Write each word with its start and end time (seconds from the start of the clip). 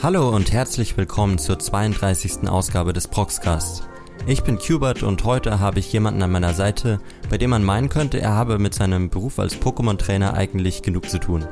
Hallo 0.00 0.28
und 0.28 0.52
herzlich 0.52 0.96
willkommen 0.96 1.38
zur 1.38 1.58
32. 1.58 2.48
Ausgabe 2.48 2.92
des 2.92 3.08
Proxcasts. 3.08 3.82
Ich 4.28 4.44
bin 4.44 4.56
Qbert 4.56 5.02
und 5.02 5.24
heute 5.24 5.58
habe 5.58 5.80
ich 5.80 5.92
jemanden 5.92 6.22
an 6.22 6.30
meiner 6.30 6.54
Seite, 6.54 7.00
bei 7.28 7.36
dem 7.36 7.50
man 7.50 7.64
meinen 7.64 7.88
könnte, 7.88 8.20
er 8.20 8.30
habe 8.30 8.60
mit 8.60 8.74
seinem 8.74 9.10
Beruf 9.10 9.40
als 9.40 9.56
Pokémon-Trainer 9.56 10.34
eigentlich 10.34 10.82
genug 10.82 11.10
zu 11.10 11.18
tun. 11.18 11.46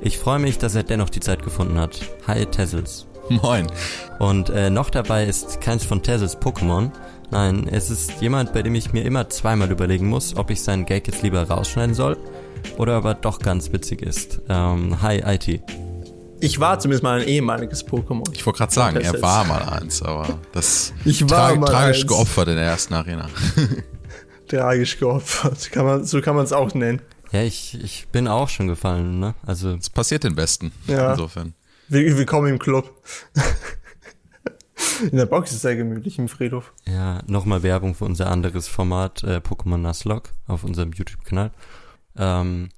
Ich 0.00 0.16
freue 0.16 0.38
mich, 0.38 0.56
dass 0.56 0.74
er 0.74 0.84
dennoch 0.84 1.10
die 1.10 1.20
Zeit 1.20 1.42
gefunden 1.42 1.78
hat. 1.78 2.00
Hi 2.26 2.46
Tessels. 2.46 3.06
Moin. 3.28 3.66
Und 4.18 4.48
äh, 4.48 4.70
noch 4.70 4.88
dabei 4.88 5.26
ist 5.26 5.60
keins 5.60 5.84
von 5.84 6.02
Tessels 6.02 6.38
Pokémon. 6.38 6.92
Nein, 7.30 7.68
es 7.70 7.90
ist 7.90 8.22
jemand, 8.22 8.54
bei 8.54 8.62
dem 8.62 8.74
ich 8.74 8.94
mir 8.94 9.04
immer 9.04 9.28
zweimal 9.28 9.70
überlegen 9.70 10.08
muss, 10.08 10.34
ob 10.34 10.50
ich 10.50 10.62
seinen 10.62 10.86
Gag 10.86 11.06
jetzt 11.08 11.22
lieber 11.22 11.42
rausschneiden 11.46 11.94
soll 11.94 12.16
oder 12.78 12.96
ob 12.96 13.04
er 13.04 13.14
doch 13.14 13.38
ganz 13.38 13.70
witzig 13.70 14.00
ist. 14.00 14.40
Ähm, 14.48 15.02
hi 15.02 15.22
IT. 15.26 15.60
Ich 16.42 16.58
war 16.58 16.78
zumindest 16.80 17.02
mal 17.04 17.20
ein 17.20 17.26
ehemaliges 17.28 17.86
Pokémon. 17.86 18.24
Ich 18.32 18.44
wollte 18.44 18.58
gerade 18.58 18.72
sagen, 18.72 18.96
er 18.96 19.22
war 19.22 19.44
mal 19.44 19.62
eins, 19.62 20.02
aber 20.02 20.38
das 20.52 20.92
ich 21.04 21.22
war 21.30 21.50
tra 21.50 21.56
mal 21.56 21.66
tragisch 21.66 21.98
eins. 22.00 22.06
geopfert 22.08 22.48
in 22.48 22.56
der 22.56 22.64
ersten 22.64 22.94
Arena. 22.94 23.28
Tragisch 24.48 24.98
geopfert. 24.98 25.70
Kann 25.70 25.86
man, 25.86 26.04
so 26.04 26.20
kann 26.20 26.34
man 26.34 26.44
es 26.44 26.52
auch 26.52 26.74
nennen. 26.74 27.00
Ja, 27.30 27.42
ich, 27.42 27.80
ich 27.82 28.08
bin 28.08 28.26
auch 28.28 28.48
schon 28.48 28.66
gefallen, 28.66 29.20
ne? 29.20 29.34
Also 29.46 29.70
Es 29.74 29.88
passiert 29.88 30.24
den 30.24 30.34
Besten. 30.34 30.72
Ja. 30.88 31.12
Insofern. 31.12 31.54
Will- 31.88 32.16
Willkommen 32.16 32.48
im 32.48 32.58
Club. 32.58 32.90
In 35.10 35.16
der 35.16 35.26
Box 35.26 35.50
ist 35.50 35.56
es 35.56 35.62
sehr 35.62 35.76
gemütlich 35.76 36.18
im 36.18 36.28
Friedhof. 36.28 36.72
Ja, 36.86 37.20
nochmal 37.26 37.62
Werbung 37.62 37.94
für 37.94 38.04
unser 38.04 38.30
anderes 38.30 38.66
Format, 38.68 39.22
äh, 39.24 39.36
Pokémon 39.36 39.76
Nuzlocke, 39.78 40.30
auf 40.48 40.64
unserem 40.64 40.92
YouTube-Kanal. 40.92 41.50
Ähm, 42.16 42.68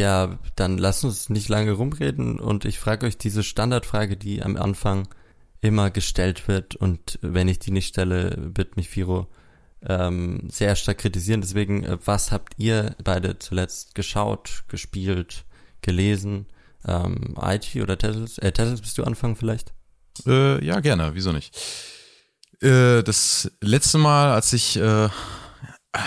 ja, 0.00 0.38
dann 0.56 0.78
lasst 0.78 1.04
uns 1.04 1.28
nicht 1.28 1.50
lange 1.50 1.72
rumreden 1.72 2.40
und 2.40 2.64
ich 2.64 2.78
frage 2.78 3.06
euch 3.06 3.18
diese 3.18 3.42
Standardfrage, 3.42 4.16
die 4.16 4.42
am 4.42 4.56
Anfang 4.56 5.08
immer 5.60 5.90
gestellt 5.90 6.48
wird 6.48 6.74
und 6.74 7.18
wenn 7.20 7.48
ich 7.48 7.58
die 7.58 7.70
nicht 7.70 7.88
stelle, 7.88 8.34
wird 8.38 8.78
mich 8.78 8.88
Firo 8.88 9.28
ähm, 9.86 10.48
sehr 10.50 10.74
stark 10.74 10.98
kritisieren. 10.98 11.42
Deswegen, 11.42 11.84
äh, 11.84 11.98
was 12.02 12.32
habt 12.32 12.54
ihr 12.56 12.96
beide 13.04 13.38
zuletzt 13.38 13.94
geschaut, 13.94 14.64
gespielt, 14.68 15.44
gelesen? 15.82 16.46
Ähm, 16.86 17.36
IT 17.38 17.76
oder 17.76 17.98
Tessels? 17.98 18.38
Äh, 18.38 18.52
Tessels, 18.52 18.80
bist 18.80 18.96
du 18.96 19.04
anfangen 19.04 19.36
vielleicht? 19.36 19.74
Äh, 20.26 20.64
ja, 20.64 20.80
gerne, 20.80 21.10
wieso 21.12 21.32
nicht? 21.32 21.54
Äh, 22.62 23.02
das 23.02 23.50
letzte 23.60 23.98
Mal, 23.98 24.32
als 24.32 24.54
ich 24.54 24.78
äh, 24.78 25.08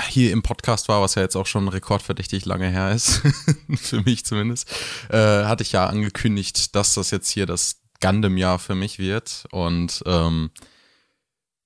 hier 0.09 0.31
im 0.31 0.43
Podcast 0.43 0.87
war, 0.87 1.01
was 1.01 1.15
ja 1.15 1.21
jetzt 1.21 1.35
auch 1.35 1.45
schon 1.45 1.67
rekordverdächtig 1.67 2.45
lange 2.45 2.69
her 2.69 2.91
ist, 2.91 3.21
für 3.75 4.01
mich 4.01 4.25
zumindest, 4.25 4.71
äh, 5.09 5.43
hatte 5.45 5.63
ich 5.63 5.73
ja 5.73 5.87
angekündigt, 5.87 6.75
dass 6.75 6.93
das 6.93 7.11
jetzt 7.11 7.29
hier 7.29 7.45
das 7.45 7.81
Gundam-Jahr 8.01 8.59
für 8.59 8.75
mich 8.75 8.99
wird. 8.99 9.45
Und 9.51 10.03
ähm, 10.05 10.51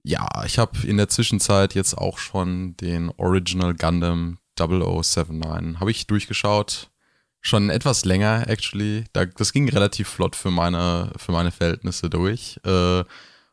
ja, 0.03 0.27
ich 0.45 0.57
habe 0.57 0.85
in 0.87 0.97
der 0.97 1.09
Zwischenzeit 1.09 1.75
jetzt 1.75 1.95
auch 1.95 2.17
schon 2.17 2.75
den 2.77 3.11
Original 3.17 3.73
Gundam 3.75 4.39
0079, 4.57 5.79
habe 5.79 5.91
ich 5.91 6.07
durchgeschaut. 6.07 6.89
Schon 7.41 7.69
etwas 7.69 8.03
länger, 8.03 8.47
actually. 8.47 9.05
Da, 9.13 9.25
das 9.25 9.53
ging 9.53 9.69
relativ 9.69 10.07
flott 10.09 10.35
für 10.35 10.51
meine, 10.51 11.11
für 11.17 11.31
meine 11.31 11.51
Verhältnisse 11.51 12.09
durch. 12.09 12.59
Äh, 12.65 13.03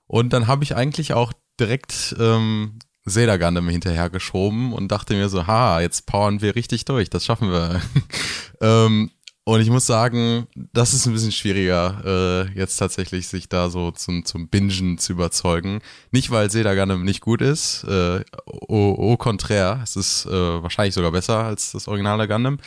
und 0.06 0.32
dann 0.32 0.46
habe 0.46 0.64
ich 0.64 0.74
eigentlich 0.74 1.12
auch 1.12 1.32
direkt 1.60 2.16
ähm, 2.18 2.78
Zelda 3.06 3.36
Gundam 3.36 3.68
hinterhergeschoben 3.68 4.72
und 4.72 4.88
dachte 4.88 5.14
mir 5.14 5.28
so, 5.28 5.46
ha, 5.46 5.80
jetzt 5.80 6.06
powern 6.06 6.40
wir 6.40 6.54
richtig 6.54 6.84
durch, 6.84 7.10
das 7.10 7.24
schaffen 7.24 7.50
wir. 7.50 7.80
ähm, 8.60 9.10
und 9.46 9.60
ich 9.60 9.68
muss 9.68 9.86
sagen, 9.86 10.46
das 10.54 10.94
ist 10.94 11.06
ein 11.06 11.12
bisschen 11.12 11.32
schwieriger, 11.32 12.00
äh, 12.02 12.58
jetzt 12.58 12.78
tatsächlich 12.78 13.28
sich 13.28 13.46
da 13.50 13.68
so 13.68 13.90
zum, 13.90 14.24
zum 14.24 14.48
Bingen 14.48 14.96
zu 14.96 15.12
überzeugen. 15.12 15.80
Nicht, 16.12 16.30
weil 16.30 16.50
Zelda 16.50 16.74
Gundam 16.74 17.04
nicht 17.04 17.20
gut 17.20 17.42
ist, 17.42 17.84
äh, 17.84 18.24
au, 18.46 19.12
au 19.12 19.16
contraire, 19.18 19.80
es 19.82 19.96
ist 19.96 20.24
äh, 20.24 20.62
wahrscheinlich 20.62 20.94
sogar 20.94 21.12
besser 21.12 21.44
als 21.44 21.72
das 21.72 21.88
originale 21.88 22.26
Gundam. 22.26 22.58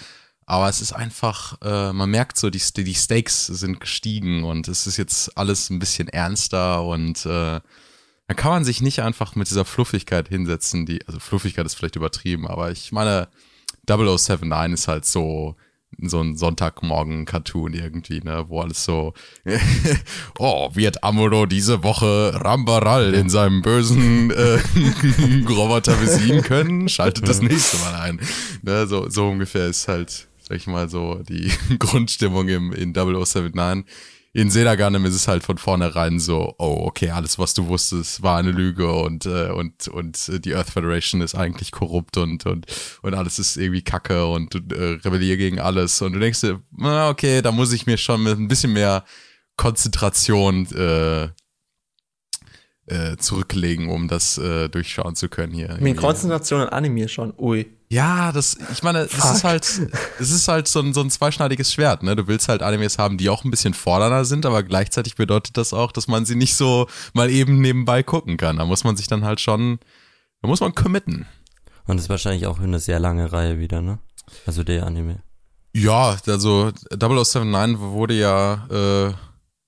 Aber 0.46 0.70
es 0.70 0.80
ist 0.82 0.94
einfach, 0.94 1.58
äh, 1.64 1.92
man 1.94 2.12
merkt 2.12 2.38
so, 2.38 2.52
die, 2.52 2.62
die 2.76 2.94
Stakes 2.94 3.48
sind 3.48 3.80
gestiegen 3.80 4.44
und 4.44 4.68
es 4.68 4.86
ist 4.86 4.98
jetzt 4.98 5.36
alles 5.36 5.72
ein 5.72 5.80
bisschen 5.80 6.08
ernster 6.08 6.84
und 6.84 7.26
äh, 7.26 7.60
dann 8.28 8.36
kann 8.36 8.52
man 8.52 8.66
sich 8.66 8.82
nicht 8.82 9.02
einfach 9.02 9.36
mit 9.36 9.50
dieser 9.50 9.66
Fluffigkeit 9.66 10.28
hinsetzen, 10.28 10.86
die, 10.86 11.06
also 11.08 11.20
Fluffigkeit 11.20 11.66
ist 11.66 11.76
vielleicht 11.76 11.96
übertrieben, 11.96 12.48
aber 12.48 12.72
ich 12.72 12.92
meine, 12.92 13.30
0079 13.88 14.74
ist 14.74 14.88
halt 14.90 15.06
so, 15.06 15.56
so 15.98 16.20
ein 16.20 16.36
Sonntagmorgen-Cartoon 16.36 17.74
irgendwie, 17.74 18.20
ne, 18.20 18.46
wo 18.50 18.62
alles 18.62 18.84
so, 18.84 19.14
oh, 20.40 20.70
wird 20.74 21.04
Amuro 21.04 21.46
diese 21.46 21.84
Woche 21.84 22.34
Rambaral 22.36 23.14
in 23.14 23.30
seinem 23.30 23.62
bösen 23.62 24.32
äh, 24.32 24.60
Roboter 25.50 25.96
besiegen 25.96 26.42
können? 26.42 26.90
Schaltet 26.90 27.28
das 27.30 27.42
nächste 27.42 27.78
Mal 27.78 27.96
ein. 27.96 28.20
Ne, 28.62 28.88
so, 28.88 29.10
so 29.10 29.30
ungefähr 29.30 29.68
ist 29.68 29.88
halt, 29.88 30.28
sag 30.42 30.58
ich 30.58 30.68
mal, 30.68 30.90
so 30.90 31.22
die 31.28 31.50
Grundstimmung 31.80 32.50
im, 32.50 32.74
in 32.74 32.92
0079 32.92 33.86
in 34.34 34.52
Zelda 34.52 34.76
Gundam 34.76 35.06
ist 35.06 35.16
es 35.16 35.28
halt 35.28 35.44
von 35.44 35.58
vornherein 35.58 36.20
so, 36.20 36.54
oh, 36.58 36.84
okay, 36.86 37.10
alles, 37.10 37.40
was 37.40 37.54
du 37.54 37.68
wusstest, 37.68 38.22
war 38.22 38.38
eine 38.38 38.52
Lüge 38.52 38.92
und, 38.92 39.26
äh, 39.26 39.50
und, 39.50 39.88
und 39.88 40.30
äh, 40.30 40.40
die 40.40 40.54
Earth 40.54 40.70
Federation 40.70 41.22
ist 41.22 41.36
eigentlich 41.36 41.72
korrupt 41.72 42.18
und, 42.18 42.46
und, 42.46 42.66
und 43.02 43.14
alles 43.14 43.40
ist 43.40 43.58
irgendwie 43.58 43.82
Kacke 43.82 44.28
und 44.28 44.54
du 44.54 44.60
äh, 44.76 45.00
rebellier 45.04 45.38
gegen 45.38 45.60
alles. 45.60 46.02
Und 46.02 46.14
du 46.14 46.20
denkst 46.20 46.42
dir, 46.42 46.62
okay, 47.10 47.42
da 47.42 47.52
muss 47.52 47.74
ich 47.74 47.86
mir 47.86 47.98
schon 47.98 48.24
mit 48.24 48.38
ein 48.38 48.48
bisschen 48.48 48.74
mehr 48.74 49.06
Konzentration 49.56 50.68
äh, 50.76 51.30
äh, 52.86 53.18
zurücklegen, 53.18 53.90
um 53.90 54.08
das 54.08 54.38
äh, 54.38 54.70
durchschauen 54.70 55.16
zu 55.16 55.30
können 55.30 55.54
hier. 55.54 55.78
Mit. 55.80 55.98
Konzentration 55.98 56.62
an 56.62 56.70
Anime 56.70 57.08
schon. 57.08 57.34
Ui. 57.38 57.66
Ja, 57.90 58.34
das, 58.34 58.58
ich 58.74 58.84
meine, 58.84 59.08
das 59.08 59.32
ist 59.32 59.44
halt, 59.46 59.64
es 60.20 60.32
ist 60.32 60.48
halt 60.50 60.68
so 60.68 60.80
ein, 60.80 60.94
so 60.94 61.00
ein 61.02 61.10
zweischneidiges 61.10 61.72
Schwert, 61.72 62.04
ne? 62.04 62.18
Du 62.18 62.28
willst 62.28 62.50
halt 62.50 62.62
Animes 62.62 62.98
haben, 62.98 63.18
die 63.18 63.30
auch 63.30 63.46
ein 63.46 63.52
bisschen 63.52 63.74
fordernder 63.74 64.26
sind, 64.26 64.46
aber 64.46 64.64
gleichzeitig 64.64 65.16
bedeutet 65.16 65.56
das 65.56 65.74
auch, 65.74 65.94
dass 65.94 66.08
man 66.08 66.26
sie 66.26 66.36
nicht 66.36 66.56
so 66.56 66.88
mal 67.14 67.30
eben 67.30 67.62
nebenbei 67.62 68.04
gucken 68.04 68.36
kann. 68.36 68.58
Da 68.58 68.66
muss 68.66 68.84
man 68.84 68.98
sich 68.98 69.08
dann 69.08 69.24
halt 69.24 69.40
schon, 69.40 69.80
da 70.42 70.50
muss 70.50 70.60
man 70.60 70.76
committen. 70.76 71.28
Und 71.86 71.98
es 71.98 72.04
ist 72.04 72.10
wahrscheinlich 72.10 72.46
auch 72.46 72.60
eine 72.60 72.80
sehr 72.80 73.00
lange 73.00 73.32
Reihe 73.32 73.58
wieder, 73.58 73.82
ne? 73.82 74.00
Also 74.46 74.64
der 74.64 74.86
Anime. 74.86 75.22
Ja, 75.74 76.18
also 76.28 76.72
0079 76.92 77.80
wurde 77.80 78.16
ja 78.16 78.68
äh, 78.70 79.14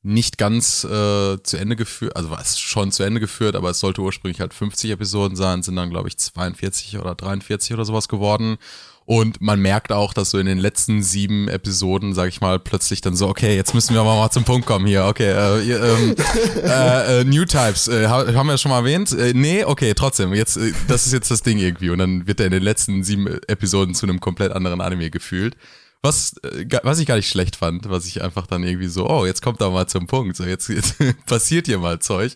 nicht 0.01 0.37
ganz 0.37 0.83
äh, 0.85 1.37
zu 1.43 1.57
Ende 1.57 1.75
geführt, 1.75 2.15
also 2.15 2.29
war 2.31 2.39
es 2.39 2.57
schon 2.59 2.91
zu 2.91 3.03
Ende 3.03 3.19
geführt, 3.19 3.55
aber 3.55 3.69
es 3.71 3.79
sollte 3.79 4.01
ursprünglich 4.01 4.39
halt 4.39 4.53
50 4.53 4.91
Episoden 4.91 5.35
sein, 5.35 5.61
sind 5.61 5.75
dann 5.75 5.89
glaube 5.89 6.07
ich 6.07 6.17
42 6.17 6.97
oder 6.99 7.15
43 7.15 7.73
oder 7.73 7.83
sowas 7.85 8.07
geworden. 8.07 8.57
Und 9.05 9.41
man 9.41 9.59
merkt 9.59 9.91
auch, 9.91 10.13
dass 10.13 10.29
so 10.29 10.37
in 10.37 10.45
den 10.45 10.59
letzten 10.59 11.01
sieben 11.01 11.47
Episoden, 11.47 12.13
sag 12.13 12.27
ich 12.29 12.41
mal, 12.41 12.59
plötzlich 12.59 13.01
dann 13.01 13.15
so, 13.15 13.27
okay, 13.27 13.55
jetzt 13.55 13.73
müssen 13.73 13.95
wir 13.95 14.01
aber 14.01 14.15
mal 14.15 14.29
zum 14.29 14.43
Punkt 14.43 14.67
kommen 14.67 14.85
hier. 14.85 15.05
Okay, 15.05 15.31
äh, 15.31 15.71
ähm, 15.73 16.15
äh, 16.63 17.21
äh, 17.21 17.23
New 17.23 17.43
Types, 17.45 17.87
äh, 17.87 18.07
ha- 18.07 18.31
haben 18.35 18.45
wir 18.47 18.59
schon 18.59 18.69
mal 18.69 18.77
erwähnt? 18.77 19.11
Äh, 19.13 19.33
nee, 19.33 19.63
okay, 19.63 19.95
trotzdem, 19.95 20.31
jetzt, 20.35 20.57
äh, 20.57 20.73
das 20.87 21.07
ist 21.07 21.13
jetzt 21.13 21.31
das 21.31 21.41
Ding 21.41 21.57
irgendwie. 21.57 21.89
Und 21.89 21.97
dann 21.97 22.27
wird 22.27 22.39
er 22.39 22.45
in 22.45 22.51
den 22.51 22.61
letzten 22.61 23.03
sieben 23.03 23.25
Episoden 23.47 23.95
zu 23.95 24.05
einem 24.05 24.19
komplett 24.19 24.51
anderen 24.51 24.79
Anime 24.79 25.09
gefühlt. 25.09 25.55
Was, 26.01 26.37
äh, 26.43 26.65
was 26.83 26.99
ich 26.99 27.07
gar 27.07 27.15
nicht 27.15 27.29
schlecht 27.29 27.57
fand, 27.57 27.89
was 27.89 28.05
ich 28.05 28.21
einfach 28.21 28.47
dann 28.47 28.63
irgendwie 28.63 28.87
so, 28.87 29.09
oh, 29.09 29.25
jetzt 29.25 29.41
kommt 29.41 29.61
er 29.61 29.69
mal 29.69 29.87
zum 29.87 30.07
Punkt, 30.07 30.35
so 30.37 30.43
jetzt, 30.43 30.69
jetzt 30.69 30.97
passiert 31.25 31.65
hier 31.65 31.79
mal 31.79 31.99
Zeug. 31.99 32.35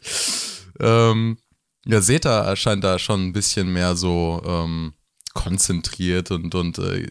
Ähm, 0.80 1.38
ja, 1.86 2.02
Zeta 2.02 2.42
erscheint 2.44 2.84
da 2.84 3.00
schon 3.00 3.28
ein 3.28 3.34
bisschen 3.34 3.72
mehr 3.72 3.96
so 3.96 4.42
ähm, 4.46 4.94
konzentriert 5.34 6.32
und, 6.32 6.56
und 6.56 6.78
äh, 6.78 7.08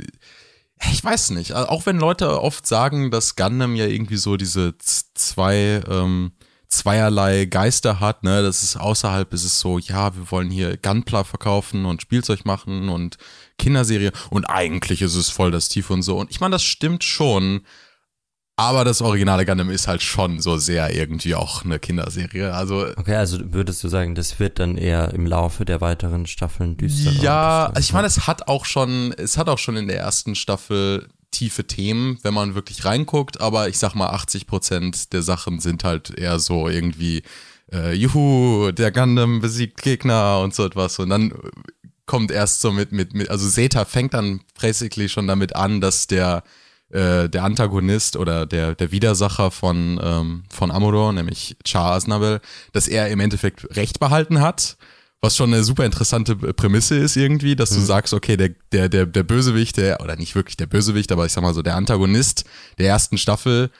ich 0.91 1.05
weiß 1.05 1.31
nicht, 1.31 1.55
auch 1.55 1.87
wenn 1.87 1.99
Leute 1.99 2.41
oft 2.43 2.67
sagen, 2.67 3.11
dass 3.11 3.37
Gundam 3.37 3.77
ja 3.77 3.87
irgendwie 3.87 4.17
so 4.17 4.37
diese 4.37 4.75
zwei, 4.79 5.81
ähm, 5.89 6.33
zweierlei 6.69 7.45
Geister 7.45 8.01
hat, 8.01 8.25
ne, 8.25 8.43
das 8.43 8.63
ist 8.63 8.77
außerhalb 8.77 9.33
ist 9.33 9.45
es 9.45 9.61
so, 9.61 9.79
ja, 9.79 10.17
wir 10.17 10.31
wollen 10.31 10.51
hier 10.51 10.77
Gunpla 10.77 11.25
verkaufen 11.25 11.85
und 11.85 12.03
Spielzeug 12.03 12.45
machen 12.45 12.89
und 12.89 13.17
Kinderserie 13.59 14.13
und 14.31 14.45
eigentlich 14.47 15.03
ist 15.03 15.15
es 15.15 15.31
voll 15.31 15.51
das 15.51 15.69
Tief 15.69 15.91
und 15.91 16.03
so. 16.03 16.19
Und 16.19 16.31
ich 16.31 16.41
meine, 16.41 16.53
das 16.53 16.63
stimmt 16.63 17.05
schon, 17.05 17.63
aber 18.57 18.85
das 18.85 19.01
originale 19.01 19.47
Gundam 19.47 19.71
ist 19.71 19.89
halt 19.89 20.03
schon 20.03 20.41
so 20.41 20.59
sehr 20.59 20.95
irgendwie 20.95 21.35
auch 21.35 21.65
eine 21.65 21.79
Kinderserie, 21.79 22.53
also 22.53 22.87
Okay, 22.97 23.17
also 23.17 23.39
würdest 23.53 23.83
du 23.83 23.89
sagen, 23.89 24.15
das 24.15 24.39
wird 24.39 24.59
dann 24.59 24.77
eher 24.77 25.13
im 25.15 25.27
Laufe 25.27 25.65
der 25.65 25.81
weiteren 25.81 26.27
Staffeln 26.27 26.77
düsterer? 26.77 27.23
Ja, 27.23 27.67
also 27.67 27.81
ich 27.81 27.93
meine, 27.93 28.07
es 28.07 28.27
hat 28.27 28.49
auch 28.49 28.65
schon, 28.65 29.13
es 29.17 29.39
hat 29.39 29.49
auch 29.49 29.59
schon 29.59 29.77
in 29.77 29.89
der 29.89 29.99
ersten 29.99 30.35
Staffel 30.35 31.09
tiefe 31.33 31.67
Themen, 31.67 32.19
wenn 32.23 32.35
man 32.35 32.55
wirklich 32.55 32.85
reinguckt, 32.85 33.41
aber 33.41 33.69
ich 33.69 33.79
sag 33.79 33.95
mal, 33.95 34.11
80 34.11 34.47
Prozent 34.47 35.13
der 35.13 35.23
Sachen 35.23 35.59
sind 35.59 35.83
halt 35.83 36.11
eher 36.11 36.39
so 36.39 36.69
irgendwie, 36.69 37.23
äh, 37.73 37.95
juhu, 37.95 38.71
der 38.71 38.93
Gundam 38.93 39.41
besiegt 39.41 39.83
Gegner 39.83 40.41
und 40.41 40.55
so 40.55 40.65
etwas. 40.65 40.99
Und 40.99 41.09
dann 41.09 41.33
kommt 42.13 42.31
erst 42.31 42.61
so 42.61 42.73
mit, 42.73 42.93
mit, 42.93 43.15
mit 43.15 43.31
also 43.31 43.49
Zeta 43.49 43.87
fängt 43.87 44.13
dann 44.13 44.43
basically 44.61 45.09
schon 45.09 45.27
damit 45.27 45.57
an, 45.57 45.81
dass 45.81 46.09
der 46.09 46.43
äh, 46.91 47.31
der 47.31 47.43
Antagonist 47.43 48.17
oder 48.19 48.45
der, 48.45 48.75
der 48.75 48.93
Widersacher 48.93 49.51
von, 49.51 49.99
ähm, 50.05 50.43
von 50.51 50.71
Amodor, 50.71 51.15
nämlich 51.15 51.57
Char 51.65 51.93
Aznabel, 51.93 52.43
dass 52.73 52.87
er 52.87 53.09
im 53.09 53.19
Endeffekt 53.19 53.75
Recht 53.77 53.99
behalten 53.99 54.43
hat. 54.43 54.77
Was 55.23 55.39
schon 55.39 55.55
eine 55.55 55.65
super 55.65 55.87
interessante 55.87 56.37
Prämisse 56.37 56.97
ist 56.97 57.17
irgendwie, 57.17 57.57
dass 57.57 57.71
du 57.71 57.79
Mhm. 57.81 57.87
sagst, 57.87 58.13
okay, 58.13 58.37
der, 58.37 58.51
der, 58.73 58.91
der, 58.91 59.07
der 59.07 59.23
Bösewicht, 59.23 59.79
der, 59.79 60.03
oder 60.03 60.17
nicht 60.17 60.35
wirklich 60.35 60.59
der 60.59 60.67
Bösewicht, 60.67 61.13
aber 61.13 61.25
ich 61.25 61.33
sag 61.33 61.41
mal 61.41 61.55
so, 61.55 61.63
der 61.63 61.77
Antagonist 61.77 62.45
der 62.77 62.89
ersten 62.89 63.17
Staffel 63.17 63.71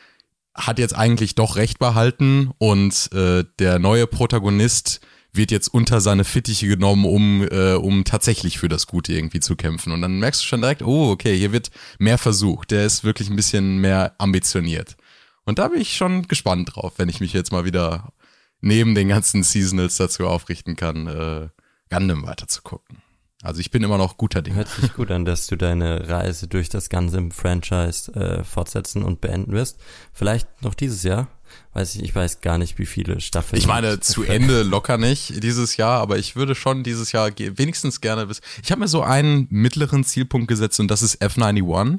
hat 0.55 0.79
jetzt 0.79 0.97
eigentlich 0.97 1.35
doch 1.35 1.57
Recht 1.57 1.79
behalten 1.79 2.51
und 2.57 3.11
äh, 3.13 3.45
der 3.59 3.79
neue 3.79 4.07
Protagonist 4.07 5.01
wird 5.33 5.51
jetzt 5.51 5.69
unter 5.69 6.01
seine 6.01 6.25
Fittiche 6.25 6.69
genommen, 6.69 7.05
um, 7.05 7.43
äh, 7.51 7.75
um 7.75 8.05
tatsächlich 8.05 8.59
für 8.59 8.69
das 8.69 8.87
Gute 8.87 9.15
irgendwie 9.15 9.41
zu 9.41 9.57
kämpfen. 9.57 9.93
Und 9.93 10.03
dann 10.03 10.19
merkst 10.19 10.43
du 10.43 10.47
schon 10.47 10.61
direkt, 10.61 10.83
oh, 10.83 11.11
okay, 11.11 11.37
hier 11.37 11.53
wird 11.53 11.71
mehr 11.99 12.19
versucht. 12.19 12.71
Der 12.71 12.85
ist 12.85 13.03
wirklich 13.03 13.31
ein 13.31 13.37
bisschen 13.37 13.79
mehr 13.79 14.15
ambitioniert. 14.19 14.97
Und 15.45 15.59
da 15.59 15.69
bin 15.69 15.81
ich 15.81 15.97
schon 15.97 16.29
gespannt 16.29 16.75
drauf, 16.75 16.95
wenn 16.99 17.09
ich 17.09 17.21
mich 17.21 17.33
jetzt 17.33 17.51
mal 17.51 17.65
wieder 17.65 18.13
neben 18.61 18.95
den 18.95 19.09
ganzen 19.09 19.43
Seasonals 19.43 19.97
dazu 19.97 20.27
aufrichten 20.27 20.77
kann, 20.77 21.07
äh, 21.07 21.49
Gundam 21.91 22.25
weiterzugucken. 22.25 23.03
Also 23.43 23.61
ich 23.61 23.73
bin 23.73 23.83
immer 23.83 23.99
noch 23.99 24.17
guter 24.17 24.41
Dinge. 24.41 24.57
Hört 24.57 24.69
sich 24.69 24.95
gut 24.95 25.11
an, 25.11 25.25
dass 25.25 25.49
du 25.49 25.57
deine 25.57 26.09
Reise 26.09 26.47
durch 26.47 26.69
das 26.69 26.89
ganze 26.89 27.29
Franchise 27.33 28.13
äh, 28.15 28.45
fortsetzen 28.45 29.03
und 29.03 29.21
beenden 29.21 29.53
wirst. 29.53 29.81
Vielleicht 30.13 30.63
noch 30.63 30.75
dieses 30.75 31.03
Jahr. 31.03 31.27
Weiß 31.75 31.95
ich, 31.95 32.03
ich 32.03 32.15
weiß 32.15 32.43
gar 32.43 32.59
nicht, 32.59 32.79
wie 32.79 32.85
viele 32.87 33.21
Staffeln. 33.21 33.59
Ich 33.59 33.67
meine, 33.67 33.93
und- 33.95 34.05
zu 34.05 34.23
Ende 34.25 34.63
locker 34.63 34.99
nicht 34.99 35.43
dieses 35.43 35.77
Jahr, 35.79 36.01
aber 36.01 36.19
ich 36.19 36.37
würde 36.37 36.55
schon 36.55 36.83
dieses 36.83 37.13
Jahr 37.13 37.31
wenigstens 37.39 38.01
gerne 38.01 38.27
bis. 38.27 38.41
Ich 38.63 38.71
habe 38.71 38.81
mir 38.81 38.89
so 38.89 39.03
einen 39.03 39.47
mittleren 39.51 40.05
Zielpunkt 40.05 40.49
gesetzt 40.49 40.79
und 40.81 40.89
das 40.91 41.01
ist 41.03 41.23
F91, 41.23 41.99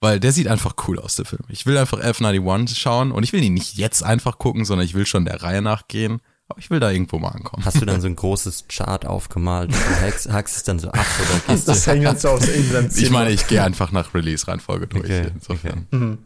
weil 0.00 0.20
der 0.20 0.32
sieht 0.32 0.48
einfach 0.48 0.74
cool 0.88 0.98
aus, 0.98 1.16
der 1.16 1.26
Film. 1.26 1.42
Ich 1.48 1.66
will 1.66 1.76
einfach 1.76 2.00
F91 2.00 2.74
schauen 2.76 3.12
und 3.12 3.22
ich 3.22 3.32
will 3.34 3.42
ihn 3.42 3.52
nicht 3.54 3.74
jetzt 3.76 4.02
einfach 4.02 4.38
gucken, 4.38 4.64
sondern 4.64 4.86
ich 4.86 4.94
will 4.94 5.04
schon 5.04 5.26
der 5.26 5.42
Reihe 5.42 5.60
nachgehen. 5.60 6.20
Aber 6.48 6.58
ich 6.58 6.68
will 6.70 6.80
da 6.80 6.90
irgendwo 6.90 7.18
mal 7.20 7.28
ankommen. 7.28 7.64
Hast 7.64 7.80
du 7.80 7.84
dann 7.86 8.00
so 8.00 8.08
ein 8.08 8.16
großes 8.16 8.64
Chart 8.68 9.06
aufgemalt? 9.06 9.70
Du 9.70 9.76
hackst, 10.00 10.32
hackst 10.32 10.56
es 10.56 10.62
dann 10.64 10.80
so 10.80 10.88
ab 10.88 11.06
oder 11.20 11.40
gehst 11.54 11.68
Das 11.68 11.84
du? 11.84 11.90
hängt 11.92 12.08
uns 12.08 12.24
aus 12.26 12.40
Zimmer. 12.40 12.88
Ich 12.96 13.10
meine, 13.10 13.30
ich 13.30 13.46
gehe 13.46 13.62
einfach 13.62 13.92
nach 13.92 14.14
Release-Reihenfolge 14.14 14.88
durch. 14.88 15.04
Okay, 15.04 15.28
insofern. 15.32 15.86
Mhm. 15.92 16.18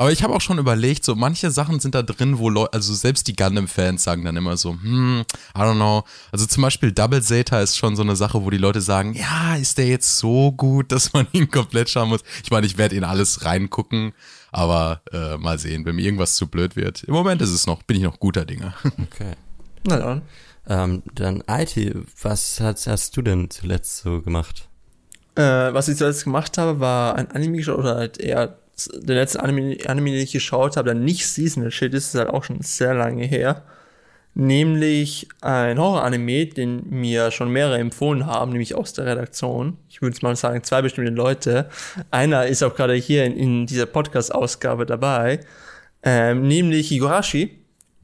Aber 0.00 0.10
ich 0.10 0.22
habe 0.22 0.34
auch 0.34 0.40
schon 0.40 0.56
überlegt, 0.56 1.04
so 1.04 1.14
manche 1.14 1.50
Sachen 1.50 1.78
sind 1.78 1.94
da 1.94 2.00
drin, 2.00 2.38
wo 2.38 2.48
Leute, 2.48 2.72
also 2.72 2.94
selbst 2.94 3.28
die 3.28 3.36
Gundam-Fans 3.36 4.02
sagen 4.02 4.24
dann 4.24 4.34
immer 4.34 4.56
so, 4.56 4.70
hm, 4.70 5.24
I 5.54 5.58
don't 5.58 5.74
know. 5.74 6.04
Also 6.32 6.46
zum 6.46 6.62
Beispiel 6.62 6.90
Double 6.90 7.20
Zeta 7.20 7.60
ist 7.60 7.76
schon 7.76 7.96
so 7.96 8.02
eine 8.02 8.16
Sache, 8.16 8.42
wo 8.42 8.48
die 8.48 8.56
Leute 8.56 8.80
sagen, 8.80 9.12
ja, 9.12 9.56
ist 9.56 9.76
der 9.76 9.88
jetzt 9.88 10.16
so 10.16 10.52
gut, 10.52 10.90
dass 10.90 11.12
man 11.12 11.26
ihn 11.32 11.50
komplett 11.50 11.90
schauen 11.90 12.08
muss? 12.08 12.22
Ich 12.42 12.50
meine, 12.50 12.66
ich 12.66 12.78
werde 12.78 12.96
in 12.96 13.04
alles 13.04 13.44
reingucken, 13.44 14.14
aber 14.50 15.02
äh, 15.12 15.36
mal 15.36 15.58
sehen, 15.58 15.84
wenn 15.84 15.96
mir 15.96 16.02
irgendwas 16.02 16.34
zu 16.34 16.46
blöd 16.46 16.76
wird. 16.76 17.04
Im 17.04 17.12
Moment 17.12 17.42
ist 17.42 17.50
es 17.50 17.66
noch, 17.66 17.82
bin 17.82 17.98
ich 17.98 18.02
noch 18.02 18.18
guter 18.18 18.46
Dinge. 18.46 18.72
Okay. 19.02 19.34
Na 19.84 19.98
dann. 19.98 20.22
Ähm, 20.66 21.02
dann 21.14 21.44
IT, 21.46 21.76
was 22.22 22.58
hast, 22.58 22.86
hast 22.86 23.18
du 23.18 23.20
denn 23.20 23.50
zuletzt 23.50 23.98
so 23.98 24.22
gemacht? 24.22 24.66
Äh, 25.34 25.42
was 25.42 25.88
ich 25.88 25.98
zuletzt 25.98 26.24
gemacht 26.24 26.56
habe, 26.56 26.80
war 26.80 27.16
ein 27.16 27.30
Anime 27.32 27.58
geschaut 27.58 27.80
oder 27.80 27.96
halt 27.96 28.18
eher 28.18 28.56
der 28.94 29.16
letzte 29.16 29.42
Anime, 29.42 29.76
Anime, 29.86 30.10
den 30.10 30.20
ich 30.20 30.32
geschaut 30.32 30.76
habe, 30.76 30.92
der 30.92 30.94
nicht 30.94 31.26
Seasonal 31.26 31.70
Shit 31.70 31.94
ist, 31.94 32.14
ist 32.14 32.18
halt 32.18 32.30
auch 32.30 32.44
schon 32.44 32.60
sehr 32.60 32.94
lange 32.94 33.24
her. 33.24 33.64
Nämlich 34.34 35.28
ein 35.40 35.78
Horror-Anime, 35.78 36.46
den 36.46 36.88
mir 36.88 37.32
schon 37.32 37.50
mehrere 37.50 37.78
empfohlen 37.78 38.26
haben, 38.26 38.52
nämlich 38.52 38.76
aus 38.76 38.92
der 38.92 39.06
Redaktion. 39.06 39.76
Ich 39.88 40.02
würde 40.02 40.16
mal 40.22 40.36
sagen, 40.36 40.62
zwei 40.62 40.82
bestimmte 40.82 41.10
Leute. 41.10 41.68
Einer 42.12 42.46
ist 42.46 42.62
auch 42.62 42.74
gerade 42.74 42.94
hier 42.94 43.24
in, 43.24 43.36
in 43.36 43.66
dieser 43.66 43.86
Podcast-Ausgabe 43.86 44.86
dabei. 44.86 45.40
Ähm, 46.02 46.46
nämlich 46.46 46.88
Higurashi. 46.88 47.58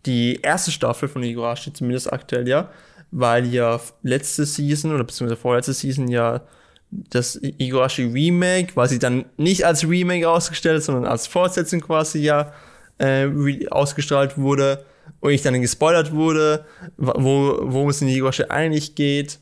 Die 0.05 0.41
erste 0.43 0.73
Staffel 0.73 1.09
von 1.09 1.23
Higurashi, 1.23 1.73
zumindest 1.73 2.13
aktuell 2.13 2.49
ja. 2.49 2.71
Weil 3.13 3.47
ja 3.47 3.81
letzte 4.03 4.47
Season 4.47 4.93
oder 4.93 5.05
beziehungsweise 5.05 5.41
vorletzte 5.41 5.75
Season 5.75 6.09
ja 6.09 6.43
das 6.91 7.37
Igarashi 7.43 8.05
Remake, 8.05 8.73
was 8.75 8.91
sie 8.91 8.99
dann 8.99 9.25
nicht 9.37 9.65
als 9.65 9.89
Remake 9.89 10.29
ausgestellt, 10.29 10.83
sondern 10.83 11.05
als 11.05 11.27
Fortsetzung 11.27 11.81
quasi 11.81 12.21
ja 12.21 12.53
äh, 12.99 13.29
ausgestrahlt 13.69 14.39
wurde 14.39 14.85
und 15.21 15.33
ich 15.33 15.43
dann 15.43 15.61
gespoilert 15.61 16.13
wurde, 16.13 16.65
wo, 16.97 17.59
worum 17.63 17.91
es 17.91 18.01
in 18.03 18.09
Igarashi 18.09 18.45
eigentlich 18.45 18.95
geht, 18.95 19.39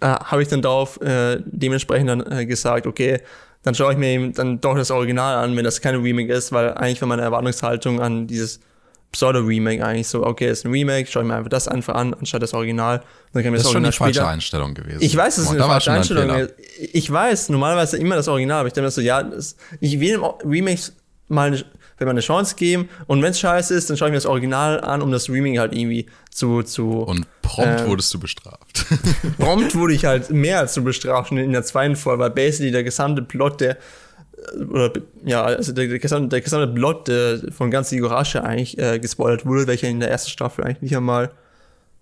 äh, 0.00 0.06
habe 0.06 0.42
ich 0.42 0.48
dann 0.48 0.62
darauf 0.62 1.00
äh, 1.00 1.40
dementsprechend 1.44 2.08
dann 2.08 2.32
äh, 2.32 2.46
gesagt, 2.46 2.86
okay, 2.86 3.20
dann 3.62 3.74
schaue 3.74 3.92
ich 3.92 3.98
mir 3.98 4.08
eben 4.08 4.32
dann 4.34 4.60
doch 4.60 4.76
das 4.76 4.90
Original 4.90 5.42
an, 5.42 5.56
wenn 5.56 5.64
das 5.64 5.80
keine 5.80 6.02
Remake 6.02 6.32
ist, 6.32 6.52
weil 6.52 6.74
eigentlich 6.74 7.00
war 7.00 7.08
meine 7.08 7.22
Erwartungshaltung 7.22 8.00
an 8.00 8.26
dieses 8.26 8.60
Pseudo-Remake 9.14 9.84
eigentlich 9.84 10.08
so, 10.08 10.24
okay, 10.26 10.50
ist 10.50 10.64
ein 10.66 10.70
Remake, 10.72 11.08
schaue 11.10 11.22
ich 11.22 11.28
mir 11.28 11.36
einfach 11.36 11.48
das 11.50 11.68
einfach 11.68 11.94
an, 11.94 12.14
anstatt 12.14 12.42
das 12.42 12.52
Original. 12.52 13.02
Mir 13.32 13.42
Das 13.42 13.62
ist 13.62 13.62
schon 13.70 13.76
Original 13.84 13.92
falsche 13.92 14.14
später- 14.14 14.28
Einstellung 14.28 14.74
gewesen. 14.74 14.98
ich 15.00 15.16
weiß, 15.16 15.38
es 15.38 15.44
ist 15.44 15.50
eine 15.50 15.58
da 15.58 15.66
falsche 15.66 15.90
ein 15.92 15.96
Einstellung. 15.98 16.30
Fehler. 16.30 16.48
Ich 16.92 17.10
weiß, 17.10 17.48
normalerweise 17.48 17.96
immer 17.96 18.16
das 18.16 18.28
Original, 18.28 18.58
aber 18.60 18.66
ich 18.68 18.74
denke 18.74 18.86
mir 18.86 18.90
so, 18.90 19.00
ja, 19.00 19.22
das, 19.22 19.56
ich 19.80 19.98
will 20.00 20.18
dem 20.18 20.24
Remake 20.50 20.80
mal 21.28 21.46
eine, 21.48 21.64
wenn 21.96 22.06
man 22.08 22.14
eine 22.14 22.20
Chance 22.22 22.56
geben 22.56 22.88
und 23.06 23.22
wenn 23.22 23.30
es 23.30 23.38
scheiße 23.38 23.72
ist, 23.72 23.88
dann 23.88 23.96
schaue 23.96 24.08
ich 24.08 24.12
mir 24.12 24.16
das 24.16 24.26
Original 24.26 24.80
an, 24.80 25.00
um 25.00 25.12
das 25.12 25.28
Remake 25.30 25.60
halt 25.60 25.72
irgendwie 25.72 26.06
zu, 26.30 26.62
zu 26.64 26.90
Und 27.02 27.26
prompt 27.40 27.80
Ähm, 27.82 27.86
wurdest 27.86 28.12
du 28.12 28.18
bestraft. 28.18 28.84
prompt 29.38 29.74
wurde 29.76 29.94
ich 29.94 30.04
halt 30.04 30.30
mehr 30.30 30.58
als 30.58 30.72
zu 30.74 30.82
bestrafen 30.82 31.38
in 31.38 31.52
der 31.52 31.62
zweiten 31.62 31.94
Folge, 31.94 32.24
weil 32.24 32.30
basically 32.30 32.72
der 32.72 32.82
gesamte 32.82 33.22
Plot, 33.22 33.60
der 33.60 33.76
oder 34.70 34.92
ja, 35.24 35.42
also 35.44 35.72
der, 35.72 35.88
der, 35.88 35.98
gesamte, 35.98 36.28
der 36.28 36.40
gesamte 36.40 36.68
Plot 36.68 37.08
der, 37.08 37.40
von 37.52 37.70
ganz 37.70 37.92
Igarashi 37.92 38.38
eigentlich 38.38 38.78
äh, 38.78 38.98
gespoilert 38.98 39.46
wurde, 39.46 39.66
welcher 39.66 39.88
in 39.88 40.00
der 40.00 40.10
ersten 40.10 40.30
Staffel 40.30 40.64
eigentlich 40.64 40.82
nicht 40.82 40.96
einmal 40.96 41.30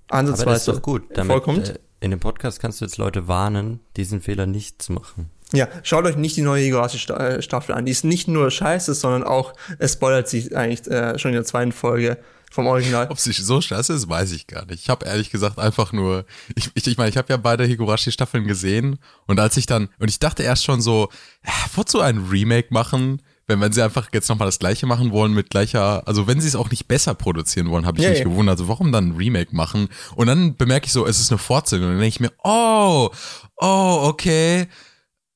Aber 0.08 0.18
ansatzweise 0.18 0.48
das 0.50 0.58
ist 0.58 0.68
doch 0.68 0.82
gut. 0.82 1.02
Damit, 1.14 1.32
vorkommt. 1.32 1.70
äh, 1.70 1.78
in 2.00 2.10
dem 2.10 2.20
Podcast 2.20 2.60
kannst 2.60 2.80
du 2.80 2.84
jetzt 2.84 2.98
Leute 2.98 3.28
warnen, 3.28 3.80
diesen 3.96 4.20
Fehler 4.20 4.46
nicht 4.46 4.82
zu 4.82 4.92
machen. 4.92 5.30
Ja, 5.52 5.68
schaut 5.82 6.06
euch 6.06 6.16
nicht 6.16 6.36
die 6.36 6.42
neue 6.42 6.64
Higurashi-Staffel 6.64 7.74
an. 7.74 7.84
Die 7.84 7.92
ist 7.92 8.04
nicht 8.04 8.26
nur 8.26 8.50
scheiße, 8.50 8.94
sondern 8.94 9.22
auch, 9.22 9.52
es 9.78 9.92
spoilert 9.92 10.28
sich 10.28 10.56
eigentlich 10.56 10.90
äh, 10.90 11.18
schon 11.18 11.30
in 11.30 11.36
der 11.36 11.44
zweiten 11.44 11.72
Folge 11.72 12.16
vom 12.52 12.66
Original. 12.66 13.08
Ob 13.10 13.18
sie 13.18 13.32
so 13.32 13.60
scheiße 13.60 13.92
ist, 13.92 14.08
weiß 14.08 14.32
ich 14.32 14.46
gar 14.46 14.66
nicht. 14.66 14.82
Ich 14.82 14.88
habe 14.90 15.06
ehrlich 15.06 15.30
gesagt 15.30 15.58
einfach 15.58 15.92
nur, 15.92 16.24
ich 16.54 16.70
ich, 16.74 16.86
ich, 16.86 16.96
meine, 16.98 17.10
ich 17.10 17.16
habe 17.16 17.28
ja 17.30 17.36
beide 17.36 17.64
Higurashi-Staffeln 17.64 18.46
gesehen 18.46 18.98
und 19.26 19.40
als 19.40 19.56
ich 19.56 19.66
dann, 19.66 19.88
und 19.98 20.08
ich 20.08 20.18
dachte 20.18 20.42
erst 20.42 20.64
schon 20.64 20.80
so, 20.80 21.08
äh, 21.42 21.50
wozu 21.74 22.00
ein 22.00 22.18
Remake 22.30 22.68
machen, 22.70 23.22
wenn, 23.46 23.60
wenn 23.60 23.72
sie 23.72 23.82
einfach 23.82 24.08
jetzt 24.12 24.28
nochmal 24.28 24.46
das 24.46 24.58
gleiche 24.58 24.86
machen 24.86 25.10
wollen 25.10 25.34
mit 25.34 25.50
gleicher, 25.50 26.06
also 26.06 26.26
wenn 26.26 26.40
sie 26.40 26.48
es 26.48 26.56
auch 26.56 26.70
nicht 26.70 26.86
besser 26.88 27.14
produzieren 27.14 27.70
wollen, 27.70 27.86
habe 27.86 27.98
ich 27.98 28.04
Ja, 28.04 28.10
mich 28.10 28.20
ja. 28.20 28.24
gewundert, 28.24 28.58
also 28.58 28.68
warum 28.68 28.92
dann 28.92 29.08
ein 29.08 29.16
Remake 29.16 29.54
machen? 29.54 29.88
Und 30.14 30.26
dann 30.28 30.56
bemerke 30.56 30.86
ich 30.86 30.92
so, 30.92 31.06
es 31.06 31.18
ist 31.18 31.30
eine 31.30 31.38
Fortsetzung 31.38 31.84
und 31.86 31.92
dann 31.92 32.00
denke 32.00 32.14
ich 32.14 32.20
mir, 32.20 32.32
oh, 32.44 33.10
oh, 33.56 33.98
okay. 34.04 34.68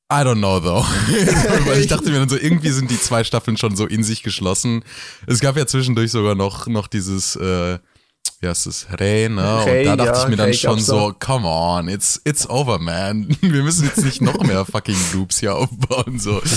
I 0.09 0.23
don't 0.23 0.39
know 0.39 0.61
though. 0.61 0.85
Weil 1.67 1.81
ich 1.81 1.89
dachte 1.89 2.11
mir 2.11 2.21
dann 2.21 2.29
so, 2.29 2.37
irgendwie 2.37 2.71
sind 2.71 2.91
die 2.91 3.01
zwei 3.01 3.25
Staffeln 3.25 3.57
schon 3.57 3.75
so 3.75 3.87
in 3.87 4.05
sich 4.05 4.23
geschlossen. 4.23 4.85
Es 5.27 5.41
gab 5.41 5.57
ja 5.57 5.67
zwischendurch 5.67 6.13
sogar 6.13 6.37
noch, 6.37 6.69
noch 6.69 6.87
dieses, 6.87 7.35
äh, 7.35 7.79
wie 8.41 8.49
heißt 8.49 8.67
es, 8.69 8.87
Rey, 9.01 9.29
ne? 9.29 9.65
Rey, 9.67 9.81
Und 9.81 9.87
da 9.87 10.05
dachte 10.05 10.19
ja, 10.19 10.25
ich 10.25 10.31
mir 10.31 10.37
dann 10.37 10.47
Rey 10.47 10.55
schon 10.55 10.79
so, 10.79 11.13
come 11.19 11.49
on, 11.49 11.89
it's, 11.89 12.21
it's 12.25 12.49
over, 12.49 12.79
man. 12.79 13.37
Wir 13.41 13.63
müssen 13.65 13.85
jetzt 13.85 14.05
nicht 14.05 14.21
noch 14.23 14.39
mehr 14.45 14.65
fucking 14.65 14.97
Loops 15.13 15.41
hier 15.41 15.57
aufbauen, 15.57 16.21
so. 16.21 16.41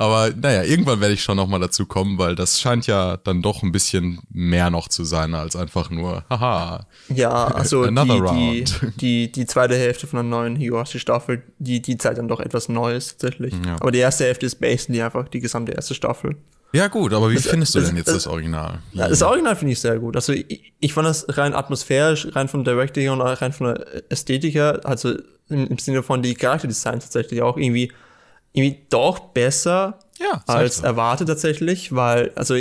Aber 0.00 0.30
naja, 0.34 0.62
irgendwann 0.62 0.98
werde 1.02 1.12
ich 1.12 1.22
schon 1.22 1.36
nochmal 1.36 1.60
dazu 1.60 1.84
kommen, 1.84 2.16
weil 2.16 2.34
das 2.34 2.58
scheint 2.58 2.86
ja 2.86 3.18
dann 3.18 3.42
doch 3.42 3.62
ein 3.62 3.70
bisschen 3.70 4.18
mehr 4.32 4.70
noch 4.70 4.88
zu 4.88 5.04
sein 5.04 5.34
als 5.34 5.56
einfach 5.56 5.90
nur, 5.90 6.24
haha. 6.30 6.86
Ja, 7.14 7.30
also 7.48 7.84
die, 7.86 8.64
die, 8.64 8.64
die, 8.96 9.32
die 9.32 9.46
zweite 9.46 9.76
Hälfte 9.76 10.06
von 10.06 10.16
der 10.16 10.24
neuen 10.24 10.56
Higurashi-Staffel, 10.56 11.42
die, 11.58 11.82
die 11.82 11.98
zeigt 11.98 12.16
dann 12.16 12.28
doch 12.28 12.40
etwas 12.40 12.70
Neues 12.70 13.08
tatsächlich. 13.18 13.52
Ja. 13.66 13.74
Aber 13.78 13.90
die 13.92 13.98
erste 13.98 14.24
Hälfte 14.24 14.46
ist 14.46 14.54
basically 14.58 15.02
einfach 15.02 15.28
die 15.28 15.40
gesamte 15.40 15.72
erste 15.72 15.94
Staffel. 15.94 16.34
Ja 16.72 16.86
gut, 16.88 17.12
aber 17.12 17.28
wie 17.30 17.34
Das- 17.34 17.48
findest 17.48 17.74
du 17.74 17.80
das- 17.80 17.88
denn 17.88 17.98
jetzt 17.98 18.06
das- 18.08 18.14
das 18.14 18.26
Original? 18.26 18.78
Ja, 18.92 19.06
das 19.06 19.20
Original 19.20 19.54
finde 19.54 19.72
ich 19.72 19.80
sehr 19.80 19.98
gut. 19.98 20.16
Also 20.16 20.32
ich, 20.32 20.72
ich 20.80 20.94
fand 20.94 21.08
das 21.08 21.26
rein 21.36 21.52
atmosphärisch, 21.52 22.26
rein 22.34 22.48
vom 22.48 22.64
Director 22.64 23.02
her 23.02 23.12
und 23.12 23.20
rein 23.20 23.52
von 23.52 23.74
der 23.74 23.84
Ästhetik 24.10 24.54
her, 24.54 24.80
also 24.84 25.14
im, 25.50 25.66
im 25.66 25.78
Sinne 25.78 26.02
von 26.02 26.22
die 26.22 26.32
Charakterdesign 26.34 27.00
tatsächlich 27.00 27.42
auch 27.42 27.58
irgendwie, 27.58 27.92
irgendwie 28.52 28.80
doch 28.90 29.18
besser 29.20 29.98
Ja, 30.18 30.42
als 30.46 30.80
erwartet 30.80 31.28
tatsächlich, 31.28 31.94
weil, 31.94 32.32
also 32.34 32.54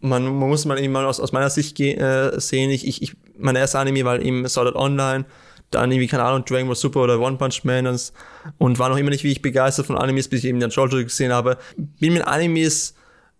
man, 0.00 0.24
man 0.24 0.48
muss 0.48 0.64
mal 0.64 0.78
eben 0.78 0.92
mal 0.92 1.04
aus, 1.04 1.20
aus 1.20 1.32
meiner 1.32 1.50
Sicht 1.50 1.78
äh, 1.80 2.38
sehen, 2.40 2.70
ich, 2.70 2.86
ich, 2.86 3.02
ich, 3.02 3.12
mein 3.38 3.56
erster 3.56 3.80
Anime 3.80 4.04
war 4.04 4.20
eben 4.20 4.46
Sword 4.48 4.68
Art 4.68 4.76
Online, 4.76 5.24
dann 5.70 5.90
irgendwie, 5.90 6.06
keine 6.06 6.24
Ahnung, 6.24 6.44
Dragon 6.44 6.66
Ball 6.66 6.76
Super 6.76 7.00
oder 7.00 7.18
One 7.18 7.36
Punch 7.36 7.64
Man 7.64 7.86
und, 7.86 8.12
und 8.58 8.78
war 8.78 8.88
noch 8.90 8.96
immer 8.98 9.10
nicht 9.10 9.24
wie 9.24 9.32
ich 9.32 9.42
begeistert 9.42 9.86
von 9.86 9.96
Animes, 9.96 10.28
bis 10.28 10.40
ich 10.40 10.50
eben 10.50 10.60
dann 10.60 10.70
Jojo 10.70 11.02
gesehen 11.02 11.32
habe. 11.32 11.56
Bin 11.76 12.12
mit 12.12 12.26
Animes 12.26 12.94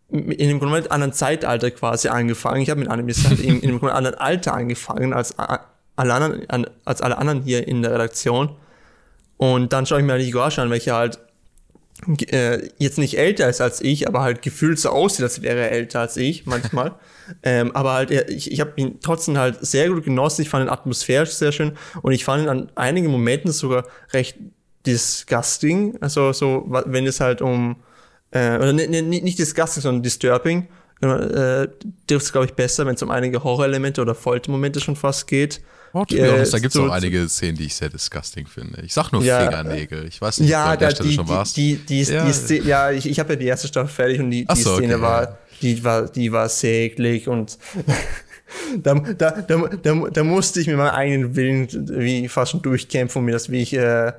in 0.09 0.41
einem 0.41 0.59
komplett 0.61 0.91
anderen 0.91 1.13
Zeitalter 1.13 1.71
quasi 1.71 2.09
angefangen. 2.09 2.63
Ich 2.63 2.71
habe 2.71 2.81
mit 2.81 2.89
Animes 2.89 3.27
halt 3.27 3.39
in, 3.41 3.61
in 3.61 3.69
einem 3.71 3.81
komplett 3.81 3.97
anderen 3.97 4.19
Alter 4.19 4.55
angefangen 4.55 5.13
als 5.13 5.39
alle 5.39 6.15
anderen, 6.15 6.49
an- 6.51 6.71
als 6.85 7.01
alle 7.03 7.19
anderen 7.19 7.43
hier 7.43 7.67
in 7.69 7.83
der 7.83 7.93
Redaktion. 7.93 8.57
Und 9.37 9.73
dann 9.73 9.87
schaue 9.87 10.01
ich 10.01 10.05
mir 10.07 10.13
halt 10.13 10.23
die 10.23 10.27
Higurashi 10.27 10.61
an, 10.61 10.71
welche 10.71 10.95
halt 10.95 11.19
äh, 12.29 12.69
jetzt 12.79 12.99
nicht 12.99 13.17
älter 13.17 13.49
ist 13.49 13.61
als 13.61 13.81
ich, 13.81 14.09
aber 14.09 14.23
halt 14.23 14.43
gefühlt 14.43 14.79
so 14.79 14.91
aussieht, 14.91 15.23
als 15.23 15.43
wäre 15.43 15.61
er 15.61 15.73
älter 15.73 16.01
als 16.01 16.17
ich 16.17 16.47
manchmal. 16.47 16.97
ähm, 17.43 17.75
aber 17.75 17.93
halt, 17.93 18.11
ich, 18.11 18.51
ich 18.51 18.61
habe 18.61 18.73
ihn 18.77 18.99
trotzdem 19.01 19.39
halt 19.39 19.65
sehr 19.65 19.89
gut 19.89 20.05
genossen. 20.05 20.43
Ich 20.43 20.49
fand 20.49 20.67
ihn 20.67 20.73
atmosphärisch 20.73 21.31
sehr 21.31 21.53
schön 21.53 21.73
und 22.03 22.13
ich 22.13 22.25
fand 22.25 22.45
ihn 22.45 22.49
an 22.49 22.73
einigen 22.75 23.11
Momenten 23.11 23.53
sogar 23.53 23.87
recht 24.13 24.37
disgusting. 24.87 25.97
Also 26.01 26.33
so, 26.33 26.65
wenn 26.87 27.07
es 27.07 27.21
halt 27.21 27.41
um, 27.41 27.77
äh, 28.33 28.57
oder 28.57 28.73
nicht, 28.73 28.91
nicht 29.23 29.39
disgusting, 29.39 29.83
sondern 29.83 30.03
disturbing. 30.03 30.69
Äh, 31.01 31.69
das 32.07 32.25
ist, 32.25 32.33
glaube 32.33 32.47
ich, 32.47 32.55
besser, 32.55 32.87
wenn 32.87 32.95
es 32.95 33.03
um 33.03 33.11
einige 33.11 33.45
Horrorelemente 33.45 34.01
oder 34.01 34.15
Foltermomente 34.15 34.81
schon 34.81 34.97
fast 34.97 35.27
geht. 35.27 35.61
Oh, 35.95 36.05
äh, 36.11 36.51
da 36.51 36.59
gibt 36.59 36.69
es 36.69 36.73
so, 36.73 36.87
auch 36.87 36.93
einige 36.93 37.29
Szenen, 37.29 37.57
die 37.57 37.65
ich 37.65 37.75
sehr 37.75 37.91
disgusting 37.91 38.47
finde. 38.47 38.81
Ich 38.83 38.95
sag 38.95 39.13
nur 39.13 39.23
ja, 39.23 39.41
Fingernägel. 39.41 40.07
Ich 40.07 40.21
weiß 40.21 40.41
nicht, 40.41 40.49
ja, 40.49 40.61
ob 40.61 40.67
du 40.67 40.73
an 40.73 40.79
der 40.79 40.91
Stelle 40.91 41.09
die, 41.09 41.15
schon 41.15 41.29
warst. 41.29 41.57
Die, 41.57 41.77
die, 41.77 42.05
die, 42.05 42.13
ja. 42.13 42.25
die 42.25 42.33
Szene, 42.33 42.67
ja, 42.67 42.91
ich, 42.91 43.07
ich 43.07 43.19
habe 43.19 43.35
ja 43.35 43.39
die 43.39 43.47
erste 43.47 43.69
Staffel 43.69 43.93
fertig 43.93 44.21
und 44.21 44.31
die, 44.31 44.47
die 44.47 44.61
so, 44.61 44.77
Szene 44.77 44.95
okay, 44.95 45.03
war, 45.03 45.23
ja. 45.23 45.39
die 45.61 45.85
war, 45.85 46.09
die 46.09 46.33
war 46.33 46.51
eklig 46.63 47.29
und 47.29 47.59
da, 48.83 48.95
da, 48.95 49.31
da, 49.31 49.69
da, 49.69 49.95
da 50.11 50.25
musste 50.25 50.61
ich 50.61 50.67
mit 50.67 50.77
meinem 50.77 50.95
eigenen 50.95 51.37
Willen 51.37 51.69
wie 51.99 52.27
fast 52.29 52.53
schon 52.53 52.63
durchkämpfen, 52.63 53.21
um 53.21 53.27
mir 53.27 53.33
das, 53.33 53.51
wie 53.51 53.61
ich, 53.61 53.75
äh, 53.75 54.13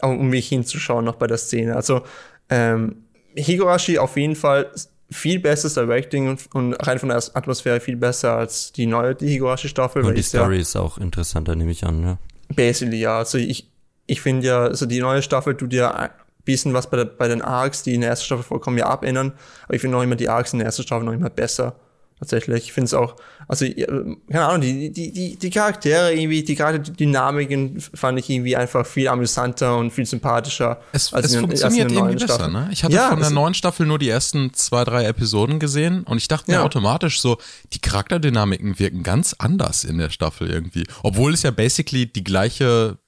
um 0.00 0.28
mich 0.28 0.48
hinzuschauen 0.48 1.04
noch 1.04 1.16
bei 1.16 1.26
der 1.26 1.38
Szene. 1.38 1.76
Also 1.76 2.02
ähm, 2.48 3.04
Higurashi 3.36 3.98
auf 3.98 4.16
jeden 4.16 4.36
Fall 4.36 4.70
viel 5.10 5.40
besseres 5.40 5.74
Directing 5.74 6.28
und, 6.28 6.54
und 6.54 6.74
rein 6.74 6.98
von 6.98 7.08
der 7.08 7.22
Atmosphäre 7.34 7.80
viel 7.80 7.96
besser 7.96 8.36
als 8.36 8.72
die 8.72 8.86
neue 8.86 9.14
die 9.14 9.28
Higurashi-Staffel. 9.28 10.04
Und 10.04 10.16
die 10.16 10.22
Story 10.22 10.56
ja, 10.56 10.60
ist 10.60 10.76
auch 10.76 10.98
interessanter, 10.98 11.56
nehme 11.56 11.70
ich 11.70 11.84
an, 11.84 12.02
ja. 12.02 12.18
Basically, 12.54 13.00
ja. 13.00 13.18
Also 13.18 13.38
ich, 13.38 13.70
ich 14.06 14.20
finde 14.20 14.46
ja, 14.46 14.64
also 14.64 14.86
die 14.86 15.00
neue 15.00 15.22
Staffel 15.22 15.56
tut 15.56 15.72
ja 15.72 15.90
ein 15.94 16.10
bisschen 16.44 16.74
was 16.74 16.90
bei, 16.90 16.98
der, 16.98 17.06
bei 17.06 17.28
den 17.28 17.42
Arcs, 17.42 17.82
die 17.82 17.94
in 17.94 18.02
der 18.02 18.10
ersten 18.10 18.26
Staffel 18.26 18.44
vollkommen 18.44 18.76
ja 18.76 18.86
abändern. 18.86 19.32
Aber 19.64 19.74
ich 19.74 19.80
finde 19.80 19.96
noch 19.96 20.02
immer 20.02 20.16
die 20.16 20.28
Arcs 20.28 20.52
in 20.52 20.58
der 20.58 20.66
ersten 20.66 20.82
Staffel 20.82 21.04
noch 21.04 21.12
immer 21.12 21.30
besser 21.30 21.76
tatsächlich. 22.18 22.64
Ich 22.64 22.72
finde 22.72 22.86
es 22.86 22.94
auch, 22.94 23.16
also, 23.46 23.64
keine 23.66 24.46
Ahnung, 24.46 24.60
die, 24.60 24.90
die, 24.90 25.12
die, 25.12 25.36
die 25.36 25.50
Charaktere 25.50 26.12
irgendwie, 26.12 26.42
die 26.42 26.54
Charakterdynamiken 26.54 27.80
fand 27.80 28.18
ich 28.18 28.28
irgendwie 28.28 28.56
einfach 28.56 28.86
viel 28.86 29.08
amüsanter 29.08 29.76
und 29.76 29.90
viel 29.90 30.06
sympathischer. 30.06 30.80
Es, 30.92 31.12
als 31.12 31.26
es 31.26 31.34
in, 31.34 31.40
funktioniert 31.40 31.84
als 31.84 31.92
in 31.92 31.98
irgendwie 31.98 32.14
besser, 32.16 32.34
Staffel. 32.34 32.52
ne? 32.52 32.68
Ich 32.72 32.84
hatte 32.84 32.94
ja, 32.94 33.08
von 33.08 33.20
der 33.20 33.30
neuen 33.30 33.54
Staffel 33.54 33.86
nur 33.86 33.98
die 33.98 34.08
ersten 34.08 34.52
zwei, 34.54 34.84
drei 34.84 35.04
Episoden 35.04 35.58
gesehen 35.58 36.02
und 36.04 36.18
ich 36.18 36.28
dachte 36.28 36.50
mir 36.50 36.58
ja. 36.58 36.64
automatisch 36.64 37.20
so, 37.20 37.38
die 37.72 37.80
Charakterdynamiken 37.80 38.78
wirken 38.78 39.02
ganz 39.02 39.34
anders 39.38 39.84
in 39.84 39.98
der 39.98 40.10
Staffel 40.10 40.50
irgendwie. 40.50 40.86
Obwohl 41.02 41.34
es 41.34 41.42
ja 41.42 41.50
basically 41.50 42.06
die 42.06 42.24
gleiche 42.24 42.98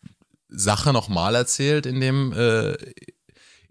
Sache 0.49 0.93
nochmal 0.93 1.35
erzählt 1.35 1.87
in 1.87 2.01
dem, 2.01 2.33
äh, 2.33 2.75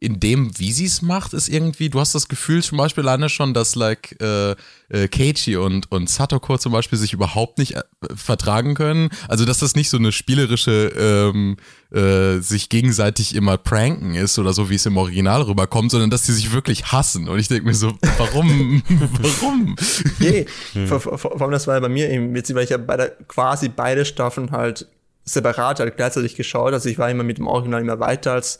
in 0.02 0.20
dem, 0.20 0.58
wie 0.58 0.72
sie 0.72 0.86
es 0.86 1.02
macht, 1.02 1.34
ist 1.34 1.50
irgendwie, 1.50 1.90
du 1.90 2.00
hast 2.00 2.16
das 2.16 2.28
Gefühl 2.28 2.64
zum 2.64 2.78
Beispiel 2.78 3.04
alleine 3.04 3.28
schon, 3.28 3.54
dass 3.54 3.76
like 3.76 4.16
äh, 4.22 4.52
äh, 4.90 5.08
Keiichi 5.08 5.58
und, 5.58 5.92
und 5.92 6.10
Satoko 6.10 6.58
zum 6.58 6.72
Beispiel 6.72 6.98
sich 6.98 7.12
überhaupt 7.12 7.58
nicht 7.58 7.76
äh, 7.76 7.82
vertragen 8.16 8.76
können. 8.76 9.10
Also 9.28 9.46
dass 9.46 9.60
das 9.60 9.76
nicht 9.76 9.90
so 9.90 9.98
eine 9.98 10.12
spielerische 10.12 10.94
ähm, 10.98 11.58
äh, 11.92 12.40
sich 12.40 12.70
gegenseitig 12.70 13.36
immer 13.36 13.58
pranken 13.58 14.16
ist 14.16 14.40
oder 14.40 14.54
so, 14.54 14.70
wie 14.70 14.76
es 14.76 14.86
im 14.86 14.96
Original 14.96 15.42
rüberkommt, 15.42 15.92
sondern 15.92 16.10
dass 16.10 16.24
die 16.24 16.32
sich 16.32 16.54
wirklich 16.54 16.92
hassen. 16.92 17.28
Und 17.28 17.40
ich 17.40 17.50
denke 17.50 17.66
mir 17.66 17.76
so, 17.76 17.94
warum? 18.18 18.82
warum? 18.90 19.76
Nee, 20.20 20.46
hm. 20.74 20.88
vor, 21.00 21.00
vor, 21.02 21.18
vor 21.18 21.42
allem 21.42 21.52
das 21.52 21.68
war 21.68 21.76
ja 21.76 21.82
bei 21.82 21.90
mir 21.90 22.10
eben 22.10 22.34
witzig, 22.34 22.56
weil 22.56 22.64
ich 22.64 22.70
ja 22.70 22.78
bei 22.78 22.96
der, 22.96 23.10
quasi 23.28 23.68
beide 23.70 24.06
Staffeln 24.06 24.52
halt 24.52 24.88
separat 25.26 25.80
halt 25.80 25.98
gleichzeitig 25.98 26.36
geschaut. 26.36 26.74
Also 26.74 26.88
ich 26.88 26.98
war 26.98 27.10
immer 27.10 27.24
mit 27.24 27.38
dem 27.38 27.48
Original 27.48 27.82
immer 27.82 28.00
weiter 28.00 28.32
als 28.34 28.60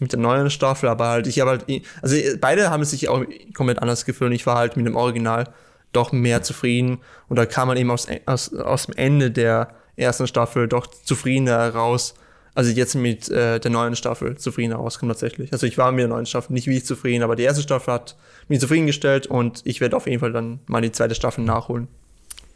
mit 0.00 0.12
der 0.12 0.18
neuen 0.18 0.50
Staffel, 0.50 0.88
aber 0.88 1.08
halt, 1.08 1.26
ich 1.26 1.38
habe 1.40 1.50
halt, 1.50 1.66
also 2.02 2.16
beide 2.40 2.70
haben 2.70 2.84
sich 2.84 3.08
auch 3.08 3.24
komplett 3.54 3.78
anders 3.78 4.04
gefühlt 4.04 4.30
und 4.30 4.34
ich 4.34 4.46
war 4.46 4.56
halt 4.56 4.76
mit 4.76 4.86
dem 4.86 4.96
Original 4.96 5.44
doch 5.92 6.12
mehr 6.12 6.42
zufrieden 6.42 6.98
und 7.28 7.36
da 7.36 7.46
kam 7.46 7.68
man 7.68 7.76
eben 7.76 7.90
aus, 7.90 8.08
aus, 8.26 8.52
aus 8.54 8.86
dem 8.86 8.96
Ende 8.96 9.30
der 9.30 9.74
ersten 9.96 10.26
Staffel 10.26 10.66
doch 10.66 10.86
zufriedener 10.86 11.74
raus, 11.74 12.14
also 12.54 12.70
jetzt 12.70 12.94
mit 12.94 13.28
äh, 13.28 13.60
der 13.60 13.70
neuen 13.70 13.94
Staffel 13.94 14.36
zufriedener 14.36 14.76
rauskommt 14.76 15.12
tatsächlich. 15.12 15.52
Also 15.52 15.66
ich 15.66 15.78
war 15.78 15.92
mit 15.92 16.00
der 16.00 16.08
neuen 16.08 16.26
Staffel 16.26 16.52
nicht 16.52 16.66
wie 16.66 16.82
zufrieden, 16.82 17.22
aber 17.22 17.36
die 17.36 17.44
erste 17.44 17.62
Staffel 17.62 17.94
hat 17.94 18.16
mich 18.48 18.60
zufriedengestellt 18.60 19.26
und 19.26 19.62
ich 19.64 19.80
werde 19.80 19.96
auf 19.96 20.06
jeden 20.06 20.20
Fall 20.20 20.32
dann 20.32 20.60
mal 20.66 20.80
die 20.80 20.92
zweite 20.92 21.14
Staffel 21.14 21.44
nachholen. 21.44 21.88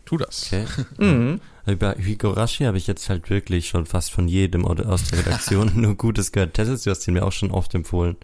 Tu 0.05 0.17
das. 0.17 0.51
Okay. 0.53 0.67
Mhm. 0.99 1.41
Über 1.67 1.95
Higurashi 1.97 2.65
habe 2.65 2.77
ich 2.77 2.87
jetzt 2.87 3.09
halt 3.09 3.31
wirklich 3.31 3.69
schon 3.69 3.87
fast 3.87 4.13
von 4.13 4.29
jedem 4.29 4.67
aus 4.67 5.11
der 5.11 5.21
Redaktion 5.21 5.73
nur 5.81 5.95
Gutes 5.97 6.31
gehört. 6.33 6.55
Tessis, 6.55 6.83
du 6.83 6.91
hast 6.91 7.07
ihn 7.09 7.15
mir 7.15 7.25
auch 7.25 7.33
schon 7.33 7.51
oft 7.51 7.75
empfohlen. 7.75 8.17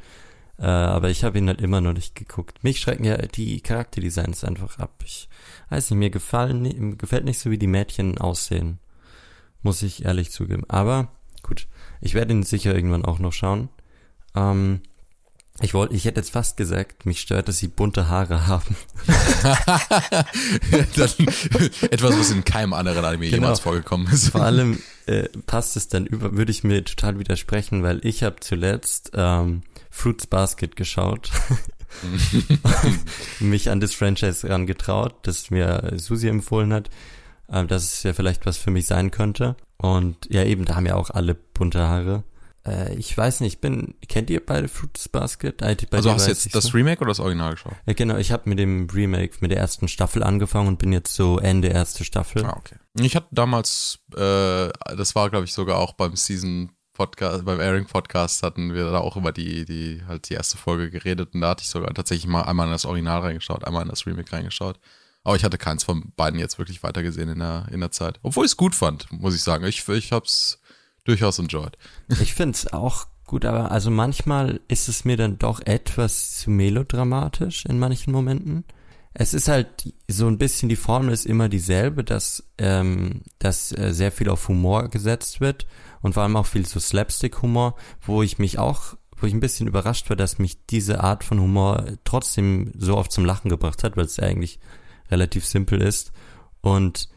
Äh, 0.59 0.67
aber 0.67 1.09
ich 1.09 1.25
habe 1.25 1.39
ihn 1.39 1.49
halt 1.49 1.61
immer 1.61 1.81
noch 1.81 1.95
nicht 1.95 2.15
geguckt. 2.15 2.63
Mich 2.63 2.81
schrecken 2.81 3.05
ja 3.05 3.17
die 3.17 3.61
Charakterdesigns 3.63 4.45
einfach 4.45 4.79
ab. 4.79 5.03
Ich 5.05 5.29
weiß 5.71 5.91
nicht, 5.91 5.99
mir 5.99 6.11
gefallen, 6.11 6.99
gefällt 6.99 7.25
nicht 7.25 7.39
so, 7.39 7.51
wie 7.51 7.59
die 7.59 7.67
Mädchen 7.67 8.19
aussehen. 8.19 8.79
Muss 9.63 9.83
ich 9.83 10.05
ehrlich 10.05 10.31
zugeben. 10.31 10.65
Aber 10.69 11.09
gut, 11.43 11.67
ich 12.03 12.15
werde 12.15 12.35
ihn 12.35 12.43
sicher 12.43 12.75
irgendwann 12.75 13.07
auch 13.07 13.19
noch 13.19 13.33
schauen. 13.33 13.71
Ähm, 14.35 14.83
ich 15.63 15.75
wollte, 15.75 15.95
ich 15.95 16.05
hätte 16.05 16.21
jetzt 16.21 16.31
fast 16.31 16.57
gesagt, 16.57 17.07
mich 17.07 17.21
stört, 17.21 17.49
dass 17.49 17.59
sie 17.59 17.69
bunte 17.69 18.09
Haare 18.09 18.47
haben. 18.47 18.77
das, 20.97 21.19
etwas, 21.83 22.19
was 22.19 22.31
in 22.31 22.45
keinem 22.45 22.73
anderen 22.73 23.05
Anime 23.05 23.27
genau. 23.27 23.43
jemals 23.43 23.61
vorgekommen 23.61 24.11
ist. 24.13 24.29
Vor 24.29 24.43
allem 24.43 24.79
äh, 25.07 25.29
passt 25.47 25.77
es 25.77 25.89
dann 25.89 26.07
über, 26.07 26.37
würde 26.37 26.51
ich 26.51 26.65
mir 26.65 26.85
total 26.85 27.19
widersprechen, 27.19 27.83
weil 27.83 28.01
ich 28.05 28.23
habe 28.23 28.37
zuletzt 28.41 29.13
ähm, 29.15 29.63
Fruits 29.91 30.27
Basket 30.27 30.77
geschaut. 30.77 31.31
mich 33.41 33.69
an 33.69 33.81
das 33.81 33.95
Franchise 33.95 34.47
herangetraut, 34.47 35.15
das 35.23 35.51
mir 35.51 35.93
Susi 35.97 36.29
empfohlen 36.29 36.73
hat, 36.73 36.89
äh, 37.49 37.65
dass 37.67 37.83
es 37.83 38.03
ja 38.03 38.13
vielleicht 38.13 38.47
was 38.47 38.57
für 38.57 38.71
mich 38.71 38.87
sein 38.87 39.11
könnte. 39.11 39.57
Und 39.77 40.17
ja, 40.31 40.45
eben, 40.45 40.65
da 40.65 40.77
haben 40.77 40.87
ja 40.87 40.95
auch 40.95 41.11
alle 41.11 41.35
bunte 41.35 41.81
Haare. 41.81 42.25
Äh, 42.71 42.95
ich 42.95 43.17
weiß 43.17 43.41
nicht, 43.41 43.61
bin, 43.61 43.95
kennt 44.09 44.31
ihr 44.31 44.45
beide 44.45 44.69
Fruits 44.69 45.09
Basket? 45.09 45.61
Äh, 45.63 45.77
also 45.91 46.13
hast 46.13 46.27
du 46.27 46.31
jetzt 46.31 46.55
das 46.55 46.65
so. 46.65 46.71
Remake 46.71 47.01
oder 47.01 47.11
das 47.11 47.21
Original 47.21 47.53
geschaut? 47.53 47.75
Ja, 47.87 47.95
genau, 47.95 48.17
ich 48.17 48.33
habe 48.33 48.49
mit 48.49 48.59
dem 48.59 48.89
Remake, 48.89 49.35
mit 49.41 49.51
der 49.51 49.59
ersten 49.59 49.89
Staffel 49.89 50.23
angefangen 50.23 50.69
und 50.69 50.79
bin 50.79 50.93
jetzt 50.93 51.15
so 51.15 51.39
Ende 51.39 51.69
erste 51.69 52.05
Staffel. 52.05 52.45
Ah, 52.45 52.57
okay. 52.57 52.77
Ich 53.01 53.17
hatte 53.17 53.29
damals, 53.33 53.99
äh, 54.15 54.69
das 54.97 55.15
war 55.15 55.31
glaube 55.31 55.45
ich 55.45 55.53
sogar 55.53 55.79
auch 55.79 55.95
beim 55.95 56.17
Season 56.17 56.71
Podcast, 56.93 57.45
beim 57.45 57.61
Airing 57.61 57.87
Podcast 57.87 58.43
hatten 58.43 58.75
wir 58.75 58.91
da 58.91 58.99
auch 58.99 59.17
über 59.17 59.33
die, 59.33 59.65
die, 59.65 60.03
halt 60.07 60.29
die 60.29 60.35
erste 60.35 60.59
Folge 60.59 60.91
geredet 60.91 61.35
und 61.35 61.41
da 61.41 61.51
hatte 61.51 61.63
ich 61.63 61.71
sogar 61.71 61.93
tatsächlich 61.95 62.27
mal 62.27 62.43
einmal 62.43 62.67
in 62.67 62.73
das 62.73 62.85
Original 62.85 63.21
reingeschaut, 63.21 63.65
einmal 63.65 63.83
in 63.83 63.89
das 63.89 64.07
Remake 64.07 64.33
reingeschaut. 64.33 64.79
Aber 65.23 65.37
ich 65.37 65.45
hatte 65.45 65.59
keins 65.59 65.85
von 65.85 66.13
beiden 66.17 66.41
jetzt 66.41 66.59
wirklich 66.59 66.83
weitergesehen 66.83 67.29
in 67.29 67.41
der, 67.41 67.67
in 67.71 67.81
der 67.81 67.91
Zeit. 67.91 68.19
Obwohl 68.23 68.47
ich 68.47 68.53
es 68.53 68.57
gut 68.57 68.75
fand, 68.75 69.11
muss 69.13 69.35
ich 69.35 69.43
sagen. 69.43 69.65
Ich, 69.67 69.87
ich 69.89 70.13
hab's 70.13 70.60
durchaus 71.05 71.39
enjoyed. 71.39 71.77
Ich 72.21 72.35
finde 72.35 72.57
es 72.57 72.73
auch 72.73 73.07
gut, 73.27 73.45
aber 73.45 73.71
also 73.71 73.91
manchmal 73.91 74.61
ist 74.69 74.89
es 74.89 75.05
mir 75.05 75.17
dann 75.17 75.39
doch 75.39 75.61
etwas 75.61 76.39
zu 76.39 76.51
melodramatisch 76.51 77.65
in 77.65 77.79
manchen 77.79 78.13
Momenten. 78.13 78.65
Es 79.13 79.35
ist 79.35 79.49
halt 79.49 79.93
so 80.09 80.27
ein 80.27 80.39
bisschen, 80.39 80.69
die 80.69 80.77
Formel 80.77 81.13
ist 81.13 81.27
immer 81.27 81.49
dieselbe, 81.49 82.05
dass, 82.05 82.45
ähm, 82.59 83.23
dass 83.39 83.73
äh, 83.77 83.93
sehr 83.93 84.13
viel 84.13 84.29
auf 84.29 84.49
Humor 84.49 84.89
gesetzt 84.89 85.41
wird 85.41 85.67
und 86.03 86.15
vor 86.15 86.23
allem 86.23 86.37
auch 86.37 86.47
viel 86.47 86.67
so 86.67 86.81
Slapstick-Humor, 86.81 87.77
wo 88.03 88.23
ich 88.23 88.39
mich 88.39 88.59
auch, 88.59 88.97
wo 89.17 89.27
ich 89.27 89.33
ein 89.33 89.41
bisschen 89.41 89.69
überrascht 89.69 90.09
war, 90.11 90.17
dass 90.17 90.39
mich 90.39 90.67
diese 90.67 91.03
Art 91.03 91.25
von 91.25 91.41
Humor 91.41 91.85
trotzdem 92.05 92.73
so 92.77 92.97
oft 92.97 93.13
zum 93.13 93.25
Lachen 93.25 93.49
gebracht 93.49 93.85
hat, 93.85 93.97
weil 93.97 94.07
es 94.07 94.17
ja 94.17 94.25
eigentlich 94.25 94.61
relativ 95.11 95.45
simpel 95.45 95.83
ist. 95.83 96.13
Und 96.63 97.09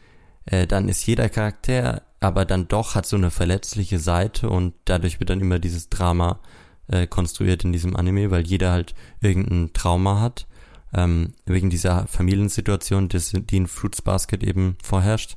äh, 0.46 0.66
dann 0.66 0.88
ist 0.88 1.06
jeder 1.06 1.28
Charakter 1.28 2.02
aber 2.24 2.44
dann 2.44 2.68
doch 2.68 2.94
hat 2.94 3.06
so 3.06 3.16
eine 3.16 3.30
verletzliche 3.30 3.98
Seite 3.98 4.48
und 4.48 4.74
dadurch 4.86 5.20
wird 5.20 5.30
dann 5.30 5.40
immer 5.40 5.58
dieses 5.58 5.90
Drama 5.90 6.40
äh, 6.88 7.06
konstruiert 7.06 7.64
in 7.64 7.72
diesem 7.72 7.96
Anime, 7.96 8.30
weil 8.30 8.46
jeder 8.46 8.72
halt 8.72 8.94
irgendein 9.20 9.72
Trauma 9.72 10.20
hat, 10.20 10.46
ähm, 10.92 11.34
wegen 11.46 11.70
dieser 11.70 12.06
Familiensituation, 12.06 13.08
die 13.08 13.56
in 13.56 13.66
Fruits 13.66 14.02
Basket 14.02 14.42
eben 14.42 14.76
vorherrscht. 14.82 15.36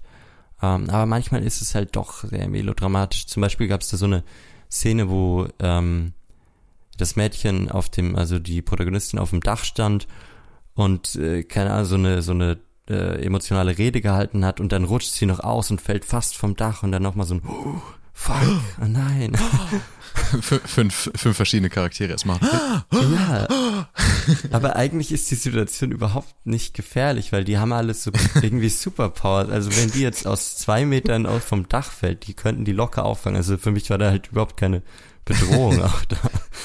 Ähm, 0.62 0.90
aber 0.90 1.06
manchmal 1.06 1.44
ist 1.44 1.62
es 1.62 1.76
halt 1.76 1.96
doch 1.96 2.24
sehr 2.24 2.48
melodramatisch. 2.48 3.28
Zum 3.28 3.42
Beispiel 3.42 3.68
gab 3.68 3.82
es 3.82 3.90
da 3.90 3.98
so 3.98 4.06
eine 4.06 4.24
Szene, 4.72 5.10
wo 5.10 5.48
ähm, 5.60 6.14
das 6.98 7.16
Mädchen 7.16 7.70
auf 7.70 7.90
dem, 7.90 8.16
also 8.16 8.40
die 8.40 8.62
Protagonistin 8.62 9.20
auf 9.20 9.30
dem 9.30 9.42
Dach 9.42 9.64
stand 9.64 10.08
und 10.74 11.16
äh, 11.16 11.44
keine 11.44 11.72
Ahnung, 11.72 11.86
so 11.86 11.96
eine, 11.96 12.22
so 12.22 12.32
eine 12.32 12.58
äh, 12.90 13.24
emotionale 13.24 13.78
Rede 13.78 14.02
gehalten 14.02 14.46
hat 14.46 14.60
und 14.60 14.72
dann 14.72 14.84
rutscht 14.84 15.12
sie 15.12 15.26
noch 15.26 15.40
aus 15.40 15.72
und 15.72 15.82
fällt 15.82 16.06
fast 16.06 16.38
vom 16.38 16.56
Dach 16.56 16.84
und 16.84 16.92
dann 16.92 17.04
nochmal 17.04 17.26
so 17.26 17.36
ein 17.36 17.42
oh, 17.48 17.82
Fuck, 18.20 18.36
oh 18.82 18.86
nein. 18.86 19.38
fünf, 20.42 21.12
fünf 21.16 21.38
verschiedene 21.38 21.70
Charaktere 21.70 22.14
erstmal. 22.14 22.40
ja. 22.92 23.88
Aber 24.52 24.76
eigentlich 24.76 25.12
ist 25.12 25.30
die 25.30 25.36
Situation 25.36 25.92
überhaupt 25.92 26.34
nicht 26.44 26.74
gefährlich, 26.74 27.32
weil 27.32 27.44
die 27.44 27.60
haben 27.60 27.72
alles 27.74 28.04
so 28.04 28.12
irgendwie 28.42 28.70
Superpowers. 28.70 29.50
Also 29.50 29.70
wenn 29.78 29.92
die 29.92 30.02
jetzt 30.02 30.26
aus 30.26 30.58
zwei 30.58 30.84
Metern 30.84 31.28
aus 31.28 31.44
vom 31.44 31.70
Dach 31.70 31.92
fällt, 31.92 32.26
die 32.26 32.34
könnten 32.34 32.66
die 32.66 32.72
locker 32.72 33.06
auffangen. 33.06 33.38
Also 33.38 33.56
für 33.58 33.72
mich 33.72 33.92
war 33.92 34.00
da 34.00 34.10
halt 34.10 34.30
überhaupt 34.32 34.58
keine 34.58 34.82
Bedrohung 35.24 35.80
auch 35.84 36.04
da. 36.06 36.18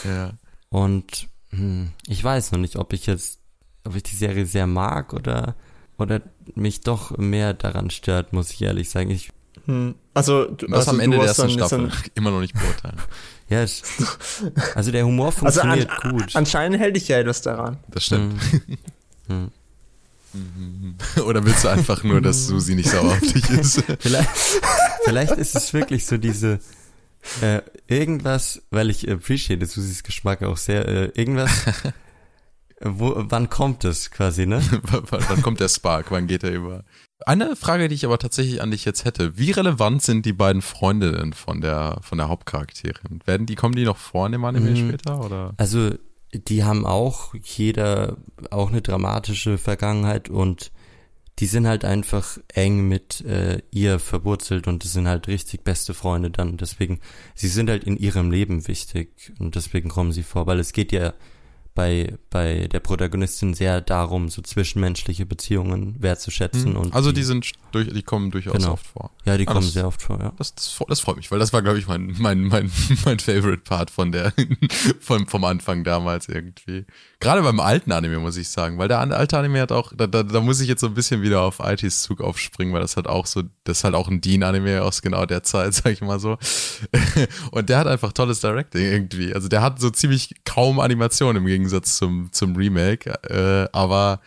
Ja. 0.05 0.33
Und 0.71 1.29
hm, 1.51 1.91
ich 2.07 2.25
weiß 2.25 2.53
noch 2.53 2.61
nicht, 2.61 2.77
ob 2.77 2.95
ich 2.95 3.05
jetzt, 3.05 3.41
ob 3.85 3.95
ich 3.95 4.03
die 4.03 4.17
Serie 4.17 4.47
sehr 4.47 4.67
mag 4.67 5.13
oder, 5.13 5.55
oder 6.03 6.21
mich 6.55 6.81
doch 6.83 7.17
mehr 7.19 7.55
daran 7.55 7.91
stört, 7.91 8.33
muss 8.33 8.51
ich 8.51 8.61
ehrlich 8.63 8.91
sagen. 8.91 9.11
Ich, 9.11 9.31
Hm. 9.67 9.95
Also, 10.13 10.47
du, 10.47 10.67
Das 10.67 10.81
also 10.89 10.91
am 10.93 11.01
Ende 11.01 11.19
der 11.19 11.27
ersten 11.29 11.43
dann- 11.43 11.51
Staffel 11.51 11.79
dann- 11.89 11.93
immer 12.15 12.31
noch 12.33 12.41
nicht 12.41 12.55
beurteilen. 12.55 12.97
ja, 13.49 13.63
ich, 13.63 13.83
also 14.75 14.91
der 14.91 15.05
Humor 15.07 15.27
Also 15.41 15.61
an, 15.61 15.79
funktioniert 15.79 16.03
gut. 16.03 16.35
anscheinend 16.37 16.79
hält 16.81 16.97
dich 16.97 17.07
ja 17.09 17.19
etwas 17.19 17.43
daran. 17.43 17.77
Das 17.89 18.05
stimmt. 18.07 18.41
Hm. 19.29 19.51
Oder 21.27 21.45
willst 21.45 21.63
du 21.65 21.69
einfach 21.69 22.03
nur, 22.03 22.21
dass 22.21 22.47
Susi 22.47 22.75
nicht 22.75 22.89
sauer 22.91 23.13
auf 23.13 23.21
dich 23.21 23.51
ist? 23.51 23.85
Vielleicht, 24.01 24.31
vielleicht 25.05 25.33
ist 25.33 25.55
es 25.55 25.73
wirklich 25.75 26.07
so 26.07 26.17
diese 26.17 26.59
äh, 27.43 27.61
irgendwas, 27.87 28.63
weil 28.71 28.89
ich 28.91 29.09
appreciate 29.11 29.65
Susis 29.67 30.03
Geschmack 30.03 30.43
auch 30.43 30.57
sehr, 30.57 30.89
äh, 30.89 31.05
irgendwas, 31.15 31.51
wo, 32.85 33.15
wann 33.17 33.49
kommt 33.51 33.85
es 33.85 34.11
quasi, 34.11 34.47
ne? 34.47 34.61
Wann 35.11 35.43
kommt 35.43 35.61
der 35.61 35.69
Spark? 35.69 36.11
Wann 36.11 36.27
geht 36.27 36.43
er 36.45 36.53
über? 36.53 36.85
Eine 37.25 37.55
Frage, 37.55 37.89
die 37.89 37.95
ich 37.95 38.05
aber 38.05 38.19
tatsächlich 38.19 38.61
an 38.61 38.71
dich 38.73 38.85
jetzt 38.85 39.05
hätte. 39.05 39.39
Wie 39.39 39.53
relevant 39.53 40.03
sind 40.03 40.27
die 40.27 40.33
beiden 40.33 40.63
Freundinnen 40.63 41.33
von 41.33 41.61
der, 41.61 41.99
von 42.03 42.19
der 42.19 42.29
Hauptcharakterin? 42.29 43.21
Werden 43.25 43.47
die, 43.47 43.55
kommen 43.55 43.77
die 43.77 43.85
noch 43.85 43.97
vor 43.97 44.27
in 44.27 44.33
dem 44.33 44.45
Anime 44.45 44.71
Mhm. 44.71 44.89
später, 44.89 45.25
oder? 45.25 45.55
Also, 45.57 45.91
die 46.35 46.65
haben 46.65 46.85
auch 46.87 47.35
jeder 47.35 48.17
auch 48.51 48.71
eine 48.71 48.83
dramatische 48.83 49.59
Vergangenheit 49.59 50.29
und 50.31 50.73
die 51.39 51.47
sind 51.47 51.67
halt 51.67 51.85
einfach 51.85 52.39
eng 52.53 52.89
mit 52.89 53.21
äh, 53.23 53.63
ihr 53.71 53.99
verwurzelt 53.99 54.67
und 54.67 54.85
das 54.85 54.93
sind 54.93 55.07
halt 55.09 55.29
richtig 55.29 55.63
beste 55.65 55.95
Freunde 55.95 56.31
dann. 56.31 56.57
Deswegen, 56.57 57.01
sie 57.35 57.49
sind 57.49 57.71
halt 57.71 57.85
in 57.85 57.97
ihrem 57.97 58.31
Leben 58.31 58.67
wichtig 58.69 59.33
und 59.39 59.55
deswegen 59.55 59.89
kommen 59.89 60.13
sie 60.13 60.23
vor, 60.23 60.47
weil 60.47 60.59
es 60.59 60.73
geht 60.73 60.93
ja 60.93 61.13
bei, 61.75 62.19
bei 62.29 62.69
der 62.71 62.81
Protagonistin 62.81 63.55
sehr 63.55 63.81
darum, 63.81 64.29
so 64.29 64.43
zwischenmenschliche 64.43 65.25
Beziehungen 65.25 65.97
wertzuschätzen 66.03 66.77
und 66.77 66.95
also 66.95 67.13
die 67.13 67.23
sind 67.23 67.51
durch, 67.73 67.89
die 67.91 68.03
kommen 68.03 68.31
durchaus 68.31 68.53
Genau. 68.53 68.73
oft 68.73 68.87
vor. 68.87 69.11
ja, 69.25 69.39
die 69.39 69.49
Ah, 69.49 69.53
kommen 69.55 69.65
das- 69.65 69.73
sehr 69.73 69.87
oft 69.87 70.03
vor, 70.03 70.21
ja. 70.21 70.33
Das, 70.37 70.55
das, 70.55 70.79
das 70.87 71.01
freut 71.01 71.17
mich, 71.17 71.31
weil 71.31 71.39
das 71.39 71.55
war, 71.55 71.63
glaube 71.63 71.79
ich, 71.79 71.87
mein, 71.89 72.15
mein, 72.19 72.43
mein, 72.43 72.71
mein 73.07 73.19
Favorite 73.19 73.63
Part 73.63 73.91
von 73.91 74.13
der, 74.13 74.35
vom, 75.01 75.27
vom 75.27 75.45
Anfang 75.45 75.83
damals 75.83 76.29
irgendwie. 76.29 76.85
Gerade 77.21 77.41
beim 77.43 77.59
alten 77.61 77.91
Anime, 77.93 78.19
muss 78.19 78.37
ich 78.37 78.51
sagen, 78.51 78.77
weil 78.77 78.89
der 78.89 79.01
alte 79.01 79.39
Anime 79.39 79.61
hat 79.63 79.73
auch, 79.73 79.93
da, 79.97 80.07
da, 80.07 80.23
da 80.25 80.41
muss 80.43 80.61
ich 80.61 80.69
jetzt 80.69 80.81
so 80.83 80.89
ein 80.89 80.95
bisschen 80.95 81.23
wieder 81.23 81.41
auf 81.41 81.59
ITs 81.61 82.03
Zug 82.03 82.21
aufspringen, 82.21 82.75
weil 82.75 82.83
das 82.83 82.99
hat 82.99 83.07
auch 83.07 83.25
so, 83.25 83.43
das 83.65 83.79
ist 83.79 83.85
halt 83.85 83.95
auch 83.95 84.09
ein 84.09 84.21
Dean-Anime 84.21 84.83
aus 84.83 85.01
genau 85.01 85.25
der 85.25 85.43
Zeit, 85.43 85.73
sag 85.75 85.93
ich 85.93 86.03
mal 86.03 86.21
so. 86.21 86.37
Und 87.51 87.69
der 87.71 87.79
hat 87.79 87.87
einfach 87.87 88.13
tolles 88.13 88.41
Directing 88.41 88.83
irgendwie. 88.83 89.33
Also 89.35 89.49
der 89.49 89.63
hat 89.63 89.81
so 89.81 89.89
ziemlich 89.89 90.35
kaum 90.45 90.79
Animation 90.79 91.37
im 91.37 91.47
Gegensatz 91.47 91.62
zum, 91.69 92.33
zum 92.33 92.57
Remake, 92.57 93.11
äh, 93.29 93.69
aber 93.73 94.21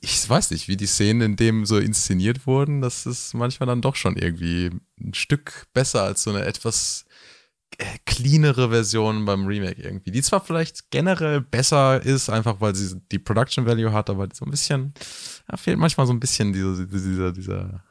ich 0.00 0.28
weiß 0.28 0.50
nicht, 0.50 0.68
wie 0.68 0.76
die 0.76 0.86
Szenen 0.86 1.22
in 1.22 1.36
dem 1.36 1.66
so 1.66 1.78
inszeniert 1.78 2.46
wurden, 2.46 2.80
das 2.80 3.06
ist 3.06 3.34
manchmal 3.34 3.66
dann 3.66 3.82
doch 3.82 3.96
schon 3.96 4.16
irgendwie 4.16 4.70
ein 5.00 5.14
Stück 5.14 5.66
besser 5.72 6.02
als 6.02 6.22
so 6.22 6.30
eine 6.30 6.44
etwas 6.44 7.06
äh, 7.78 7.84
cleanere 8.04 8.70
Version 8.70 9.24
beim 9.24 9.46
Remake 9.46 9.82
irgendwie. 9.82 10.10
Die 10.10 10.22
zwar 10.22 10.40
vielleicht 10.40 10.90
generell 10.90 11.40
besser 11.40 12.02
ist, 12.02 12.28
einfach 12.30 12.60
weil 12.60 12.74
sie 12.74 13.00
die 13.12 13.18
Production 13.18 13.66
Value 13.66 13.92
hat, 13.92 14.10
aber 14.10 14.28
so 14.32 14.44
ein 14.44 14.50
bisschen, 14.50 14.94
ja, 15.50 15.56
fehlt 15.56 15.78
manchmal 15.78 16.06
so 16.06 16.12
ein 16.12 16.20
bisschen 16.20 16.52
dieser, 16.52 16.86
dieser, 16.86 17.32
dieser 17.32 17.84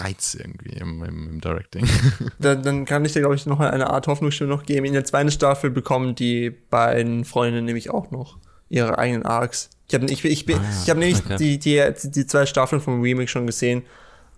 Reiz 0.00 0.34
irgendwie 0.34 0.70
im, 0.76 1.02
im, 1.04 1.28
im 1.28 1.40
Directing. 1.40 1.86
Dann, 2.38 2.62
dann 2.62 2.84
kann 2.84 3.04
ich 3.04 3.12
dir, 3.12 3.20
glaube 3.20 3.34
ich, 3.34 3.46
noch 3.46 3.60
eine 3.60 3.90
Art 3.90 4.06
Hoffnungsstimme 4.06 4.50
noch 4.50 4.64
geben. 4.64 4.84
In 4.86 4.92
der 4.92 5.04
zweiten 5.04 5.30
Staffel 5.30 5.70
bekommen 5.70 6.14
die 6.14 6.50
beiden 6.50 7.24
Freundinnen 7.24 7.64
nämlich 7.64 7.90
auch 7.90 8.10
noch 8.10 8.38
ihre 8.68 8.98
eigenen 8.98 9.24
Arcs. 9.24 9.70
Ich 9.88 9.94
habe 9.94 10.06
ich, 10.06 10.24
ich, 10.24 10.46
bin- 10.46 10.58
Ah, 10.58 10.82
ich 10.82 10.90
hab 10.90 10.96
nämlich 10.98 11.18
okay. 11.24 11.36
die, 11.36 11.58
die, 11.58 11.82
die 12.10 12.26
zwei 12.26 12.46
Staffeln 12.46 12.80
vom 12.80 13.00
Remake 13.02 13.28
schon 13.28 13.46
gesehen 13.46 13.82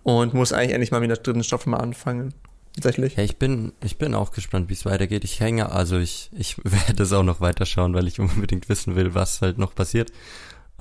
und 0.03 0.33
muss 0.33 0.53
eigentlich 0.53 0.73
endlich 0.73 0.91
mal 0.91 0.99
mit 0.99 1.09
der 1.09 1.17
dritten 1.17 1.43
Staffel 1.43 1.69
mal 1.69 1.77
anfangen. 1.77 2.33
Tatsächlich. 2.75 3.15
Ja, 3.15 3.23
ich 3.23 3.37
bin, 3.37 3.71
ich 3.83 3.97
bin 3.97 4.13
auch 4.13 4.31
gespannt, 4.31 4.69
wie 4.69 4.73
es 4.73 4.85
weitergeht. 4.85 5.23
Ich 5.23 5.39
hänge, 5.39 5.71
also 5.71 5.97
ich, 5.97 6.29
ich 6.37 6.57
werde 6.63 7.01
es 7.03 7.11
auch 7.13 7.23
noch 7.23 7.41
weiterschauen, 7.41 7.93
weil 7.95 8.07
ich 8.07 8.19
unbedingt 8.19 8.69
wissen 8.69 8.95
will, 8.95 9.15
was 9.15 9.41
halt 9.41 9.57
noch 9.57 9.73
passiert. 9.73 10.11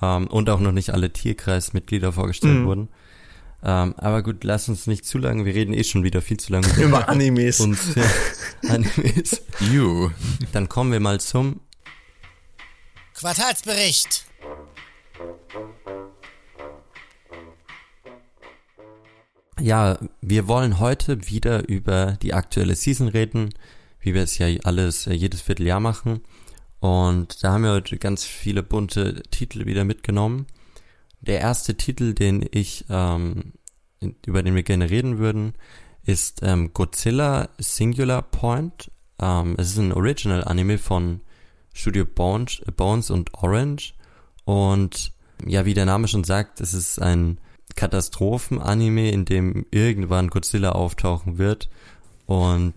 Ähm, 0.03 0.27
und 0.27 0.51
auch 0.51 0.61
noch 0.61 0.73
nicht 0.73 0.91
alle 0.91 1.11
Tierkreismitglieder 1.11 2.13
vorgestellt 2.13 2.59
Mhm. 2.61 2.67
wurden. 2.67 2.89
Ähm, 3.63 3.95
aber 3.97 4.23
gut, 4.23 4.45
lass 4.45 4.69
uns 4.69 4.87
nicht 4.87 5.07
zu 5.07 5.19
lange, 5.19 5.45
wir 5.45 5.55
reden 5.55 5.73
eh 5.73 5.83
schon 5.83 6.05
wieder 6.05 6.23
viel 6.23 6.37
zu 6.39 6.53
lange 6.53 6.69
Über 6.81 7.09
Animes. 7.09 7.61
und 7.61 7.79
ja, 7.97 8.05
Animes. 8.69 9.43
you. 9.73 10.11
Dann 10.53 10.69
kommen 10.69 10.93
wir 10.93 11.01
mal 11.01 11.21
zum 11.21 11.61
Quartalsbericht. 13.15 14.25
Ja, 19.61 19.99
wir 20.21 20.49
wollen 20.49 20.79
heute 20.81 21.29
wieder 21.29 21.67
über 21.69 22.19
die 22.21 22.35
aktuelle 22.35 22.77
Season 22.77 23.09
reden, 23.09 23.55
wie 24.01 24.13
wir 24.15 24.23
es 24.23 24.37
ja 24.39 24.47
alles 24.65 25.07
äh, 25.07 25.15
jedes 25.15 25.41
Vierteljahr 25.41 25.81
machen. 25.81 26.21
Und 26.81 27.43
da 27.43 27.53
haben 27.53 27.65
wir 27.65 27.73
heute 27.73 27.97
ganz 27.97 28.25
viele 28.25 28.63
bunte 28.63 29.23
Titel 29.31 29.65
wieder 29.65 29.85
mitgenommen. 29.85 30.47
Der 31.27 31.41
erste 31.41 31.77
Titel, 31.77 32.15
den 32.15 32.47
ich, 32.51 32.85
ähm, 32.89 33.53
über 34.25 34.43
den 34.43 34.55
wir 34.55 34.63
gerne 34.63 34.91
reden 34.91 35.19
würden, 35.19 35.55
ist 36.05 36.41
ähm, 36.43 36.73
Godzilla 36.73 37.49
Singular 37.59 38.23
Point. 38.23 38.91
Ähm, 39.21 39.57
es 39.59 39.71
ist 39.71 39.79
ein 39.79 39.93
Original-Anime 39.93 40.79
von 40.79 41.21
Studio 41.73 42.05
Bones, 42.05 42.63
Bones 42.77 43.11
und 43.11 43.35
Orange. 43.35 43.95
Und 44.45 45.13
ja, 45.45 45.65
wie 45.65 45.75
der 45.75 45.87
Name 45.87 46.07
schon 46.07 46.25
sagt, 46.25 46.61
es 46.61 46.73
ist 46.73 47.03
ein 47.03 47.39
Katastrophen-Anime, 47.75 49.11
in 49.11 49.25
dem 49.25 49.67
irgendwann 49.73 50.29
Godzilla 50.29 50.73
auftauchen 50.73 51.39
wird. 51.39 51.69
Und 52.27 52.75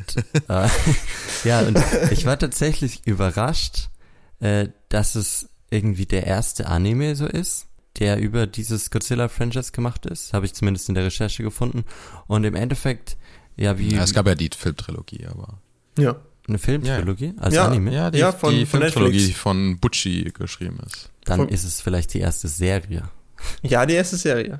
äh, 0.47 0.67
ja, 1.43 1.61
und 1.61 1.79
ich 2.11 2.25
war 2.25 2.37
tatsächlich 2.37 3.05
überrascht, 3.05 3.89
äh, 4.39 4.69
dass 4.89 5.15
es 5.15 5.49
irgendwie 5.69 6.07
der 6.07 6.25
erste 6.25 6.67
Anime 6.67 7.15
so 7.15 7.27
ist, 7.27 7.68
der 7.99 8.19
über 8.19 8.47
dieses 8.47 8.89
Godzilla-Franchise 8.91 9.71
gemacht 9.71 10.05
ist. 10.05 10.33
Habe 10.33 10.45
ich 10.45 10.53
zumindest 10.53 10.89
in 10.89 10.95
der 10.95 11.03
Recherche 11.05 11.43
gefunden. 11.43 11.83
Und 12.27 12.43
im 12.45 12.55
Endeffekt, 12.55 13.17
ja, 13.57 13.77
wie 13.77 13.93
Ja, 13.93 14.03
es 14.03 14.13
gab 14.13 14.25
ja 14.27 14.35
die 14.35 14.49
Filmtrilogie, 14.55 15.25
aber. 15.27 15.59
Ja. 15.97 16.15
eine 16.47 16.57
Filmtrilogie 16.57 17.33
als 17.37 17.53
Ja. 17.53 17.65
Anime, 17.67 17.93
Ja, 17.93 18.09
die, 18.09 18.17
Ja, 18.19 18.31
von- 18.31 18.51
die 18.55 18.65
von 18.65 18.79
Filmtrilogie, 18.79 19.11
Netflix. 19.17 19.27
die 19.35 19.39
von 19.39 19.79
Butchie 19.79 20.31
geschrieben 20.33 20.79
ist. 20.85 21.11
dann 21.25 21.37
Von- 21.41 21.49
ist 21.49 21.63
es 21.63 21.79
vielleicht 21.81 22.13
die 22.15 22.19
erste 22.21 22.47
Serie. 22.47 23.03
Ja, 23.61 23.85
die 23.85 23.93
erste 23.93 24.17
Serie. 24.17 24.59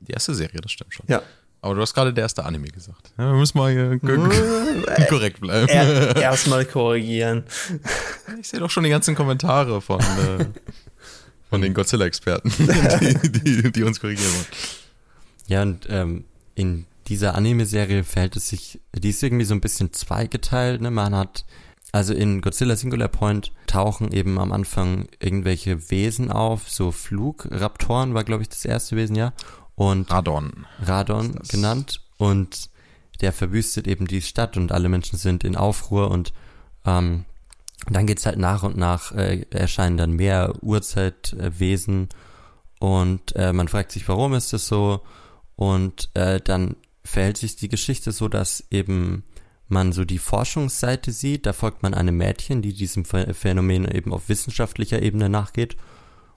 Die 0.00 0.12
erste 0.12 0.34
Serie, 0.34 0.60
das 0.60 0.70
stimmt 0.72 0.92
schon. 0.92 1.06
Ja. 1.08 1.22
Aber 1.62 1.74
du 1.74 1.80
hast 1.82 1.94
gerade 1.94 2.12
der 2.12 2.22
erste 2.22 2.44
Anime 2.44 2.68
gesagt. 2.68 3.12
Ja, 3.18 3.32
wir 3.32 3.38
müssen 3.38 3.56
mal 3.56 3.70
hier 3.72 3.92
Äh, 3.92 5.06
korrekt 5.08 5.40
bleiben. 5.40 5.68
er, 5.68 6.16
erstmal 6.16 6.64
korrigieren. 6.66 7.44
Ich 8.40 8.48
sehe 8.48 8.60
doch 8.60 8.70
schon 8.70 8.84
die 8.84 8.90
ganzen 8.90 9.14
Kommentare 9.14 9.80
von, 9.80 10.00
äh, 10.00 10.44
von 11.50 11.60
den 11.60 11.74
Godzilla-Experten, 11.74 12.50
die, 12.58 13.40
die, 13.40 13.72
die 13.72 13.82
uns 13.82 14.00
korrigieren 14.00 14.32
wollen. 14.32 14.46
Ja, 15.48 15.62
und 15.62 15.86
ähm, 15.90 16.24
in 16.54 16.86
dieser 17.08 17.34
Anime-Serie 17.34 18.04
verhält 18.04 18.36
es 18.36 18.48
sich, 18.48 18.80
die 18.94 19.10
ist 19.10 19.22
irgendwie 19.22 19.44
so 19.44 19.54
ein 19.54 19.60
bisschen 19.60 19.92
zweigeteilt, 19.92 20.80
ne? 20.80 20.92
Man 20.92 21.14
hat, 21.14 21.44
also 21.90 22.14
in 22.14 22.40
Godzilla 22.40 22.76
Singular 22.76 23.08
Point 23.08 23.52
tauchen 23.66 24.12
eben 24.12 24.38
am 24.38 24.52
Anfang 24.52 25.08
irgendwelche 25.18 25.90
Wesen 25.90 26.30
auf, 26.30 26.70
so 26.70 26.92
Flugraptoren 26.92 28.14
war, 28.14 28.22
glaube 28.22 28.42
ich, 28.42 28.48
das 28.48 28.64
erste 28.64 28.94
Wesen, 28.94 29.16
ja. 29.16 29.32
Und 29.74 30.10
Radon. 30.10 30.66
Radon 30.80 31.40
genannt 31.48 32.00
und 32.16 32.70
der 33.20 33.32
verwüstet 33.32 33.88
eben 33.88 34.06
die 34.06 34.22
Stadt 34.22 34.56
und 34.56 34.70
alle 34.70 34.88
Menschen 34.88 35.18
sind 35.18 35.42
in 35.42 35.56
Aufruhr 35.56 36.10
und 36.12 36.32
ähm, 36.86 37.24
dann 37.88 38.06
geht's 38.06 38.26
halt 38.26 38.38
nach 38.38 38.62
und 38.62 38.76
nach, 38.76 39.12
äh, 39.12 39.46
erscheinen 39.50 39.96
dann 39.96 40.12
mehr 40.12 40.54
Urzeitwesen 40.62 42.08
und 42.78 43.34
äh, 43.36 43.52
man 43.52 43.68
fragt 43.68 43.92
sich, 43.92 44.08
warum 44.08 44.34
ist 44.34 44.52
das 44.52 44.66
so? 44.66 45.00
Und 45.56 46.10
äh, 46.14 46.40
dann 46.40 46.76
verhält 47.04 47.36
sich 47.38 47.56
die 47.56 47.68
Geschichte 47.68 48.12
so, 48.12 48.28
dass 48.28 48.64
eben 48.70 49.24
man 49.68 49.92
so 49.92 50.04
die 50.04 50.18
Forschungsseite 50.18 51.12
sieht, 51.12 51.46
da 51.46 51.52
folgt 51.52 51.82
man 51.82 51.94
einem 51.94 52.16
Mädchen, 52.16 52.60
die 52.60 52.72
diesem 52.72 53.04
Ph- 53.04 53.32
Phänomen 53.34 53.88
eben 53.88 54.12
auf 54.12 54.28
wissenschaftlicher 54.28 55.00
Ebene 55.00 55.28
nachgeht. 55.28 55.76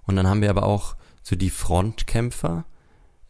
Und 0.06 0.16
dann 0.16 0.28
haben 0.28 0.42
wir 0.42 0.50
aber 0.50 0.64
auch 0.64 0.96
so 1.24 1.36
die 1.36 1.50
Frontkämpfer, 1.50 2.66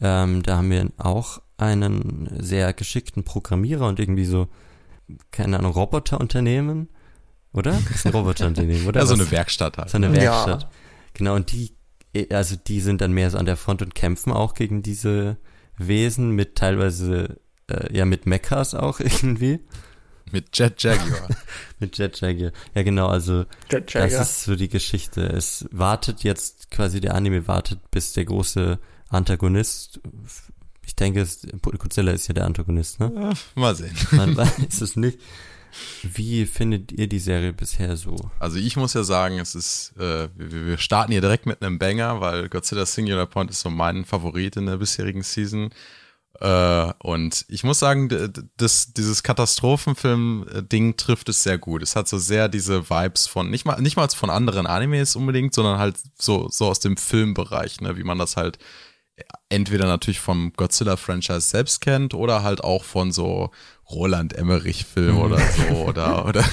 ähm, 0.01 0.43
da 0.43 0.57
haben 0.57 0.71
wir 0.71 0.89
auch 0.97 1.41
einen 1.57 2.29
sehr 2.39 2.73
geschickten 2.73 3.23
Programmierer 3.23 3.87
und 3.87 3.99
irgendwie 3.99 4.25
so, 4.25 4.47
keine 5.31 5.59
Ahnung, 5.59 5.71
Roboterunternehmen, 5.73 6.89
oder? 7.53 7.71
Das 7.71 7.95
ist 7.95 8.05
ein 8.05 8.11
Roboterunternehmen, 8.13 8.87
oder? 8.87 9.01
Ja, 9.01 9.05
so 9.05 9.13
eine 9.13 9.29
Werkstatt 9.31 9.77
halt. 9.77 9.89
So 9.89 9.97
eine 9.97 10.07
Ja. 10.07 10.13
Werkstatt. 10.45 10.69
Genau, 11.13 11.35
und 11.35 11.51
die, 11.51 11.73
also 12.31 12.55
die 12.55 12.81
sind 12.81 13.01
dann 13.01 13.11
mehr 13.13 13.29
so 13.29 13.37
an 13.37 13.45
der 13.45 13.57
Front 13.57 13.81
und 13.81 13.95
kämpfen 13.95 14.31
auch 14.31 14.53
gegen 14.53 14.81
diese 14.83 15.37
Wesen 15.77 16.31
mit 16.31 16.55
teilweise, 16.55 17.39
äh, 17.69 17.95
ja, 17.95 18.05
mit 18.05 18.25
Mechas 18.25 18.73
auch 18.75 18.99
irgendwie. 18.99 19.59
Mit 20.31 20.57
Jet 20.57 20.81
Jaguar. 20.81 21.27
Mit 21.79 21.97
Jet 21.97 22.19
Jaguar. 22.21 22.51
Ja, 22.73 22.81
genau, 22.81 23.07
also 23.07 23.45
Jet 23.69 23.93
Jaguar. 23.93 24.19
das 24.19 24.29
ist 24.31 24.43
so 24.45 24.55
die 24.55 24.69
Geschichte. 24.69 25.21
Es 25.21 25.65
wartet 25.71 26.23
jetzt, 26.23 26.71
quasi 26.71 27.01
der 27.01 27.13
Anime 27.13 27.47
wartet, 27.47 27.79
bis 27.91 28.13
der 28.13 28.25
große 28.25 28.79
Antagonist, 29.09 29.99
ich 30.85 30.95
denke, 30.95 31.21
es, 31.21 31.45
Godzilla 31.61 32.11
ist 32.11 32.27
ja 32.27 32.33
der 32.33 32.45
Antagonist, 32.45 32.99
ne? 32.99 33.33
Mal 33.55 33.75
sehen. 33.75 33.95
Man 34.11 34.35
weiß 34.37 34.81
es 34.81 34.95
nicht. 34.95 35.19
Wie 36.03 36.45
findet 36.45 36.91
ihr 36.91 37.07
die 37.07 37.19
Serie 37.19 37.53
bisher 37.53 37.97
so? 37.97 38.15
Also 38.39 38.57
ich 38.57 38.75
muss 38.75 38.93
ja 38.93 39.03
sagen, 39.03 39.39
es 39.39 39.55
ist, 39.55 39.93
äh, 39.97 40.29
wir, 40.35 40.77
starten 40.77 41.11
hier 41.11 41.21
direkt 41.21 41.45
mit 41.45 41.61
einem 41.61 41.79
Banger, 41.79 42.21
weil 42.21 42.49
Godzilla 42.49 42.85
Singular 42.85 43.25
Point 43.25 43.51
ist 43.51 43.61
so 43.61 43.69
mein 43.69 44.05
Favorit 44.05 44.55
in 44.57 44.65
der 44.65 44.77
bisherigen 44.77 45.23
Season. 45.23 45.69
Äh, 46.39 46.93
und 46.99 47.45
ich 47.47 47.63
muss 47.63 47.79
sagen, 47.79 48.09
das, 48.57 48.93
dieses 48.93 49.23
Katastrophenfilm-Ding 49.23 50.97
trifft 50.97 51.29
es 51.29 51.43
sehr 51.43 51.57
gut. 51.57 51.83
Es 51.83 51.95
hat 51.95 52.07
so 52.07 52.17
sehr 52.17 52.49
diese 52.49 52.89
Vibes 52.89 53.27
von, 53.27 53.49
nicht 53.49 53.65
mal, 53.65 53.79
nicht 53.81 53.97
mal 53.97 54.09
von 54.09 54.29
anderen 54.29 54.65
Animes 54.65 55.15
unbedingt, 55.15 55.53
sondern 55.53 55.77
halt 55.77 55.97
so, 56.17 56.49
so 56.49 56.67
aus 56.67 56.79
dem 56.79 56.97
Filmbereich, 56.97 57.81
ne, 57.81 57.97
wie 57.97 58.03
man 58.03 58.17
das 58.17 58.35
halt 58.35 58.57
entweder 59.49 59.85
natürlich 59.85 60.19
vom 60.19 60.53
Godzilla-Franchise 60.53 61.41
selbst 61.41 61.81
kennt 61.81 62.13
oder 62.13 62.43
halt 62.43 62.63
auch 62.63 62.83
von 62.83 63.11
so 63.11 63.51
Roland 63.89 64.33
Emmerich-Film 64.33 65.17
oder 65.19 65.39
so 65.39 65.75
oder, 65.85 66.25
oder, 66.25 66.43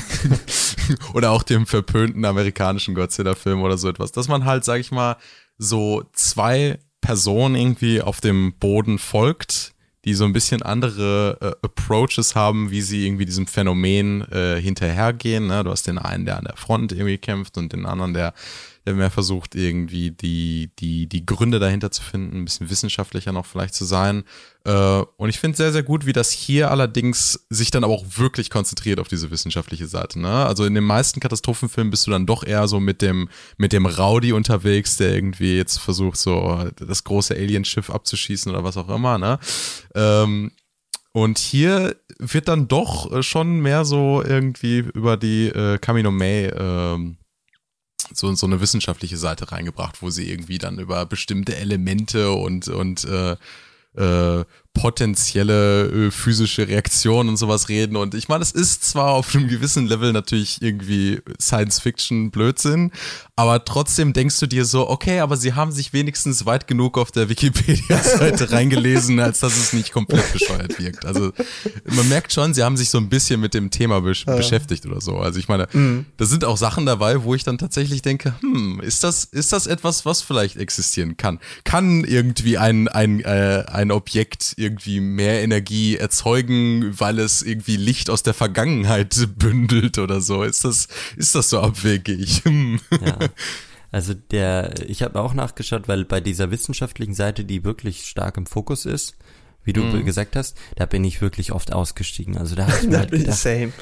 oder 1.15 1.31
auch 1.31 1.43
dem 1.43 1.67
verpönten 1.67 2.25
amerikanischen 2.25 2.95
Godzilla-Film 2.95 3.63
oder 3.63 3.79
so 3.79 3.89
etwas, 3.89 4.13
dass 4.13 4.29
man 4.29 4.45
halt, 4.45 4.65
sag 4.65 4.81
ich 4.81 4.91
mal, 4.91 5.17
so 5.57 6.05
zwei 6.13 6.79
Personen 7.01 7.55
irgendwie 7.55 8.03
auf 8.03 8.21
dem 8.21 8.55
Boden 8.59 8.99
folgt, 8.99 9.73
die 10.05 10.15
so 10.15 10.25
ein 10.25 10.33
bisschen 10.33 10.63
andere 10.63 11.39
äh, 11.41 11.67
Approaches 11.67 12.35
haben, 12.35 12.71
wie 12.71 12.81
sie 12.83 13.07
irgendwie 13.07 13.27
diesem 13.27 13.47
Phänomen 13.47 14.23
äh, 14.31 14.61
hinterhergehen. 14.61 15.47
Ne? 15.47 15.65
Du 15.65 15.71
hast 15.71 15.87
den 15.87 15.99
einen, 15.99 16.25
der 16.25 16.39
an 16.39 16.45
der 16.45 16.57
Front 16.57 16.93
irgendwie 16.93 17.19
kämpft 17.19 17.59
und 17.59 17.73
den 17.73 17.87
anderen, 17.87 18.15
der, 18.15 18.35
der 18.87 18.95
mehr 18.95 19.11
versucht, 19.11 19.55
irgendwie 19.55 20.11
die, 20.11 20.71
die, 20.79 21.07
die 21.07 21.27
Gründe 21.27 21.59
dahinter 21.59 21.91
zu 21.91 22.03
finden, 22.03 22.39
ein 22.39 22.45
bisschen 22.45 22.71
wissenschaftlicher 22.71 23.33
noch 23.33 23.45
vielleicht 23.47 23.75
zu 23.75 23.85
sein. 23.85 24.25
Äh, 24.65 25.03
und 25.17 25.29
ich 25.29 25.39
finde 25.39 25.57
sehr, 25.57 25.73
sehr 25.73 25.83
gut, 25.83 26.07
wie 26.07 26.13
das 26.13 26.31
hier 26.31 26.71
allerdings 26.71 27.47
sich 27.51 27.71
dann 27.71 27.85
aber 27.85 27.93
auch 27.93 28.05
wirklich 28.17 28.49
konzentriert 28.49 28.99
auf 28.99 29.09
diese 29.09 29.31
wissenschaftliche 29.31 29.87
Seite. 29.87 30.19
Ne? 30.19 30.31
Also 30.31 30.65
in 30.65 30.75
den 30.75 30.85
meisten 30.85 31.21
Katastrophenfilmen 31.21 31.91
bist 31.91 32.07
du 32.07 32.11
dann 32.11 32.27
doch 32.27 32.43
eher 32.43 32.67
so 32.69 32.81
mit 32.81 33.03
dem, 33.03 33.29
mit 33.59 33.73
dem 33.73 33.85
Rowdy 33.87 34.33
unterwegs, 34.33 34.97
der 34.97 35.15
irgendwie 35.15 35.57
jetzt 35.57 35.79
versucht, 35.79 36.17
so 36.17 36.71
das 36.77 37.05
große 37.05 37.35
Alienschiff 37.35 37.91
abzuschießen 37.91 38.51
oder 38.51 38.65
was 38.65 38.79
auch 38.79 38.89
immer. 38.89 39.19
Ne? 39.19 39.39
Ähm, 39.95 40.53
und 41.13 41.39
hier 41.39 41.97
wird 42.19 42.49
dann 42.49 42.69
doch 42.69 43.11
äh, 43.13 43.23
schon 43.23 43.61
mehr 43.61 43.85
so 43.85 44.23
irgendwie 44.23 44.79
über 44.79 45.17
die 45.17 45.49
äh, 45.49 45.79
Kamino 45.79 46.11
May 46.11 46.47
ähm, 46.47 47.17
so, 48.13 48.35
so 48.35 48.47
eine 48.47 48.61
wissenschaftliche 48.61 49.17
Seite 49.17 49.51
reingebracht, 49.53 50.03
wo 50.03 50.11
sie 50.11 50.31
irgendwie 50.31 50.59
dann 50.59 50.79
über 50.79 51.07
bestimmte 51.07 51.57
Elemente 51.57 52.33
und, 52.33 52.69
und 52.69 53.05
äh, 53.05 53.37
äh, 53.97 54.45
potenzielle 54.73 56.07
äh, 56.07 56.11
physische 56.11 56.69
Reaktionen 56.69 57.31
und 57.31 57.37
sowas 57.37 57.69
reden. 57.69 57.97
Und 57.97 58.15
ich 58.15 58.29
meine, 58.29 58.43
es 58.43 58.53
ist 58.53 58.85
zwar 58.85 59.11
auf 59.11 59.35
einem 59.35 59.49
gewissen 59.49 59.87
Level 59.87 60.13
natürlich 60.13 60.63
irgendwie 60.63 61.21
Science-Fiction-Blödsinn, 61.41 62.93
aber 63.37 63.65
trotzdem 63.65 64.13
denkst 64.13 64.39
du 64.39 64.47
dir 64.47 64.65
so, 64.65 64.89
okay, 64.89 65.21
aber 65.21 65.37
sie 65.37 65.55
haben 65.55 65.73
sich 65.73 65.93
wenigstens 65.93 66.47
weit 66.47 66.67
genug 66.67 66.99
auf 66.99 67.11
der 67.11 67.29
Wikipedia-Seite 67.29 68.51
reingelesen, 68.53 69.19
als 69.19 69.41
dass 69.41 69.57
es 69.57 69.73
nicht 69.73 69.93
komplett 69.93 70.33
bescheuert 70.33 70.79
wirkt. 70.79 71.05
Also 71.05 71.33
man 71.85 72.09
merkt 72.09 72.33
schon, 72.33 72.55
sie 72.55 72.63
haben 72.63 72.77
sich 72.77 72.91
so 72.91 72.99
ein 72.99 73.09
bisschen 73.09 73.41
mit 73.41 73.55
dem 73.55 73.71
Thema 73.71 74.01
besch 74.01 74.25
beschäftigt 74.25 74.87
oder 74.87 75.01
so. 75.01 75.19
Also 75.19 75.39
ich 75.39 75.49
meine, 75.49 75.67
da 76.17 76.25
sind 76.25 76.45
auch 76.45 76.57
Sachen 76.57 76.87
dabei, 76.87 77.25
wo 77.25 77.35
ich 77.35 77.43
dann 77.43 77.59
tatsächlich 77.59 78.03
denke, 78.03 78.35
hm, 78.41 78.81
ist 78.81 79.03
das, 79.03 79.25
ist 79.25 79.53
das 79.53 79.67
etwas, 79.67 80.07
was 80.07 80.23
vielleicht 80.23 80.57
existieren 80.57 81.17
kann? 81.17 81.41
Kann 81.65 82.05
irgendwie 82.05 82.57
ein, 82.57 82.89
ein, 82.89 83.21
äh, 83.21 83.65
ein 83.67 83.91
Objekt 83.91 84.55
irgendwie 84.61 85.01
mehr 85.01 85.43
Energie 85.43 85.97
erzeugen, 85.97 86.95
weil 87.01 87.19
es 87.19 87.43
irgendwie 87.43 87.77
Licht 87.77 88.11
aus 88.11 88.23
der 88.23 88.35
Vergangenheit 88.35 89.29
bündelt 89.37 89.99
oder 89.99 90.21
so? 90.21 90.43
Ist 90.43 90.65
das, 90.65 90.89
ist 91.17 91.35
das 91.35 91.51
so 91.51 91.61
abwegig? 91.61 92.43
Hm. 92.45 92.81
Ja. 93.05 93.19
Also 93.93 94.15
der, 94.15 94.89
ich 94.89 95.03
habe 95.03 95.21
auch 95.21 95.35
nachgeschaut, 95.35 95.89
weil 95.89 96.05
bei 96.05 96.21
dieser 96.21 96.51
wissenschaftlichen 96.53 97.15
Seite, 97.15 97.45
die 97.45 97.65
wirklich 97.65 98.05
stark 98.05 98.37
im 98.37 98.47
Fokus 98.47 98.87
ist, 98.87 99.17
wie 99.65 99.73
du 99.73 99.83
Mhm. 99.83 100.05
gesagt 100.05 100.37
hast, 100.37 100.57
da 100.77 100.87
bin 100.87 101.03
ich 101.05 101.21
wirklich 101.21 101.51
oft 101.53 101.73
ausgestiegen. 101.73 102.39
Also 102.39 102.55
da 102.55 102.67
habe 102.69 102.77
ich 102.81 102.87
mir 102.89 102.99
halt 102.99 103.11
gedacht, 103.11 103.37
Same. 103.39 103.73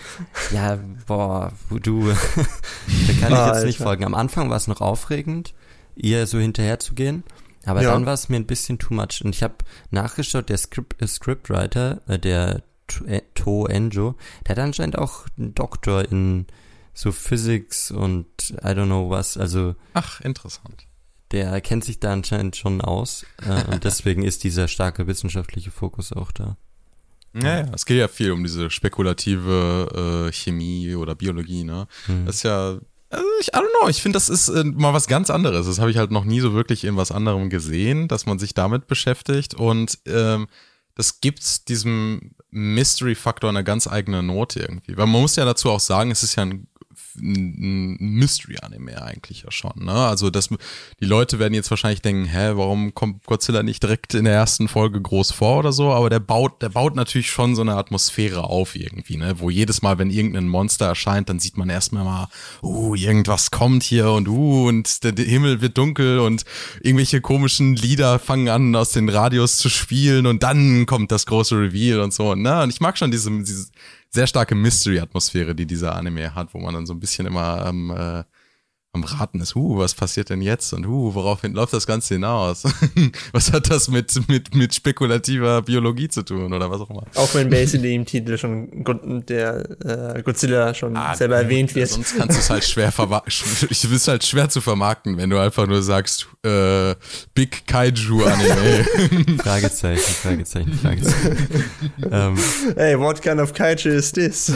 ja, 0.53 0.79
boah, 1.07 1.53
du, 1.83 2.09
da 2.09 3.13
kann 3.21 3.33
ich 3.33 3.55
jetzt 3.55 3.65
nicht 3.67 3.79
folgen. 3.79 4.05
Am 4.05 4.15
Anfang 4.15 4.49
war 4.51 4.57
es 4.57 4.67
noch 4.67 4.81
aufregend, 4.81 5.53
ihr 5.95 6.27
so 6.27 6.39
hinterher 6.39 6.79
zu 6.79 6.95
gehen, 6.95 7.23
aber 7.65 7.83
Ja. 7.83 7.93
dann 7.93 8.07
war 8.07 8.15
es 8.15 8.29
mir 8.29 8.37
ein 8.37 8.47
bisschen 8.47 8.79
too 8.79 8.95
much. 8.95 9.23
Und 9.25 9.35
ich 9.35 9.43
habe 9.43 9.57
nachgeschaut, 9.91 10.49
der 10.49 10.59
Script, 10.59 11.01
äh, 11.03 11.07
Scriptwriter, 11.07 12.01
äh, 12.09 12.19
der 12.19 12.63
To- 12.87 13.05
äh, 13.05 13.23
To 13.35 13.67
Enjo, 13.67 14.17
der 14.47 14.57
hat 14.57 14.63
anscheinend 14.63 14.97
auch 14.99 15.27
einen 15.37 15.55
Doktor 15.55 16.11
in 16.11 16.47
so 16.95 17.13
Physics 17.13 17.91
und 17.91 18.27
I 18.51 18.69
don't 18.69 18.87
know 18.87 19.09
was, 19.11 19.37
also 19.37 19.75
Ach, 19.95 20.21
interessant. 20.23 20.87
der 21.31 21.61
kennt 21.61 21.85
sich 21.85 22.01
da 22.01 22.13
anscheinend 22.13 22.57
schon 22.57 22.81
aus 22.81 23.25
äh, 23.47 23.65
und 23.73 23.85
deswegen 23.85 24.23
ist 24.25 24.43
dieser 24.43 24.67
starke 24.69 25.07
wissenschaftliche 25.07 25.71
Fokus 25.71 26.13
auch 26.13 26.33
da. 26.33 26.57
Ja, 27.35 27.61
ja, 27.61 27.67
es 27.75 27.85
geht 27.85 27.99
ja 27.99 28.09
viel 28.09 28.33
um 28.33 28.43
diese 28.43 28.71
spekulative 28.71 30.27
äh, 30.29 30.33
Chemie 30.33 30.95
oder 30.95 31.15
Biologie, 31.15 31.63
ne? 31.65 31.87
Hm. 32.07 32.25
Das 32.27 32.37
ist 32.37 32.43
ja, 32.45 32.79
also 33.11 33.25
ich, 33.41 33.49
I 33.49 33.59
don't 33.59 33.81
know, 33.81 33.89
ich 33.89 34.03
finde, 34.03 34.17
das 34.17 34.29
ist 34.29 34.49
äh, 34.49 34.65
mal 34.65 34.93
was 34.93 35.07
ganz 35.07 35.31
anderes. 35.31 35.67
Das 35.67 35.79
habe 35.79 35.91
ich 35.91 35.97
halt 35.97 36.11
noch 36.11 36.25
nie 36.25 36.41
so 36.41 36.53
wirklich 36.53 36.85
in 36.85 36.97
was 36.97 37.11
anderem 37.11 37.51
gesehen, 37.51 38.09
dass 38.09 38.27
man 38.27 38.39
sich 38.39 38.55
damit 38.55 38.87
beschäftigt 38.87 39.55
und 39.55 39.99
ähm, 40.07 40.49
das 40.95 41.21
gibt 41.21 41.69
diesem 41.69 42.33
Mystery-Faktor 42.51 43.51
eine 43.51 43.63
ganz 43.63 43.87
eigene 43.87 44.23
Note 44.23 44.61
irgendwie. 44.61 44.97
Weil 44.97 45.07
man 45.07 45.21
muss 45.21 45.37
ja 45.37 45.45
dazu 45.45 45.71
auch 45.71 45.81
sagen, 45.81 46.11
es 46.11 46.23
ist 46.23 46.35
ja 46.35 46.45
ein 46.45 46.67
ein 47.21 47.97
Mystery-Anime 47.99 49.03
eigentlich 49.03 49.43
ja 49.43 49.51
schon, 49.51 49.85
ne? 49.85 49.93
Also 49.93 50.31
das, 50.31 50.49
die 51.01 51.05
Leute 51.05 51.39
werden 51.39 51.55
jetzt 51.55 51.71
wahrscheinlich 51.71 52.03
denken, 52.03 52.25
hä, 52.25 52.53
warum 52.55 52.95
kommt 52.95 53.25
Godzilla 53.27 53.63
nicht 53.63 53.83
direkt 53.83 54.15
in 54.15 54.25
der 54.25 54.35
ersten 54.35 54.69
Folge 54.69 55.01
groß 55.01 55.33
vor 55.33 55.59
oder 55.59 55.73
so? 55.73 55.93
Aber 55.93 56.11
der 56.11 56.21
baut, 56.21 56.63
der 56.63 56.71
baut 56.71 56.97
natürlich 56.97 57.31
schon 57.31 57.55
so 57.55 57.63
eine 57.63 57.77
Atmosphäre 57.77 58.45
auf 58.45 58.77
irgendwie, 58.77 59.17
ne? 59.17 59.35
Wo 59.39 59.51
jedes 59.51 59.83
Mal, 59.83 59.99
wenn 59.99 60.11
irgendein 60.11 60.49
Monster 60.49 60.87
erscheint, 60.87 61.29
dann 61.29 61.39
sieht 61.39 61.57
man 61.57 61.69
erstmal 61.69 62.05
mal, 62.05 62.29
uh, 62.63 62.95
irgendwas 62.95 63.51
kommt 63.51 63.83
hier 63.83 64.11
und 64.11 64.29
uh, 64.29 64.67
und 64.69 65.05
der, 65.05 65.13
Himmel 65.25 65.61
wird 65.61 65.77
dunkel 65.77 66.21
und 66.21 66.45
irgendwelche 66.81 67.21
komischen 67.21 67.75
Lieder 67.75 68.19
fangen 68.19 68.49
an, 68.49 68.77
aus 68.77 68.93
den 68.93 69.09
Radios 69.09 69.59
zu 69.59 69.69
spielen 69.69 70.27
und 70.27 70.43
dann 70.43 70.87
kommt 70.87 71.13
das 71.13 71.27
große 71.27 71.57
Reveal 71.57 72.01
und 72.01 72.15
so, 72.15 72.35
ne? 72.35 72.63
Und 72.63 72.71
ich 72.71 72.81
mag 72.81 72.99
schon 72.99 73.11
diese, 73.11 73.31
diese 73.43 73.69
sehr 74.11 74.27
starke 74.27 74.55
Mystery-Atmosphäre, 74.55 75.55
die 75.55 75.67
dieser 75.67 75.95
Anime 75.95 76.35
hat, 76.35 76.55
wo 76.55 76.59
man 76.59 76.75
dann 76.75 76.87
so 76.87 76.95
ein 76.95 77.01
bisschen 77.01 77.27
immer 77.27 77.65
am, 77.67 77.91
äh, 77.91 78.25
am 78.95 79.05
Raten 79.05 79.41
ist, 79.41 79.55
uh, 79.55 79.79
was 79.79 79.95
passiert 79.95 80.31
denn 80.31 80.41
jetzt 80.41 80.73
und 80.73 80.87
uh, 80.87 81.15
woraufhin 81.15 81.53
läuft 81.53 81.75
das 81.75 81.87
Ganze 81.87 82.15
hinaus? 82.15 82.65
was 83.33 83.53
hat 83.53 83.71
das 83.71 83.89
mit, 83.89 84.29
mit, 84.29 84.55
mit 84.55 84.75
spekulativer 84.75 85.61
Biologie 85.63 86.09
zu 86.09 86.23
tun 86.23 86.53
oder 86.53 86.71
was 86.71 86.81
auch 86.81 86.91
immer? 86.91 87.05
Auch 87.15 87.35
wenn 87.35 87.51
basically 87.51 87.95
im 87.95 88.07
Titel 88.07 88.39
schon 88.39 88.85
der 89.29 90.17
äh, 90.17 90.23
Godzilla 90.23 90.73
schon 90.73 90.99
selber 91.15 91.37
erwähnt 91.37 91.75
wird. 91.75 91.91
Sonst 91.91 92.17
kannst 92.17 92.37
du 92.37 92.41
es 92.41 92.51
halt 92.51 92.65
schwer. 92.65 92.93
Ich 93.71 93.85
es 93.85 94.09
halt 94.09 94.25
schwer 94.25 94.49
zu 94.49 94.61
vermarkten, 94.61 95.17
wenn 95.19 95.31
du 95.31 95.39
einfach 95.39 95.67
nur 95.67 95.83
sagst, 95.83 96.27
äh, 96.45 96.95
Big 97.35 97.67
Kaiju 97.67 98.25
Anime. 98.25 99.39
Fragezeichen, 99.43 100.01
Fragezeichen, 100.01 100.73
Fragezeichen. 100.73 101.71
ähm, 102.11 102.37
Hey, 102.77 102.99
what 102.99 103.21
kind 103.21 103.41
of 103.41 103.53
Kaiju 103.53 103.91
is 103.91 104.13
this? 104.13 104.53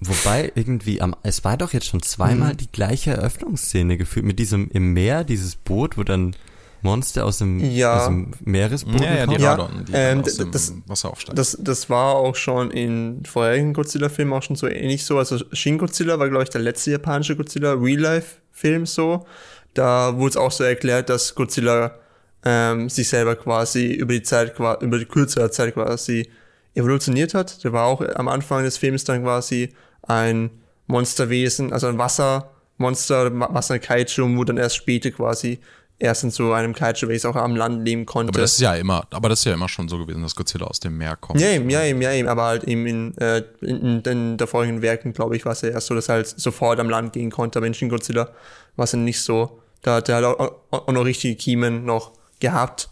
Wobei 0.00 0.52
irgendwie 0.54 1.00
am, 1.00 1.14
es 1.22 1.44
war 1.44 1.56
doch 1.56 1.72
jetzt 1.72 1.86
schon 1.86 2.02
zweimal 2.02 2.52
Mhm. 2.52 2.56
die 2.58 2.72
gleiche 2.72 3.12
Eröffnungsszene 3.12 3.96
gefühlt 3.96 4.24
mit 4.26 4.38
diesem 4.38 4.68
im 4.70 4.92
Meer, 4.92 5.24
dieses 5.24 5.56
Boot, 5.56 5.96
wo 5.98 6.02
dann 6.02 6.34
Monster 6.82 7.24
aus 7.24 7.38
dem, 7.38 7.58
Ja. 7.58 7.98
aus 7.98 8.06
dem 8.06 8.32
Meeresboden 8.44 9.02
ja, 9.02 9.14
ja, 9.14 9.20
die 9.26 9.32
kommen. 9.32 9.40
Ja, 9.42 9.50
Radon, 9.54 9.84
die 9.86 9.92
ähm, 9.94 10.20
aus 10.20 10.36
dem 10.36 10.50
das- 10.52 10.72
Wasser 10.86 11.10
aufsteigen. 11.10 11.36
Das, 11.36 11.56
das 11.60 11.90
war 11.90 12.14
auch 12.14 12.36
schon 12.36 12.70
in 12.70 13.24
vorherigen 13.24 13.72
Godzilla-Filmen 13.72 14.32
auch 14.32 14.42
schon 14.42 14.56
so 14.56 14.68
ähnlich 14.68 15.04
so. 15.04 15.18
Also 15.18 15.38
Shin 15.52 15.78
Godzilla 15.78 16.18
war, 16.18 16.28
glaube 16.28 16.44
ich, 16.44 16.50
der 16.50 16.60
letzte 16.60 16.92
japanische 16.92 17.34
Godzilla 17.36 17.72
Real-Life-Film 17.72 18.86
so. 18.86 19.26
Da 19.74 20.16
wurde 20.16 20.30
es 20.30 20.36
auch 20.36 20.52
so 20.52 20.64
erklärt, 20.64 21.08
dass 21.08 21.34
Godzilla 21.34 21.96
ähm, 22.44 22.88
sich 22.88 23.08
selber 23.08 23.34
quasi 23.36 23.86
über 23.92 24.12
die 24.12 24.22
Zeit, 24.22 24.56
über 24.58 24.98
die 24.98 25.04
kürzere 25.06 25.50
Zeit 25.50 25.74
quasi 25.74 26.28
evolutioniert 26.76 27.34
hat. 27.34 27.64
Der 27.64 27.72
war 27.72 27.86
auch 27.86 28.00
am 28.00 28.28
Anfang 28.28 28.62
des 28.62 28.78
Films 28.78 29.04
dann 29.04 29.22
quasi 29.22 29.70
ein 30.02 30.50
Monsterwesen, 30.86 31.72
also 31.72 31.88
ein 31.88 31.98
Wassermonster, 31.98 33.30
Wasser-Kaiju, 33.38 34.36
wo 34.36 34.44
dann 34.44 34.56
erst 34.56 34.76
später 34.76 35.10
quasi 35.10 35.58
erst 35.98 36.24
in 36.24 36.30
so 36.30 36.52
einem 36.52 36.74
Kaiju, 36.74 37.08
welches 37.08 37.24
auch 37.24 37.36
am 37.36 37.56
Land 37.56 37.84
leben 37.84 38.04
konnte. 38.04 38.30
Aber 38.30 38.40
das 38.40 38.52
ist 38.52 38.60
ja 38.60 38.74
immer, 38.74 39.06
aber 39.10 39.28
das 39.30 39.40
ist 39.40 39.44
ja 39.46 39.54
immer 39.54 39.68
schon 39.68 39.88
so 39.88 39.98
gewesen, 39.98 40.22
dass 40.22 40.36
Godzilla 40.36 40.66
aus 40.66 40.80
dem 40.80 40.96
Meer 40.98 41.16
kommt. 41.16 41.40
Ja, 41.40 41.50
eben, 41.50 41.70
ja, 41.70 41.82
eben, 41.84 42.02
ja, 42.02 42.12
eben, 42.12 42.28
aber 42.28 42.44
halt 42.44 42.64
eben 42.64 42.86
in, 42.86 43.18
äh, 43.18 43.42
in, 43.62 44.00
in 44.02 44.36
der 44.36 44.46
folgenden 44.46 44.82
Werken, 44.82 45.12
glaube 45.12 45.36
ich, 45.36 45.44
war 45.44 45.52
es 45.52 45.62
ja 45.62 45.70
erst 45.70 45.86
so, 45.86 45.94
dass 45.94 46.08
er 46.08 46.16
halt 46.16 46.26
sofort 46.28 46.78
am 46.78 46.90
Land 46.90 47.14
gehen 47.14 47.30
konnte, 47.30 47.58
aber 47.58 47.66
in 47.66 47.74
Shin 47.74 47.88
Godzilla 47.88 48.28
war 48.76 48.84
es 48.84 48.92
nicht 48.92 49.20
so. 49.20 49.60
Da 49.82 49.96
hat 49.96 50.08
er 50.08 50.16
halt 50.16 50.24
auch, 50.26 50.52
auch 50.70 50.92
noch 50.92 51.04
richtige 51.04 51.36
Kiemen 51.36 51.84
noch 51.84 52.12
gehabt, 52.40 52.90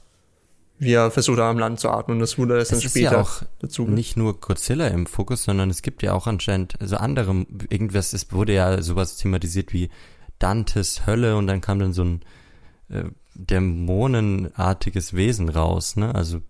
wie 0.85 0.93
er 0.93 1.11
versucht 1.11 1.39
am 1.41 1.59
Land 1.59 1.81
zu 1.81 1.89
atmen 1.91 2.17
und 2.17 2.21
das 2.21 2.39
wurde 2.39 2.57
erst 2.59 2.73
dann 2.73 2.79
Es 2.79 2.85
ist 2.85 2.91
später 2.93 3.13
ja 3.13 3.21
auch 3.21 3.43
dazu. 3.59 3.87
nicht 3.87 4.17
nur 4.17 4.41
Godzilla 4.41 4.87
im 4.89 5.07
Fokus, 5.07 5.45
sondern 5.45 5.71
es 5.71 5.83
gibt 5.83 6.03
ja 6.03 6.13
auch 6.13 6.27
anscheinend 6.27 6.75
so 6.81 6.97
andere, 6.97 7.47
irgendwas, 7.69 8.13
es 8.13 8.31
wurde 8.33 8.55
ja 8.55 8.81
sowas 8.83 9.17
thematisiert 9.17 9.73
wie 9.73 9.91
Dantes 10.39 11.07
Hölle 11.07 11.37
und 11.37 11.47
dann 11.47 11.61
kam 11.61 11.79
dann 11.79 11.93
so 11.93 12.05
ein 12.05 12.21
äh, 12.89 13.05
dämonenartiges 13.35 15.15
Wesen 15.15 15.49
raus, 15.49 15.97
ne? 15.97 16.15
Also, 16.15 16.41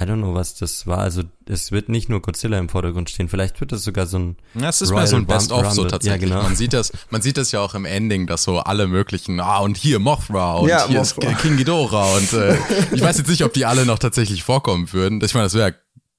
I 0.00 0.04
don't 0.04 0.18
know, 0.18 0.32
was 0.34 0.54
das 0.54 0.86
war. 0.86 0.98
Also, 0.98 1.22
es 1.46 1.72
wird 1.72 1.88
nicht 1.88 2.08
nur 2.08 2.22
Godzilla 2.22 2.56
im 2.58 2.68
Vordergrund 2.68 3.10
stehen. 3.10 3.28
Vielleicht 3.28 3.60
wird 3.60 3.72
das 3.72 3.82
sogar 3.82 4.06
so 4.06 4.18
ein 4.18 4.36
Ja, 4.54 4.68
es 4.68 4.80
ist 4.80 4.90
Royal 4.90 5.00
mehr 5.00 5.06
so 5.08 5.16
ein 5.16 5.26
Best-of 5.26 5.72
so 5.72 5.84
tatsächlich. 5.86 6.28
Ja, 6.30 6.36
genau. 6.36 6.42
Man 6.44 6.54
sieht 6.56 6.72
das, 6.72 6.92
man 7.10 7.20
sieht 7.20 7.36
das 7.36 7.50
ja 7.50 7.60
auch 7.60 7.74
im 7.74 7.84
Ending, 7.84 8.26
dass 8.28 8.44
so 8.44 8.60
alle 8.60 8.86
möglichen, 8.86 9.40
ah, 9.40 9.58
und 9.58 9.76
hier 9.76 9.98
Mothra 9.98 10.54
und 10.58 10.68
Ja, 10.68 10.86
hier 10.86 10.98
Mothra. 10.98 11.28
ist 11.30 11.38
King 11.40 11.56
Ghidorah 11.56 12.16
und 12.16 12.32
äh, 12.32 12.56
ich 12.92 13.02
weiß 13.02 13.18
jetzt 13.18 13.28
nicht, 13.28 13.42
ob 13.44 13.52
die 13.52 13.66
alle 13.66 13.86
noch 13.86 13.98
tatsächlich 13.98 14.44
vorkommen 14.44 14.92
würden. 14.92 15.20
Ich 15.24 15.34
meine, 15.34 15.46
das 15.46 15.54
wäre 15.54 15.74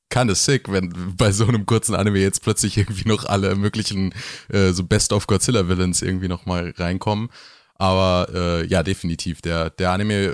kinda 0.10 0.36
sick, 0.36 0.70
wenn 0.72 1.16
bei 1.16 1.32
so 1.32 1.46
einem 1.48 1.66
kurzen 1.66 1.96
Anime 1.96 2.20
jetzt 2.20 2.42
plötzlich 2.44 2.76
irgendwie 2.78 3.08
noch 3.08 3.26
alle 3.26 3.56
möglichen 3.56 4.14
äh, 4.50 4.72
so 4.74 4.84
Best-of 4.84 5.28
Godzilla-Villains 5.28 6.02
irgendwie 6.02 6.28
noch 6.28 6.46
mal 6.46 6.74
reinkommen. 6.76 7.30
Aber 7.76 8.28
äh, 8.34 8.66
ja, 8.68 8.84
definitiv, 8.84 9.42
der, 9.42 9.70
der 9.70 9.92
Anime 9.92 10.34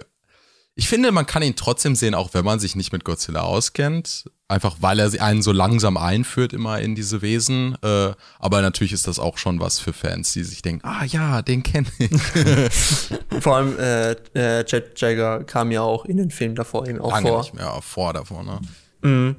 ich 0.78 0.90
finde, 0.90 1.14
man 1.14 1.26
kann 1.26 1.42
ihn 1.42 1.56
trotzdem 1.56 1.96
sehen, 1.96 2.14
auch 2.14 2.34
wenn 2.34 2.44
man 2.44 2.60
sich 2.60 2.76
nicht 2.76 2.92
mit 2.92 3.06
Godzilla 3.06 3.42
auskennt. 3.42 4.30
Einfach 4.48 4.76
weil 4.82 5.00
er 5.00 5.10
sie 5.10 5.22
einen 5.22 5.42
so 5.42 5.52
langsam 5.52 5.98
einführt 5.98 6.54
immer 6.54 6.80
in 6.80 6.94
diese 6.94 7.22
Wesen. 7.22 7.78
Äh, 7.82 8.12
aber 8.40 8.62
natürlich 8.62 8.92
ist 8.92 9.08
das 9.08 9.18
auch 9.18 9.38
schon 9.38 9.60
was 9.60 9.80
für 9.80 9.94
Fans, 9.94 10.34
die 10.34 10.44
sich 10.44 10.62
denken, 10.62 10.86
ah 10.86 11.04
ja, 11.06 11.42
den 11.42 11.64
kenne 11.64 11.88
ich. 11.98 12.12
Vor 13.42 13.56
allem 13.56 13.80
äh, 13.80 14.12
äh, 14.36 14.66
Jet 14.68 15.00
Jagger 15.00 15.46
kam 15.46 15.72
ja 15.72 15.82
auch 15.82 16.06
in 16.06 16.18
den 16.18 16.30
Film 16.30 16.56
davor 16.56 16.88
eben 16.88 17.00
auch 17.00 17.12
Lange 17.12 17.30
vor. 17.30 17.40
nicht 17.40 17.54
mehr 17.56 17.82
vor 17.82 18.14
davor, 18.14 18.44
ne? 18.44 18.60
Mhm. 19.02 19.38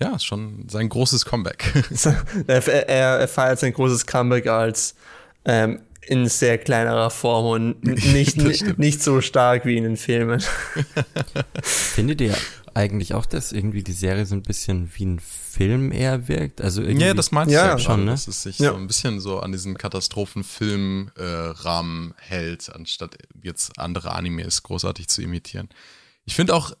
Ja, 0.00 0.16
ist 0.16 0.24
schon 0.24 0.66
sein 0.68 0.88
großes 0.88 1.24
Comeback. 1.24 1.72
er, 2.48 2.66
er, 2.66 3.18
er 3.20 3.28
feiert 3.28 3.60
sein 3.60 3.72
großes 3.72 4.06
Comeback 4.06 4.48
als 4.48 4.96
ähm, 5.44 5.80
in 6.06 6.28
sehr 6.28 6.58
kleinerer 6.58 7.10
Form 7.10 7.46
und 7.46 7.84
nicht, 8.12 8.36
nicht, 8.78 9.02
so 9.02 9.20
stark 9.20 9.64
wie 9.64 9.76
in 9.76 9.84
den 9.84 9.96
Filmen. 9.96 10.42
Findet 11.62 12.20
ihr 12.20 12.36
eigentlich 12.74 13.14
auch, 13.14 13.26
dass 13.26 13.52
irgendwie 13.52 13.82
die 13.82 13.92
Serie 13.92 14.26
so 14.26 14.34
ein 14.34 14.42
bisschen 14.42 14.90
wie 14.94 15.04
ein 15.04 15.20
Film 15.20 15.92
eher 15.92 16.28
wirkt? 16.28 16.60
Also 16.60 16.82
irgendwie, 16.82 17.06
ja, 17.06 17.14
das 17.14 17.30
meinte 17.30 17.52
Ja, 17.54 17.64
ich 17.64 17.70
ja 17.72 17.78
schon, 17.78 17.96
schon, 17.96 18.04
ne? 18.06 18.10
dass 18.12 18.26
es 18.28 18.42
sich 18.42 18.58
Ja. 18.58 18.70
so 18.70 18.76
ein 18.76 18.86
bisschen 18.86 19.20
so 19.20 19.40
an 19.40 19.52
diesen 19.52 19.76
Katastrophenfilm-Rahmen 19.76 21.12
äh, 21.16 21.22
Rahmen 21.62 22.14
hält, 22.18 22.74
anstatt 22.74 23.16
jetzt 23.42 23.78
andere 23.78 24.12
Animes 24.12 24.62
großartig 24.62 25.08
zu 25.08 25.22
imitieren. 25.22 25.68
Ich 26.24 26.34
finde 26.34 26.54
auch 26.54 26.72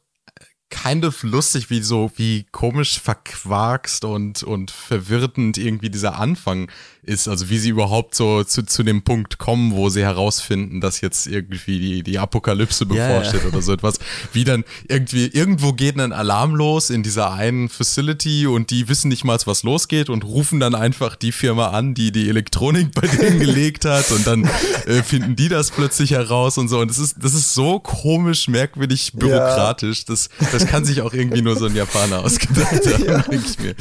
kind 0.70 1.04
of 1.04 1.22
lustig, 1.22 1.68
wie 1.68 1.82
so, 1.82 2.10
wie 2.16 2.44
komisch 2.50 2.98
verquarkst 2.98 4.04
und, 4.06 4.42
und 4.42 4.70
verwirrend 4.70 5.58
irgendwie 5.58 5.90
dieser 5.90 6.18
Anfang 6.18 6.70
ist. 7.04 7.28
Also 7.28 7.50
wie 7.50 7.58
sie 7.58 7.70
überhaupt 7.70 8.14
so 8.14 8.44
zu, 8.44 8.64
zu 8.64 8.82
dem 8.82 9.02
Punkt 9.02 9.38
kommen, 9.38 9.72
wo 9.72 9.88
sie 9.88 10.02
herausfinden, 10.02 10.80
dass 10.80 11.00
jetzt 11.00 11.26
irgendwie 11.26 11.78
die, 11.78 12.02
die 12.02 12.18
Apokalypse 12.18 12.84
Ja, 12.84 13.08
bevorsteht 13.08 13.42
ja. 13.42 13.48
oder 13.48 13.62
so 13.62 13.72
etwas. 13.72 13.98
Wie 14.32 14.44
dann 14.44 14.64
irgendwie, 14.88 15.26
irgendwo 15.26 15.72
geht 15.72 15.98
ein 15.98 16.12
Alarm 16.12 16.54
los 16.54 16.90
in 16.90 17.02
dieser 17.02 17.32
einen 17.32 17.68
Facility 17.68 18.46
und 18.46 18.70
die 18.70 18.88
wissen 18.88 19.08
nicht 19.08 19.24
mal, 19.24 19.38
was 19.44 19.62
losgeht 19.62 20.10
und 20.10 20.24
rufen 20.24 20.60
dann 20.60 20.74
einfach 20.74 21.16
die 21.16 21.32
Firma 21.32 21.68
an, 21.68 21.94
die 21.94 22.12
die 22.12 22.28
Elektronik 22.28 22.92
bei 22.92 23.06
denen 23.06 23.40
gelegt 23.40 23.84
hat 23.84 24.10
und 24.10 24.26
dann 24.26 24.44
äh, 24.86 25.02
finden 25.02 25.36
die 25.36 25.48
das 25.48 25.70
plötzlich 25.70 26.12
heraus 26.12 26.58
und 26.58 26.68
so. 26.68 26.78
Und 26.80 26.88
das 26.88 26.98
ist, 26.98 27.16
das 27.18 27.34
ist 27.34 27.54
so 27.54 27.80
komisch, 27.80 28.46
merkwürdig, 28.46 29.12
bürokratisch. 29.14 30.04
Das, 30.04 30.28
das 30.52 30.66
kann 30.66 30.84
sich 30.84 31.00
auch 31.00 31.12
irgendwie 31.12 31.42
nur 31.42 31.56
so 31.56 31.66
ein 31.66 31.74
Japaner 31.74 32.20
ausgedacht 32.20 32.72
haben, 32.86 33.24
denke 33.30 33.46
ich 33.48 33.58
mir. 33.58 33.74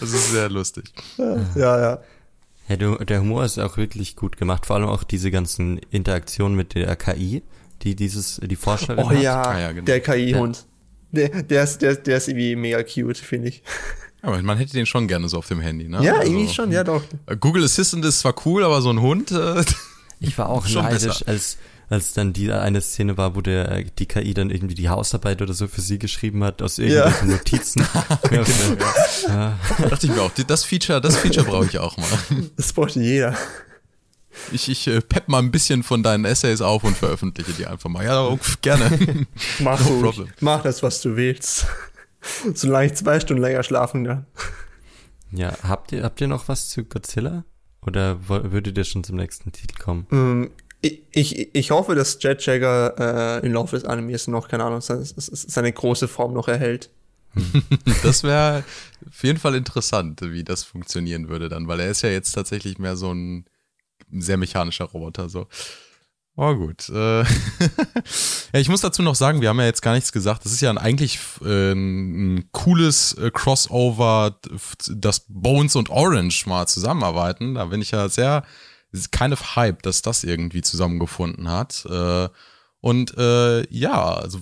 Das 0.00 0.12
ist 0.12 0.32
sehr 0.32 0.48
lustig. 0.48 0.86
ja, 1.54 1.80
ja. 1.80 1.98
Ja, 2.68 2.76
du, 2.76 2.96
der 3.04 3.20
Humor 3.20 3.44
ist 3.44 3.58
auch 3.58 3.76
wirklich 3.76 4.16
gut 4.16 4.36
gemacht, 4.36 4.66
vor 4.66 4.76
allem 4.76 4.88
auch 4.88 5.04
diese 5.04 5.30
ganzen 5.30 5.78
Interaktionen 5.90 6.56
mit 6.56 6.74
der 6.74 6.96
KI, 6.96 7.42
die 7.82 7.94
dieses, 7.94 8.40
die 8.42 8.56
Vorstellung 8.56 9.04
Oh 9.06 9.10
hat. 9.10 9.20
ja, 9.20 9.42
Ah 9.42 9.60
ja, 9.60 9.72
genau. 9.72 9.84
der 9.84 10.00
KI-Hund. 10.00 10.64
Der, 11.12 11.28
der, 11.42 11.62
ist, 11.64 11.78
der, 11.82 11.94
der 11.96 12.16
ist 12.16 12.28
irgendwie 12.28 12.56
mega 12.56 12.82
cute, 12.82 13.18
finde 13.18 13.48
ich. 13.48 13.62
Aber 14.22 14.40
man 14.42 14.56
hätte 14.58 14.72
den 14.72 14.86
schon 14.86 15.06
gerne 15.06 15.28
so 15.28 15.36
auf 15.38 15.46
dem 15.48 15.60
Handy, 15.60 15.88
ne? 15.88 16.02
Ja, 16.02 16.14
Also, 16.14 16.32
irgendwie 16.32 16.52
schon, 16.52 16.72
ja 16.72 16.82
doch. 16.82 17.02
Google 17.40 17.62
Assistant 17.64 18.04
ist 18.06 18.20
zwar 18.20 18.34
cool, 18.46 18.64
aber 18.64 18.80
so 18.80 18.90
ein 18.90 19.00
Hund, 19.00 19.30
äh, 19.30 19.62
Ich 20.20 20.38
war 20.38 20.48
auch 20.48 20.66
Schon 20.66 20.84
neidisch, 20.84 21.04
besser. 21.04 21.28
als, 21.28 21.58
als 21.88 22.14
dann 22.14 22.32
die 22.32 22.50
eine 22.52 22.80
Szene 22.80 23.16
war, 23.16 23.36
wo 23.36 23.40
der, 23.40 23.70
äh, 23.70 23.84
die 23.98 24.06
KI 24.06 24.34
dann 24.34 24.50
irgendwie 24.50 24.74
die 24.74 24.88
Hausarbeit 24.88 25.42
oder 25.42 25.52
so 25.52 25.68
für 25.68 25.80
sie 25.80 25.98
geschrieben 25.98 26.42
hat, 26.44 26.62
aus 26.62 26.78
irgendwelchen 26.78 27.30
Notizen. 27.30 27.86
ja, 28.30 28.44
ja. 29.28 29.58
dachte 29.88 30.06
ich 30.06 30.12
mir 30.12 30.22
auch, 30.22 30.32
das 30.32 30.64
Feature, 30.64 31.00
das 31.00 31.16
Feature 31.16 31.46
brauche 31.46 31.66
ich 31.66 31.78
auch 31.78 31.96
mal. 31.96 32.08
Das 32.56 32.72
bräuchte 32.72 33.00
jeder. 33.00 33.36
Ich, 34.52 34.68
ich 34.68 34.86
äh, 34.88 35.00
pepp 35.00 35.28
mal 35.28 35.38
ein 35.38 35.50
bisschen 35.50 35.82
von 35.82 36.02
deinen 36.02 36.24
Essays 36.24 36.60
auf 36.60 36.84
und 36.84 36.96
veröffentliche 36.96 37.52
die 37.52 37.66
einfach 37.66 37.88
mal. 37.88 38.04
Ja, 38.04 38.24
oh, 38.26 38.38
gerne. 38.62 39.26
Mach, 39.60 39.80
No 39.80 40.00
problem. 40.00 40.28
Mach 40.40 40.62
das, 40.62 40.82
was 40.82 41.00
du 41.00 41.16
willst. 41.16 41.66
Solange 42.54 42.86
ich 42.86 42.94
zwei 42.94 43.20
Stunden 43.20 43.42
länger 43.42 43.62
schlafen 43.62 44.06
kann. 44.06 44.26
ja, 45.30 45.52
habt 45.62 45.92
ihr, 45.92 46.02
habt 46.02 46.20
ihr 46.20 46.28
noch 46.28 46.48
was 46.48 46.68
zu 46.68 46.84
Godzilla? 46.84 47.44
Oder 47.86 48.28
würdet 48.28 48.78
ihr 48.78 48.84
schon 48.84 49.04
zum 49.04 49.16
nächsten 49.16 49.52
Titel 49.52 49.76
kommen? 49.78 50.50
Ich, 50.84 51.02
ich, 51.12 51.54
ich 51.54 51.70
hoffe, 51.70 51.94
dass 51.94 52.18
Jet 52.22 52.44
Jagger 52.44 53.40
äh, 53.40 53.46
im 53.46 53.54
Laufe 53.54 53.74
des 53.74 53.86
Animes 53.86 54.26
noch, 54.28 54.48
keine 54.48 54.64
Ahnung, 54.64 54.82
seine, 54.82 55.02
seine 55.02 55.72
große 55.72 56.08
Form 56.08 56.34
noch 56.34 56.46
erhält. 56.46 56.90
Das 58.02 58.22
wäre 58.22 58.64
auf 59.08 59.22
jeden 59.22 59.38
Fall 59.38 59.54
interessant, 59.54 60.20
wie 60.20 60.44
das 60.44 60.62
funktionieren 60.62 61.28
würde 61.28 61.48
dann, 61.48 61.68
weil 61.68 61.80
er 61.80 61.90
ist 61.90 62.02
ja 62.02 62.10
jetzt 62.10 62.32
tatsächlich 62.32 62.78
mehr 62.78 62.96
so 62.96 63.12
ein 63.14 63.46
sehr 64.12 64.36
mechanischer 64.36 64.84
Roboter. 64.84 65.30
So. 65.30 65.48
Oh 66.36 66.54
gut. 66.54 66.90
Äh, 66.90 67.22
ja, 67.22 67.24
ich 68.52 68.68
muss 68.68 68.82
dazu 68.82 69.02
noch 69.02 69.14
sagen, 69.14 69.40
wir 69.40 69.48
haben 69.48 69.60
ja 69.60 69.64
jetzt 69.66 69.82
gar 69.82 69.94
nichts 69.94 70.12
gesagt. 70.12 70.44
Das 70.44 70.52
ist 70.52 70.60
ja 70.60 70.68
ein, 70.68 70.78
eigentlich 70.78 71.18
äh, 71.42 71.72
ein 71.72 72.48
cooles 72.52 73.14
äh, 73.14 73.30
Crossover, 73.32 74.38
dass 74.90 75.24
Bones 75.28 75.76
und 75.76 75.88
Orange 75.88 76.46
mal 76.46 76.66
zusammenarbeiten. 76.66 77.54
Da 77.54 77.64
bin 77.64 77.80
ich 77.80 77.92
ja 77.92 78.08
sehr 78.10 78.44
kind 79.10 79.32
of 79.32 79.56
hype, 79.56 79.82
dass 79.82 80.02
das 80.02 80.24
irgendwie 80.24 80.62
zusammengefunden 80.62 81.50
hat. 81.50 81.84
Äh, 81.88 82.28
und 82.80 83.16
äh, 83.16 83.66
ja, 83.72 84.14
also 84.14 84.40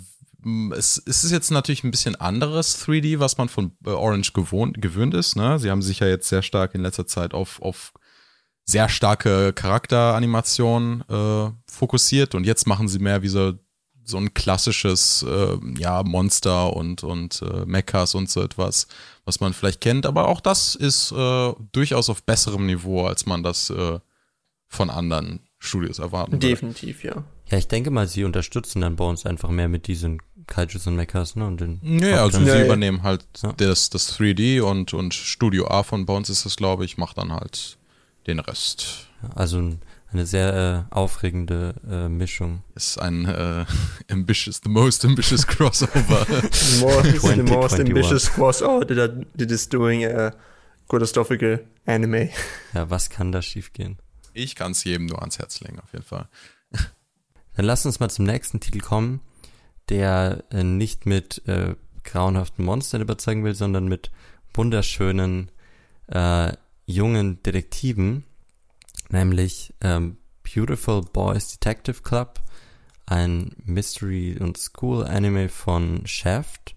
es 0.76 0.98
ist 0.98 1.30
jetzt 1.30 1.50
natürlich 1.50 1.84
ein 1.84 1.90
bisschen 1.90 2.16
anderes 2.16 2.84
3D, 2.84 3.20
was 3.20 3.38
man 3.38 3.48
von 3.48 3.72
äh, 3.86 3.90
Orange 3.90 4.32
gewohnt, 4.32 4.82
gewöhnt 4.82 5.14
ist. 5.14 5.36
Ne? 5.36 5.58
Sie 5.58 5.70
haben 5.70 5.82
sich 5.82 6.00
ja 6.00 6.08
jetzt 6.08 6.28
sehr 6.28 6.42
stark 6.42 6.74
in 6.74 6.82
letzter 6.82 7.06
Zeit 7.06 7.32
auf, 7.34 7.62
auf 7.62 7.92
sehr 8.64 8.88
starke 8.88 9.52
Charakteranimationen 9.52 11.02
äh, 11.08 11.50
fokussiert 11.66 12.34
und 12.34 12.44
jetzt 12.44 12.66
machen 12.66 12.88
sie 12.88 12.98
mehr 12.98 13.22
wie 13.22 13.28
so, 13.28 13.54
so 14.04 14.18
ein 14.18 14.34
klassisches 14.34 15.24
äh, 15.28 15.58
ja, 15.78 16.02
Monster 16.02 16.74
und, 16.74 17.04
und 17.04 17.42
äh, 17.42 17.64
Mechas 17.64 18.14
und 18.14 18.28
so 18.28 18.42
etwas, 18.42 18.88
was 19.24 19.40
man 19.40 19.52
vielleicht 19.52 19.80
kennt. 19.80 20.06
Aber 20.06 20.28
auch 20.28 20.40
das 20.40 20.74
ist 20.74 21.12
äh, 21.12 21.52
durchaus 21.72 22.10
auf 22.10 22.24
besserem 22.24 22.66
Niveau, 22.66 23.06
als 23.06 23.26
man 23.26 23.42
das 23.42 23.70
äh, 23.70 23.98
von 24.72 24.88
anderen 24.90 25.40
Studios 25.58 25.98
erwarten 25.98 26.32
würde. 26.32 26.48
Definitiv, 26.48 27.04
ja. 27.04 27.24
Ja, 27.46 27.58
ich 27.58 27.68
denke 27.68 27.90
mal, 27.90 28.06
sie 28.08 28.24
unterstützen 28.24 28.80
dann 28.80 28.96
Bones 28.96 29.26
einfach 29.26 29.50
mehr 29.50 29.68
mit 29.68 29.86
diesen 29.86 30.20
Kaijus 30.46 30.86
und 30.86 30.96
Mechas, 30.96 31.36
ne? 31.36 31.46
Und 31.46 31.60
den 31.60 31.80
Ja, 32.00 32.22
also 32.22 32.38
sie 32.40 32.46
Ja, 32.46 32.56
ja. 32.56 32.64
übernehmen 32.64 33.02
halt 33.02 33.24
Ja. 33.42 33.52
das, 33.52 33.90
das 33.90 34.18
3D 34.18 34.60
und, 34.62 34.94
und 34.94 35.12
Studio 35.14 35.68
A 35.68 35.82
von 35.82 36.06
Bones 36.06 36.30
ist 36.30 36.46
es, 36.46 36.56
glaube 36.56 36.84
ich, 36.86 36.96
macht 36.96 37.18
dann 37.18 37.32
halt 37.32 37.76
den 38.26 38.38
Rest. 38.40 39.08
Also 39.34 39.58
ein- 39.58 39.80
eine 40.10 40.26
sehr 40.26 40.86
äh, 40.90 40.94
aufregende 40.94 41.74
äh, 41.90 42.08
Mischung. 42.08 42.62
Ist 42.74 42.98
ein 43.00 43.24
äh, 43.26 43.64
ambitious, 44.10 44.60
the 44.64 44.68
most 44.70 45.04
ambitious 45.04 45.46
crossover. 45.46 46.26
The 46.50 46.84
most, 46.84 47.02
the 47.04 47.18
20, 47.18 47.42
most 47.52 47.74
21. 47.74 47.80
ambitious 47.80 48.30
crossover 48.32 48.86
that, 48.86 48.98
are- 48.98 49.26
that 49.38 49.50
is 49.50 49.68
doing 49.68 50.04
a 50.04 50.32
catastrophical 50.88 51.60
anime. 51.86 52.30
Ja, 52.74 52.90
was 52.90 53.08
kann 53.10 53.32
da 53.32 53.40
schiefgehen? 53.42 53.98
Ich 54.34 54.54
kann 54.56 54.72
es 54.72 54.84
jedem 54.84 55.06
nur 55.06 55.20
ans 55.20 55.38
Herz 55.38 55.60
legen, 55.60 55.80
auf 55.80 55.92
jeden 55.92 56.04
Fall. 56.04 56.28
Dann 57.54 57.64
lass 57.64 57.86
uns 57.86 58.00
mal 58.00 58.10
zum 58.10 58.24
nächsten 58.24 58.60
Titel 58.60 58.80
kommen, 58.80 59.20
der 59.88 60.44
äh, 60.50 60.62
nicht 60.62 61.06
mit 61.06 61.46
äh, 61.46 61.74
grauenhaften 62.04 62.64
Monstern 62.64 63.02
überzeugen 63.02 63.44
will, 63.44 63.54
sondern 63.54 63.86
mit 63.86 64.10
wunderschönen 64.54 65.50
äh, 66.08 66.52
jungen 66.86 67.42
Detektiven, 67.42 68.24
nämlich 69.10 69.74
ähm, 69.80 70.18
Beautiful 70.42 71.02
Boys 71.02 71.58
Detective 71.58 72.02
Club, 72.02 72.40
ein 73.06 73.54
Mystery- 73.64 74.38
und 74.38 74.58
School-Anime 74.58 75.48
von 75.48 76.06
Shaft. 76.06 76.76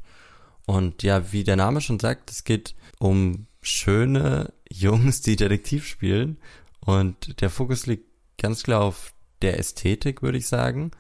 Und 0.66 1.04
ja, 1.04 1.32
wie 1.32 1.44
der 1.44 1.56
Name 1.56 1.82
schon 1.82 2.00
sagt, 2.00 2.32
es 2.32 2.44
geht 2.44 2.76
um 3.00 3.48
schöne 3.62 4.54
Jungs, 4.70 5.22
die 5.22 5.36
Detektiv 5.36 5.86
spielen. 5.86 6.38
Und 6.86 7.42
der 7.42 7.50
Fokus 7.50 7.88
liegt 7.88 8.06
ganz 8.38 8.64
klar 8.64 8.82
auf 8.82 9.14
der 9.42 9.60
Ästhetik, 9.60 10.22
würde 10.22 10.38
ich 10.38 10.48
sagen. 10.48 10.92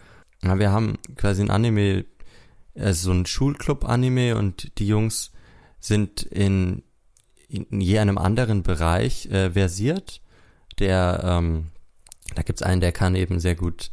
Wir 0.41 0.71
haben 0.71 0.97
quasi 1.15 1.41
ein 1.41 1.49
Anime, 1.49 2.05
also 2.75 3.07
so 3.07 3.11
ein 3.11 3.25
Schulclub-Anime 3.25 4.35
und 4.35 4.77
die 4.79 4.87
Jungs 4.87 5.31
sind 5.79 6.23
in, 6.23 6.83
in 7.47 7.81
je 7.81 7.99
einem 7.99 8.17
anderen 8.17 8.63
Bereich 8.63 9.27
äh, 9.27 9.51
versiert. 9.51 10.21
Der, 10.79 11.21
ähm, 11.23 11.71
da 12.33 12.41
gibt's 12.41 12.63
einen, 12.63 12.81
der 12.81 12.91
kann 12.91 13.15
eben 13.15 13.39
sehr 13.39 13.55
gut 13.55 13.91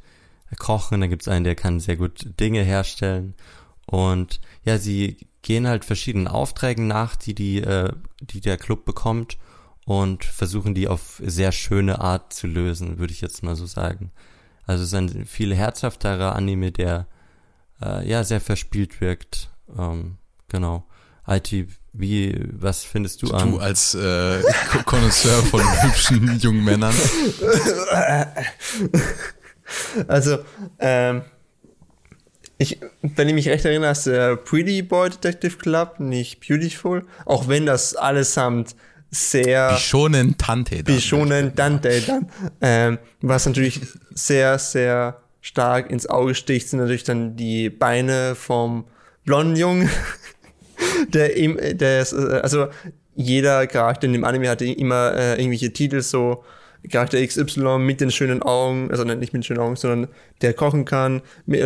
kochen, 0.58 1.00
da 1.00 1.06
gibt's 1.06 1.28
einen, 1.28 1.44
der 1.44 1.54
kann 1.54 1.80
sehr 1.80 1.96
gut 1.96 2.40
Dinge 2.40 2.62
herstellen. 2.62 3.34
Und 3.86 4.40
ja, 4.64 4.78
sie 4.78 5.18
gehen 5.42 5.66
halt 5.66 5.84
verschiedenen 5.84 6.28
Aufträgen 6.28 6.86
nach, 6.86 7.16
die, 7.16 7.34
die, 7.34 7.58
äh, 7.58 7.92
die 8.20 8.40
der 8.40 8.56
Club 8.56 8.84
bekommt 8.84 9.38
und 9.84 10.24
versuchen 10.24 10.74
die 10.74 10.88
auf 10.88 11.20
sehr 11.24 11.52
schöne 11.52 12.00
Art 12.00 12.32
zu 12.32 12.46
lösen, 12.46 12.98
würde 12.98 13.12
ich 13.12 13.20
jetzt 13.20 13.42
mal 13.42 13.56
so 13.56 13.66
sagen. 13.66 14.12
Also 14.66 14.84
es 14.84 14.88
ist 14.88 14.94
ein 14.94 15.26
viel 15.26 15.54
herzhafterer 15.54 16.36
Anime, 16.36 16.72
der 16.72 17.06
äh, 17.82 18.08
ja 18.08 18.24
sehr 18.24 18.40
verspielt 18.40 19.00
wirkt. 19.00 19.50
Ähm, 19.76 20.18
genau. 20.48 20.86
IT, 21.26 21.52
wie, 21.92 22.48
was 22.52 22.84
findest 22.84 23.22
du, 23.22 23.26
du 23.26 23.34
an? 23.34 23.50
Du 23.52 23.58
als 23.58 23.94
äh, 23.94 24.42
Connoisseur 24.84 25.42
von 25.44 25.60
hübschen 25.82 26.38
jungen 26.38 26.64
Männern. 26.64 26.94
Also, 30.06 30.38
ähm, 30.80 31.22
ich, 32.58 32.78
wenn 33.00 33.28
ich 33.28 33.34
mich 33.34 33.48
recht 33.48 33.64
erinnere, 33.64 33.92
ist 33.92 34.06
der 34.06 34.36
Pretty 34.36 34.82
Boy 34.82 35.10
Detective 35.10 35.56
Club 35.56 35.98
nicht 35.98 36.46
Beautiful, 36.46 37.06
auch 37.24 37.48
wenn 37.48 37.66
das 37.66 37.96
allesamt 37.96 38.76
sehr 39.12 39.74
Bishonen 39.74 40.36
Tante. 40.38 40.82
Bishonen 40.82 41.54
Tante 41.54 42.00
dann, 42.00 42.26
ähm, 42.60 42.98
was 43.20 43.46
natürlich 43.46 43.80
sehr, 44.14 44.58
sehr 44.58 45.20
stark 45.42 45.90
ins 45.90 46.06
Auge 46.06 46.34
sticht, 46.34 46.68
sind 46.68 46.80
natürlich 46.80 47.04
dann 47.04 47.36
die 47.36 47.68
Beine 47.68 48.34
vom 48.34 48.84
blonden 49.24 49.56
Jungen, 49.56 49.90
der 51.08 51.36
ihm, 51.36 51.58
der 51.60 52.00
ist, 52.00 52.14
äh, 52.14 52.40
also 52.42 52.68
jeder 53.14 53.66
Charakter 53.66 54.06
in 54.06 54.14
dem 54.14 54.24
Anime 54.24 54.48
hatte 54.48 54.64
immer 54.64 55.14
äh, 55.14 55.34
irgendwelche 55.34 55.72
Titel 55.72 56.00
so, 56.00 56.42
Charakter 56.90 57.24
XY 57.24 57.78
mit 57.78 58.00
den 58.00 58.10
schönen 58.10 58.42
Augen, 58.42 58.90
also 58.90 59.04
nicht 59.04 59.20
mit 59.20 59.34
den 59.34 59.42
schönen 59.42 59.60
Augen, 59.60 59.76
sondern 59.76 60.10
der 60.40 60.54
kochen 60.54 60.84
kann, 60.84 61.22
mit, 61.46 61.62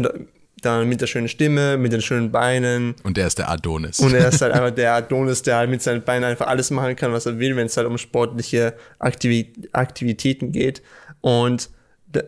dann 0.63 0.89
mit 0.89 1.01
der 1.01 1.07
schönen 1.07 1.29
Stimme, 1.29 1.77
mit 1.77 1.93
den 1.93 2.01
schönen 2.01 2.33
Beinen. 2.33 2.95
Und 3.03 3.17
der 3.17 3.27
ist 3.27 3.39
der 3.39 3.51
Adonis. 3.51 4.01
Und 4.01 4.15
er 4.15 4.29
ist 4.29 4.41
halt 4.41 4.53
einfach 4.55 4.71
der 4.71 4.95
Adonis, 4.95 5.43
der 5.43 5.57
halt 5.57 5.71
mit 5.71 5.83
seinen 5.83 6.03
Beinen 6.03 6.25
einfach 6.25 6.47
alles 6.47 6.71
machen 6.71 6.97
kann, 6.97 7.13
was 7.13 7.27
er 7.27 7.39
will, 7.39 7.57
wenn 7.57 7.67
es 7.67 7.77
halt 7.77 7.87
um 7.87 7.99
sportliche 7.99 8.75
Aktivi 8.99 9.53
Aktivitäten 9.73 10.53
geht. 10.53 10.83
Und 11.21 11.71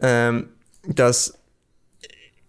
ähm, 0.03 0.51
das 0.87 1.39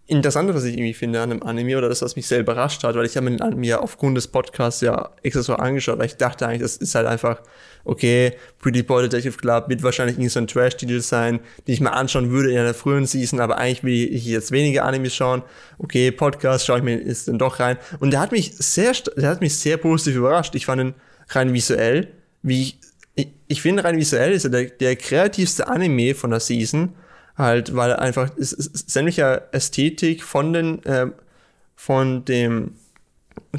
Interessante, 0.06 0.54
was 0.54 0.64
ich 0.64 0.74
irgendwie 0.74 0.92
finde 0.92 1.20
an 1.20 1.30
einem 1.30 1.42
Anime 1.44 1.78
oder 1.78 1.88
das, 1.88 2.02
was 2.02 2.16
mich 2.16 2.26
sehr 2.26 2.40
überrascht 2.40 2.82
hat, 2.82 2.96
weil 2.96 3.06
ich 3.06 3.16
habe 3.16 3.30
mir 3.30 3.36
den 3.36 3.42
Anime 3.42 3.66
ja 3.66 3.78
aufgrund 3.78 4.16
des 4.16 4.26
Podcasts 4.26 4.80
ja 4.80 5.10
extra 5.22 5.42
so 5.42 5.54
angeschaut, 5.54 5.98
weil 6.00 6.06
ich 6.06 6.16
dachte 6.16 6.48
eigentlich, 6.48 6.62
das 6.62 6.78
ist 6.78 6.96
halt 6.96 7.06
einfach, 7.06 7.40
okay, 7.84 8.32
Pretty 8.58 8.82
Boy 8.82 9.02
Detective 9.02 9.36
Club 9.36 9.68
wird 9.68 9.82
wahrscheinlich 9.82 10.16
irgendwie 10.16 10.30
so 10.30 10.40
ein 10.40 10.46
Trash-Titel 10.46 11.00
sein, 11.00 11.40
den 11.66 11.74
ich 11.74 11.80
mir 11.80 11.92
anschauen 11.92 12.30
würde 12.30 12.50
in 12.52 12.58
einer 12.58 12.74
frühen 12.74 13.06
Season, 13.06 13.40
aber 13.40 13.58
eigentlich 13.58 13.84
will 13.84 14.14
ich 14.14 14.26
jetzt 14.26 14.52
weniger 14.52 14.84
Animes 14.84 15.14
schauen. 15.14 15.42
Okay, 15.78 16.10
Podcast 16.10 16.66
schaue 16.66 16.78
ich 16.78 16.84
mir 16.84 17.02
jetzt 17.02 17.28
dann 17.28 17.38
doch 17.38 17.60
rein. 17.60 17.76
Und 17.98 18.12
der 18.12 18.20
hat 18.20 18.32
mich 18.32 18.56
sehr, 18.56 18.92
der 19.16 19.30
hat 19.30 19.40
mich 19.40 19.56
sehr 19.56 19.76
positiv 19.76 20.16
überrascht. 20.16 20.54
Ich 20.54 20.66
fand 20.66 20.80
ihn 20.82 20.94
rein 21.28 21.52
visuell, 21.52 22.08
wie 22.42 22.62
ich, 22.62 22.78
ich, 23.14 23.28
ich 23.48 23.62
finde 23.62 23.84
rein 23.84 23.96
visuell 23.96 24.32
ist 24.32 24.44
er 24.44 24.50
der, 24.50 24.64
der 24.66 24.96
kreativste 24.96 25.68
Anime 25.68 26.14
von 26.14 26.30
der 26.30 26.40
Season 26.40 26.94
halt, 27.36 27.74
weil 27.74 27.94
einfach 27.96 28.30
sämtliche 28.36 29.48
Ästhetik 29.52 30.22
von 30.22 30.52
den, 30.52 30.84
äh, 30.84 31.06
von 31.76 32.24
dem 32.24 32.74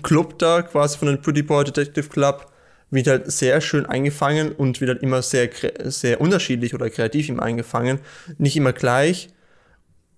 Club 0.03 0.39
da, 0.39 0.61
quasi 0.61 0.97
von 0.97 1.07
den 1.07 1.21
Pretty 1.21 1.41
Boy 1.41 1.63
Detective 1.65 2.07
Club, 2.07 2.50
wird 2.91 3.07
halt 3.07 3.31
sehr 3.31 3.61
schön 3.61 3.85
eingefangen 3.85 4.51
und 4.51 4.81
wird 4.81 4.89
halt 4.89 5.01
immer 5.01 5.21
sehr, 5.21 5.49
sehr 5.85 6.21
unterschiedlich 6.21 6.75
oder 6.75 6.89
kreativ 6.89 7.29
ihm 7.29 7.39
eingefangen. 7.39 7.99
Nicht 8.37 8.57
immer 8.57 8.73
gleich. 8.73 9.29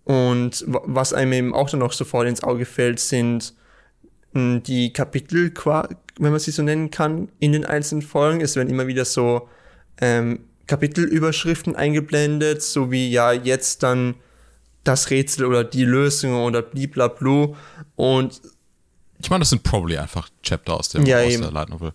Und 0.04 0.66
was 0.68 1.14
einem 1.14 1.34
eben 1.34 1.54
auch 1.54 1.70
dann 1.70 1.80
noch 1.80 1.94
sofort 1.94 2.28
ins 2.28 2.44
Auge 2.44 2.66
fällt, 2.66 3.00
sind 3.00 3.54
hm, 4.34 4.64
die 4.64 4.92
Kapitel, 4.92 5.54
wenn 6.20 6.32
man 6.32 6.40
sie 6.40 6.52
so 6.52 6.64
nennen 6.64 6.92
kann, 6.92 7.30
in 7.40 7.54
den 7.54 7.66
einzelnen 7.66 8.02
Folgen. 8.02 8.42
Es 8.42 8.56
werden 8.56 8.70
immer 8.70 8.88
wieder 8.88 9.06
so 9.06 9.48
ähm, 10.02 10.40
Kapitelüberschriften 10.68 11.76
eingeblendet, 11.76 12.62
so 12.62 12.92
wie 12.92 13.10
ja 13.12 13.32
jetzt 13.32 13.84
dann 13.84 14.16
das 14.84 15.10
Rätsel 15.10 15.46
oder 15.46 15.64
die 15.64 15.86
Lösung 15.86 16.36
oder 16.44 16.62
blablabla. 16.62 17.50
Und 17.96 18.42
ich 19.20 19.30
meine, 19.30 19.42
das 19.42 19.52
sind 19.52 19.64
probably 19.64 19.98
einfach 19.98 20.30
Chapter 20.42 20.74
aus, 20.74 20.90
dem, 20.90 21.06
ja, 21.06 21.22
aus 21.22 21.40
der 21.40 21.52
Light 21.52 21.70
Novel. 21.70 21.94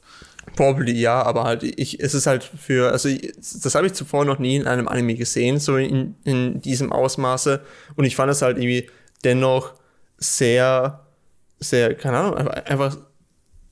Probably 0.59 0.91
ja, 0.91 1.23
aber 1.23 1.45
halt, 1.45 1.63
ich, 1.63 2.01
es 2.01 2.15
ist 2.15 2.27
halt 2.27 2.43
für, 2.43 2.91
also 2.91 3.09
das 3.09 3.77
habe 3.77 3.87
ich 3.87 3.93
zuvor 3.93 4.25
noch 4.25 4.41
nie 4.41 4.57
in 4.57 4.67
einem 4.67 4.89
Anime 4.89 5.15
gesehen, 5.15 5.61
so 5.61 5.77
in, 5.77 6.17
in 6.25 6.61
diesem 6.61 6.91
Ausmaße. 6.91 7.61
Und 7.95 8.07
ich 8.07 8.17
fand 8.17 8.33
es 8.33 8.43
halt 8.43 8.59
irgendwie 8.59 8.91
dennoch 9.23 9.75
sehr, 10.17 11.07
sehr, 11.61 11.95
keine 11.95 12.19
Ahnung, 12.19 12.37
einfach, 12.49 12.97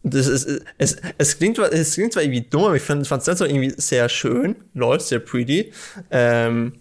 das 0.05 0.29
ist, 0.29 0.63
es, 0.79 0.97
es, 1.19 1.39
klingt, 1.39 1.59
es 1.59 1.95
klingt 1.95 2.13
zwar 2.13 2.23
irgendwie 2.23 2.43
dumm, 2.43 2.63
aber 2.67 2.77
ich 2.77 2.85
fand 2.85 3.03
es 3.05 3.25
dennoch 3.25 3.49
irgendwie 3.49 3.75
sehr 3.77 4.09
schön, 4.09 4.55
Leute, 4.73 5.03
sehr 5.03 5.19
pretty. 5.19 5.73
Ähm, 6.13 6.75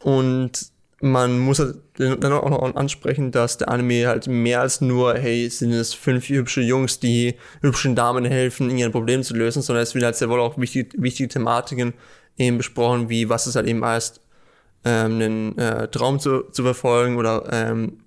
und 0.00 0.72
man 1.04 1.38
muss 1.38 1.58
halt 1.58 1.76
dann 1.96 2.32
auch 2.32 2.48
noch 2.48 2.74
ansprechen, 2.74 3.30
dass 3.30 3.58
der 3.58 3.68
Anime 3.68 4.06
halt 4.06 4.26
mehr 4.26 4.60
als 4.60 4.80
nur, 4.80 5.14
hey, 5.14 5.48
sind 5.48 5.72
es 5.72 5.94
fünf 5.94 6.28
hübsche 6.28 6.62
Jungs, 6.62 6.98
die 6.98 7.34
hübschen 7.60 7.94
Damen 7.94 8.24
helfen, 8.24 8.76
ihre 8.76 8.90
Probleme 8.90 9.22
zu 9.22 9.34
lösen, 9.34 9.62
sondern 9.62 9.82
es 9.82 9.94
wird 9.94 10.04
halt 10.04 10.16
sehr 10.16 10.30
wohl 10.30 10.40
auch 10.40 10.58
wichtig, 10.58 10.94
wichtige 10.98 11.28
Thematiken 11.28 11.94
eben 12.38 12.56
besprochen, 12.56 13.08
wie 13.08 13.28
was 13.28 13.46
es 13.46 13.54
halt 13.54 13.66
eben 13.66 13.84
heißt, 13.84 14.20
ähm, 14.84 15.12
einen 15.14 15.58
äh, 15.58 15.88
Traum 15.88 16.18
zu, 16.18 16.44
zu 16.50 16.62
verfolgen 16.62 17.16
oder 17.16 17.44
ähm, 17.52 18.00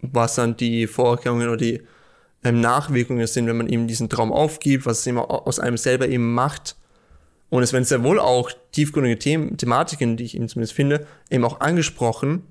was 0.00 0.36
dann 0.36 0.56
die 0.56 0.86
Vorkehrungen 0.86 1.48
oder 1.48 1.56
die 1.56 1.82
ähm, 2.44 2.60
Nachwirkungen 2.60 3.26
sind, 3.26 3.46
wenn 3.46 3.56
man 3.56 3.68
eben 3.68 3.86
diesen 3.86 4.08
Traum 4.08 4.32
aufgibt, 4.32 4.86
was 4.86 5.00
es 5.00 5.06
immer 5.06 5.30
aus 5.30 5.60
einem 5.60 5.76
selber 5.76 6.08
eben 6.08 6.34
macht. 6.34 6.76
Und 7.52 7.62
es 7.62 7.74
werden 7.74 7.84
sehr 7.84 8.02
wohl 8.02 8.18
auch 8.18 8.50
tiefgründige 8.70 9.18
Themen, 9.18 9.58
Thematiken, 9.58 10.16
die 10.16 10.24
ich 10.24 10.34
eben 10.36 10.48
zumindest 10.48 10.72
finde, 10.72 11.06
eben 11.28 11.44
auch 11.44 11.60
angesprochen. 11.60 12.44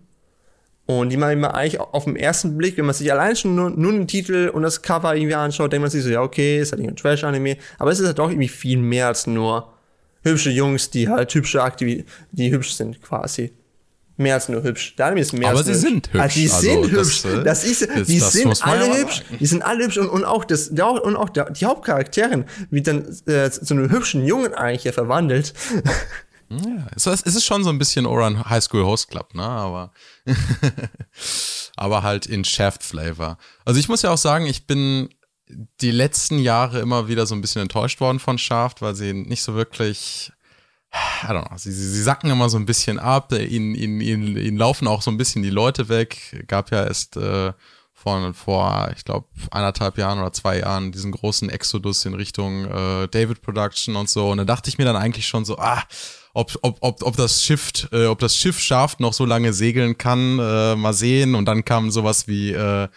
Und 0.85 1.09
die 1.09 1.17
man 1.17 1.31
immer 1.31 1.55
eigentlich 1.55 1.79
auf 1.79 2.03
den 2.03 2.15
ersten 2.15 2.55
Blick, 2.55 2.77
wenn 2.77 2.85
man 2.85 2.93
sich 2.93 3.11
allein 3.11 3.35
schon 3.35 3.55
nur, 3.55 3.71
nur 3.71 3.93
den 3.93 4.07
Titel 4.07 4.51
und 4.53 4.61
das 4.61 4.83
Cover 4.83 5.15
irgendwie 5.15 5.33
anschaut, 5.33 5.73
denkt 5.73 5.81
man 5.81 5.89
sich 5.89 6.03
so, 6.03 6.09
ja, 6.11 6.21
okay, 6.21 6.59
ist 6.59 6.71
halt 6.71 6.83
ein 6.83 6.95
Trash-Anime. 6.95 7.57
Aber 7.79 7.89
es 7.89 7.99
ist 7.99 8.05
halt 8.05 8.19
doch 8.19 8.29
irgendwie 8.29 8.47
viel 8.47 8.77
mehr 8.77 9.07
als 9.07 9.25
nur 9.25 9.73
hübsche 10.21 10.51
Jungs, 10.51 10.91
die 10.91 11.09
halt 11.09 11.33
hübsche 11.33 11.63
Aktivitäten, 11.63 12.07
die 12.31 12.51
hübsch 12.51 12.73
sind 12.73 13.01
quasi 13.01 13.53
mehr 14.21 14.36
als 14.36 14.47
nur 14.49 14.63
hübsch. 14.63 14.93
Anime 14.97 15.21
ist 15.21 15.34
mehr 15.34 15.49
Aber 15.49 15.57
als 15.60 15.67
sie 15.67 15.73
hübsch. 15.73 15.81
sind 15.81 16.13
hübsch. 16.13 16.21
Also 16.21 16.39
die 16.39 16.49
Also 16.51 16.60
sind 16.62 16.93
das, 16.93 17.07
hübsch. 17.07 17.25
äh, 17.25 17.43
Das, 17.43 17.63
ist, 17.63 17.81
das- 17.81 18.07
die 18.07 18.19
das 18.19 18.31
sind 18.31 18.57
ja 18.60 18.65
alle 18.65 18.97
hübsch. 18.97 19.17
sagen. 19.17 19.38
Die 19.39 19.45
sind 19.45 19.62
alle 19.63 19.84
hübsch 19.86 19.97
und, 19.97 20.07
und 20.10 20.23
auch 20.25 20.45
das, 20.45 20.67
und 20.69 21.15
auch 21.15 21.29
die 21.29 21.65
Hauptcharakterin 21.65 22.45
wird 22.69 22.88
dann 22.88 23.05
äh, 23.27 23.49
zu 23.51 23.73
einem 23.73 23.89
hübschen 23.91 24.25
Jungen 24.25 24.53
eigentlich 24.53 24.84
ja 24.86 24.91
verwandelt. 24.91 25.53
Ja, 26.53 26.86
es 26.93 27.05
ist, 27.07 27.25
es 27.25 27.36
ist 27.36 27.45
schon 27.45 27.63
so 27.63 27.69
ein 27.69 27.77
bisschen 27.79 28.05
Oran 28.05 28.49
High 28.49 28.62
School 28.62 28.84
Host 28.84 29.10
Club, 29.10 29.34
ne? 29.36 29.41
Aber, 29.43 29.93
aber 31.77 32.03
halt 32.03 32.25
in 32.25 32.43
Shaft 32.43 32.84
Flavor. 32.84 33.38
Also 33.65 33.79
ich 33.79 33.88
muss 33.89 34.01
ja 34.01 34.12
auch 34.12 34.17
sagen, 34.17 34.45
ich 34.45 34.67
bin 34.67 35.10
die 35.81 35.91
letzten 35.91 36.39
Jahre 36.39 36.79
immer 36.79 37.07
wieder 37.07 37.25
so 37.25 37.36
ein 37.36 37.41
bisschen 37.41 37.62
enttäuscht 37.62 37.99
worden 38.01 38.19
von 38.19 38.38
Shaft, 38.38 38.81
weil 38.81 38.96
sie 38.96 39.13
nicht 39.13 39.43
so 39.43 39.54
wirklich, 39.56 40.31
I 40.94 41.27
don't 41.27 41.48
know, 41.48 41.58
sie, 41.58 41.71
sie, 41.71 41.87
sie 41.87 42.04
sacken 42.04 42.29
immer 42.29 42.50
so 42.50 42.58
ein 42.58 42.65
bisschen 42.65 43.00
ab, 43.00 43.31
ihnen, 43.31 43.75
ihnen, 43.75 44.02
ihnen, 44.02 44.35
ihnen 44.35 44.58
laufen 44.58 44.87
auch 44.87 45.02
so 45.02 45.10
ein 45.12 45.17
bisschen 45.17 45.44
die 45.44 45.50
Leute 45.50 45.87
weg. 45.87 46.44
Gab 46.48 46.71
ja 46.71 46.83
erst 46.83 47.15
äh, 47.15 47.54
von 47.94 48.33
vor, 48.33 48.92
ich 48.98 49.06
glaube, 49.06 49.27
anderthalb 49.52 49.98
Jahren 49.98 50.19
oder 50.19 50.33
zwei 50.33 50.60
Jahren 50.60 50.92
diesen 50.92 51.12
großen 51.12 51.50
Exodus 51.50 52.06
in 52.06 52.13
Richtung 52.15 52.65
äh, 52.65 53.08
David 53.08 53.42
Production 53.42 53.96
und 53.96 54.10
so. 54.10 54.31
Und 54.31 54.37
da 54.39 54.44
dachte 54.44 54.69
ich 54.69 54.77
mir 54.77 54.85
dann 54.85 54.96
eigentlich 54.96 55.27
schon 55.27 55.46
so, 55.46 55.58
ah, 55.58 55.83
ob, 56.33 56.58
ob, 56.62 56.77
ob, 56.81 57.04
ob 57.04 57.15
das 57.15 57.44
Schiff, 57.44 57.87
äh, 57.92 58.06
ob 58.06 58.19
das 58.19 58.35
Schiff 58.35 58.60
schafft, 58.60 59.00
noch 59.00 59.13
so 59.13 59.25
lange 59.25 59.54
segeln 59.54 59.98
kann, 59.98 60.39
äh, 60.39 60.75
mal 60.75 60.94
sehen. 60.94 61.35
Und 61.35 61.46
dann 61.46 61.63
kam 61.63 61.92
sowas 61.92 62.27
wie, 62.27 62.52
äh, 62.52 62.87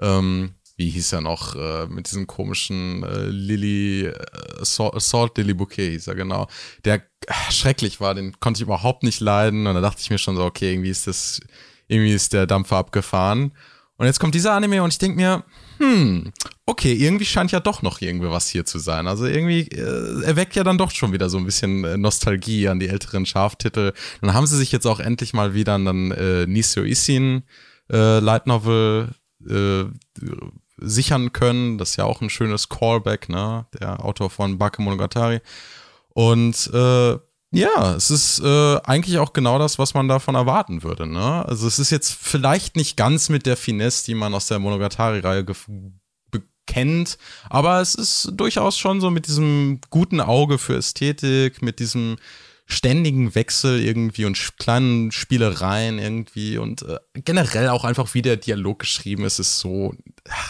ähm, 0.00 0.54
wie 0.76 0.90
hieß 0.90 1.12
er 1.12 1.20
noch, 1.20 1.54
äh, 1.54 1.86
mit 1.86 2.08
diesem 2.08 2.26
komischen 2.26 3.04
äh, 3.04 3.26
Lily, 3.26 4.06
äh, 4.06 4.14
Salt, 4.62 5.38
Lily 5.38 5.54
Bouquet 5.54 5.90
hieß 5.90 6.08
er, 6.08 6.14
genau. 6.16 6.48
Der 6.84 6.96
äh, 6.96 7.32
schrecklich 7.50 8.00
war, 8.00 8.14
den 8.14 8.38
konnte 8.40 8.58
ich 8.58 8.62
überhaupt 8.62 9.02
nicht 9.02 9.20
leiden. 9.20 9.66
Und 9.66 9.74
da 9.74 9.80
dachte 9.80 10.00
ich 10.02 10.10
mir 10.10 10.18
schon 10.18 10.36
so, 10.36 10.44
okay, 10.44 10.72
irgendwie 10.72 10.90
ist 10.90 11.06
das, 11.06 11.40
irgendwie 11.86 12.12
ist 12.12 12.32
der 12.32 12.46
Dampfer 12.46 12.76
abgefahren. 12.76 13.52
Und 13.96 14.06
jetzt 14.06 14.18
kommt 14.18 14.34
dieser 14.34 14.52
Anime 14.52 14.82
und 14.82 14.92
ich 14.92 14.98
denke 14.98 15.16
mir, 15.16 15.44
hm, 15.78 16.32
okay, 16.66 16.92
irgendwie 16.94 17.24
scheint 17.24 17.52
ja 17.52 17.60
doch 17.60 17.82
noch 17.82 18.00
irgendwie 18.00 18.28
was 18.28 18.48
hier 18.48 18.64
zu 18.64 18.80
sein. 18.80 19.06
Also 19.06 19.26
irgendwie 19.26 19.68
äh, 19.68 20.24
erweckt 20.24 20.56
ja 20.56 20.64
dann 20.64 20.78
doch 20.78 20.90
schon 20.90 21.12
wieder 21.12 21.28
so 21.30 21.38
ein 21.38 21.44
bisschen 21.44 21.84
äh, 21.84 21.96
Nostalgie 21.96 22.68
an 22.68 22.80
die 22.80 22.88
älteren 22.88 23.26
Schaftitel. 23.26 23.92
Dann 24.20 24.34
haben 24.34 24.46
sie 24.48 24.56
sich 24.56 24.72
jetzt 24.72 24.86
auch 24.86 24.98
endlich 24.98 25.32
mal 25.32 25.54
wieder 25.54 25.76
einen 25.76 26.10
äh, 26.10 26.46
Nisio 26.46 26.82
Isin 26.82 27.44
äh, 27.92 28.18
Light 28.18 28.48
Novel 28.48 29.10
äh, 29.48 29.84
sichern 30.88 31.32
können. 31.32 31.78
Das 31.78 31.90
ist 31.90 31.96
ja 31.96 32.04
auch 32.04 32.20
ein 32.20 32.30
schönes 32.30 32.68
Callback, 32.68 33.28
ne? 33.28 33.66
Der 33.80 34.04
Autor 34.04 34.30
von 34.30 34.58
Bakemonogatari. 34.58 35.40
Und 36.14 36.70
äh, 36.72 37.18
ja, 37.54 37.94
es 37.94 38.10
ist 38.10 38.40
äh, 38.40 38.76
eigentlich 38.82 39.18
auch 39.18 39.32
genau 39.32 39.60
das, 39.60 39.78
was 39.78 39.94
man 39.94 40.08
davon 40.08 40.34
erwarten 40.34 40.82
würde. 40.82 41.06
Ne? 41.06 41.44
Also 41.46 41.68
es 41.68 41.78
ist 41.78 41.90
jetzt 41.90 42.12
vielleicht 42.12 42.74
nicht 42.74 42.96
ganz 42.96 43.28
mit 43.28 43.46
der 43.46 43.56
Finesse, 43.56 44.06
die 44.06 44.14
man 44.14 44.34
aus 44.34 44.48
der 44.48 44.58
Monogatari-Reihe 44.58 45.46
kennt, 46.66 47.18
aber 47.50 47.80
es 47.80 47.94
ist 47.94 48.32
durchaus 48.32 48.76
schon 48.76 49.00
so 49.00 49.10
mit 49.10 49.28
diesem 49.28 49.80
guten 49.90 50.20
Auge 50.20 50.58
für 50.58 50.76
Ästhetik, 50.76 51.62
mit 51.62 51.78
diesem 51.78 52.16
ständigen 52.66 53.34
Wechsel 53.34 53.80
irgendwie 53.80 54.24
und 54.24 54.58
kleinen 54.58 55.12
Spielereien 55.12 55.98
irgendwie 55.98 56.56
und 56.56 56.82
äh, 56.82 56.98
generell 57.14 57.68
auch 57.68 57.84
einfach, 57.84 58.14
wie 58.14 58.22
der 58.22 58.36
Dialog 58.36 58.78
geschrieben 58.80 59.24
ist, 59.24 59.38
ist 59.38 59.58
so 59.58 59.94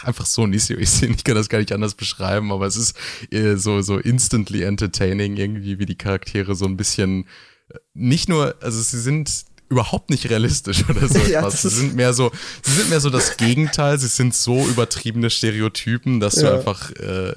einfach 0.05 0.27
so 0.27 0.47
Nisio 0.47 0.79
Isin. 0.79 1.15
Ich 1.17 1.25
kann 1.25 1.35
das 1.35 1.49
gar 1.49 1.59
nicht 1.59 1.73
anders 1.73 1.95
beschreiben, 1.95 2.53
aber 2.53 2.67
es 2.67 2.77
ist 2.77 2.97
äh, 3.33 3.57
so, 3.57 3.83
so 3.83 3.99
instantly 3.99 4.63
entertaining 4.63 5.37
irgendwie, 5.37 5.79
wie 5.79 5.87
die 5.87 5.99
Charaktere 5.99 6.55
so 6.55 6.67
ein 6.67 6.77
bisschen 6.77 7.27
äh, 7.69 7.79
nicht 7.95 8.29
nur, 8.29 8.55
also 8.61 8.81
sie 8.81 9.01
sind 9.01 9.45
überhaupt 9.69 10.11
nicht 10.11 10.31
realistisch 10.31 10.85
oder 10.89 11.09
so 11.09 11.19
ja, 11.31 11.41
etwas. 11.41 11.63
Sie 11.63 11.69
sind 11.69 11.97
mehr 11.97 12.15
so, 12.15 12.31
sie 12.63 12.73
sind 12.73 12.91
mehr 12.91 13.01
so 13.01 13.11
das 13.11 13.37
Gegenteil. 13.37 13.99
Sie 13.99 14.09
sind 14.09 14.35
so 14.35 14.67
übertriebene 14.67 15.31
Stereotypen, 15.31 16.21
dass 16.21 16.37
ja. 16.37 16.51
du 16.51 16.57
einfach 16.59 16.91
äh, 16.93 17.35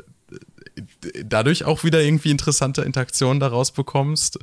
dadurch 1.24 1.64
auch 1.64 1.84
wieder 1.84 2.02
irgendwie 2.02 2.32
interessante 2.32 2.82
Interaktionen 2.82 3.40
daraus 3.40 3.72
bekommst. 3.72 4.40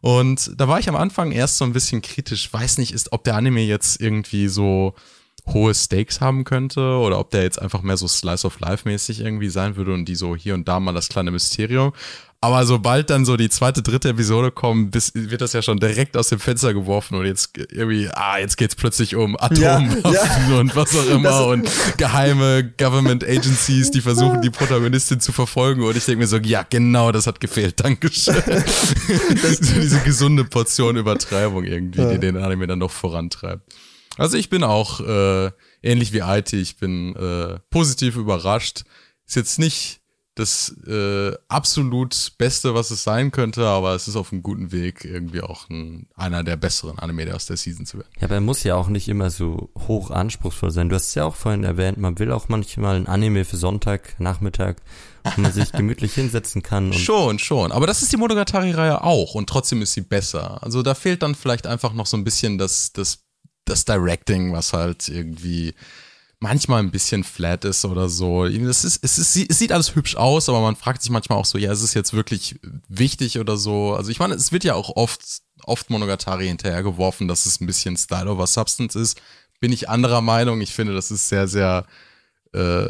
Und 0.00 0.52
da 0.60 0.68
war 0.68 0.78
ich 0.78 0.88
am 0.88 0.96
Anfang 0.96 1.32
erst 1.32 1.56
so 1.58 1.64
ein 1.64 1.72
bisschen 1.72 2.02
kritisch. 2.02 2.52
Weiß 2.52 2.78
nicht, 2.78 2.92
ist, 2.92 3.12
ob 3.12 3.24
der 3.24 3.36
Anime 3.36 3.62
jetzt 3.62 4.00
irgendwie 4.00 4.48
so 4.48 4.94
hohe 5.46 5.74
Stakes 5.74 6.20
haben 6.20 6.44
könnte 6.44 6.80
oder 6.80 7.18
ob 7.18 7.30
der 7.30 7.42
jetzt 7.42 7.60
einfach 7.60 7.82
mehr 7.82 7.96
so 7.96 8.08
Slice 8.08 8.46
of 8.46 8.60
Life 8.60 8.88
mäßig 8.88 9.20
irgendwie 9.20 9.50
sein 9.50 9.76
würde 9.76 9.92
und 9.92 10.06
die 10.06 10.14
so 10.14 10.34
hier 10.34 10.54
und 10.54 10.66
da 10.68 10.80
mal 10.80 10.94
das 10.94 11.08
kleine 11.08 11.30
Mysterium. 11.30 11.92
Aber 12.44 12.66
sobald 12.66 13.08
dann 13.08 13.24
so 13.24 13.38
die 13.38 13.48
zweite, 13.48 13.80
dritte 13.80 14.10
Episode 14.10 14.50
kommt, 14.50 14.90
bis, 14.90 15.12
wird 15.14 15.40
das 15.40 15.54
ja 15.54 15.62
schon 15.62 15.78
direkt 15.78 16.14
aus 16.14 16.28
dem 16.28 16.38
Fenster 16.38 16.74
geworfen 16.74 17.14
und 17.14 17.24
jetzt 17.24 17.56
irgendwie, 17.56 18.10
ah, 18.12 18.36
jetzt 18.38 18.58
geht's 18.58 18.74
plötzlich 18.74 19.16
um 19.16 19.34
Atomwaffen 19.40 20.12
ja, 20.12 20.50
ja. 20.50 20.56
und 20.60 20.76
was 20.76 20.94
auch 20.94 21.06
immer 21.08 21.30
das 21.30 21.40
und 21.40 21.70
geheime 21.96 22.70
Government 22.76 23.24
Agencies, 23.24 23.90
die 23.92 24.02
versuchen, 24.02 24.42
die 24.42 24.50
Protagonistin 24.50 25.20
zu 25.20 25.32
verfolgen 25.32 25.82
und 25.82 25.96
ich 25.96 26.04
denke 26.04 26.18
mir 26.18 26.26
so, 26.26 26.36
ja, 26.36 26.66
genau, 26.68 27.12
das 27.12 27.26
hat 27.26 27.40
gefehlt, 27.40 27.82
Dankeschön. 27.82 28.34
so 29.60 29.80
diese 29.80 30.00
gesunde 30.00 30.44
Portion 30.44 30.98
Übertreibung 30.98 31.64
irgendwie, 31.64 32.06
die 32.12 32.18
den 32.18 32.36
Anime 32.36 32.66
dann 32.66 32.80
noch 32.80 32.90
vorantreibt. 32.90 33.74
Also 34.16 34.36
ich 34.36 34.48
bin 34.48 34.62
auch 34.62 35.00
äh, 35.00 35.50
ähnlich 35.82 36.12
wie 36.12 36.20
IT, 36.20 36.52
ich 36.52 36.76
bin 36.76 37.16
äh, 37.16 37.58
positiv 37.70 38.16
überrascht. 38.16 38.84
Ist 39.26 39.36
jetzt 39.36 39.58
nicht 39.58 40.00
das 40.34 40.74
äh, 40.86 41.32
absolut 41.48 42.32
Beste, 42.38 42.74
was 42.74 42.90
es 42.90 43.04
sein 43.04 43.30
könnte, 43.30 43.66
aber 43.66 43.94
es 43.94 44.08
ist 44.08 44.16
auf 44.16 44.32
einem 44.32 44.42
guten 44.42 44.72
Weg, 44.72 45.04
irgendwie 45.04 45.42
auch 45.42 45.68
ein, 45.70 46.08
einer 46.16 46.42
der 46.42 46.56
besseren 46.56 46.98
Anime 46.98 47.32
aus 47.34 47.46
der 47.46 47.56
Season 47.56 47.86
zu 47.86 47.98
werden. 47.98 48.10
Ja, 48.18 48.24
aber 48.24 48.36
er 48.36 48.40
muss 48.40 48.64
ja 48.64 48.74
auch 48.74 48.88
nicht 48.88 49.08
immer 49.08 49.30
so 49.30 49.70
hoch 49.86 50.10
anspruchsvoll 50.10 50.72
sein. 50.72 50.88
Du 50.88 50.96
hast 50.96 51.08
es 51.08 51.14
ja 51.14 51.24
auch 51.24 51.36
vorhin 51.36 51.62
erwähnt, 51.62 51.98
man 51.98 52.18
will 52.18 52.32
auch 52.32 52.48
manchmal 52.48 52.96
ein 52.96 53.06
Anime 53.06 53.44
für 53.44 53.56
Sonntag, 53.56 54.18
Nachmittag, 54.18 54.82
wo 55.22 55.40
man 55.40 55.52
sich 55.52 55.70
gemütlich 55.72 56.14
hinsetzen 56.14 56.62
kann. 56.64 56.92
schon, 56.92 57.38
schon. 57.38 57.70
Aber 57.70 57.86
das 57.86 58.02
ist 58.02 58.12
die 58.12 58.16
Monogatari-Reihe 58.16 59.04
auch 59.04 59.36
und 59.36 59.48
trotzdem 59.48 59.82
ist 59.82 59.92
sie 59.92 60.00
besser. 60.00 60.62
Also 60.64 60.82
da 60.82 60.94
fehlt 60.94 61.22
dann 61.22 61.36
vielleicht 61.36 61.68
einfach 61.68 61.92
noch 61.92 62.06
so 62.06 62.16
ein 62.16 62.24
bisschen 62.24 62.58
das, 62.58 62.92
das, 62.92 63.23
das 63.64 63.84
Directing, 63.84 64.52
was 64.52 64.72
halt 64.72 65.08
irgendwie 65.08 65.74
manchmal 66.40 66.80
ein 66.80 66.90
bisschen 66.90 67.24
flat 67.24 67.64
ist 67.64 67.84
oder 67.84 68.08
so. 68.08 68.44
Es, 68.44 68.84
ist, 68.84 69.02
es, 69.02 69.18
ist, 69.18 69.50
es 69.50 69.58
sieht 69.58 69.72
alles 69.72 69.94
hübsch 69.94 70.16
aus, 70.16 70.48
aber 70.48 70.60
man 70.60 70.76
fragt 70.76 71.02
sich 71.02 71.10
manchmal 71.10 71.38
auch 71.38 71.46
so, 71.46 71.56
ja, 71.56 71.72
ist 71.72 71.82
es 71.82 71.94
jetzt 71.94 72.12
wirklich 72.12 72.60
wichtig 72.88 73.38
oder 73.38 73.56
so? 73.56 73.94
Also 73.94 74.10
ich 74.10 74.18
meine, 74.18 74.34
es 74.34 74.52
wird 74.52 74.64
ja 74.64 74.74
auch 74.74 74.94
oft, 74.96 75.22
oft 75.64 75.88
Monogatari 75.88 76.46
hinterhergeworfen, 76.46 77.28
dass 77.28 77.46
es 77.46 77.60
ein 77.60 77.66
bisschen 77.66 77.96
Style 77.96 78.30
over 78.30 78.46
Substance 78.46 78.98
ist. 78.98 79.20
Bin 79.60 79.72
ich 79.72 79.88
anderer 79.88 80.20
Meinung. 80.20 80.60
Ich 80.60 80.74
finde, 80.74 80.92
das 80.92 81.10
ist 81.10 81.28
sehr, 81.28 81.48
sehr 81.48 81.86
äh, 82.52 82.88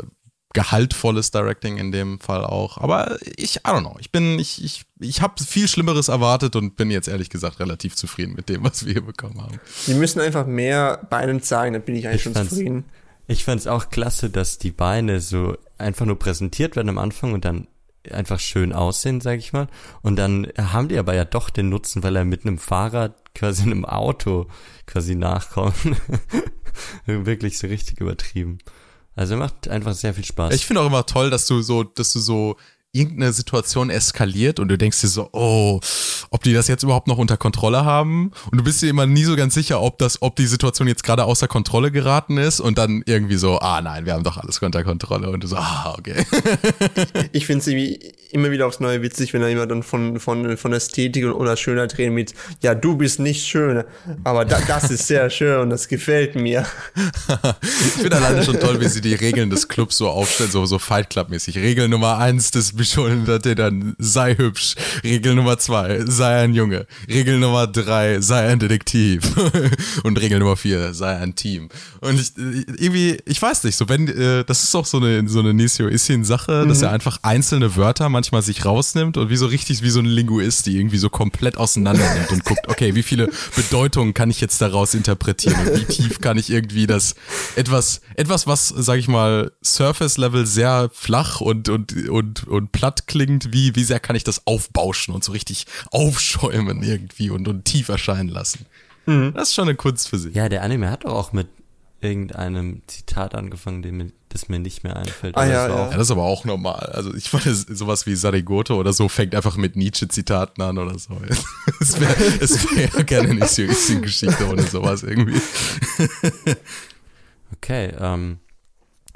gehaltvolles 0.55 1.31
Directing 1.33 1.77
in 1.77 1.93
dem 1.93 2.19
Fall 2.21 2.45
auch. 2.45 2.79
Aber 2.79 3.19
ich, 3.37 3.57
I 3.57 3.61
don't 3.65 3.81
know. 3.81 3.97
Ich 3.99 4.11
bin, 4.11 4.39
ich, 4.39 4.65
ich, 4.65 4.85
ich 5.01 5.21
habe 5.21 5.43
viel 5.43 5.69
Schlimmeres 5.69 6.09
erwartet 6.09 6.57
und 6.57 6.77
bin 6.77 6.91
jetzt 6.91 7.09
ehrlich 7.09 7.29
gesagt 7.29 7.61
relativ 7.61 7.97
zufrieden 7.97 8.35
mit 8.35 8.49
dem, 8.49 8.65
was 8.65 8.87
wir 8.87 8.95
hier 8.95 9.05
bekommen 9.05 9.43
haben. 9.43 9.61
Die 9.87 9.95
müssen 9.95 10.21
einfach 10.21 10.47
mehr 10.47 11.07
Beinen 11.11 11.43
zeigen, 11.43 11.75
dann 11.75 11.83
bin 11.83 11.97
ich 11.97 12.07
eigentlich 12.07 12.27
ich 12.27 12.33
schon 12.33 12.49
zufrieden. 12.49 12.85
Ich 13.27 13.45
fand's 13.45 13.67
auch 13.67 13.91
klasse, 13.91 14.31
dass 14.31 14.59
die 14.59 14.71
Beine 14.71 15.21
so 15.21 15.57
einfach 15.77 16.07
nur 16.07 16.19
präsentiert 16.19 16.77
werden 16.77 16.89
am 16.89 16.99
Anfang 16.99 17.33
und 17.33 17.45
dann 17.45 17.67
einfach 18.11 18.39
schön 18.39 18.73
aussehen, 18.73 19.21
sag 19.21 19.39
ich 19.39 19.53
mal. 19.53 19.67
Und 20.03 20.17
dann 20.17 20.49
haben 20.59 20.89
die 20.89 20.99
aber 20.99 21.15
ja 21.15 21.25
doch 21.25 21.51
den 21.51 21.69
Nutzen, 21.69 22.03
weil 22.03 22.17
er 22.17 22.25
mit 22.25 22.47
einem 22.47 22.59
Fahrrad 22.59 23.35
quasi 23.35 23.63
einem 23.63 23.85
Auto 23.85 24.47
quasi 24.87 25.15
nachkommt. 25.15 25.75
Wirklich 27.07 27.59
so 27.59 27.67
richtig 27.67 28.01
übertrieben. 28.01 28.59
Also 29.17 29.37
macht 29.37 29.69
einfach 29.69 29.95
sehr 29.95 30.15
viel 30.15 30.25
Spaß. 30.25 30.55
Ich 30.55 30.67
finde 30.67 30.83
auch 30.83 30.87
immer 30.87 31.07
toll, 31.07 31.31
dass 31.31 31.47
du 31.47 31.62
so, 31.62 31.85
dass 31.85 32.12
du 32.12 32.19
so 32.19 32.57
irgendeine 32.95 33.33
Situation 33.33 33.91
eskaliert 33.91 34.61
und 34.61 34.69
du 34.69 34.79
denkst 34.79 35.01
dir 35.01 35.09
so, 35.09 35.29
oh, 35.33 35.81
ob 36.31 36.43
die 36.45 36.53
das 36.53 36.69
jetzt 36.69 36.85
überhaupt 36.85 37.09
noch 37.09 37.19
unter 37.19 37.37
Kontrolle 37.37 37.85
haben 37.85 38.31
und 38.53 38.59
du 38.59 38.62
bist 38.62 38.81
dir 38.83 38.89
immer 38.89 39.05
nie 39.05 39.25
so 39.25 39.35
ganz 39.35 39.55
sicher, 39.55 39.83
ob 39.83 39.99
das, 39.99 40.23
ob 40.23 40.37
die 40.37 40.47
Situation 40.47 40.87
jetzt 40.87 41.03
gerade 41.03 41.25
außer 41.25 41.49
Kontrolle 41.49 41.91
geraten 41.91 42.39
ist 42.39 42.61
und 42.61 42.79
dann 42.79 43.03
irgendwie 43.05 43.35
so, 43.35 43.59
ah 43.59 43.81
nein, 43.83 44.07
wir 44.07 44.15
haben 44.15 44.23
doch 44.23 44.37
alles 44.37 44.61
unter 44.61 44.85
Kontrolle 44.85 45.29
und 45.29 45.43
du 45.43 45.49
so, 45.49 45.57
ah, 45.57 45.97
okay. 45.99 46.25
ich 47.33 47.47
finde 47.47 47.62
es 47.62 47.67
immer 48.35 48.51
wieder 48.51 48.66
aufs 48.66 48.80
Neue 48.80 49.01
witzig, 49.01 49.32
wenn 49.32 49.41
da 49.41 49.49
jemand 49.49 49.70
dann 49.70 49.82
von, 49.82 50.18
von, 50.18 50.57
von 50.57 50.72
Ästhetik 50.72 51.24
oder 51.26 51.57
Schönheit 51.57 51.97
reden 51.99 52.14
mit, 52.14 52.35
ja, 52.62 52.74
du 52.74 52.97
bist 52.97 53.20
nicht 53.20 53.47
schön, 53.47 53.85
aber 54.24 54.45
da, 54.45 54.61
das 54.66 54.91
ist 54.91 55.07
sehr 55.07 55.30
schön 55.30 55.61
und 55.61 55.70
das 55.70 55.89
gefällt 55.89 56.35
mir. 56.35 56.66
ich 57.70 58.03
finde 58.03 58.16
alleine 58.16 58.43
schon 58.43 58.59
toll, 58.59 58.80
wie 58.80 58.89
sie 58.89 59.01
die 59.01 59.14
Regeln 59.14 59.51
des 59.51 59.68
Clubs 59.68 59.97
so 59.97 60.09
aufstellen, 60.09 60.51
so, 60.51 60.66
so 60.66 60.78
Fight 60.78 61.11
Club 61.11 61.30
mäßig. 61.30 61.57
Regel 61.59 61.89
Nummer 61.89 62.18
eins 62.18 62.51
des 62.51 62.74
dann, 63.55 63.95
sei 63.99 64.35
hübsch. 64.35 64.74
Regel 65.05 65.35
Nummer 65.35 65.57
zwei, 65.59 66.01
sei 66.05 66.43
ein 66.43 66.55
Junge. 66.55 66.87
Regel 67.09 67.39
Nummer 67.39 67.66
drei, 67.68 68.20
sei 68.20 68.49
ein 68.49 68.59
Detektiv. 68.59 69.22
und 70.03 70.20
Regel 70.20 70.41
Nummer 70.41 70.57
vier, 70.57 70.93
sei 70.93 71.16
ein 71.16 71.35
Team. 71.37 71.68
Und 72.01 72.20
ich, 72.20 72.32
irgendwie, 72.37 73.18
ich 73.24 73.41
weiß 73.41 73.64
nicht, 73.64 73.76
so 73.76 73.89
wenn, 73.89 74.09
äh, 74.09 74.45
das 74.45 74.64
ist 74.64 74.74
auch 74.74 74.87
so 74.87 74.99
eine, 74.99 75.28
so 75.28 75.39
eine 75.39 75.55
Nisio 75.55 75.87
Issin 75.87 76.24
Sache, 76.24 76.64
mhm. 76.64 76.68
dass 76.68 76.82
er 76.82 76.91
einfach 76.91 77.18
einzelne 77.22 77.76
Wörter 77.76 78.09
manchmal 78.09 78.24
sich 78.43 78.64
rausnimmt 78.64 79.16
und 79.16 79.31
wie 79.31 79.37
so 79.37 79.47
richtig 79.47 79.83
wie 79.83 79.91
so 79.91 80.01
ein 80.01 80.07
Linguist, 80.07 80.66
die 80.66 80.77
irgendwie 80.77 80.99
so 80.99 81.11
komplett 81.11 81.57
auseinander 81.57 82.12
nimmt 82.14 82.31
und 82.31 82.45
guckt, 82.45 82.68
okay, 82.68 82.95
wie 82.95 83.03
viele 83.03 83.31
Bedeutungen 83.57 84.14
kann 84.14 84.31
ich 84.31 84.41
jetzt 84.41 84.61
daraus 84.61 84.95
interpretieren 84.95 85.57
und 85.66 85.81
wie 85.81 85.85
tief 85.85 86.20
kann 86.20 86.39
ich 86.39 86.51
irgendwie 86.51 86.87
das 86.87 87.14
etwas, 87.57 88.01
etwas, 88.16 88.47
was, 88.47 88.68
sag 88.68 88.99
ich 88.99 89.09
mal, 89.09 89.53
Surface 89.64 90.16
Level 90.18 90.47
sehr 90.47 90.91
flach 90.93 91.41
und, 91.41 91.68
und, 91.68 92.09
und, 92.09 92.47
und 92.47 92.72
platt 92.72 93.07
klingt, 93.07 93.53
wie, 93.53 93.75
wie 93.77 93.85
sehr 93.85 94.01
kann 94.01 94.16
ich 94.16 94.25
das 94.25 94.47
aufbauschen 94.47 95.14
und 95.14 95.25
so 95.25 95.33
richtig 95.33 95.66
aufschäumen 95.91 96.83
irgendwie 96.83 97.31
und, 97.31 97.49
und 97.49 97.64
tief 97.64 97.89
erscheinen 97.89 98.29
lassen. 98.29 98.66
Mhm. 99.07 99.33
Das 99.35 99.49
ist 99.49 99.55
schon 99.55 99.68
eine 99.68 99.77
Kunst 99.77 100.09
für 100.09 100.18
sich. 100.18 100.35
Ja, 100.35 100.49
der 100.49 100.62
Anime 100.62 100.91
hat 100.91 101.05
doch 101.05 101.12
auch 101.12 101.33
mit 101.33 101.49
irgendeinem 102.05 102.83
Zitat 102.87 103.35
angefangen, 103.35 103.83
dem 103.83 104.13
das 104.29 104.49
mir 104.49 104.59
nicht 104.59 104.85
mehr 104.85 104.97
einfällt. 104.97 105.37
Ah, 105.37 105.47
ja, 105.47 105.69
das 105.69 105.77
ja. 105.77 105.85
ja, 105.91 105.97
das 105.97 106.03
ist 106.03 106.11
aber 106.11 106.25
auch 106.25 106.45
normal. 106.45 106.91
Also 106.93 107.15
ich 107.15 107.33
meine, 107.33 107.55
sowas 107.55 108.07
wie 108.07 108.15
Sarigoto 108.15 108.79
oder 108.79 108.93
so 108.93 109.09
fängt 109.09 109.35
einfach 109.35 109.57
mit 109.57 109.77
Nietzsche-Zitaten 109.77 110.63
an 110.63 110.79
oder 110.79 110.99
so. 110.99 111.21
Es 111.81 112.01
wäre 112.01 112.19
wär 112.77 112.91
ja 112.97 113.03
gerne 113.03 113.35
nicht 113.35 113.49
so 113.49 113.63
eine 113.63 114.01
Geschichte 114.01 114.47
oder 114.47 114.63
sowas 114.63 115.03
irgendwie. 115.03 115.41
Okay, 117.57 117.95
ähm, 117.99 118.39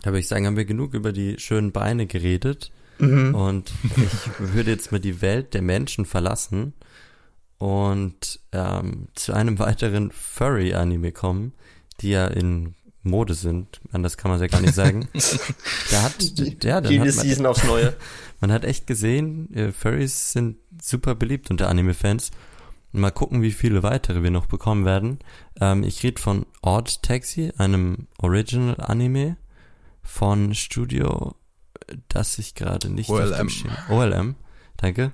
da 0.01 0.11
würde 0.11 0.21
ich 0.21 0.29
sagen, 0.29 0.47
haben 0.47 0.57
wir 0.57 0.65
genug 0.65 0.95
über 0.95 1.13
die 1.13 1.39
schönen 1.39 1.73
Beine 1.73 2.07
geredet. 2.07 2.71
Mhm. 2.99 3.35
Und 3.35 3.73
ich 3.97 4.55
würde 4.55 4.71
jetzt 4.71 4.91
mal 4.93 5.01
die 5.01 5.21
Welt 5.21 5.55
der 5.55 5.63
Menschen 5.63 6.05
verlassen 6.05 6.73
und 7.59 8.41
ähm, 8.53 9.09
zu 9.15 9.33
einem 9.33 9.59
weiteren 9.59 10.11
Furry-Anime 10.13 11.13
kommen, 11.13 11.53
die 12.01 12.11
ja 12.11 12.27
in 12.27 12.75
Mode 13.09 13.35
sind. 13.35 13.81
Anders 13.93 14.17
kann 14.17 14.31
man 14.31 14.41
es 14.41 14.43
ja 14.43 14.49
gar 14.49 14.61
nicht 14.61 14.75
sagen. 14.75 15.09
da 15.91 16.03
hat, 16.03 16.23
ja, 16.63 16.81
dann 16.81 16.93
Jede 16.93 17.09
hat 17.09 17.17
man, 17.17 17.27
Season 17.27 17.47
aufs 17.47 17.65
Neue. 17.65 17.95
Man 18.41 18.53
hat 18.53 18.65
echt 18.65 18.87
gesehen, 18.87 19.53
äh, 19.53 19.73
Furries 19.73 20.31
sind 20.31 20.59
super 20.81 21.17
beliebt 21.17 21.51
unter 21.51 21.69
Anime-Fans. 21.69 22.31
mal 22.93 23.11
gucken, 23.11 23.43
wie 23.43 23.51
viele 23.51 23.83
weitere 23.83 24.23
wir 24.23 24.31
noch 24.31 24.47
bekommen 24.47 24.85
werden. 24.85 25.19
Ähm, 25.61 25.83
ich 25.83 26.05
rede 26.05 26.23
von 26.23 26.47
Odd 26.63 27.03
Taxi, 27.03 27.53
einem 27.59 28.07
Original 28.19 28.81
Anime 28.81 29.37
von 30.03 30.55
Studio, 30.55 31.35
das 32.07 32.39
ich 32.39 32.55
gerade 32.55 32.91
nicht 32.91 33.11
OLM. 33.11 33.49
OLM, 33.91 34.37
danke. 34.77 35.13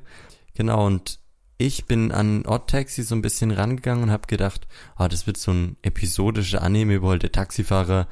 Genau, 0.53 0.87
und 0.87 1.19
ich 1.57 1.87
bin 1.87 2.13
an 2.13 2.45
Odd 2.47 2.69
Taxi 2.69 3.03
so 3.03 3.15
ein 3.15 3.23
bisschen 3.23 3.51
rangegangen 3.51 4.05
und 4.05 4.11
habe 4.11 4.27
gedacht, 4.27 4.67
ah, 4.97 5.09
das 5.09 5.27
wird 5.27 5.37
so 5.37 5.53
ein 5.53 5.77
episodischer 5.83 6.63
Anime, 6.63 7.03
wo 7.03 7.11
halt 7.11 7.23
der 7.23 7.33
Taxifahrer 7.33 8.09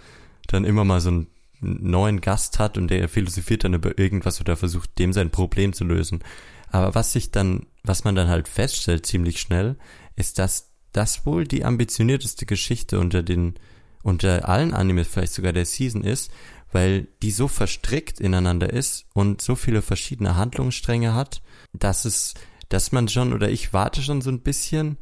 dann 0.46 0.64
immer 0.64 0.84
mal 0.84 1.00
so 1.00 1.10
einen 1.10 1.26
neuen 1.60 2.20
Gast 2.20 2.58
hat 2.58 2.76
und 2.76 2.88
der 2.88 3.08
philosophiert 3.08 3.64
dann 3.64 3.74
über 3.74 3.98
irgendwas 3.98 4.40
oder 4.40 4.56
versucht, 4.56 4.98
dem 4.98 5.12
sein 5.12 5.30
Problem 5.30 5.72
zu 5.72 5.84
lösen. 5.84 6.20
Aber 6.70 6.94
was 6.94 7.12
sich 7.12 7.30
dann, 7.30 7.66
was 7.84 8.04
man 8.04 8.14
dann 8.14 8.28
halt 8.28 8.48
feststellt 8.48 9.06
ziemlich 9.06 9.40
schnell, 9.40 9.76
ist, 10.16 10.38
dass 10.38 10.70
das 10.92 11.24
wohl 11.26 11.46
die 11.46 11.64
ambitionierteste 11.64 12.46
Geschichte 12.46 12.98
unter 12.98 13.22
den, 13.22 13.54
unter 14.02 14.48
allen 14.48 14.74
Animes, 14.74 15.08
vielleicht 15.08 15.32
sogar 15.32 15.52
der 15.52 15.66
Season 15.66 16.04
ist, 16.04 16.30
weil 16.72 17.08
die 17.22 17.30
so 17.30 17.48
verstrickt 17.48 18.20
ineinander 18.20 18.72
ist 18.72 19.06
und 19.14 19.42
so 19.42 19.54
viele 19.54 19.82
verschiedene 19.82 20.36
Handlungsstränge 20.36 21.14
hat, 21.14 21.42
dass 21.72 22.04
es, 22.04 22.34
dass 22.72 22.92
man 22.92 23.08
schon, 23.08 23.32
oder 23.32 23.50
ich 23.50 23.72
warte 23.72 24.02
schon 24.02 24.22
so 24.22 24.30
ein 24.30 24.40
bisschen, 24.40 24.96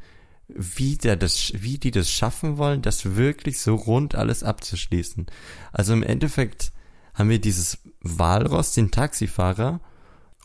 wie 0.47 0.97
der 0.97 1.15
das, 1.15 1.53
wie 1.55 1.77
die 1.77 1.91
das 1.91 2.11
schaffen 2.11 2.57
wollen, 2.57 2.81
das 2.81 3.15
wirklich 3.15 3.59
so 3.59 3.75
rund 3.75 4.15
alles 4.15 4.43
abzuschließen. 4.43 5.27
Also 5.71 5.93
im 5.93 6.03
Endeffekt 6.03 6.73
haben 7.13 7.29
wir 7.29 7.39
dieses 7.39 7.77
Walross, 8.01 8.73
den 8.73 8.91
Taxifahrer, 8.91 9.79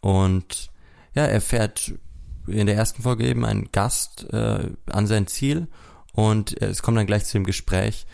und 0.02 0.70
ja, 1.14 1.24
er 1.24 1.40
fährt 1.40 1.94
in 2.46 2.66
der 2.66 2.76
ersten 2.76 3.02
Folge 3.02 3.26
eben 3.26 3.44
ein 3.44 3.70
Gast 3.72 4.32
äh, 4.32 4.70
an 4.86 5.06
sein 5.08 5.26
Ziel 5.26 5.66
und 6.12 6.60
es 6.62 6.82
kommt 6.82 6.96
dann 6.96 7.06
gleich 7.06 7.24
zu 7.24 7.32
dem 7.32 7.44
Gespräch, 7.44 8.06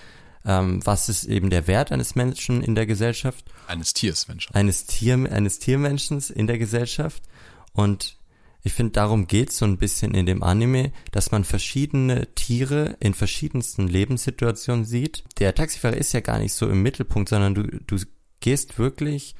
ähm, 0.46 0.80
was 0.86 1.10
ist 1.10 1.24
eben 1.24 1.50
der 1.50 1.66
Wert 1.66 1.92
eines 1.92 2.14
Menschen 2.14 2.62
in 2.62 2.74
der 2.74 2.86
Gesellschaft 2.86 3.44
Eines 3.66 3.92
Tiers, 3.92 4.26
Mensch. 4.28 4.48
eines 4.52 4.86
Tier 4.86 5.14
eines 5.30 5.58
Tiermenschens 5.58 6.30
in 6.30 6.46
der 6.46 6.56
Gesellschaft 6.56 7.22
und 7.74 8.16
ich 8.62 8.72
finde 8.72 8.92
darum 8.92 9.26
geht's 9.26 9.58
so 9.58 9.64
ein 9.64 9.78
bisschen 9.78 10.14
in 10.14 10.26
dem 10.26 10.42
Anime, 10.42 10.92
dass 11.10 11.32
man 11.32 11.44
verschiedene 11.44 12.32
Tiere 12.34 12.96
in 13.00 13.14
verschiedensten 13.14 13.88
Lebenssituationen 13.88 14.84
sieht. 14.84 15.24
Der 15.38 15.54
Taxifahrer 15.54 15.96
ist 15.96 16.12
ja 16.12 16.20
gar 16.20 16.38
nicht 16.38 16.52
so 16.52 16.68
im 16.68 16.82
Mittelpunkt, 16.82 17.28
sondern 17.28 17.54
du 17.54 17.64
du 17.64 17.96
gehst 18.40 18.78
wirklich 18.78 19.34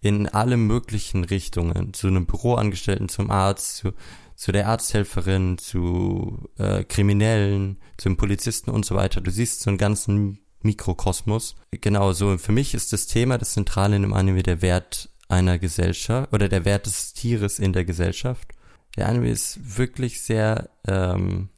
in 0.00 0.28
alle 0.28 0.56
möglichen 0.56 1.24
Richtungen, 1.24 1.94
zu 1.94 2.08
einem 2.08 2.26
Büroangestellten, 2.26 3.08
zum 3.08 3.30
Arzt, 3.30 3.76
zu, 3.76 3.92
zu 4.34 4.50
der 4.50 4.68
Arzthelferin, 4.68 5.58
zu 5.58 6.48
äh, 6.58 6.82
Kriminellen, 6.82 7.78
zum 7.96 8.16
Polizisten 8.16 8.70
und 8.70 8.84
so 8.84 8.96
weiter. 8.96 9.20
Du 9.20 9.30
siehst 9.30 9.62
so 9.62 9.70
einen 9.70 9.78
ganzen 9.78 10.40
Mikrokosmos. 10.62 11.54
Genau, 11.70 12.12
so 12.12 12.36
für 12.38 12.52
mich 12.52 12.74
ist 12.74 12.92
das 12.92 13.06
Thema, 13.06 13.38
das 13.38 13.52
Zentrale 13.52 13.96
in 13.96 14.02
dem 14.02 14.12
Anime, 14.12 14.42
der 14.42 14.60
Wert 14.60 15.08
einer 15.28 15.58
Gesellschaft 15.58 16.32
oder 16.32 16.48
der 16.48 16.64
Wert 16.64 16.86
des 16.86 17.12
Tieres 17.14 17.60
in 17.60 17.72
der 17.72 17.84
Gesellschaft. 17.84 18.48
Der 18.96 19.08
Anime 19.08 19.30
ist 19.30 19.78
wirklich 19.78 20.20
sehr 20.20 20.70
ähm, 20.86 21.48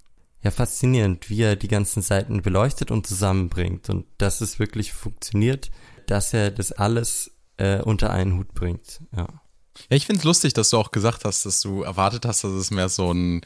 ja 0.43 0.51
faszinierend, 0.51 1.31
wie 1.31 1.43
er 1.43 1.57
die 1.57 1.69
ganzen 1.69 2.03
Seiten 2.03 2.43
beleuchtet 2.43 2.91
und 2.91 3.07
zusammenbringt 3.07 3.91
und 3.91 4.07
dass 4.19 4.41
es 4.41 4.59
wirklich 4.59 4.93
funktioniert, 4.93 5.71
dass 6.07 6.35
er 6.35 6.51
das 6.51 6.73
alles 6.73 7.33
äh, 7.57 7.81
unter 7.81 8.11
einen 8.11 8.37
Hut 8.37 8.55
bringt. 8.55 9.01
Ja. 9.17 9.29
Ja, 9.91 9.97
ich 9.97 10.07
finde 10.07 10.21
es 10.21 10.25
lustig, 10.25 10.53
dass 10.53 10.71
du 10.71 10.79
auch 10.79 10.93
gesagt 10.93 11.25
hast, 11.25 11.47
dass 11.47 11.61
du 11.61 11.83
erwartet 11.83 12.25
hast, 12.27 12.45
dass 12.45 12.53
es 12.53 12.71
mehr 12.71 12.89
so 12.89 13.13
ein 13.13 13.41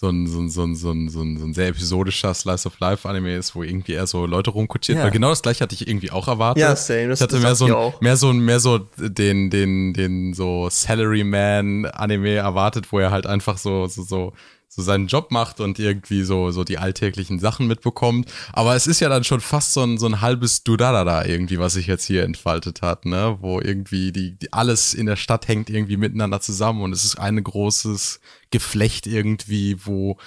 so 0.00 0.08
ein, 0.08 0.26
so 0.26 0.40
ein, 0.40 0.48
so 0.48 0.62
ein, 0.64 0.74
so 0.76 0.90
ein, 0.92 1.08
so 1.10 1.20
ein, 1.20 1.36
so 1.36 1.44
ein 1.44 1.52
sehr 1.52 1.68
episodischer 1.68 2.32
Slice 2.32 2.66
of 2.66 2.80
Life 2.80 3.06
Anime 3.06 3.36
ist, 3.36 3.54
wo 3.54 3.62
irgendwie 3.62 3.92
eher 3.92 4.06
so 4.06 4.24
Leute 4.24 4.50
rumkutschiert. 4.50 4.96
Ja. 4.96 5.04
Weil 5.04 5.10
genau 5.10 5.28
das 5.28 5.42
gleiche 5.42 5.62
hatte 5.62 5.74
ich 5.74 5.86
irgendwie 5.86 6.10
auch 6.10 6.26
erwartet. 6.26 6.62
Ja, 6.62 6.74
same, 6.74 7.08
das- 7.08 7.20
ich 7.20 7.22
hatte 7.22 7.38
mehr 7.38 7.54
so, 7.54 7.66
ich 7.66 7.72
ein, 7.72 7.76
auch. 7.76 8.00
mehr 8.00 8.16
so 8.16 8.32
mehr 8.32 8.60
so 8.60 8.78
den, 8.96 9.50
den, 9.50 9.92
den 9.92 10.32
so 10.32 10.68
Salaryman 10.70 11.84
Anime 11.84 12.34
erwartet, 12.36 12.90
wo 12.92 12.98
er 12.98 13.10
halt 13.10 13.26
einfach 13.26 13.58
so, 13.58 13.86
so, 13.88 14.02
so, 14.02 14.32
so 14.72 14.82
seinen 14.82 15.08
Job 15.08 15.32
macht 15.32 15.58
und 15.58 15.80
irgendwie 15.80 16.22
so, 16.22 16.52
so 16.52 16.62
die 16.62 16.78
alltäglichen 16.78 17.40
Sachen 17.40 17.66
mitbekommt. 17.66 18.32
Aber 18.52 18.76
es 18.76 18.86
ist 18.86 19.00
ja 19.00 19.08
dann 19.08 19.24
schon 19.24 19.40
fast 19.40 19.74
so 19.74 19.82
ein, 19.82 19.98
so 19.98 20.06
ein 20.06 20.20
halbes 20.20 20.62
Dudadada 20.62 21.24
irgendwie, 21.24 21.58
was 21.58 21.74
sich 21.74 21.88
jetzt 21.88 22.04
hier 22.04 22.22
entfaltet 22.22 22.80
hat, 22.80 23.04
ne? 23.04 23.36
Wo 23.40 23.60
irgendwie 23.60 24.12
die, 24.12 24.38
die 24.38 24.52
alles 24.52 24.94
in 24.94 25.06
der 25.06 25.16
Stadt 25.16 25.48
hängt 25.48 25.70
irgendwie 25.70 25.96
miteinander 25.96 26.40
zusammen 26.40 26.82
und 26.82 26.92
es 26.92 27.04
ist 27.04 27.18
ein 27.18 27.42
großes 27.42 28.20
Geflecht 28.52 29.08
irgendwie, 29.08 29.76
wo 29.84 30.18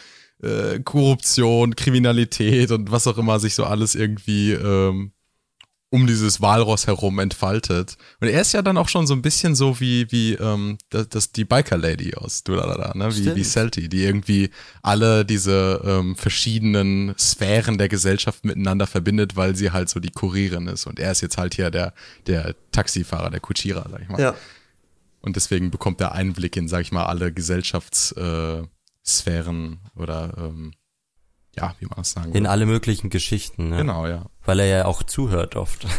äh, 0.41 0.79
Korruption, 0.81 1.77
Kriminalität 1.77 2.71
und 2.71 2.91
was 2.91 3.07
auch 3.07 3.17
immer 3.17 3.39
sich 3.39 3.55
so 3.55 3.63
alles 3.63 3.95
irgendwie 3.95 4.51
ähm, 4.51 5.13
um 5.93 6.07
dieses 6.07 6.41
Walross 6.41 6.87
herum 6.87 7.19
entfaltet. 7.19 7.97
Und 8.19 8.27
er 8.27 8.41
ist 8.41 8.51
ja 8.51 8.63
dann 8.63 8.77
auch 8.77 8.89
schon 8.89 9.05
so 9.05 9.13
ein 9.13 9.21
bisschen 9.21 9.53
so 9.53 9.79
wie, 9.79 10.11
wie 10.11 10.33
ähm, 10.33 10.79
das, 10.89 11.07
das 11.07 11.31
die 11.31 11.45
Biker 11.45 11.77
Lady 11.77 12.15
aus 12.15 12.43
Dulalala, 12.43 12.93
ne? 12.95 13.15
Wie, 13.15 13.35
wie 13.35 13.43
Celti, 13.43 13.89
die 13.89 14.03
irgendwie 14.03 14.49
alle 14.81 15.23
diese 15.23 15.83
ähm, 15.85 16.15
verschiedenen 16.15 17.13
Sphären 17.19 17.77
der 17.77 17.89
Gesellschaft 17.89 18.43
miteinander 18.43 18.87
verbindet, 18.87 19.35
weil 19.35 19.55
sie 19.55 19.69
halt 19.69 19.87
so 19.87 19.99
die 19.99 20.09
Kurierin 20.09 20.65
ist. 20.65 20.87
Und 20.87 20.99
er 20.99 21.11
ist 21.11 21.21
jetzt 21.21 21.37
halt 21.37 21.53
hier 21.53 21.69
der, 21.69 21.93
der 22.25 22.55
Taxifahrer, 22.71 23.29
der 23.29 23.39
Kutschierer, 23.39 23.85
sag 23.91 24.01
ich 24.01 24.09
mal. 24.09 24.19
Ja. 24.19 24.33
Und 25.21 25.35
deswegen 25.35 25.69
bekommt 25.69 26.01
er 26.01 26.13
Einblick 26.13 26.57
in, 26.57 26.67
sag 26.67 26.81
ich 26.81 26.91
mal, 26.91 27.05
alle 27.05 27.31
Gesellschaftssphären 27.31 28.67
äh, 29.05 29.99
oder 29.99 30.33
ähm, 30.39 30.73
ja, 31.57 31.75
wie 31.79 31.85
man 31.85 31.97
das 31.97 32.11
sagen 32.11 32.29
In 32.33 32.43
will. 32.43 32.47
alle 32.47 32.65
möglichen 32.65 33.09
Geschichten, 33.09 33.69
ne? 33.69 33.77
Genau, 33.77 34.07
ja. 34.07 34.25
Weil 34.45 34.59
er 34.59 34.65
ja 34.65 34.85
auch 34.85 35.03
zuhört 35.03 35.55
oft. 35.55 35.85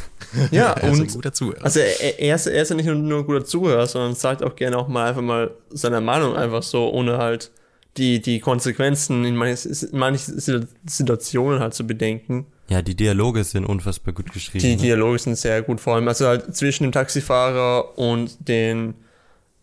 Ja, 0.51 0.73
Er 0.73 0.91
ist 0.91 0.97
ein 0.97 1.03
und 1.03 1.13
guter 1.13 1.33
Zuhörer. 1.33 1.65
also 1.65 1.79
er, 1.79 2.19
er, 2.19 2.35
ist, 2.35 2.47
er 2.49 2.61
ist 2.63 2.69
ja 2.71 2.75
nicht 2.75 2.87
nur, 2.87 2.97
nur 2.97 3.19
ein 3.21 3.25
guter 3.27 3.45
Zuhörer, 3.45 3.87
sondern 3.87 4.17
sagt 4.17 4.43
auch 4.43 4.57
gerne 4.57 4.77
auch 4.79 4.89
mal 4.89 5.09
einfach 5.09 5.23
mal 5.23 5.53
seine 5.71 6.01
Meinung 6.01 6.35
einfach 6.35 6.65
so, 6.65 6.91
ohne 6.93 7.19
halt 7.19 7.53
die, 7.99 8.21
die 8.21 8.41
Konsequenzen 8.41 9.25
in 9.25 9.37
manchen, 9.37 9.71
in 9.71 9.97
manchen 9.99 10.41
Situationen 10.87 11.61
halt 11.61 11.75
zu 11.75 11.87
bedenken. 11.87 12.47
Ja, 12.69 12.83
die 12.83 12.97
Dialoge 12.97 13.45
sind 13.45 13.65
unfassbar 13.65 14.13
gut 14.13 14.33
geschrieben. 14.33 14.63
Die 14.65 14.75
ne? 14.75 14.83
Dialoge 14.83 15.21
sind 15.21 15.37
sehr 15.39 15.63
gut, 15.63 15.81
vor 15.81 15.95
allem 15.95 16.09
also 16.09 16.27
halt 16.27 16.57
zwischen 16.57 16.83
dem 16.83 16.91
Taxifahrer 16.91 17.97
und 17.97 18.49
den 18.49 18.95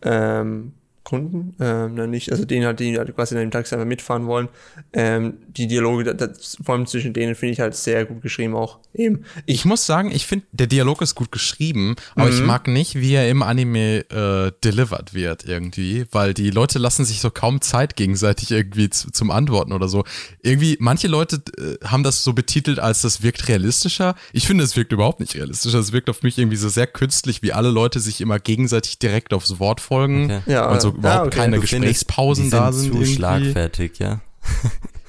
ähm, 0.03 0.71
Kunden, 1.03 1.55
ähm, 1.59 1.95
dann 1.95 2.09
nicht, 2.11 2.31
also 2.31 2.45
denen 2.45 2.65
halt, 2.65 2.79
die 2.79 2.97
halt 2.97 3.13
quasi 3.15 3.33
in 3.35 3.41
dem 3.41 3.51
Taxi 3.51 3.73
einfach 3.73 3.87
mitfahren 3.87 4.27
wollen. 4.27 4.49
Ähm, 4.93 5.33
die 5.47 5.67
Dialoge, 5.67 6.03
da- 6.03 6.13
das, 6.27 6.57
vor 6.63 6.75
allem 6.75 6.85
zwischen 6.85 7.13
denen 7.13 7.33
finde 7.35 7.53
ich 7.53 7.59
halt 7.59 7.75
sehr 7.75 8.05
gut 8.05 8.21
geschrieben 8.21 8.55
auch. 8.55 8.79
Eben. 8.93 9.23
Ich 9.45 9.65
muss 9.65 9.85
sagen, 9.85 10.11
ich 10.11 10.25
finde, 10.27 10.45
der 10.51 10.67
Dialog 10.67 11.01
ist 11.01 11.15
gut 11.15 11.31
geschrieben, 11.31 11.95
aber 12.15 12.29
ich 12.29 12.41
mag 12.43 12.67
nicht, 12.67 12.95
wie 12.95 13.13
er 13.13 13.29
im 13.29 13.41
Anime 13.41 13.99
äh, 14.09 14.51
delivered 14.63 15.13
wird 15.13 15.43
irgendwie, 15.45 16.05
weil 16.11 16.33
die 16.33 16.49
Leute 16.51 16.77
lassen 16.77 17.03
sich 17.05 17.19
so 17.21 17.31
kaum 17.31 17.61
Zeit 17.61 17.95
gegenseitig 17.95 18.51
irgendwie 18.51 18.89
zu, 18.89 19.09
zum 19.11 19.31
Antworten 19.31 19.71
oder 19.73 19.87
so. 19.87 20.03
Irgendwie, 20.43 20.77
manche 20.79 21.07
Leute 21.07 21.41
äh, 21.57 21.83
haben 21.85 22.03
das 22.03 22.23
so 22.23 22.33
betitelt, 22.33 22.79
als 22.79 23.01
das 23.01 23.23
wirkt 23.23 23.47
realistischer. 23.47 24.15
Ich 24.33 24.45
finde, 24.45 24.63
es 24.63 24.75
wirkt 24.75 24.91
überhaupt 24.91 25.19
nicht 25.19 25.35
realistischer. 25.35 25.79
Es 25.79 25.93
wirkt 25.93 26.09
auf 26.09 26.21
mich 26.21 26.37
irgendwie 26.37 26.57
so 26.57 26.69
sehr 26.69 26.85
künstlich, 26.87 27.41
wie 27.41 27.53
alle 27.53 27.69
Leute 27.69 27.99
sich 27.99 28.21
immer 28.21 28.39
gegenseitig 28.39 28.99
direkt 28.99 29.33
aufs 29.33 29.59
Wort 29.59 29.79
folgen 29.81 30.25
Okay. 30.25 30.41
Ja, 30.45 30.69
und 30.69 30.81
so 30.81 30.90
ja, 30.91 30.97
überhaupt 30.97 31.27
okay. 31.27 31.37
keine 31.37 31.55
Du 31.57 31.61
findest, 31.67 31.81
Gesprächspausen 31.81 32.43
die 32.45 32.49
da 32.49 32.71
sind 32.71 32.81
sind. 32.81 32.91
zu 32.91 32.97
irgendwie. 32.99 33.15
schlagfertig, 33.15 33.99
ja. 33.99 34.21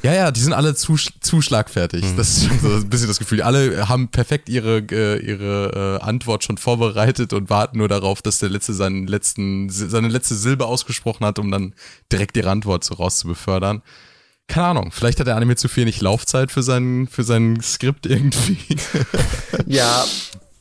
Ja, 0.03 0.13
ja, 0.13 0.31
die 0.33 0.41
sind 0.41 0.53
alle 0.53 0.75
zu, 0.75 0.97
zu 0.97 1.43
schlagfertig. 1.43 2.05
Mhm. 2.05 2.17
Das 2.17 2.37
ist 2.37 2.47
schon 2.49 2.59
so 2.59 2.69
ein 2.75 2.89
bisschen 2.91 3.07
das 3.07 3.21
Gefühl. 3.21 3.41
Alle 3.41 3.89
haben 3.89 4.09
perfekt 4.09 4.49
ihre, 4.49 4.79
äh, 4.91 5.25
ihre 5.25 5.99
äh, 6.01 6.05
Antwort 6.05 6.43
schon 6.43 6.59
vorbereitet 6.59 7.33
und 7.33 7.51
warten 7.51 7.79
nur 7.79 7.87
darauf, 7.89 8.21
dass 8.21 8.41
der 8.41 8.49
Letzte 8.49 8.75
seinen 8.75 9.07
letzten, 9.07 9.71
seine 9.71 10.09
letzte 10.09 10.35
Silbe 10.35 10.67
ausgesprochen 10.67 11.25
hat, 11.25 11.39
um 11.39 11.53
dann 11.53 11.75
direkt 12.11 12.37
ihre 12.37 12.51
Antwort 12.51 12.83
so 12.83 12.95
raus 12.95 13.19
zu 13.19 13.29
befördern. 13.29 13.81
Keine 14.49 14.67
Ahnung, 14.67 14.91
vielleicht 14.91 15.21
hat 15.21 15.29
der 15.29 15.37
Anime 15.37 15.55
zu 15.55 15.69
viel 15.69 15.85
nicht 15.85 16.01
Laufzeit 16.03 16.51
für 16.51 16.65
sein, 16.65 17.07
für 17.09 17.23
sein 17.23 17.61
Skript 17.63 18.05
irgendwie. 18.07 18.59
Ja, 19.67 20.05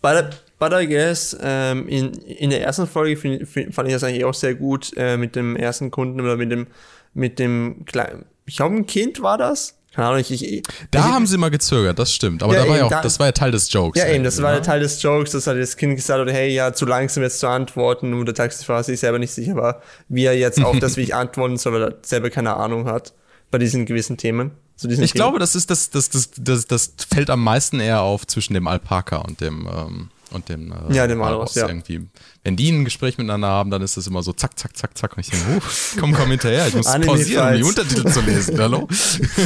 but, 0.04 0.44
but 0.62 0.72
I 0.74 0.86
guess, 0.88 1.36
ähm, 1.42 1.88
in, 1.88 2.14
in 2.14 2.52
der 2.52 2.62
ersten 2.62 2.86
Folge 2.88 3.18
find, 3.18 3.48
find, 3.50 3.74
fand 3.74 3.88
ich 3.90 3.94
das 3.96 4.04
eigentlich 4.04 4.24
auch 4.26 4.34
sehr 4.36 4.54
gut 4.56 4.92
äh, 4.96 5.18
mit 5.18 5.36
dem 5.36 5.56
ersten 5.56 5.90
Kunden 5.90 6.22
oder 6.22 6.38
mit 6.38 6.52
dem, 6.52 6.68
mit 7.16 7.40
dem 7.40 7.84
kleinen, 7.86 8.26
ich 8.46 8.58
glaube, 8.58 8.76
ein 8.76 8.86
Kind 8.86 9.22
war 9.24 9.38
das? 9.38 9.78
Keine 9.94 10.08
Ahnung, 10.08 10.20
ich, 10.22 10.32
ich 10.32 10.64
Da 10.92 11.00
ich, 11.00 11.06
haben 11.06 11.26
sie 11.28 11.38
mal 11.38 11.50
gezögert, 11.50 12.00
das 12.00 12.14
stimmt. 12.14 12.44
Aber 12.44 12.54
Ja, 12.54 12.62
da 12.62 12.68
war 12.70 12.76
ja 12.78 12.82
eben, 12.84 12.86
auch, 12.86 12.92
da- 12.92 13.02
das 13.02 13.20
war 13.20 13.26
ja 13.26 13.32
Teil 13.34 13.52
des 13.52 13.74
Jokes. 13.74 14.00
Ja, 14.00 14.08
eben, 14.08 14.24
das 14.24 14.42
war 14.42 14.52
ne? 14.52 14.58
der 14.58 14.64
Teil 14.64 14.80
des 14.80 15.02
Jokes, 15.02 15.32
dass 15.32 15.48
halt 15.48 15.60
das 15.62 15.76
Kind 15.76 15.96
gesagt 15.98 16.18
hat, 16.26 16.34
hey, 16.34 16.54
ja, 16.54 16.72
zu 16.72 16.86
langsam 16.86 17.24
jetzt 17.24 17.40
zu 17.40 17.48
antworten, 17.50 18.14
und 18.14 18.26
der 18.26 18.36
Taxifahrer 18.36 18.84
sich 18.84 19.00
selber 19.02 19.20
nicht 19.20 19.32
sicher 19.34 19.56
war, 19.56 19.82
wie 20.08 20.24
er 20.24 20.38
jetzt 20.38 20.64
auf 20.64 20.80
das, 20.80 20.96
wie 20.96 21.02
ich 21.02 21.14
antworten 21.16 21.58
soll, 21.58 21.74
weil 21.74 21.84
er 21.84 21.96
selber 22.04 22.30
keine 22.30 22.56
Ahnung 22.56 22.86
hat 22.86 23.14
bei 23.50 23.58
diesen 23.58 23.86
gewissen 23.86 24.16
Themen. 24.16 24.52
Zu 24.78 24.88
diesen 24.88 25.04
Ich 25.04 25.12
Themen. 25.12 25.24
glaube, 25.24 25.40
das 25.40 25.56
ist 25.56 25.70
das, 25.70 25.90
das, 25.90 26.10
das, 26.10 26.30
das, 26.38 26.68
das 26.68 26.94
fällt 27.14 27.30
am 27.30 27.44
meisten 27.44 27.82
eher 27.82 28.02
auf 28.02 28.26
zwischen 28.28 28.54
dem 28.54 28.68
Alpaka 28.68 29.18
und 29.18 29.42
dem, 29.42 29.68
ähm, 29.68 30.10
und 30.32 30.50
dem, 30.50 30.72
äh, 30.72 30.94
Ja, 30.96 31.08
dem 31.08 31.20
Walross, 31.20 31.56
ja. 31.56 31.68
irgendwie. 31.68 32.08
Wenn 32.44 32.56
die 32.56 32.70
ein 32.72 32.86
Gespräch 32.86 33.18
miteinander 33.18 33.48
haben, 33.50 33.70
dann 33.70 33.82
ist 33.82 33.98
das 33.98 34.08
immer 34.08 34.24
so 34.24 34.34
zack, 34.34 34.58
zack, 34.58 34.76
zack, 34.76 34.98
zack. 34.98 35.16
Und 35.16 35.20
ich 35.22 35.30
denke, 35.30 35.46
uh, 35.58 35.60
komm, 36.00 36.14
komm 36.14 36.30
hinterher, 36.32 36.68
ich 36.68 36.74
muss 36.74 36.86
pausieren, 36.88 37.50
um 37.50 37.56
die. 37.58 37.64
Untertitel 37.64 38.10
zu 38.12 38.22
lesen. 38.22 38.60
Hallo? 38.60 38.88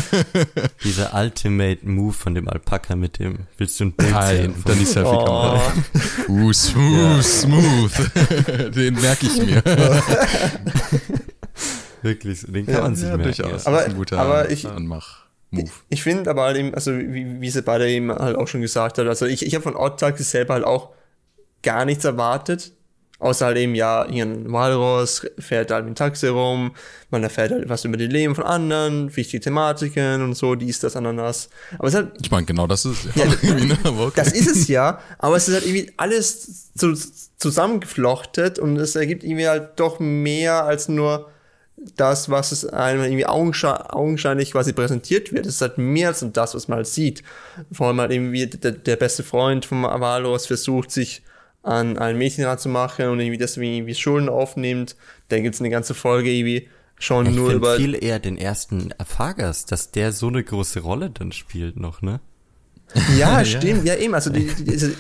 Dieser 0.84 1.14
Ultimate 1.14 1.80
Move 1.88 2.14
von 2.14 2.34
dem 2.36 2.48
Alpaka 2.48 2.96
mit 2.96 3.20
dem, 3.20 3.40
willst 3.58 3.80
du 3.80 3.86
ein 3.86 3.92
Bild 3.94 4.12
Nein, 4.12 4.38
sehen? 4.38 4.56
dann 4.66 4.80
die 4.80 4.86
Selfie-Kamera. 4.86 5.62
Oh, 6.28 6.32
Uh, 6.32 6.54
smooth, 6.54 7.24
smooth. 7.24 7.92
Den 8.76 8.94
merke 8.96 9.26
ich 9.28 9.38
mir. 9.46 9.62
Wirklich, 12.02 12.42
den 12.48 12.66
kann 12.68 12.82
man 12.84 12.96
sich 12.96 13.06
merken. 13.08 13.24
durchaus. 13.24 13.64
Ja. 13.64 13.68
Aber- 13.72 13.78
das 13.78 13.88
ist 13.88 13.94
ein 13.94 13.98
guter 13.98 14.20
aber 14.20 14.50
ich- 14.52 14.66
Anmach-Move. 15.62 15.86
ich 15.90 16.04
finde 16.04 16.30
aber 16.30 16.44
halt 16.44 16.58
eben, 16.58 16.74
also 16.74 16.92
wie, 16.98 17.42
wie 17.42 17.50
sie 17.50 17.62
beide 17.62 17.90
eben 17.90 18.12
halt 18.12 18.36
auch 18.36 18.48
schon 18.48 18.62
gesagt 18.62 18.98
hat, 18.98 19.08
also 19.08 19.26
ich, 19.26 19.46
ich 19.46 19.56
habe 19.56 19.64
von 19.64 19.98
Taxi 19.98 20.24
selber 20.24 20.56
halt 20.56 20.66
auch 20.66 20.90
gar 21.64 21.86
nichts 21.86 22.06
erwartet. 22.06 22.72
Außer 23.18 23.46
halt 23.46 23.58
eben, 23.58 23.76
ja, 23.76 24.06
hier 24.10 24.26
ein 24.26 24.52
Walross 24.52 25.26
fährt 25.40 25.72
halt 25.72 25.86
mit 25.86 25.94
dem 25.94 25.96
Taxi 25.96 26.28
rum, 26.28 26.76
man 27.12 27.24
erfährt 27.24 27.52
halt 27.52 27.70
was 27.70 27.86
über 27.86 27.96
die 27.96 28.08
Leben 28.08 28.36
von 28.36 28.44
anderen, 28.44 29.16
wichtige 29.16 29.42
Thematiken 29.42 30.22
und 30.22 30.34
so, 30.34 30.56
dies, 30.56 30.80
das, 30.82 30.98
ananas. 30.98 31.50
Aber 31.80 31.88
es 31.88 31.94
ist 31.94 32.00
halt, 32.02 32.12
Ich 32.22 32.30
meine, 32.30 32.46
genau 32.46 32.68
das 32.68 32.84
ist 32.84 33.06
es. 33.06 33.16
Ja, 33.16 33.24
irgendwie, 33.42 33.68
ne? 33.68 33.78
Okay. 33.86 34.12
das 34.16 34.34
ist 34.34 34.48
es 34.48 34.68
ja, 34.68 35.00
aber 35.18 35.38
es 35.38 35.48
ist 35.48 35.54
halt 35.54 35.66
irgendwie 35.66 35.94
alles 35.96 36.72
so 36.76 36.94
zusammengeflochtet 37.38 38.60
und 38.60 38.76
es 38.76 38.98
ergibt 38.98 39.24
irgendwie 39.24 39.48
halt 39.48 39.80
doch 39.80 40.00
mehr 40.00 40.66
als 40.66 40.90
nur 40.90 41.32
das, 41.96 42.30
was 42.30 42.52
es 42.52 42.66
einem 42.66 43.04
irgendwie 43.04 43.26
augenschei 43.26 43.76
augenscheinlich 43.90 44.52
quasi 44.52 44.74
präsentiert 44.74 45.32
wird. 45.32 45.46
Es 45.46 45.56
ist 45.56 45.62
halt 45.62 45.78
mehr 45.78 46.10
als 46.10 46.26
das, 46.34 46.56
was 46.56 46.68
man 46.68 46.78
halt 46.78 46.88
sieht. 46.88 47.24
Vor 47.72 47.88
allem 47.88 48.02
halt 48.02 48.12
irgendwie 48.12 48.48
der, 48.48 48.72
der 48.72 48.96
beste 48.96 49.24
Freund 49.24 49.66
von 49.66 49.86
Avalos 49.86 50.48
versucht, 50.48 50.92
sich 50.92 51.22
an 51.64 51.98
ein 51.98 52.18
Mädchen 52.18 52.46
ranzumachen 52.46 53.10
und 53.10 53.20
irgendwie 53.20 53.38
deswegen 53.38 53.74
irgendwie 53.74 53.96
Schulden 53.96 54.30
aufnimmt. 54.30 54.96
Da 55.30 55.40
gibt's 55.40 55.60
eine 55.60 55.70
ganze 55.70 55.94
Folge 55.94 56.30
irgendwie 56.30 56.70
schon 56.98 57.26
Ich 57.26 57.36
nur 57.36 57.52
über. 57.52 57.76
viel 57.76 58.02
eher 58.02 58.20
den 58.20 58.38
ersten 58.38 58.94
Fahrgast, 59.04 59.72
dass 59.72 59.92
der 59.92 60.12
so 60.12 60.28
eine 60.28 60.44
große 60.44 60.80
Rolle 60.80 61.10
dann 61.10 61.32
spielt 61.32 61.78
noch, 61.78 62.02
ne? 62.02 62.20
Ja, 63.18 63.44
stimmt, 63.44 63.86
ja 63.86 63.96
eben. 63.96 64.14
Also 64.14 64.30
die, 64.30 64.48
die, 64.48 64.64
diese, 64.64 64.96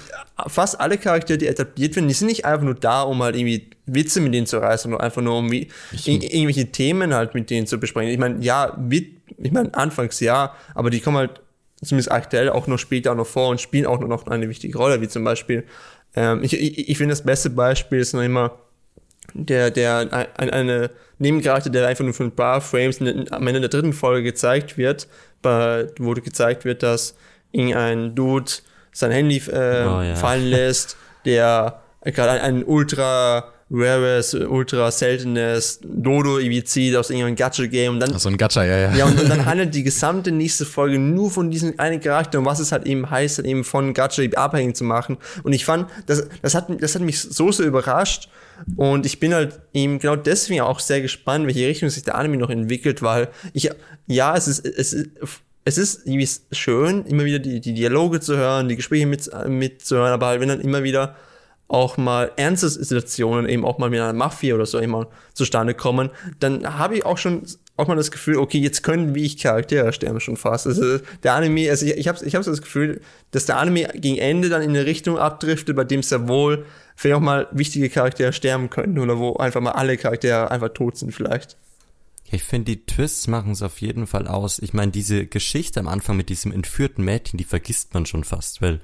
fast 0.48 0.80
alle 0.80 0.98
Charaktere, 0.98 1.38
die 1.38 1.48
etabliert 1.48 1.96
werden, 1.96 2.08
die 2.08 2.14
sind 2.14 2.28
nicht 2.28 2.46
einfach 2.46 2.64
nur 2.64 2.76
da, 2.76 3.04
um 3.04 3.22
halt 3.24 3.36
irgendwie 3.36 3.70
Witze 3.86 4.20
mit 4.22 4.34
denen 4.34 4.48
zu 4.48 4.58
reißen, 4.58 4.90
sondern 4.90 5.02
einfach 5.02 5.22
nur 5.22 5.38
um 5.38 5.52
wie, 5.52 5.70
ir 6.06 6.24
irgendwelche 6.24 6.72
Themen 6.72 7.14
halt 7.14 7.34
mit 7.34 7.50
denen 7.50 7.68
zu 7.68 7.80
besprechen. 7.80 8.12
Ich 8.12 8.20
meine, 8.20 8.44
ja, 8.44 8.76
Wit, 8.78 9.18
ich 9.38 9.52
meine, 9.52 9.74
anfangs 9.74 10.20
ja, 10.20 10.54
aber 10.74 10.90
die 10.90 11.00
kommen 11.00 11.18
halt 11.18 11.42
zumindest 11.84 12.12
aktuell 12.12 12.50
auch 12.50 12.68
noch 12.68 12.80
später 12.80 13.12
auch 13.12 13.16
noch 13.16 13.28
vor 13.28 13.50
und 13.50 13.62
spielen 13.62 13.86
auch 13.86 14.00
noch 14.00 14.28
eine 14.28 14.50
wichtige 14.50 14.78
Rolle, 14.78 15.02
wie 15.02 15.08
zum 15.08 15.24
Beispiel, 15.24 15.64
ähm, 16.16 16.44
ich, 16.44 16.54
ich, 16.54 16.90
ich 16.90 16.98
finde 16.98 17.12
das 17.12 17.24
beste 17.24 17.50
Beispiel 17.50 18.00
ist 18.00 18.14
noch 18.14 18.24
immer 18.24 18.58
der, 19.34 19.72
der, 19.72 20.08
ein, 20.38 20.50
eine 20.50 20.92
Nebencharakter, 21.20 21.70
der 21.70 21.88
einfach 21.88 22.04
nur 22.04 22.14
von 22.14 22.28
ein 22.28 22.36
paar 22.36 22.62
Frames 22.62 22.98
in, 22.98 23.32
am 23.32 23.48
Ende 23.48 23.62
der 23.62 23.70
dritten 23.70 23.94
Folge 23.94 24.24
gezeigt 24.24 24.78
wird, 24.78 25.08
bei, 25.42 25.88
wo 26.00 26.14
gezeigt 26.14 26.66
wird, 26.66 26.84
dass 26.84 27.16
irgendein 27.52 28.16
Dude 28.16 28.52
sein 28.92 29.12
Handy 29.12 29.38
äh, 29.38 29.86
Oh, 29.86 30.02
ja. 30.02 30.16
fallen 30.16 30.46
lässt, 30.46 30.98
der 31.26 31.82
gerade 32.04 32.32
ein, 32.32 32.42
ein 32.42 32.64
ultra 32.66 33.52
rares, 33.72 34.34
ultra 34.36 34.92
seltenes 34.92 35.80
Dodo 35.84 36.38
irgendwie 36.38 36.64
zieht 36.64 36.96
aus 36.96 37.10
irgendeinem 37.10 37.36
Gacha-Game 37.36 37.94
und 37.94 38.00
dann 38.00 38.12
Ach, 38.14 38.20
so 38.20 38.30
ein 38.30 38.38
Gacha, 38.38 38.64
ja, 38.64 38.78
ja. 38.78 38.96
ja, 38.96 39.06
und, 39.06 39.20
und 39.20 39.28
dann 39.28 39.46
handelt 39.46 39.74
die 39.74 39.84
gesamte 39.84 40.32
nächste 40.32 40.66
Folge 40.66 41.00
nur 41.00 41.32
von 41.32 41.50
diesem 41.50 41.80
einen 41.80 42.00
Charakter 42.00 42.38
und 42.38 42.46
was 42.46 42.60
es 42.60 42.72
halt 42.72 42.86
eben 42.86 43.10
heißt, 43.10 43.40
halt 43.40 43.48
eben 43.48 43.64
von 43.64 43.94
Gacha 43.96 44.22
abhängig 44.36 44.76
zu 44.76 44.84
machen. 44.84 45.18
Und 45.44 45.54
ich 45.54 45.66
fand, 45.66 45.90
das, 46.06 46.28
das, 46.44 46.54
hat, 46.54 46.68
das 46.80 46.94
hat 46.94 47.02
mich 47.02 47.20
so, 47.20 47.52
so 47.52 47.64
überrascht. 47.64 48.30
Und 48.76 49.06
ich 49.06 49.20
bin 49.20 49.34
halt 49.34 49.60
eben 49.74 50.00
genau 50.00 50.16
deswegen 50.16 50.62
auch 50.62 50.80
sehr 50.80 51.02
gespannt, 51.02 51.48
welche 51.48 51.68
Richtung 51.68 51.90
sich 51.90 52.04
der 52.04 52.16
Anime 52.16 52.38
noch 52.38 52.50
entwickelt, 52.52 53.02
weil 53.02 53.30
ich, 53.54 53.70
ja, 54.08 54.36
es 54.38 54.48
ist, 54.48 54.66
es 54.66 54.94
ist, 54.94 55.10
es 55.66 55.78
ist 55.78 56.06
irgendwie 56.06 56.30
schön, 56.52 57.06
immer 57.06 57.26
wieder 57.26 57.40
die, 57.40 57.60
die 57.60 57.74
Dialoge 57.74 58.20
zu 58.20 58.38
hören, 58.38 58.70
die 58.70 58.76
Gespräche 58.76 59.08
mit, 59.08 59.30
mitzuhören, 59.48 60.14
aber 60.14 60.28
halt, 60.28 60.40
wenn 60.40 60.50
dann 60.50 60.62
immer 60.62 60.84
wieder 60.84 61.16
auch 61.68 61.98
mal 61.98 62.32
ernste 62.36 62.70
Situationen 62.70 63.50
eben 63.50 63.66
auch 63.66 63.80
mal 63.80 63.90
mit 63.90 64.00
einer 64.00 64.14
Mafia 64.14 64.54
oder 64.54 64.68
so 64.68 64.78
immer 64.78 65.08
zustande 65.34 65.74
kommen, 65.74 66.12
dann 66.40 66.78
habe 66.78 66.98
ich 66.98 67.06
auch 67.06 67.18
schon 67.18 67.42
auch 67.78 67.88
mal 67.88 67.96
das 67.96 68.12
Gefühl, 68.12 68.38
okay, 68.38 68.60
jetzt 68.60 68.84
können 68.84 69.16
wie 69.16 69.26
ich 69.26 69.38
Charaktere 69.38 69.92
sterben 69.92 70.20
schon 70.20 70.38
fast. 70.38 70.68
Also 70.68 71.00
der 71.24 71.34
Anime, 71.34 71.70
also 71.70 71.86
ich, 71.86 71.98
ich 71.98 72.08
habe 72.08 72.24
ich 72.24 72.36
hab 72.36 72.44
so 72.44 72.52
das 72.52 72.62
Gefühl, 72.62 73.02
dass 73.32 73.48
der 73.48 73.58
Anime 73.58 73.90
gegen 73.96 74.18
Ende 74.18 74.50
dann 74.50 74.62
in 74.62 74.70
eine 74.70 74.86
Richtung 74.86 75.18
abdriftet, 75.18 75.76
bei 75.76 75.84
dem 75.84 76.00
es 76.00 76.12
ja 76.12 76.28
wohl 76.28 76.66
vielleicht 76.96 77.18
auch 77.18 77.22
mal 77.22 77.48
wichtige 77.52 77.90
Charaktere 77.90 78.32
sterben 78.32 78.70
können 78.70 78.98
oder 79.00 79.18
wo 79.18 79.36
einfach 79.38 79.60
mal 79.60 79.72
alle 79.72 79.98
Charaktere 79.98 80.52
einfach 80.52 80.70
tot 80.70 80.98
sind 80.98 81.12
vielleicht. 81.12 81.58
Ich 82.32 82.44
finde, 82.44 82.76
die 82.76 82.86
Twists 82.86 83.28
machen 83.28 83.52
es 83.52 83.62
auf 83.62 83.82
jeden 83.82 84.08
Fall 84.08 84.28
aus. 84.28 84.60
Ich 84.60 84.74
meine, 84.74 84.92
diese 84.92 85.28
Geschichte 85.28 85.80
am 85.80 85.88
Anfang 85.88 86.18
mit 86.18 86.30
diesem 86.30 86.52
entführten 86.52 87.06
Mädchen, 87.06 87.38
die 87.38 87.44
vergisst 87.44 87.94
man 87.94 88.06
schon 88.06 88.24
fast, 88.24 88.62
weil 88.62 88.82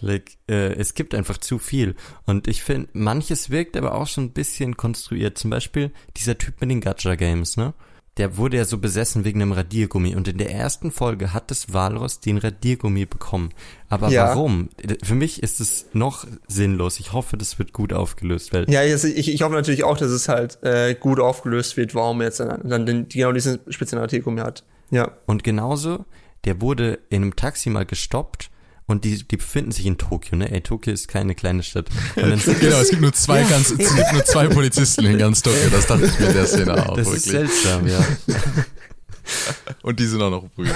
like, 0.00 0.36
äh, 0.48 0.74
es 0.74 0.94
gibt 0.94 1.14
einfach 1.14 1.38
zu 1.38 1.58
viel. 1.58 1.94
Und 2.26 2.48
ich 2.48 2.62
finde, 2.62 2.88
manches 2.92 3.50
wirkt 3.50 3.76
aber 3.76 3.94
auch 3.94 4.06
schon 4.06 4.24
ein 4.24 4.32
bisschen 4.32 4.76
konstruiert. 4.76 5.38
Zum 5.38 5.50
Beispiel 5.50 5.92
dieser 6.16 6.38
Typ 6.38 6.60
mit 6.60 6.70
den 6.70 6.80
Gacha-Games, 6.80 7.56
ne? 7.56 7.72
Der 8.18 8.36
wurde 8.36 8.58
ja 8.58 8.66
so 8.66 8.76
besessen 8.76 9.24
wegen 9.24 9.40
einem 9.40 9.52
Radiergummi. 9.52 10.14
Und 10.14 10.28
in 10.28 10.36
der 10.36 10.50
ersten 10.52 10.90
Folge 10.90 11.32
hat 11.32 11.50
das 11.50 11.72
Walross 11.72 12.20
den 12.20 12.36
Radiergummi 12.36 13.06
bekommen. 13.06 13.50
Aber 13.88 14.08
Ja. 14.10 14.28
warum? 14.28 14.68
Für 15.02 15.14
mich 15.14 15.42
ist 15.42 15.60
es 15.60 15.86
noch 15.94 16.26
sinnlos. 16.46 17.00
Ich 17.00 17.14
hoffe, 17.14 17.38
das 17.38 17.58
wird 17.58 17.72
gut 17.72 17.94
aufgelöst, 17.94 18.52
weil 18.52 18.68
Ja, 18.70 18.82
ich, 18.84 19.02
ich 19.32 19.42
hoffe 19.42 19.54
natürlich 19.54 19.84
auch, 19.84 19.96
dass 19.96 20.10
es 20.10 20.28
halt 20.28 20.58
äh, 20.62 20.94
gut 20.94 21.20
aufgelöst 21.20 21.78
wird, 21.78 21.94
warum 21.94 22.20
er 22.20 22.26
jetzt 22.26 22.40
dann, 22.40 22.68
dann 22.68 22.84
den, 22.84 23.08
genau 23.08 23.32
diesen 23.32 23.60
speziellen 23.68 24.02
Artikel 24.02 24.38
hat. 24.42 24.62
Ja. 24.90 25.12
Und 25.24 25.42
genauso, 25.42 26.04
der 26.44 26.60
wurde 26.60 26.98
in 27.08 27.22
einem 27.22 27.34
Taxi 27.36 27.70
mal 27.70 27.86
gestoppt 27.86 28.50
und 28.86 29.04
die, 29.04 29.22
die 29.22 29.36
befinden 29.36 29.72
sich 29.72 29.86
in 29.86 29.96
Tokio, 29.98 30.36
ne? 30.36 30.50
Ey, 30.50 30.60
Tokio 30.60 30.92
ist 30.92 31.08
keine 31.08 31.34
kleine 31.34 31.62
Stadt. 31.62 31.86
Genau, 32.14 32.78
es 32.78 32.90
gibt 32.90 33.02
nur 33.02 33.12
zwei, 33.12 33.42
ganz, 33.44 33.70
es 33.70 33.94
gibt 33.94 34.12
nur 34.12 34.24
zwei 34.24 34.48
Polizisten 34.48 35.04
in 35.06 35.18
ganz 35.18 35.42
Tokio. 35.42 35.70
Das 35.70 35.86
dachte 35.86 36.06
ich 36.06 36.18
mir 36.18 36.28
in 36.28 36.34
der 36.34 36.46
Szene 36.46 36.88
auch, 36.88 36.96
das 36.96 37.08
ist 37.08 37.32
wirklich. 37.32 37.50
seltsam, 37.52 37.86
ja. 37.86 38.04
Und 39.82 40.00
die 40.00 40.06
sind 40.06 40.20
auch 40.20 40.30
noch 40.30 40.48
Brüder. 40.50 40.74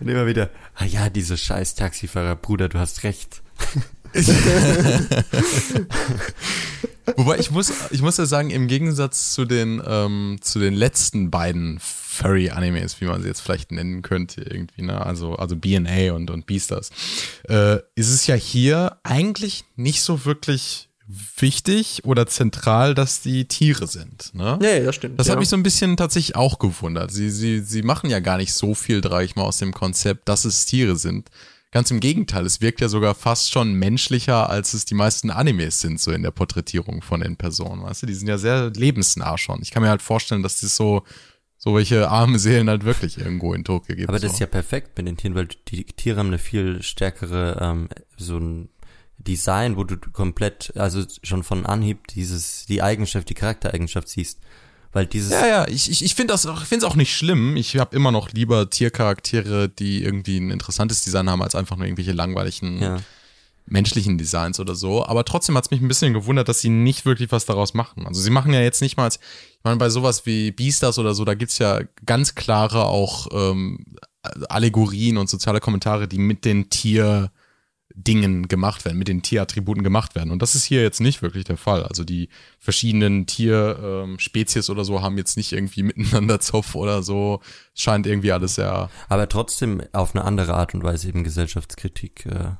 Und 0.00 0.08
immer 0.08 0.26
wieder, 0.26 0.50
ah 0.74 0.84
ja, 0.84 1.10
diese 1.10 1.36
scheiß 1.36 1.74
Taxifahrer, 1.76 2.34
Bruder, 2.36 2.68
du 2.68 2.78
hast 2.78 3.04
recht. 3.04 3.42
Wobei 7.16 7.38
ich 7.38 7.50
muss, 7.50 7.72
ich 7.90 8.02
muss 8.02 8.16
ja 8.16 8.26
sagen, 8.26 8.50
im 8.50 8.66
Gegensatz 8.66 9.32
zu 9.32 9.44
den, 9.44 9.82
ähm, 9.86 10.38
zu 10.40 10.58
den 10.58 10.74
letzten 10.74 11.30
beiden 11.30 11.80
Furry-Animes, 12.20 13.00
wie 13.00 13.06
man 13.06 13.22
sie 13.22 13.28
jetzt 13.28 13.40
vielleicht 13.40 13.72
nennen 13.72 14.02
könnte, 14.02 14.42
irgendwie, 14.42 14.82
ne? 14.82 15.04
Also, 15.04 15.36
also 15.36 15.56
BNA 15.56 16.12
und, 16.12 16.30
und 16.30 16.46
Beastars, 16.46 16.90
äh, 17.48 17.76
ist 17.94 18.10
es 18.10 18.26
ja 18.26 18.34
hier 18.34 18.98
eigentlich 19.02 19.64
nicht 19.76 20.02
so 20.02 20.24
wirklich 20.24 20.88
wichtig 21.36 22.04
oder 22.04 22.26
zentral, 22.26 22.94
dass 22.94 23.20
die 23.20 23.46
Tiere 23.46 23.86
sind, 23.86 24.34
ne? 24.34 24.58
Ja, 24.62 24.70
ja 24.70 24.84
das 24.84 24.94
stimmt. 24.94 25.18
Das 25.18 25.26
ja. 25.26 25.32
hat 25.32 25.40
mich 25.40 25.48
so 25.48 25.56
ein 25.56 25.62
bisschen 25.62 25.96
tatsächlich 25.96 26.36
auch 26.36 26.58
gewundert. 26.58 27.10
Sie, 27.10 27.30
sie, 27.30 27.60
sie 27.60 27.82
machen 27.82 28.10
ja 28.10 28.20
gar 28.20 28.36
nicht 28.36 28.52
so 28.52 28.74
viel, 28.74 29.00
trage 29.00 29.24
ich 29.24 29.34
mal, 29.34 29.42
aus 29.42 29.58
dem 29.58 29.72
Konzept, 29.72 30.28
dass 30.28 30.44
es 30.44 30.66
Tiere 30.66 30.96
sind. 30.96 31.30
Ganz 31.72 31.90
im 31.92 32.00
Gegenteil, 32.00 32.44
es 32.46 32.60
wirkt 32.60 32.80
ja 32.80 32.88
sogar 32.88 33.14
fast 33.14 33.52
schon 33.52 33.74
menschlicher, 33.74 34.50
als 34.50 34.74
es 34.74 34.86
die 34.86 34.94
meisten 34.94 35.30
Animes 35.30 35.80
sind, 35.80 36.00
so 36.00 36.10
in 36.10 36.24
der 36.24 36.32
Porträtierung 36.32 37.00
von 37.00 37.20
den 37.20 37.36
Personen. 37.36 37.84
Weißt 37.84 38.02
du, 38.02 38.06
die 38.06 38.14
sind 38.14 38.26
ja 38.26 38.38
sehr 38.38 38.70
lebensnah 38.70 39.38
schon. 39.38 39.62
Ich 39.62 39.70
kann 39.70 39.84
mir 39.84 39.88
halt 39.88 40.02
vorstellen, 40.02 40.42
dass 40.42 40.60
das 40.60 40.74
so, 40.74 41.04
so 41.62 41.74
welche 41.74 42.08
arme 42.08 42.38
Seelen 42.38 42.70
halt 42.70 42.84
wirklich 42.84 43.18
irgendwo 43.18 43.52
in 43.52 43.64
Tokio 43.64 43.94
gibt. 43.94 44.08
Aber 44.08 44.18
das 44.18 44.30
so. 44.30 44.34
ist 44.34 44.40
ja 44.40 44.46
perfekt 44.46 44.96
mit 44.96 45.06
den 45.06 45.18
Tieren, 45.18 45.34
weil 45.34 45.46
die 45.68 45.84
Tiere 45.84 46.18
haben 46.18 46.28
eine 46.28 46.38
viel 46.38 46.82
stärkere, 46.82 47.58
ähm, 47.60 47.88
so 48.16 48.38
ein 48.38 48.70
Design, 49.18 49.76
wo 49.76 49.84
du 49.84 49.98
komplett, 49.98 50.72
also 50.76 51.04
schon 51.22 51.42
von 51.42 51.66
Anhieb 51.66 52.06
dieses, 52.08 52.64
die 52.64 52.80
Eigenschaft, 52.82 53.28
die 53.28 53.34
Charaktereigenschaft 53.34 54.08
siehst. 54.08 54.40
Weil 54.92 55.04
dieses, 55.04 55.32
Ja, 55.32 55.46
ja, 55.46 55.68
ich, 55.68 55.90
ich, 55.90 56.02
ich 56.02 56.14
finde 56.14 56.32
das 56.32 56.46
auch, 56.46 56.62
ich 56.62 56.68
finde 56.68 56.86
es 56.86 56.90
auch 56.90 56.96
nicht 56.96 57.14
schlimm. 57.14 57.56
Ich 57.56 57.76
habe 57.76 57.94
immer 57.94 58.10
noch 58.10 58.32
lieber 58.32 58.70
Tiercharaktere, 58.70 59.68
die 59.68 60.02
irgendwie 60.02 60.38
ein 60.38 60.50
interessantes 60.50 61.04
Design 61.04 61.28
haben, 61.28 61.42
als 61.42 61.54
einfach 61.54 61.76
nur 61.76 61.84
irgendwelche 61.84 62.12
langweiligen 62.12 62.80
ja. 62.80 63.00
Menschlichen 63.70 64.18
Designs 64.18 64.60
oder 64.60 64.74
so. 64.74 65.06
Aber 65.06 65.24
trotzdem 65.24 65.56
hat 65.56 65.64
es 65.64 65.70
mich 65.70 65.80
ein 65.80 65.88
bisschen 65.88 66.12
gewundert, 66.12 66.48
dass 66.48 66.60
sie 66.60 66.68
nicht 66.68 67.06
wirklich 67.06 67.32
was 67.32 67.46
daraus 67.46 67.72
machen. 67.72 68.06
Also 68.06 68.20
sie 68.20 68.30
machen 68.30 68.52
ja 68.52 68.60
jetzt 68.60 68.82
nicht 68.82 68.96
mal, 68.96 69.08
ich 69.08 69.18
meine, 69.64 69.76
bei 69.76 69.88
sowas 69.88 70.26
wie 70.26 70.50
Beastars 70.50 70.98
oder 70.98 71.14
so, 71.14 71.24
da 71.24 71.34
gibt's 71.34 71.58
ja 71.58 71.80
ganz 72.04 72.34
klare 72.34 72.86
auch 72.86 73.28
ähm, 73.32 73.86
Allegorien 74.48 75.16
und 75.16 75.30
soziale 75.30 75.60
Kommentare, 75.60 76.08
die 76.08 76.18
mit 76.18 76.44
den 76.44 76.68
Tier 76.68 77.30
Dingen 77.94 78.48
gemacht 78.48 78.84
werden, 78.84 78.98
mit 78.98 79.08
den 79.08 79.22
Tierattributen 79.22 79.82
gemacht 79.82 80.14
werden. 80.14 80.30
Und 80.30 80.42
das 80.42 80.54
ist 80.54 80.64
hier 80.64 80.82
jetzt 80.82 81.00
nicht 81.00 81.22
wirklich 81.22 81.44
der 81.44 81.56
Fall. 81.56 81.82
Also 81.84 82.04
die 82.04 82.28
verschiedenen 82.58 83.26
Tierspezies 83.26 84.70
oder 84.70 84.84
so 84.84 85.02
haben 85.02 85.18
jetzt 85.18 85.36
nicht 85.36 85.52
irgendwie 85.52 85.82
miteinander 85.84 86.40
Zoff 86.40 86.74
oder 86.74 87.02
so. 87.02 87.40
Scheint 87.74 88.06
irgendwie 88.06 88.32
alles 88.32 88.56
sehr 88.56 88.90
Aber 89.08 89.28
trotzdem 89.28 89.82
auf 89.92 90.14
eine 90.14 90.24
andere 90.24 90.54
Art 90.54 90.74
und 90.74 90.82
Weise 90.82 91.08
eben 91.08 91.24
Gesellschaftskritik 91.24 92.26
äh, 92.26 92.52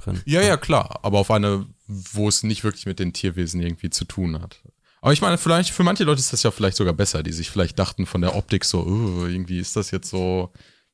drin. 0.00 0.20
Ja, 0.24 0.42
ja, 0.42 0.56
klar, 0.56 1.00
aber 1.02 1.18
auf 1.18 1.30
eine, 1.30 1.66
wo 1.86 2.28
es 2.28 2.42
nicht 2.42 2.64
wirklich 2.64 2.86
mit 2.86 2.98
den 2.98 3.12
Tierwesen 3.12 3.60
irgendwie 3.60 3.90
zu 3.90 4.04
tun 4.04 4.40
hat. 4.40 4.60
Aber 5.02 5.12
ich 5.12 5.22
meine, 5.22 5.38
vielleicht 5.38 5.70
für 5.70 5.82
manche 5.82 6.04
Leute 6.04 6.20
ist 6.20 6.32
das 6.32 6.42
ja 6.42 6.50
vielleicht 6.50 6.76
sogar 6.76 6.92
besser, 6.92 7.22
die 7.22 7.32
sich 7.32 7.50
vielleicht 7.50 7.78
dachten 7.78 8.06
von 8.06 8.20
der 8.20 8.36
Optik 8.36 8.64
so, 8.64 8.80
oh, 8.80 9.26
irgendwie 9.26 9.58
ist 9.58 9.76
das 9.76 9.90
jetzt 9.90 10.10
so 10.10 10.52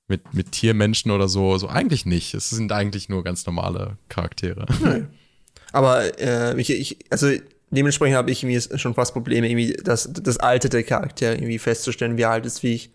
mit, 0.08 0.34
mit 0.34 0.52
Tiermenschen 0.52 1.10
oder 1.10 1.28
so. 1.28 1.58
So 1.58 1.68
eigentlich 1.68 2.06
nicht. 2.06 2.34
Es 2.34 2.50
sind 2.50 2.70
eigentlich 2.72 3.08
nur 3.08 3.24
ganz 3.24 3.44
normale 3.46 3.98
Charaktere. 4.08 4.66
Nein. 4.80 5.08
Aber 5.72 6.18
äh, 6.20 6.58
ich, 6.60 6.70
ich, 6.70 6.98
also 7.10 7.30
dementsprechend 7.70 8.16
habe 8.16 8.30
ich 8.30 8.42
irgendwie 8.42 8.78
schon 8.78 8.94
fast 8.94 9.12
Probleme, 9.12 9.48
irgendwie 9.48 9.76
das, 9.82 10.08
das 10.12 10.38
Alter 10.38 10.68
der 10.68 10.84
Charaktere 10.84 11.34
irgendwie 11.34 11.58
festzustellen, 11.58 12.16
wie 12.16 12.24
alt 12.24 12.46
ist 12.46 12.62
wie 12.62 12.74
ich. 12.74 12.90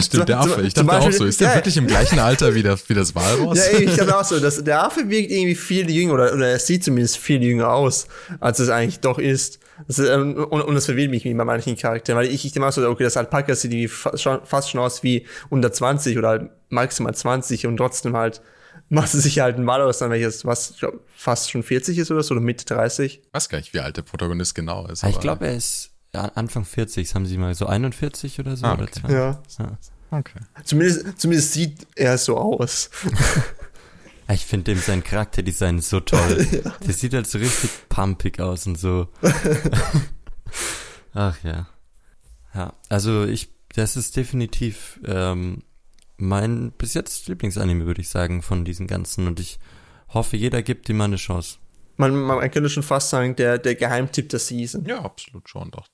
Stimmt, 0.00 0.28
der 0.28 0.40
Affe. 0.40 0.62
Ich 0.62 0.74
dachte 0.74 0.86
Beispiel, 0.86 1.08
auch 1.08 1.18
so. 1.18 1.24
Ist 1.24 1.40
der 1.40 1.48
ja, 1.48 1.54
wirklich 1.54 1.76
im 1.76 1.86
gleichen 1.86 2.18
Alter 2.18 2.54
wie, 2.54 2.62
das, 2.62 2.88
wie 2.88 2.94
das 2.94 3.14
Walross? 3.14 3.58
Ja, 3.58 3.78
ich 3.78 3.96
dachte 3.96 4.18
auch 4.18 4.24
so. 4.24 4.38
Dass 4.40 4.62
der 4.62 4.82
Affe 4.84 5.08
wirkt 5.08 5.30
irgendwie 5.30 5.54
viel 5.54 5.90
jünger 5.90 6.14
oder, 6.14 6.32
oder 6.32 6.48
er 6.48 6.58
sieht 6.58 6.84
zumindest 6.84 7.18
viel 7.18 7.42
jünger 7.42 7.72
aus, 7.72 8.08
als 8.40 8.58
es 8.58 8.68
eigentlich 8.68 9.00
doch 9.00 9.18
ist. 9.18 9.60
Das 9.86 9.98
ist 9.98 10.08
ähm, 10.08 10.34
und, 10.36 10.62
und 10.62 10.74
das 10.74 10.86
verwirrt 10.86 11.10
mich 11.10 11.24
bei 11.24 11.32
manchen 11.34 11.76
Charakteren, 11.76 12.18
weil 12.18 12.28
ich, 12.28 12.44
ich 12.44 12.52
denke 12.52 12.68
auch 12.68 12.72
so, 12.72 12.88
okay, 12.88 13.04
das 13.04 13.16
Alpaka 13.16 13.54
sieht 13.54 13.72
irgendwie 13.72 13.88
fast 13.88 14.22
schon, 14.22 14.40
fast 14.44 14.70
schon 14.70 14.80
aus 14.80 15.02
wie 15.02 15.26
unter 15.50 15.70
20 15.70 16.16
oder 16.16 16.28
halt 16.28 16.50
maximal 16.70 17.14
20 17.14 17.66
und 17.66 17.76
trotzdem 17.76 18.16
halt 18.16 18.40
macht 18.88 19.12
es 19.14 19.22
sich 19.22 19.40
halt 19.40 19.56
ein 19.56 19.66
Walross 19.66 19.98
dann, 19.98 20.10
welches, 20.10 20.44
was, 20.44 20.74
glaub, 20.78 21.00
fast 21.14 21.50
schon 21.50 21.62
40 21.62 21.98
ist 21.98 22.10
oder 22.10 22.22
so, 22.22 22.34
oder 22.34 22.40
Mitte 22.42 22.64
30. 22.66 23.20
Ich 23.22 23.34
weiß 23.34 23.48
gar 23.48 23.58
nicht, 23.58 23.74
wie 23.74 23.80
alt 23.80 23.96
der 23.96 24.02
Protagonist 24.02 24.54
genau 24.54 24.86
ist. 24.86 25.02
ich 25.02 25.20
glaube, 25.20 25.46
er 25.46 25.56
ist 25.56 25.90
Anfang 26.16 26.64
40, 26.64 27.14
haben 27.14 27.26
sie 27.26 27.38
mal 27.38 27.54
so 27.54 27.66
41 27.66 28.40
oder 28.40 28.56
so 28.56 28.66
ah, 28.66 28.72
okay. 28.72 28.82
oder 28.82 28.92
20. 28.92 29.10
Ja. 29.10 29.42
ja. 29.58 29.78
Okay. 30.10 30.40
Zumindest, 30.64 31.20
zumindest 31.20 31.52
sieht 31.52 31.86
er 31.94 32.18
so 32.18 32.36
aus. 32.36 32.90
Ich 34.28 34.44
finde 34.44 34.72
dem 34.74 34.80
sein 34.80 35.04
Charakterdesign 35.04 35.80
so 35.80 36.00
toll. 36.00 36.46
ja. 36.64 36.70
Der 36.84 36.92
sieht 36.92 37.14
halt 37.14 37.26
so 37.28 37.38
richtig 37.38 37.70
pumpig 37.88 38.40
aus 38.40 38.66
und 38.66 38.76
so. 38.76 39.08
Ach 41.14 41.36
ja. 41.44 41.68
Ja, 42.54 42.72
also 42.88 43.24
ich, 43.24 43.50
das 43.74 43.96
ist 43.96 44.16
definitiv 44.16 44.98
ähm, 45.06 45.62
mein 46.16 46.72
bis 46.72 46.94
jetzt 46.94 47.28
Lieblingsanime, 47.28 47.86
würde 47.86 48.00
ich 48.00 48.08
sagen, 48.08 48.42
von 48.42 48.64
diesen 48.64 48.86
ganzen. 48.86 49.26
Und 49.28 49.38
ich 49.38 49.58
hoffe, 50.08 50.36
jeder 50.36 50.62
gibt 50.62 50.88
ihm 50.88 50.96
mal 50.96 51.04
eine 51.04 51.16
Chance. 51.16 51.58
Man, 51.96 52.14
man 52.16 52.50
könnte 52.50 52.68
schon 52.68 52.82
fast 52.82 53.10
sagen, 53.10 53.36
der, 53.36 53.58
der 53.58 53.74
Geheimtipp 53.74 54.28
der 54.28 54.40
Season. 54.40 54.84
Ja, 54.86 55.02
absolut 55.02 55.48
schon, 55.48 55.70
doch. 55.70 55.86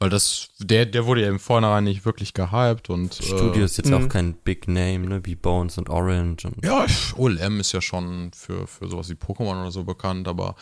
Weil 0.00 0.10
das, 0.10 0.50
der, 0.60 0.86
der 0.86 1.06
wurde 1.06 1.22
ja 1.22 1.28
im 1.28 1.40
Vornherein 1.40 1.84
nicht 1.84 2.04
wirklich 2.04 2.32
gehyped 2.32 2.88
und. 2.88 3.14
Studio 3.14 3.62
äh, 3.62 3.64
ist 3.64 3.78
jetzt 3.78 3.92
auch 3.92 4.00
mhm. 4.00 4.08
kein 4.08 4.34
Big 4.34 4.68
Name, 4.68 5.00
ne, 5.00 5.20
wie 5.24 5.34
Bones 5.34 5.76
und 5.76 5.90
Orange 5.90 6.46
und. 6.46 6.64
Ja, 6.64 6.86
OLM 7.16 7.58
ist 7.58 7.72
ja 7.72 7.80
schon 7.80 8.30
für, 8.32 8.66
für 8.68 8.88
sowas 8.88 9.10
wie 9.10 9.14
Pokémon 9.14 9.60
oder 9.60 9.72
so 9.72 9.82
bekannt, 9.82 10.28
aber 10.28 10.54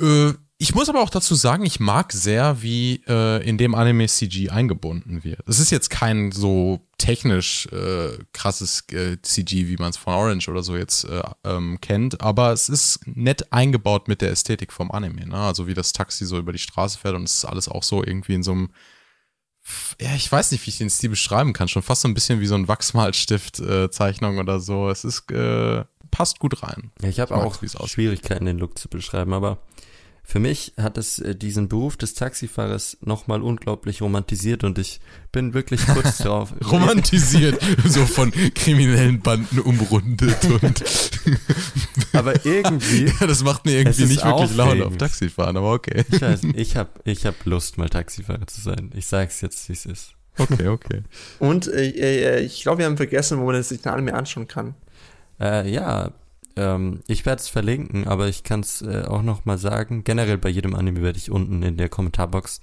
äh, 0.00 0.32
ich 0.60 0.74
muss 0.74 0.88
aber 0.88 1.02
auch 1.02 1.10
dazu 1.10 1.36
sagen, 1.36 1.64
ich 1.64 1.78
mag 1.78 2.12
sehr, 2.12 2.62
wie 2.62 3.04
äh, 3.06 3.48
in 3.48 3.58
dem 3.58 3.76
Anime 3.76 4.08
CG 4.08 4.50
eingebunden 4.50 5.22
wird. 5.22 5.40
Es 5.46 5.60
ist 5.60 5.70
jetzt 5.70 5.88
kein 5.88 6.32
so 6.32 6.80
technisch 6.98 7.66
äh, 7.66 8.18
krasses 8.32 8.84
äh, 8.90 9.22
CG, 9.22 9.68
wie 9.68 9.76
man 9.76 9.90
es 9.90 9.96
von 9.96 10.14
Orange 10.14 10.48
oder 10.48 10.64
so 10.64 10.76
jetzt 10.76 11.04
äh, 11.04 11.22
ähm, 11.44 11.78
kennt, 11.80 12.20
aber 12.20 12.52
es 12.52 12.68
ist 12.68 13.06
nett 13.06 13.52
eingebaut 13.52 14.08
mit 14.08 14.20
der 14.20 14.32
Ästhetik 14.32 14.72
vom 14.72 14.90
Anime. 14.90 15.28
Ne? 15.28 15.36
Also 15.36 15.68
wie 15.68 15.74
das 15.74 15.92
Taxi 15.92 16.26
so 16.26 16.38
über 16.38 16.52
die 16.52 16.58
Straße 16.58 16.98
fährt 16.98 17.14
und 17.14 17.22
es 17.22 17.34
ist 17.34 17.44
alles 17.44 17.68
auch 17.68 17.84
so 17.84 18.02
irgendwie 18.02 18.34
in 18.34 18.42
so 18.42 18.50
einem 18.50 18.70
ja, 20.00 20.14
ich 20.14 20.32
weiß 20.32 20.50
nicht, 20.50 20.64
wie 20.64 20.70
ich 20.70 20.78
den 20.78 20.88
Stil 20.88 21.10
beschreiben 21.10 21.52
kann. 21.52 21.68
Schon 21.68 21.82
fast 21.82 22.00
so 22.00 22.08
ein 22.08 22.14
bisschen 22.14 22.40
wie 22.40 22.46
so 22.46 22.54
ein 22.54 22.68
Wachsmalstift-Zeichnung 22.68 24.38
äh, 24.38 24.40
oder 24.40 24.60
so. 24.60 24.88
Es 24.88 25.04
ist, 25.04 25.30
äh, 25.30 25.84
passt 26.10 26.38
gut 26.38 26.62
rein. 26.62 26.90
Ja, 27.02 27.08
ich 27.10 27.20
habe 27.20 27.36
auch 27.36 27.60
Schwierigkeiten, 27.86 28.46
den 28.46 28.58
Look 28.58 28.78
zu 28.78 28.88
beschreiben, 28.88 29.34
aber 29.34 29.58
für 30.30 30.40
mich 30.40 30.74
hat 30.76 30.98
es 30.98 31.20
äh, 31.20 31.34
diesen 31.34 31.68
Beruf 31.68 31.96
des 31.96 32.12
Taxifahrers 32.12 32.98
nochmal 33.00 33.40
unglaublich 33.40 34.02
romantisiert 34.02 34.62
und 34.62 34.78
ich 34.78 35.00
bin 35.32 35.54
wirklich 35.54 35.86
kurz 35.86 36.18
darauf. 36.18 36.52
romantisiert, 36.70 37.58
so 37.86 38.04
von 38.04 38.30
kriminellen 38.54 39.22
Banden 39.22 39.58
umrundet 39.58 40.44
und. 40.44 40.84
aber 42.12 42.44
irgendwie. 42.44 43.06
Ja, 43.06 43.26
das 43.26 43.42
macht 43.42 43.64
mir 43.64 43.78
irgendwie 43.78 44.04
nicht 44.04 44.22
wirklich 44.22 44.54
Laune 44.54 44.84
auf 44.84 44.98
Taxifahren, 44.98 45.56
aber 45.56 45.72
okay. 45.72 46.04
Ich 46.06 46.20
weiß, 46.20 46.40
ich 46.54 46.76
hab, 46.76 47.00
ich 47.08 47.24
hab 47.24 47.46
Lust, 47.46 47.78
mal 47.78 47.88
Taxifahrer 47.88 48.46
zu 48.46 48.60
sein. 48.60 48.90
Ich 48.94 49.06
sag's 49.06 49.40
jetzt, 49.40 49.66
wie 49.70 49.72
es 49.72 49.86
ist. 49.86 50.12
Okay, 50.36 50.68
okay. 50.68 51.04
Und 51.38 51.68
äh, 51.68 51.88
äh, 51.88 52.40
ich 52.40 52.60
glaube, 52.60 52.80
wir 52.80 52.84
haben 52.84 52.98
vergessen, 52.98 53.40
wo 53.40 53.46
man 53.46 53.62
sich 53.62 53.80
den 53.80 53.92
Anime 53.92 54.12
anschauen 54.12 54.46
kann. 54.46 54.74
Äh, 55.40 55.70
ja, 55.70 56.12
ähm, 56.58 57.00
ich 57.06 57.24
werde 57.24 57.40
es 57.40 57.48
verlinken, 57.48 58.06
aber 58.06 58.28
ich 58.28 58.42
kann 58.42 58.60
es 58.60 58.82
äh, 58.82 59.04
auch 59.06 59.22
noch 59.22 59.44
mal 59.44 59.58
sagen. 59.58 60.04
Generell 60.04 60.38
bei 60.38 60.48
jedem 60.48 60.74
Anime 60.74 61.02
werde 61.02 61.18
ich 61.18 61.30
unten 61.30 61.62
in 61.62 61.76
der 61.76 61.88
Kommentarbox 61.88 62.60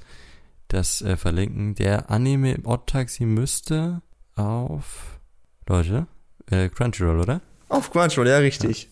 das 0.68 1.02
äh, 1.02 1.18
verlinken. 1.18 1.76
Der 1.76 2.12
Anime 2.12 2.58
Odd 2.64 2.88
Taxi 2.88 3.26
müsste 3.26 4.02
auf 4.36 5.20
Leute 5.68 6.08
äh, 6.52 6.70
Crunchyroll, 6.70 7.22
oder? 7.22 7.42
Auf 7.70 7.92
Crunchyroll, 7.92 8.28
ja 8.28 8.38
richtig. 8.38 8.90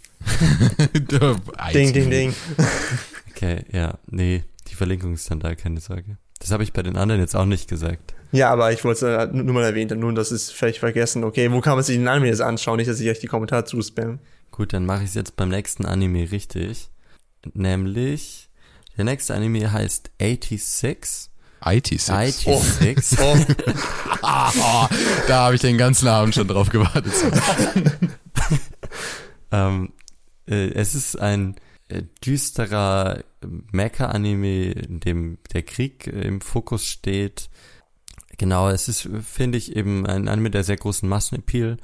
Ja. 1.11 1.35
ding, 1.73 1.93
ding, 1.93 2.09
ding. 2.09 2.33
okay, 3.29 3.65
ja, 3.71 3.97
nee, 4.07 4.43
die 4.69 4.75
Verlinkung 4.75 5.13
ist 5.13 5.29
dann 5.29 5.39
da, 5.39 5.53
keine 5.55 5.79
Sorge. 5.79 6.17
Das 6.39 6.51
habe 6.51 6.63
ich 6.63 6.73
bei 6.73 6.81
den 6.81 6.97
anderen 6.97 7.21
jetzt 7.21 7.35
auch 7.35 7.45
nicht 7.45 7.69
gesagt. 7.69 8.13
Ja, 8.31 8.49
aber 8.49 8.71
ich 8.71 8.83
wollte 8.83 9.07
es 9.07 9.29
äh, 9.29 9.31
nur 9.31 9.53
mal 9.53 9.63
erwähnen, 9.63 9.99
nun, 9.99 10.15
das 10.15 10.31
ist 10.31 10.51
vielleicht 10.51 10.79
vergessen. 10.79 11.23
Okay, 11.23 11.51
wo 11.51 11.61
kann 11.61 11.75
man 11.75 11.83
sich 11.83 11.95
den 11.95 12.07
Anime 12.07 12.27
jetzt 12.27 12.41
anschauen? 12.41 12.77
Nicht, 12.77 12.89
dass 12.89 12.99
ich 12.99 13.09
euch 13.09 13.19
die 13.19 13.27
Kommentare 13.27 13.63
zuspammen. 13.63 14.19
Gut, 14.53 14.71
dann 14.71 14.85
mache 14.85 15.01
ich 15.01 15.09
es 15.09 15.15
jetzt 15.15 15.35
beim 15.35 15.49
nächsten 15.49 15.83
Anime 15.83 16.31
richtig. 16.31 16.91
Nämlich, 17.55 18.49
der 18.95 19.03
nächste 19.03 19.33
Anime 19.33 19.71
heißt 19.71 20.11
86. 20.21 21.31
86. 21.59 22.45
86. 22.45 23.19
Oh. 23.19 23.35
oh. 24.21 24.87
da 25.27 25.45
habe 25.45 25.55
ich 25.55 25.61
den 25.61 25.79
ganzen 25.79 26.07
Abend 26.07 26.35
schon 26.35 26.47
drauf 26.47 26.69
gewartet. 26.69 27.13
ähm, 29.51 29.91
äh, 30.47 30.69
es 30.73 30.93
ist 30.93 31.19
ein 31.19 31.55
äh, 31.87 32.03
düsterer 32.23 33.23
Mecha-Anime, 33.71 34.73
in 34.73 34.99
dem 34.99 35.39
der 35.51 35.63
Krieg 35.63 36.05
äh, 36.05 36.27
im 36.27 36.41
Fokus 36.41 36.85
steht. 36.85 37.49
Genau, 38.37 38.69
es 38.69 38.87
ist, 38.87 39.09
finde 39.27 39.57
ich, 39.57 39.75
eben 39.75 40.05
ein 40.05 40.27
Anime, 40.27 40.51
der 40.51 40.63
sehr 40.63 40.77
großen 40.77 41.09
Massenappeal 41.09 41.77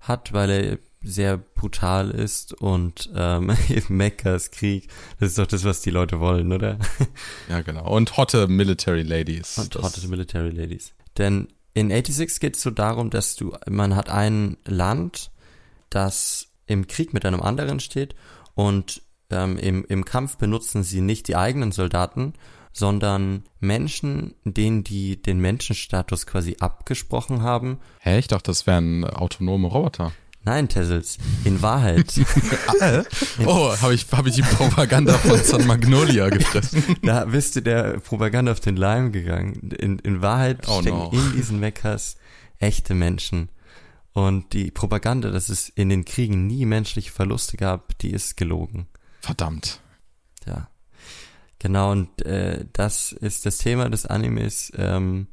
hat, 0.00 0.34
weil 0.34 0.50
er 0.50 0.78
sehr 1.02 1.38
brutal 1.38 2.10
ist 2.10 2.52
und 2.52 3.10
ähm, 3.14 3.56
eben 3.68 3.96
Mechas 3.96 4.50
Krieg, 4.50 4.88
das 5.18 5.30
ist 5.30 5.38
doch 5.38 5.46
das, 5.46 5.64
was 5.64 5.80
die 5.80 5.90
Leute 5.90 6.20
wollen, 6.20 6.52
oder? 6.52 6.78
Ja, 7.48 7.62
genau. 7.62 7.90
Und 7.90 8.16
hotte 8.16 8.46
Military 8.48 9.02
Ladies. 9.02 9.58
Und 9.58 9.74
hotte 9.76 10.06
Military 10.08 10.50
Ladies. 10.50 10.92
Denn 11.18 11.48
in 11.74 11.88
86 11.90 12.40
geht 12.40 12.56
es 12.56 12.62
so 12.62 12.70
darum, 12.70 13.10
dass 13.10 13.36
du, 13.36 13.56
man 13.68 13.96
hat 13.96 14.10
ein 14.10 14.56
Land, 14.66 15.30
das 15.88 16.48
im 16.66 16.86
Krieg 16.86 17.12
mit 17.12 17.24
einem 17.24 17.40
anderen 17.40 17.80
steht 17.80 18.14
und 18.54 19.02
ähm, 19.30 19.56
im, 19.58 19.84
im 19.84 20.04
Kampf 20.04 20.36
benutzen 20.36 20.82
sie 20.82 21.00
nicht 21.00 21.28
die 21.28 21.36
eigenen 21.36 21.72
Soldaten, 21.72 22.34
sondern 22.72 23.44
Menschen, 23.58 24.34
denen 24.44 24.84
die 24.84 25.20
den 25.20 25.40
Menschenstatus 25.40 26.26
quasi 26.26 26.56
abgesprochen 26.60 27.42
haben. 27.42 27.78
Hä, 28.00 28.18
ich 28.18 28.28
dachte, 28.28 28.50
das 28.50 28.66
wären 28.66 29.04
autonome 29.04 29.68
Roboter. 29.68 30.12
Nein, 30.42 30.68
Tessels, 30.68 31.18
in 31.44 31.60
Wahrheit. 31.60 32.18
oh, 33.44 33.76
habe 33.76 33.94
ich, 33.94 34.06
hab 34.10 34.26
ich 34.26 34.36
die 34.36 34.42
Propaganda 34.42 35.12
von 35.18 35.38
San 35.42 35.66
Magnolia 35.66 36.30
gefressen. 36.30 36.82
Da 37.02 37.26
bist 37.26 37.56
du 37.56 37.62
der 37.62 38.00
Propaganda 38.00 38.52
auf 38.52 38.60
den 38.60 38.76
Leim 38.76 39.12
gegangen. 39.12 39.70
In, 39.78 39.98
in 39.98 40.22
Wahrheit 40.22 40.66
oh 40.66 40.80
stecken 40.80 40.96
no. 40.96 41.10
in 41.12 41.32
diesen 41.32 41.60
Mechas 41.60 42.16
echte 42.58 42.94
Menschen. 42.94 43.50
Und 44.12 44.54
die 44.54 44.70
Propaganda, 44.70 45.30
dass 45.30 45.50
es 45.50 45.68
in 45.68 45.90
den 45.90 46.06
Kriegen 46.06 46.46
nie 46.46 46.64
menschliche 46.64 47.12
Verluste 47.12 47.58
gab, 47.58 47.98
die 47.98 48.10
ist 48.10 48.36
gelogen. 48.36 48.86
Verdammt. 49.20 49.80
Ja. 50.46 50.68
Genau, 51.58 51.92
und 51.92 52.22
äh, 52.22 52.64
das 52.72 53.12
ist 53.12 53.44
das 53.44 53.58
Thema 53.58 53.90
des 53.90 54.06
Animes. 54.06 54.72
Ähm, 54.74 55.26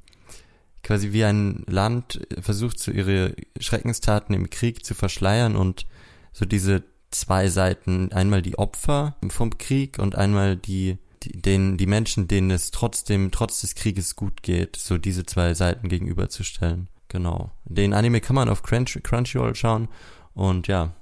quasi 0.88 1.12
wie 1.12 1.26
ein 1.26 1.66
Land 1.68 2.26
versucht, 2.40 2.80
so 2.80 2.92
ihre 2.92 3.36
Schreckenstaten 3.60 4.34
im 4.34 4.50
Krieg 4.50 4.86
zu 4.86 4.96
verschleiern 4.96 5.58
und 5.58 5.86
so 6.32 6.46
diese 6.46 6.82
zwei 7.12 7.50
Seiten, 7.50 8.14
einmal 8.14 8.42
die 8.42 8.58
Opfer 8.58 9.18
vom 9.28 9.58
Krieg 9.58 10.00
und 10.00 10.16
einmal 10.16 10.56
die, 10.56 10.98
die, 11.24 11.42
den, 11.42 11.76
die 11.76 11.88
Menschen, 11.88 12.30
denen 12.30 12.52
es 12.52 12.72
trotzdem, 12.72 13.32
trotz 13.32 13.60
des 13.60 13.76
Krieges 13.76 14.16
gut 14.16 14.44
geht, 14.44 14.78
so 14.78 14.98
diese 14.98 15.26
zwei 15.26 15.54
Seiten 15.56 15.90
gegenüberzustellen. 15.90 16.88
Genau. 17.10 17.52
Den 17.66 17.94
Anime 17.94 18.22
kann 18.22 18.38
man 18.38 18.48
auf 18.48 18.64
Crunch, 18.64 18.98
Crunchyroll 19.04 19.56
schauen 19.56 19.90
und 20.36 20.70
ja, 20.70 20.94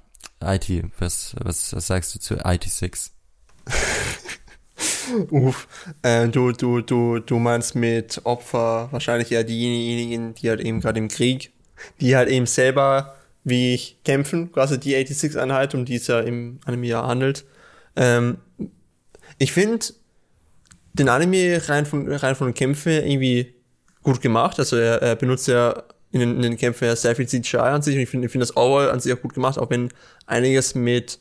IT, 0.42 0.68
was, 0.98 1.36
was, 1.38 1.72
was 1.72 1.86
sagst 1.86 2.12
du 2.12 2.18
zu 2.18 2.44
IT6? 2.44 3.12
Uff, 5.30 5.68
äh, 6.02 6.28
du, 6.28 6.52
du, 6.52 6.80
du, 6.80 7.18
du 7.18 7.38
meinst 7.38 7.74
mit 7.74 8.20
Opfer 8.24 8.88
wahrscheinlich 8.90 9.32
eher 9.32 9.44
diejenigen, 9.44 10.34
die 10.34 10.48
halt 10.48 10.60
eben 10.60 10.80
gerade 10.80 10.98
im 10.98 11.08
Krieg, 11.08 11.52
die 12.00 12.16
halt 12.16 12.28
eben 12.28 12.46
selber 12.46 13.16
wie 13.44 13.74
ich 13.74 13.98
kämpfen, 14.04 14.50
quasi 14.50 14.80
die 14.80 14.96
86-Einheit, 14.96 15.74
um 15.76 15.84
die 15.84 15.94
es 15.94 16.08
ja 16.08 16.18
im 16.18 16.58
Anime 16.64 16.88
ja 16.88 17.06
handelt. 17.06 17.44
Ähm, 17.94 18.38
ich 19.38 19.52
finde 19.52 19.86
den 20.94 21.08
Anime 21.08 21.60
rein 21.68 21.86
von, 21.86 22.10
rein 22.10 22.34
von 22.34 22.48
den 22.48 22.54
Kämpfen 22.54 22.90
irgendwie 22.90 23.54
gut 24.02 24.20
gemacht. 24.20 24.58
Also 24.58 24.76
er, 24.76 25.00
er 25.00 25.14
benutzt 25.14 25.46
ja 25.46 25.84
in 26.10 26.20
den, 26.20 26.36
in 26.36 26.42
den 26.42 26.56
Kämpfen 26.56 26.86
ja 26.86 26.96
sehr 26.96 27.14
viel 27.14 27.28
CGI 27.28 27.58
an 27.58 27.82
sich 27.82 27.94
und 27.94 28.02
ich 28.02 28.08
finde 28.08 28.26
ich 28.26 28.32
find 28.32 28.42
das 28.42 28.56
overall 28.56 28.90
an 28.90 28.98
sich 28.98 29.12
auch 29.12 29.20
gut 29.20 29.34
gemacht, 29.34 29.58
auch 29.58 29.70
wenn 29.70 29.90
einiges 30.26 30.74
mit 30.74 31.20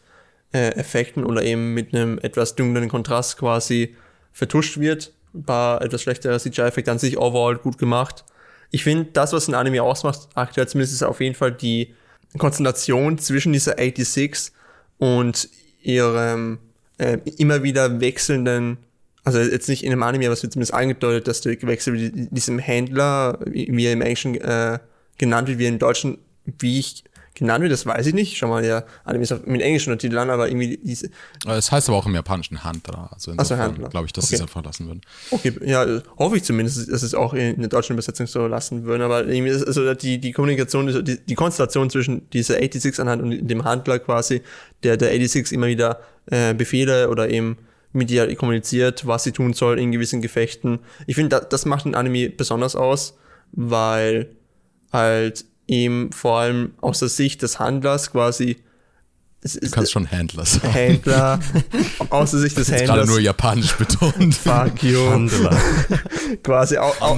äh, 0.56 0.70
Effekten 0.76 1.26
oder 1.26 1.44
eben 1.44 1.74
mit 1.74 1.94
einem 1.94 2.18
etwas 2.20 2.56
dunkleren 2.56 2.88
Kontrast 2.88 3.38
quasi 3.38 3.94
vertuscht 4.32 4.80
wird. 4.80 5.12
Ein 5.34 5.44
paar 5.44 5.82
etwas 5.82 6.02
schlechtere 6.02 6.40
CGI-Effekte 6.40 6.92
an 6.92 6.98
sich 6.98 7.18
overall 7.18 7.58
gut 7.58 7.78
gemacht. 7.78 8.24
Ich 8.72 8.86
finde, 8.86 9.10
das, 9.12 9.34
was 9.34 9.50
ein 9.50 9.54
Anime 9.54 9.84
ausmacht, 9.84 10.30
aktuell 10.34 10.66
zumindest, 10.68 10.94
ist 10.94 11.04
auf 11.04 11.20
jeden 11.20 11.36
Fall 11.36 11.52
die 11.52 11.94
Konzentration 12.38 13.18
zwischen 13.18 13.52
dieser 13.52 13.78
86 13.78 14.54
und 14.98 15.50
ihrem 15.82 16.60
äh, 17.00 17.18
immer 17.38 17.64
wieder 17.64 18.00
wechselnden, 18.00 18.78
also 19.26 19.40
jetzt 19.40 19.68
nicht 19.68 19.84
in 19.84 19.92
einem 19.92 20.04
Anime, 20.04 20.28
aber 20.28 20.34
es 20.34 20.44
wird 20.44 20.54
zumindest 20.54 20.74
angedeutet, 20.74 21.28
dass 21.28 21.42
der 21.42 21.62
Wechsel 21.64 22.12
diesem 22.14 22.60
Händler, 22.60 23.40
wie 23.46 23.86
er 23.86 23.92
im 23.92 24.02
Englischen 24.02 24.36
äh, 24.36 24.80
genannt 25.18 25.50
wird, 25.50 25.60
wie 25.60 25.66
er 25.66 25.70
im 25.70 25.80
Deutschen, 25.80 26.18
wie 26.46 26.80
ich 26.80 27.04
genannt 27.36 27.62
wird, 27.62 27.72
das 27.72 27.86
weiß 27.86 28.08
ich 28.08 28.14
nicht. 28.14 28.38
Schau 28.38 28.48
mal, 28.48 28.64
der 28.64 28.86
Anime 29.04 29.24
ist 29.24 29.46
mit 29.46 29.62
englischen 29.62 29.92
Untertiteln 29.92 30.30
aber 30.30 30.48
irgendwie 30.48 30.80
diese. 30.82 31.10
Es 31.46 31.72
heißt 31.72 31.90
aber 31.90 31.98
auch 31.98 32.06
im 32.06 32.16
Japanischen 32.16 32.64
Handler. 32.64 33.10
Also 33.12 33.32
insofern 33.32 33.76
so, 33.76 33.90
glaube 33.90 34.08
ich, 34.08 34.14
dass 34.14 34.24
okay. 34.24 34.30
sie 34.30 34.36
es 34.36 34.42
einfach 34.42 34.64
lassen 34.64 34.88
würden. 34.88 35.02
Okay, 35.32 35.54
ja, 35.66 35.86
hoffe 36.18 36.38
ich 36.38 36.44
zumindest, 36.44 36.92
dass 36.92 37.04
es 37.04 37.14
auch 37.14 37.34
in 37.34 37.60
der 37.60 37.70
deutschen 37.70 37.94
Übersetzung 37.94 38.26
so 38.26 38.48
lassen 38.48 38.86
würden. 38.86 39.02
Aber 39.02 39.28
irgendwie 39.28 39.52
ist 39.52 39.66
also 39.66 39.94
die, 39.94 40.20
die 40.20 40.32
Kommunikation, 40.32 41.06
die, 41.06 41.20
die 41.24 41.36
Konstellation 41.36 41.90
zwischen 41.90 42.30
dieser 42.32 42.56
86-Einheit 42.56 43.22
und 43.22 43.48
dem 43.48 43.64
Handler 43.64 44.00
quasi, 44.00 44.42
der 44.84 44.98
der 44.98 45.10
86 45.10 45.54
immer 45.54 45.68
wieder 45.68 46.00
äh, 46.28 46.54
Befehle 46.54 47.10
oder 47.10 47.30
eben 47.30 47.58
mit 47.92 48.12
ihr 48.12 48.34
kommuniziert, 48.36 49.08
was 49.08 49.24
sie 49.24 49.32
tun 49.32 49.54
soll 49.54 49.80
in 49.80 49.92
gewissen 49.92 50.22
Gefechten. 50.22 50.80
Ich 51.08 51.16
finde, 51.16 51.38
das, 51.38 51.50
das 51.50 51.66
macht 51.66 51.86
den 51.86 51.96
Anime 51.96 52.30
besonders 52.30 52.76
aus, 52.76 53.18
weil 53.52 54.36
halt 54.92 55.46
ihm 55.68 56.12
vor 56.12 56.40
allem 56.40 56.74
aus 56.82 57.00
der 57.00 57.10
Sicht 57.10 57.42
des 57.42 57.60
Handlers 57.60 58.12
quasi 58.12 58.58
du 59.54 59.70
kannst 59.70 59.92
schon 59.92 60.06
Händler 60.06 60.46
sagen. 60.46 60.74
Händler, 60.74 61.40
aus 62.10 62.32
der 62.32 62.40
Sicht 62.40 62.58
des 62.58 62.72
Händlers. 62.72 62.88
gerade 62.88 63.08
nur 63.08 63.20
japanisch 63.20 63.76
betont. 63.76 64.34
Fuck 64.34 64.84
you. 64.84 65.10
Handler. 65.10 65.56
quasi 66.44 66.78
au, 66.78 66.92
au, 67.00 67.18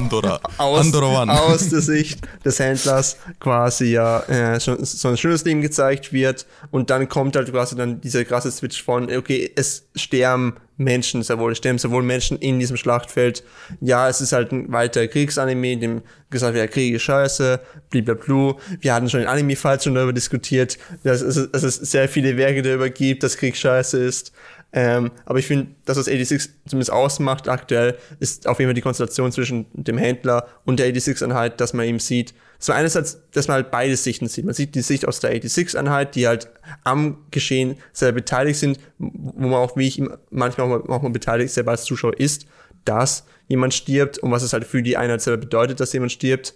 aus, 0.58 0.94
aus 0.94 1.70
der 1.70 1.82
Sicht 1.82 2.20
des 2.44 2.60
Händlers 2.60 3.18
quasi 3.40 3.92
ja 3.92 4.20
äh, 4.28 4.60
so, 4.60 4.76
so 4.84 5.08
ein 5.08 5.18
schönes 5.18 5.46
Leben 5.46 5.62
gezeigt 5.62 6.12
wird 6.12 6.46
und 6.72 6.90
dann 6.90 7.08
kommt 7.08 7.36
halt 7.36 7.52
quasi 7.52 7.76
dann 7.76 8.02
dieser 8.02 8.26
krasse 8.26 8.52
Switch 8.52 8.84
von, 8.84 9.10
okay, 9.16 9.50
es 9.56 9.88
sterben 9.96 10.56
Menschen 10.78 11.24
sehr 11.24 11.40
wohl 11.40 11.56
sterben, 11.56 11.80
sowohl 11.80 12.04
Menschen 12.04 12.38
in 12.38 12.60
diesem 12.60 12.78
Schlachtfeld. 12.78 13.44
Ja, 13.82 14.08
es 14.08 14.22
ist 14.22 14.32
halt 14.32 14.52
ein 14.52 14.72
weiterer 14.72 15.08
Kriegsanime, 15.08 15.74
in 15.74 15.80
dem 15.80 16.02
gesagt 16.30 16.54
wird, 16.54 16.66
ja, 16.66 16.72
Krieg 16.72 16.94
ist 16.94 17.02
scheiße, 17.04 17.60
blablabla. 17.90 18.56
Wir 18.80 18.94
hatten 18.94 19.10
schon 19.10 19.22
in 19.22 19.28
Anime-Fights 19.28 19.84
schon 19.84 19.96
darüber 19.96 20.14
diskutiert, 20.14 20.78
dass 21.04 21.22
es, 21.22 21.52
dass 21.52 21.64
es 21.64 21.76
sehr 21.76 22.08
viele 22.08 22.38
Werke 22.38 22.62
darüber 22.62 22.90
gibt, 22.90 23.24
dass 23.24 23.38
Krieg 23.38 23.56
scheiße 23.56 23.98
ist. 23.98 24.32
Ähm, 24.74 25.12
aber 25.26 25.40
ich 25.40 25.48
finde, 25.48 25.68
das, 25.86 25.98
was 25.98 26.06
86 26.06 26.52
zumindest 26.68 26.92
ausmacht 26.92 27.48
aktuell, 27.48 27.98
ist 28.20 28.48
auf 28.48 28.60
jeden 28.60 28.70
Fall 28.70 28.76
die 28.76 28.82
Konstellation 28.82 29.32
zwischen 29.32 29.66
dem 29.74 29.98
Händler 29.98 30.48
und 30.66 30.80
der 30.80 30.94
86-Einheit, 30.94 31.60
dass 31.62 31.74
man 31.74 31.86
eben 31.86 32.00
sieht, 32.00 32.34
so 32.60 32.74
einerseits, 32.74 33.22
dass 33.32 33.48
man 33.48 33.56
halt 33.56 33.72
beide 33.72 33.96
Sichten 33.96 34.28
sieht. 34.28 34.46
Man 34.46 34.54
sieht 34.54 34.74
die 34.76 34.82
Sicht 34.82 35.08
aus 35.08 35.20
der 35.20 35.36
86-Einheit, 35.36 36.16
die 36.16 36.28
halt 36.28 36.50
am 36.84 37.18
Geschehen 37.32 37.78
sehr 37.94 38.12
beteiligt 38.12 38.60
sind, 38.60 38.80
wo 38.98 39.48
man 39.48 39.54
auch, 39.54 39.78
wie 39.78 39.88
ich 39.88 40.02
manchmal 40.32 40.72
auch 40.72 40.88
manchmal 40.88 41.12
beteiligt 41.12 41.54
selber 41.54 41.72
als 41.72 41.84
Zuschauer 41.84 42.20
ist, 42.20 42.48
dass 42.86 43.26
jemand 43.48 43.74
stirbt 43.74 44.18
und 44.20 44.32
was 44.32 44.44
es 44.44 44.54
halt 44.54 44.66
für 44.66 44.82
die 44.82 44.98
Einheit 44.98 45.22
selber 45.22 45.42
bedeutet, 45.42 45.80
dass 45.80 45.94
jemand 45.94 46.12
stirbt. 46.12 46.54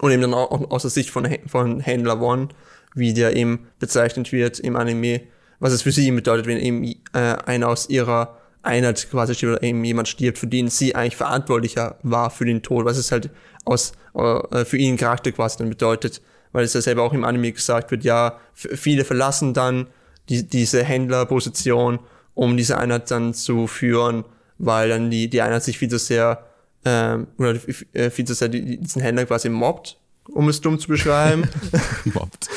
Und 0.00 0.10
eben 0.10 0.22
dann 0.22 0.34
auch 0.34 0.70
aus 0.70 0.82
der 0.82 0.90
Sicht 0.90 1.10
von, 1.10 1.28
von 1.46 1.78
Händler 1.78 2.20
One, 2.20 2.48
wie 2.94 3.12
der 3.12 3.36
eben 3.36 3.68
bezeichnet 3.78 4.32
wird 4.32 4.58
im 4.58 4.74
Anime, 4.74 5.20
was 5.60 5.72
es 5.72 5.82
für 5.82 5.92
sie 5.92 6.10
bedeutet, 6.10 6.46
wenn 6.46 6.58
eben 6.58 6.84
äh, 7.12 7.36
einer 7.46 7.68
aus 7.68 7.88
ihrer 7.88 8.38
Einheit 8.62 9.08
quasi 9.10 9.34
stirbt 9.34 9.56
oder 9.56 9.62
eben 9.62 9.84
jemand 9.84 10.08
stirbt, 10.08 10.38
für 10.38 10.46
den 10.46 10.68
sie 10.68 10.94
eigentlich 10.94 11.16
verantwortlicher 11.16 11.98
war 12.02 12.30
für 12.30 12.44
den 12.44 12.62
Tod, 12.62 12.84
was 12.84 12.96
es 12.96 13.12
halt 13.12 13.30
aus, 13.64 13.92
äh, 14.14 14.64
für 14.64 14.76
ihn 14.76 14.96
Charakter 14.96 15.32
quasi 15.32 15.58
dann 15.58 15.68
bedeutet, 15.68 16.20
weil 16.52 16.64
es 16.64 16.74
ja 16.74 16.80
selber 16.80 17.02
auch 17.02 17.12
im 17.12 17.24
Anime 17.24 17.52
gesagt 17.52 17.90
wird, 17.90 18.04
ja, 18.04 18.38
viele 18.54 19.04
verlassen 19.04 19.54
dann 19.54 19.88
die, 20.28 20.46
diese 20.46 20.84
Händlerposition, 20.84 21.98
um 22.34 22.56
diese 22.56 22.78
Einheit 22.78 23.10
dann 23.10 23.34
zu 23.34 23.66
führen, 23.66 24.24
weil 24.58 24.88
dann 24.88 25.10
die, 25.10 25.28
die 25.28 25.42
Einheit 25.42 25.62
sich 25.62 25.78
viel 25.78 25.88
zu 25.88 25.98
sehr, 25.98 26.44
ähm, 26.84 27.26
oder 27.38 27.58
äh, 27.92 28.10
viel 28.10 28.24
zu 28.24 28.34
sehr 28.34 28.48
diesen 28.48 29.02
Händler 29.02 29.26
quasi 29.26 29.48
mobbt, 29.48 29.98
um 30.32 30.48
es 30.48 30.60
dumm 30.60 30.78
zu 30.78 30.88
beschreiben. 30.88 31.48
mobbt. 32.04 32.48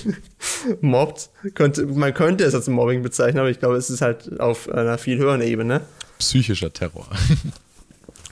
mobbt. 0.80 1.30
Könnte, 1.54 1.86
man 1.86 2.14
könnte 2.14 2.44
es 2.44 2.54
als 2.54 2.68
Mobbing 2.68 3.02
bezeichnen, 3.02 3.40
aber 3.40 3.50
ich 3.50 3.58
glaube, 3.58 3.76
es 3.76 3.90
ist 3.90 4.00
halt 4.00 4.40
auf 4.40 4.68
einer 4.68 4.98
viel 4.98 5.18
höheren 5.18 5.42
Ebene. 5.42 5.82
Psychischer 6.18 6.72
Terror. 6.72 7.06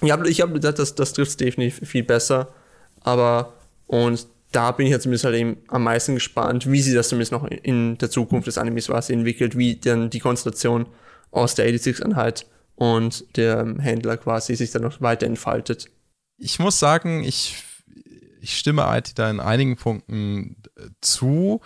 ja, 0.02 0.22
ich 0.24 0.40
habe 0.40 0.52
gedacht, 0.52 0.78
das, 0.78 0.94
das 0.94 1.12
trifft 1.12 1.40
definitiv 1.40 1.88
viel 1.88 2.02
besser. 2.02 2.52
Aber, 3.00 3.54
und 3.86 4.26
da 4.52 4.72
bin 4.72 4.86
ich 4.86 4.92
jetzt 4.92 5.02
zumindest 5.02 5.24
halt 5.24 5.36
eben 5.36 5.56
am 5.68 5.84
meisten 5.84 6.14
gespannt, 6.14 6.70
wie 6.70 6.82
sie 6.82 6.94
das 6.94 7.08
zumindest 7.08 7.32
noch 7.32 7.44
in 7.44 7.98
der 7.98 8.10
Zukunft 8.10 8.46
des 8.46 8.58
Animes 8.58 8.86
quasi 8.86 9.12
entwickelt, 9.12 9.56
wie 9.56 9.76
dann 9.76 10.10
die 10.10 10.20
Konstellation 10.20 10.86
aus 11.30 11.54
der 11.54 11.68
86-Einheit 11.68 12.46
und 12.74 13.36
der 13.36 13.74
Händler 13.78 14.16
quasi 14.18 14.54
sich 14.54 14.70
dann 14.70 14.82
noch 14.82 15.00
weiter 15.00 15.26
entfaltet. 15.26 15.90
Ich 16.36 16.58
muss 16.58 16.78
sagen, 16.78 17.24
ich 17.24 17.64
ich 18.42 18.58
stimme 18.58 18.84
IT 18.90 19.18
da 19.18 19.30
in 19.30 19.40
einigen 19.40 19.76
Punkten 19.76 20.56
zu. 21.00 21.60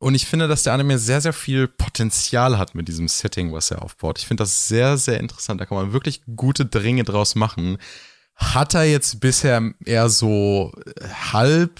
Und 0.00 0.14
ich 0.14 0.26
finde, 0.26 0.48
dass 0.48 0.62
der 0.62 0.72
Anime 0.72 0.98
sehr, 0.98 1.20
sehr 1.20 1.34
viel 1.34 1.68
Potenzial 1.68 2.56
hat 2.56 2.74
mit 2.74 2.88
diesem 2.88 3.06
Setting, 3.06 3.52
was 3.52 3.70
er 3.70 3.82
aufbaut. 3.82 4.18
Ich 4.18 4.26
finde 4.26 4.42
das 4.42 4.66
sehr, 4.66 4.96
sehr 4.96 5.20
interessant. 5.20 5.60
Da 5.60 5.66
kann 5.66 5.76
man 5.76 5.92
wirklich 5.92 6.22
gute 6.36 6.64
Dringe 6.64 7.04
draus 7.04 7.34
machen. 7.34 7.76
Hat 8.34 8.74
er 8.74 8.84
jetzt 8.84 9.20
bisher 9.20 9.74
eher 9.84 10.08
so 10.08 10.72
äh, 10.86 11.06
halb 11.32 11.78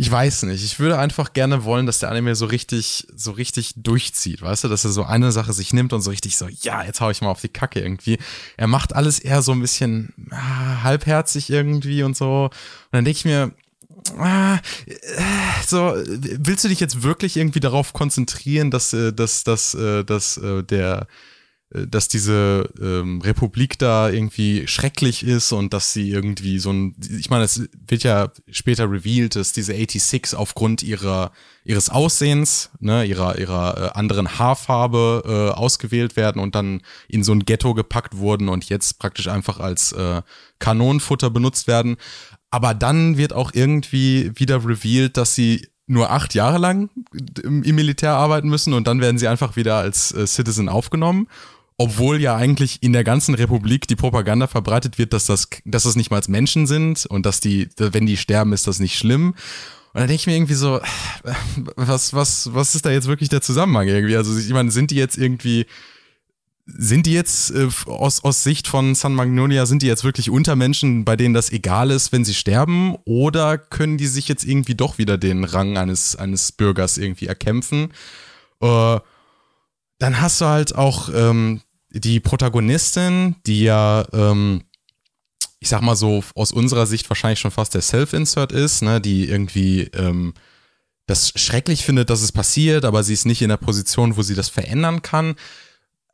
ich 0.00 0.10
weiß 0.10 0.44
nicht. 0.44 0.64
Ich 0.64 0.80
würde 0.80 0.98
einfach 0.98 1.34
gerne 1.34 1.64
wollen, 1.64 1.84
dass 1.84 1.98
der 1.98 2.10
Anime 2.10 2.34
so 2.34 2.46
richtig, 2.46 3.06
so 3.14 3.32
richtig 3.32 3.74
durchzieht, 3.76 4.40
weißt 4.40 4.64
du, 4.64 4.68
dass 4.68 4.86
er 4.86 4.92
so 4.92 5.04
eine 5.04 5.30
Sache 5.30 5.52
sich 5.52 5.74
nimmt 5.74 5.92
und 5.92 6.00
so 6.00 6.08
richtig 6.08 6.38
so, 6.38 6.48
ja, 6.48 6.82
jetzt 6.82 7.02
hau 7.02 7.10
ich 7.10 7.20
mal 7.20 7.28
auf 7.28 7.42
die 7.42 7.50
Kacke 7.50 7.80
irgendwie. 7.80 8.16
Er 8.56 8.66
macht 8.66 8.94
alles 8.94 9.18
eher 9.18 9.42
so 9.42 9.52
ein 9.52 9.60
bisschen 9.60 10.14
ah, 10.30 10.84
halbherzig 10.84 11.50
irgendwie 11.50 12.02
und 12.02 12.16
so. 12.16 12.44
Und 12.44 12.52
dann 12.92 13.04
denke 13.04 13.18
ich 13.18 13.24
mir, 13.26 13.52
so, 15.66 15.94
willst 15.94 16.64
du 16.64 16.68
dich 16.68 16.80
jetzt 16.80 17.02
wirklich 17.02 17.36
irgendwie 17.36 17.60
darauf 17.60 17.92
konzentrieren, 17.92 18.70
dass, 18.70 18.92
äh, 18.92 19.12
dass, 19.12 19.44
dass, 19.44 19.72
dass, 19.72 20.06
dass 20.06 20.36
äh, 20.38 20.62
der 20.62 21.06
äh, 21.72 21.86
dass 21.86 22.08
diese 22.08 22.68
ähm, 22.80 23.20
Republik 23.20 23.78
da 23.78 24.10
irgendwie 24.10 24.66
schrecklich 24.66 25.24
ist 25.24 25.52
und 25.52 25.72
dass 25.72 25.92
sie 25.92 26.10
irgendwie 26.10 26.58
so 26.58 26.72
ein, 26.72 26.96
ich 27.08 27.30
meine, 27.30 27.44
es 27.44 27.68
wird 27.86 28.02
ja 28.02 28.32
später 28.50 28.90
revealed, 28.90 29.36
dass 29.36 29.52
diese 29.52 29.74
86 29.74 30.36
aufgrund 30.38 30.82
ihrer 30.82 31.32
ihres 31.62 31.90
Aussehens, 31.90 32.70
ne, 32.80 33.04
ihrer 33.04 33.38
ihrer 33.38 33.76
äh, 33.76 33.98
anderen 33.98 34.38
Haarfarbe 34.38 35.22
äh, 35.24 35.56
ausgewählt 35.56 36.16
werden 36.16 36.40
und 36.40 36.54
dann 36.54 36.82
in 37.08 37.22
so 37.22 37.32
ein 37.32 37.44
Ghetto 37.44 37.74
gepackt 37.74 38.16
wurden 38.16 38.48
und 38.48 38.68
jetzt 38.68 38.98
praktisch 38.98 39.28
einfach 39.28 39.60
als 39.60 39.92
äh, 39.92 40.22
Kanonenfutter 40.58 41.30
benutzt 41.30 41.68
werden. 41.68 41.96
Aber 42.50 42.74
dann 42.74 43.16
wird 43.16 43.32
auch 43.32 43.52
irgendwie 43.54 44.32
wieder 44.34 44.64
revealed, 44.64 45.16
dass 45.16 45.34
sie 45.34 45.68
nur 45.86 46.10
acht 46.10 46.34
Jahre 46.34 46.58
lang 46.58 46.90
im, 47.42 47.60
Militär 47.60 48.14
arbeiten 48.14 48.48
müssen 48.48 48.72
und 48.72 48.86
dann 48.86 49.00
werden 49.00 49.18
sie 49.18 49.28
einfach 49.28 49.56
wieder 49.56 49.76
als 49.76 50.12
äh, 50.12 50.26
Citizen 50.26 50.68
aufgenommen 50.68 51.26
obwohl 51.82 52.20
ja 52.20 52.36
eigentlich 52.36 52.82
in 52.82 52.92
der 52.92 53.04
ganzen 53.04 53.34
Republik 53.34 53.88
die 53.88 53.96
Propaganda 53.96 54.46
verbreitet 54.46 54.98
wird, 54.98 55.14
dass 55.14 55.24
das, 55.24 55.48
dass 55.64 55.84
das 55.84 55.96
nicht 55.96 56.10
mal 56.10 56.20
Menschen 56.28 56.66
sind 56.66 57.06
und 57.06 57.24
dass 57.24 57.40
die, 57.40 57.70
wenn 57.78 58.04
die 58.04 58.18
sterben, 58.18 58.52
ist 58.52 58.66
das 58.66 58.80
nicht 58.80 58.98
schlimm. 58.98 59.28
Und 59.28 60.00
dann 60.00 60.06
denke 60.06 60.20
ich 60.20 60.26
mir 60.26 60.34
irgendwie 60.34 60.54
so, 60.54 60.78
was, 61.76 62.12
was, 62.12 62.52
was 62.52 62.74
ist 62.74 62.84
da 62.84 62.90
jetzt 62.90 63.08
wirklich 63.08 63.30
der 63.30 63.40
Zusammenhang 63.40 63.88
irgendwie? 63.88 64.14
Also 64.14 64.36
ich 64.36 64.50
meine, 64.50 64.70
sind 64.70 64.90
die 64.90 64.96
jetzt 64.96 65.16
irgendwie, 65.16 65.64
sind 66.76 67.06
die 67.06 67.12
jetzt 67.12 67.50
äh, 67.50 67.68
aus, 67.86 68.24
aus 68.24 68.42
Sicht 68.42 68.66
von 68.66 68.94
San 68.94 69.14
Magnolia, 69.14 69.66
sind 69.66 69.82
die 69.82 69.86
jetzt 69.86 70.04
wirklich 70.04 70.30
Untermenschen, 70.30 71.04
bei 71.04 71.16
denen 71.16 71.34
das 71.34 71.50
egal 71.50 71.90
ist, 71.90 72.12
wenn 72.12 72.24
sie 72.24 72.34
sterben? 72.34 72.96
Oder 73.04 73.58
können 73.58 73.98
die 73.98 74.06
sich 74.06 74.28
jetzt 74.28 74.44
irgendwie 74.44 74.74
doch 74.74 74.98
wieder 74.98 75.18
den 75.18 75.44
Rang 75.44 75.76
eines, 75.76 76.16
eines 76.16 76.52
Bürgers 76.52 76.98
irgendwie 76.98 77.26
erkämpfen? 77.26 77.92
Äh, 78.60 78.98
dann 79.98 80.20
hast 80.20 80.40
du 80.40 80.46
halt 80.46 80.74
auch 80.74 81.10
ähm, 81.14 81.60
die 81.90 82.20
Protagonistin, 82.20 83.36
die 83.46 83.62
ja, 83.62 84.06
ähm, 84.12 84.62
ich 85.58 85.68
sag 85.68 85.82
mal 85.82 85.96
so, 85.96 86.24
aus 86.34 86.52
unserer 86.52 86.86
Sicht 86.86 87.08
wahrscheinlich 87.10 87.40
schon 87.40 87.50
fast 87.50 87.74
der 87.74 87.82
Self-Insert 87.82 88.52
ist, 88.52 88.82
ne, 88.82 89.00
die 89.00 89.28
irgendwie 89.28 89.82
ähm, 89.94 90.34
das 91.06 91.32
schrecklich 91.34 91.84
findet, 91.84 92.08
dass 92.08 92.22
es 92.22 92.32
passiert, 92.32 92.84
aber 92.84 93.02
sie 93.02 93.12
ist 93.12 93.26
nicht 93.26 93.42
in 93.42 93.48
der 93.48 93.56
Position, 93.56 94.16
wo 94.16 94.22
sie 94.22 94.34
das 94.34 94.48
verändern 94.48 95.02
kann. 95.02 95.34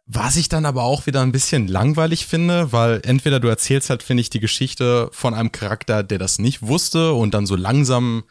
Was 0.09 0.37
ich 0.37 0.49
dann 0.49 0.67
aber 0.67 0.85
auch 0.85 1.07
wieder 1.07 1.23
ein 1.23 1.33
bisschen 1.33 1.67
langweilig 1.67 2.27
finde, 2.27 2.73
weil 2.73 3.01
entweder 3.05 3.41
du 3.41 3.49
erzählst 3.49 3.91
halt, 3.91 4.05
finde 4.05 4.21
ich, 4.21 4.31
die 4.31 4.39
Geschichte 4.39 5.09
von 5.13 5.35
einem 5.35 5.51
Charakter, 5.51 6.05
der 6.05 6.19
das 6.19 6.39
nicht 6.39 6.63
wusste 6.63 7.13
und 7.13 7.35
dann 7.35 7.45
so 7.45 7.57
langsam 7.57 8.23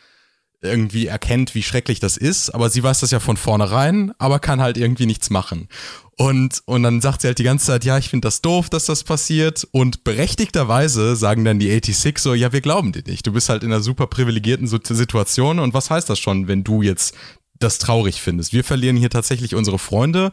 irgendwie 0.61 1.07
erkennt, 1.07 1.53
wie 1.53 1.63
schrecklich 1.63 1.99
das 1.99 2.17
ist, 2.17 2.49
aber 2.49 2.69
sie 2.69 2.81
weiß 2.81 3.01
das 3.01 3.11
ja 3.11 3.19
von 3.19 3.37
vornherein, 3.37 4.13
aber 4.17 4.39
kann 4.39 4.61
halt 4.61 4.77
irgendwie 4.77 5.05
nichts 5.05 5.29
machen. 5.29 5.67
Und, 6.17 6.61
und 6.65 6.83
dann 6.83 7.01
sagt 7.01 7.21
sie 7.21 7.27
halt 7.27 7.39
die 7.39 7.43
ganze 7.43 7.67
Zeit, 7.67 7.83
ja, 7.83 7.97
ich 7.97 8.09
finde 8.09 8.27
das 8.27 8.41
doof, 8.41 8.69
dass 8.69 8.85
das 8.85 9.03
passiert. 9.03 9.67
Und 9.71 10.05
berechtigterweise 10.05 11.15
sagen 11.17 11.43
dann 11.43 11.59
die 11.59 11.69
86 11.69 12.19
so, 12.19 12.33
ja, 12.33 12.53
wir 12.53 12.61
glauben 12.61 12.93
dir 12.93 13.03
nicht. 13.05 13.27
Du 13.27 13.33
bist 13.33 13.49
halt 13.49 13.63
in 13.63 13.71
einer 13.71 13.81
super 13.81 14.07
privilegierten 14.07 14.67
Situation. 14.67 15.59
Und 15.59 15.73
was 15.73 15.89
heißt 15.89 16.09
das 16.09 16.19
schon, 16.19 16.47
wenn 16.47 16.63
du 16.63 16.81
jetzt 16.81 17.15
das 17.59 17.79
traurig 17.79 18.21
findest? 18.21 18.53
Wir 18.53 18.63
verlieren 18.63 18.95
hier 18.95 19.09
tatsächlich 19.09 19.55
unsere 19.55 19.77
Freunde 19.77 20.31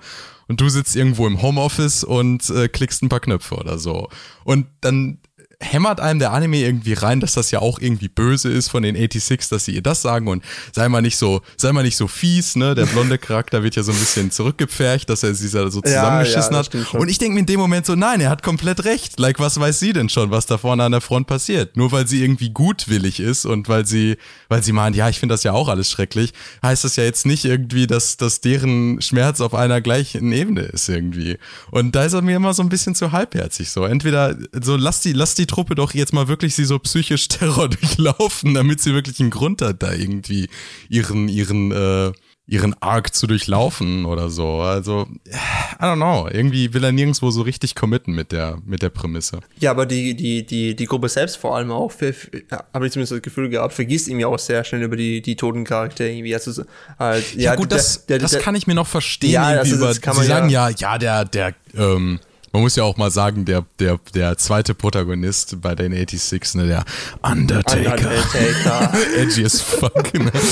und 0.52 0.60
du 0.60 0.68
sitzt 0.68 0.96
irgendwo 0.96 1.26
im 1.26 1.40
Homeoffice 1.40 2.04
und 2.04 2.50
äh, 2.50 2.68
klickst 2.68 3.02
ein 3.02 3.08
paar 3.08 3.20
Knöpfe 3.20 3.54
oder 3.54 3.78
so. 3.78 4.10
Und 4.44 4.66
dann 4.82 5.16
hämmert 5.62 6.00
einem 6.00 6.18
der 6.18 6.32
Anime 6.32 6.58
irgendwie 6.58 6.92
rein, 6.92 7.20
dass 7.20 7.34
das 7.34 7.50
ja 7.50 7.60
auch 7.60 7.78
irgendwie 7.80 8.08
böse 8.08 8.50
ist 8.50 8.68
von 8.68 8.82
den 8.82 8.96
86, 8.96 9.48
dass 9.48 9.64
sie 9.64 9.74
ihr 9.74 9.82
das 9.82 10.02
sagen 10.02 10.28
und 10.28 10.44
sei 10.72 10.88
mal 10.88 11.02
nicht 11.02 11.16
so, 11.16 11.40
sei 11.56 11.72
mal 11.72 11.82
nicht 11.82 11.96
so 11.96 12.08
fies, 12.08 12.56
ne? 12.56 12.74
Der 12.74 12.86
blonde 12.86 13.18
Charakter 13.18 13.62
wird 13.62 13.76
ja 13.76 13.82
so 13.82 13.92
ein 13.92 13.98
bisschen 13.98 14.30
zurückgepfercht, 14.30 15.08
dass 15.08 15.22
er 15.22 15.34
sie 15.34 15.48
so 15.48 15.68
zusammengeschissen 15.68 16.54
ja, 16.54 16.62
ja, 16.62 16.84
hat. 16.84 16.94
Und 16.94 17.08
ich 17.08 17.18
denke 17.18 17.34
mir 17.34 17.40
in 17.40 17.46
dem 17.46 17.60
Moment 17.60 17.86
so, 17.86 17.94
nein, 17.94 18.20
er 18.20 18.30
hat 18.30 18.42
komplett 18.42 18.84
recht. 18.84 19.18
Like, 19.18 19.38
was 19.38 19.58
weiß 19.58 19.78
sie 19.78 19.92
denn 19.92 20.08
schon, 20.08 20.30
was 20.30 20.46
da 20.46 20.58
vorne 20.58 20.84
an 20.84 20.92
der 20.92 21.00
Front 21.00 21.26
passiert? 21.26 21.76
Nur 21.76 21.92
weil 21.92 22.06
sie 22.06 22.22
irgendwie 22.22 22.50
gutwillig 22.50 23.20
ist 23.20 23.44
und 23.44 23.68
weil 23.68 23.86
sie, 23.86 24.16
weil 24.48 24.62
sie 24.62 24.72
meint, 24.72 24.96
ja, 24.96 25.08
ich 25.08 25.20
finde 25.20 25.34
das 25.34 25.44
ja 25.44 25.52
auch 25.52 25.68
alles 25.68 25.90
schrecklich, 25.90 26.32
heißt 26.62 26.84
das 26.84 26.96
ja 26.96 27.04
jetzt 27.04 27.26
nicht 27.26 27.44
irgendwie, 27.44 27.86
dass, 27.86 28.16
dass 28.16 28.40
deren 28.40 29.00
Schmerz 29.00 29.40
auf 29.40 29.54
einer 29.54 29.80
gleichen 29.80 30.32
Ebene 30.32 30.62
ist 30.62 30.88
irgendwie. 30.88 31.38
Und 31.70 31.94
da 31.94 32.04
ist 32.04 32.12
er 32.12 32.22
mir 32.22 32.36
immer 32.36 32.54
so 32.54 32.62
ein 32.62 32.68
bisschen 32.68 32.94
zu 32.94 33.12
halbherzig 33.12 33.70
so. 33.70 33.84
Entweder 33.84 34.36
so, 34.60 34.76
lass 34.76 35.00
die, 35.00 35.12
lass 35.12 35.34
die 35.34 35.46
Truppe 35.52 35.74
doch 35.74 35.92
jetzt 35.92 36.14
mal 36.14 36.28
wirklich 36.28 36.54
sie 36.54 36.64
so 36.64 36.78
psychisch 36.78 37.28
Terror 37.28 37.68
durchlaufen, 37.68 38.54
damit 38.54 38.80
sie 38.80 38.94
wirklich 38.94 39.20
einen 39.20 39.30
Grund 39.30 39.60
hat, 39.60 39.82
da 39.82 39.92
irgendwie 39.92 40.48
ihren, 40.88 41.28
ihren, 41.28 41.72
äh, 41.72 42.12
ihren 42.46 42.74
Arc 42.80 43.14
zu 43.14 43.26
durchlaufen 43.26 44.06
oder 44.06 44.30
so. 44.30 44.60
Also, 44.60 45.06
I 45.26 45.82
don't 45.82 45.96
know. 45.96 46.26
Irgendwie 46.30 46.72
will 46.72 46.82
er 46.84 46.92
nirgendwo 46.92 47.30
so 47.30 47.42
richtig 47.42 47.74
committen 47.74 48.14
mit 48.14 48.32
der, 48.32 48.58
mit 48.64 48.80
der 48.80 48.88
Prämisse. 48.88 49.40
Ja, 49.58 49.72
aber 49.72 49.84
die, 49.84 50.14
die, 50.14 50.46
die, 50.46 50.74
die 50.74 50.86
Gruppe 50.86 51.10
selbst 51.10 51.36
vor 51.36 51.54
allem 51.54 51.70
auch, 51.70 51.92
habe 51.92 52.86
ich 52.86 52.92
zumindest 52.92 53.12
das 53.12 53.22
Gefühl 53.22 53.50
gehabt, 53.50 53.74
vergisst 53.74 54.08
ihm 54.08 54.20
ja 54.20 54.28
auch 54.28 54.38
sehr 54.38 54.64
schnell 54.64 54.82
über 54.82 54.96
die, 54.96 55.20
die 55.20 55.36
toten 55.36 55.64
Charaktere 55.64 56.10
irgendwie. 56.10 56.34
Also, 56.34 56.64
halt, 56.98 57.34
ja, 57.34 57.42
ja, 57.42 57.54
gut, 57.56 57.70
das, 57.70 58.06
der, 58.06 58.18
der, 58.18 58.28
das 58.28 58.38
kann 58.38 58.54
ich 58.54 58.66
mir 58.66 58.74
noch 58.74 58.86
verstehen. 58.86 59.32
Ja, 59.32 59.44
also, 59.44 59.76
über, 59.76 59.92
sie 59.92 60.24
sagen 60.24 60.48
ja, 60.48 60.70
ja, 60.70 60.96
der, 60.96 61.26
der, 61.26 61.54
ähm, 61.76 62.20
man 62.52 62.62
muss 62.62 62.76
ja 62.76 62.84
auch 62.84 62.96
mal 62.96 63.10
sagen, 63.10 63.44
der, 63.44 63.64
der, 63.78 63.98
der 64.14 64.36
zweite 64.36 64.74
Protagonist 64.74 65.60
bei 65.60 65.74
den 65.74 65.92
86, 65.92 66.54
ne, 66.54 66.66
der 66.66 66.84
Undertaker. 67.22 67.92
Undertaker. 67.92 68.92
Edgy 69.16 69.44
as 69.44 69.60
fuck, 69.60 70.14
ne? 70.14 70.30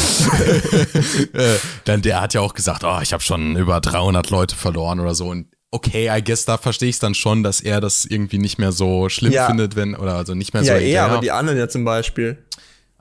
Äh, 1.32 1.56
dann 1.84 2.02
der 2.02 2.20
hat 2.20 2.34
ja 2.34 2.40
auch 2.40 2.54
gesagt, 2.54 2.84
oh, 2.84 2.98
ich 3.02 3.12
habe 3.12 3.22
schon 3.22 3.56
über 3.56 3.80
300 3.80 4.30
Leute 4.30 4.56
verloren 4.56 5.00
oder 5.00 5.14
so 5.14 5.28
und 5.28 5.46
okay, 5.70 6.10
I 6.10 6.22
guess 6.22 6.44
da 6.44 6.58
verstehe 6.58 6.88
ich 6.88 6.96
es 6.96 7.00
dann 7.00 7.14
schon, 7.14 7.42
dass 7.42 7.60
er 7.60 7.80
das 7.80 8.04
irgendwie 8.04 8.38
nicht 8.38 8.58
mehr 8.58 8.72
so 8.72 9.08
schlimm 9.08 9.32
ja. 9.32 9.46
findet, 9.46 9.76
wenn, 9.76 9.94
oder 9.94 10.14
also 10.14 10.34
nicht 10.34 10.52
mehr 10.54 10.64
so. 10.64 10.72
Ja, 10.72 10.78
eher, 10.78 11.04
aber 11.04 11.20
die 11.20 11.30
anderen 11.30 11.58
ja 11.58 11.68
zum 11.68 11.84
Beispiel. 11.84 12.38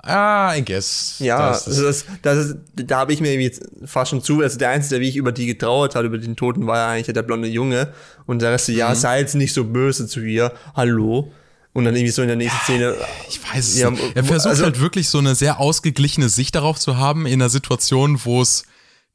Ah, 0.01 0.55
I 0.55 0.63
guess. 0.63 1.15
Ja, 1.19 1.49
das 1.49 1.67
ist, 1.67 1.81
das, 1.81 2.05
das 2.21 2.37
ist, 2.37 2.57
da 2.75 2.99
habe 2.99 3.11
ich 3.11 3.19
mir 3.19 3.35
jetzt 3.35 3.63
fast 3.85 4.11
schon 4.11 4.23
zu, 4.23 4.41
also 4.41 4.57
der 4.57 4.69
Einzige, 4.69 4.95
der 4.95 5.01
wie 5.01 5.09
ich 5.09 5.17
über 5.17 5.31
die 5.31 5.45
getrauert 5.45 5.95
hat, 5.95 6.05
über 6.05 6.17
den 6.17 6.35
Toten, 6.35 6.67
war 6.67 6.77
ja 6.77 6.87
eigentlich 6.89 7.13
der 7.13 7.21
blonde 7.23 7.47
Junge. 7.47 7.89
Und 8.25 8.41
der 8.41 8.51
Rest, 8.53 8.69
mhm. 8.69 8.75
ja, 8.75 8.95
sei 8.95 9.19
jetzt 9.19 9.35
nicht 9.35 9.53
so 9.53 9.65
böse 9.65 10.07
zu 10.07 10.21
ihr. 10.21 10.53
Hallo. 10.75 11.31
Und 11.73 11.85
dann 11.85 11.95
irgendwie 11.95 12.11
so 12.11 12.21
in 12.21 12.29
der 12.29 12.37
nächsten 12.37 12.59
Szene. 12.63 12.95
Ich 13.29 13.41
weiß 13.43 13.67
es 13.67 13.77
ja, 13.77 13.91
nicht. 13.91 14.15
Er 14.15 14.23
versucht 14.23 14.49
also, 14.49 14.63
halt 14.63 14.79
wirklich 14.79 15.09
so 15.09 15.19
eine 15.19 15.35
sehr 15.35 15.59
ausgeglichene 15.59 16.29
Sicht 16.29 16.55
darauf 16.55 16.79
zu 16.79 16.97
haben, 16.97 17.25
in 17.25 17.33
einer 17.33 17.49
Situation, 17.49 18.19
wo 18.23 18.41
es 18.41 18.63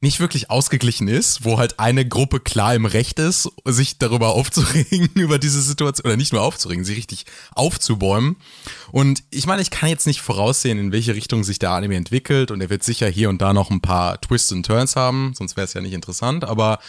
nicht 0.05 0.19
wirklich 0.19 0.51
ausgeglichen 0.51 1.07
ist, 1.07 1.45
wo 1.45 1.57
halt 1.57 1.79
eine 1.79 2.07
Gruppe 2.07 2.39
klar 2.39 2.75
im 2.75 2.85
Recht 2.85 3.17
ist, 3.17 3.49
sich 3.65 3.97
darüber 3.97 4.29
aufzuregen, 4.29 5.09
über 5.15 5.39
diese 5.39 5.61
Situation, 5.61 6.05
oder 6.05 6.15
nicht 6.15 6.31
nur 6.31 6.43
aufzuregen, 6.43 6.85
sie 6.85 6.93
richtig 6.93 7.25
aufzubäumen. 7.55 8.35
Und 8.91 9.23
ich 9.31 9.47
meine, 9.47 9.63
ich 9.63 9.71
kann 9.71 9.89
jetzt 9.89 10.05
nicht 10.05 10.21
voraussehen, 10.21 10.77
in 10.77 10.91
welche 10.91 11.15
Richtung 11.15 11.43
sich 11.43 11.57
der 11.57 11.71
Anime 11.71 11.95
entwickelt 11.95 12.51
und 12.51 12.61
er 12.61 12.69
wird 12.69 12.83
sicher 12.83 13.07
hier 13.07 13.29
und 13.29 13.41
da 13.41 13.51
noch 13.51 13.71
ein 13.71 13.81
paar 13.81 14.21
Twists 14.21 14.51
und 14.51 14.63
Turns 14.63 14.95
haben, 14.95 15.33
sonst 15.35 15.57
wäre 15.57 15.65
es 15.65 15.73
ja 15.73 15.81
nicht 15.81 15.93
interessant, 15.93 16.45
aber 16.45 16.79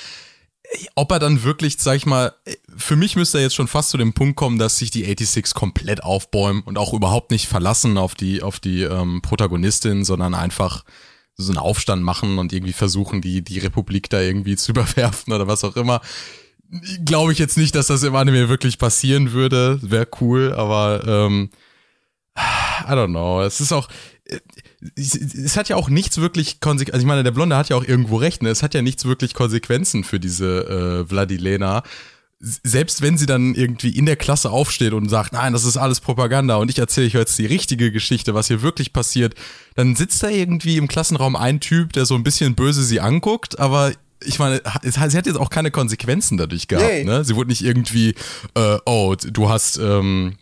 ob 0.95 1.11
er 1.11 1.19
dann 1.19 1.43
wirklich, 1.43 1.77
sag 1.79 1.97
ich 1.97 2.07
mal, 2.07 2.35
für 2.77 2.97
mich 2.97 3.17
müsste 3.17 3.39
er 3.39 3.45
jetzt 3.45 3.55
schon 3.55 3.69
fast 3.69 3.91
zu 3.91 3.97
dem 3.97 4.13
Punkt 4.13 4.37
kommen, 4.37 4.59
dass 4.59 4.77
sich 4.77 4.91
die 4.91 5.05
86 5.05 5.55
komplett 5.55 6.03
aufbäumen 6.03 6.63
und 6.63 6.77
auch 6.77 6.93
überhaupt 6.93 7.31
nicht 7.31 7.47
verlassen 7.47 7.97
auf 7.97 8.15
die, 8.15 8.43
auf 8.43 8.61
die 8.61 8.83
ähm, 8.83 9.23
Protagonistin, 9.23 10.05
sondern 10.05 10.35
einfach 10.35 10.85
so 11.37 11.53
einen 11.53 11.59
Aufstand 11.59 12.03
machen 12.03 12.39
und 12.39 12.53
irgendwie 12.53 12.73
versuchen, 12.73 13.21
die, 13.21 13.43
die 13.43 13.59
Republik 13.59 14.09
da 14.11 14.21
irgendwie 14.21 14.57
zu 14.57 14.73
überwerfen 14.73 15.33
oder 15.33 15.47
was 15.47 15.65
auch 15.65 15.77
immer. 15.77 16.01
Glaube 17.05 17.33
ich 17.33 17.39
jetzt 17.39 17.57
nicht, 17.57 17.75
dass 17.75 17.87
das 17.87 18.03
im 18.03 18.17
Anime 18.17 18.49
wirklich 18.49 18.79
passieren 18.79 19.33
würde. 19.33 19.79
Wäre 19.83 20.09
cool, 20.21 20.53
aber 20.53 21.05
ähm, 21.07 21.51
I 22.37 22.93
don't 22.93 23.11
know. 23.11 23.43
Es 23.43 23.61
ist 23.61 23.73
auch. 23.73 23.89
Es 24.97 25.57
hat 25.57 25.69
ja 25.69 25.77
auch 25.77 25.89
nichts 25.89 26.19
wirklich 26.19 26.61
Konsequenzen. 26.61 26.95
Also 26.95 27.05
ich 27.05 27.07
meine, 27.07 27.23
der 27.23 27.31
Blonde 27.31 27.57
hat 27.57 27.69
ja 27.69 27.77
auch 27.77 27.85
irgendwo 27.85 28.17
recht, 28.17 28.43
ne? 28.43 28.49
Es 28.51 28.65
hat 28.65 28.75
ja 28.75 28.83
nichts 28.83 29.05
wirklich 29.05 29.35
Konsequenzen 29.35 30.03
für 30.03 30.19
diese 30.19 31.05
äh, 31.05 31.07
Vladilena 31.07 31.85
selbst 32.39 33.01
wenn 33.01 33.17
sie 33.17 33.27
dann 33.27 33.55
irgendwie 33.55 33.91
in 33.91 34.05
der 34.05 34.17
Klasse 34.17 34.51
aufsteht 34.51 34.93
und 34.93 35.09
sagt, 35.09 35.33
nein, 35.33 35.53
das 35.53 35.65
ist 35.65 35.77
alles 35.77 36.01
Propaganda 36.01 36.57
und 36.57 36.71
ich 36.71 36.79
erzähle 36.79 37.07
euch 37.07 37.15
jetzt 37.15 37.39
die 37.39 37.47
richtige 37.47 37.91
Geschichte, 37.91 38.35
was 38.35 38.49
hier 38.49 38.61
wirklich 38.61 38.93
passiert, 38.93 39.35
dann 39.75 39.97
sitzt 39.97 40.23
da 40.23 40.29
irgendwie 40.29 40.77
im 40.77 40.87
Klassenraum 40.87 41.35
ein 41.35 41.61
Typ, 41.61 41.93
der 41.95 42.05
so 42.05 42.15
ein 42.15 42.23
bisschen 42.23 42.55
böse 42.55 42.85
sie 42.85 43.01
anguckt, 43.01 43.59
aber 43.59 43.93
ich 44.25 44.39
meine, 44.39 44.61
sie 44.83 44.99
hat 45.01 45.27
jetzt 45.27 45.39
auch 45.39 45.51
keine 45.51 45.71
Konsequenzen 45.71 46.37
dadurch 46.37 46.69
gehabt, 46.69 46.87
nee. 46.87 47.05
ne? 47.05 47.25
Sie 47.25 47.37
wurde 47.37 47.49
nicht 47.49 47.65
irgendwie, 47.65 48.15
äh, 48.55 48.79
oh, 48.85 49.15
du 49.15 49.49
hast, 49.49 49.79
ähm, 49.79 50.37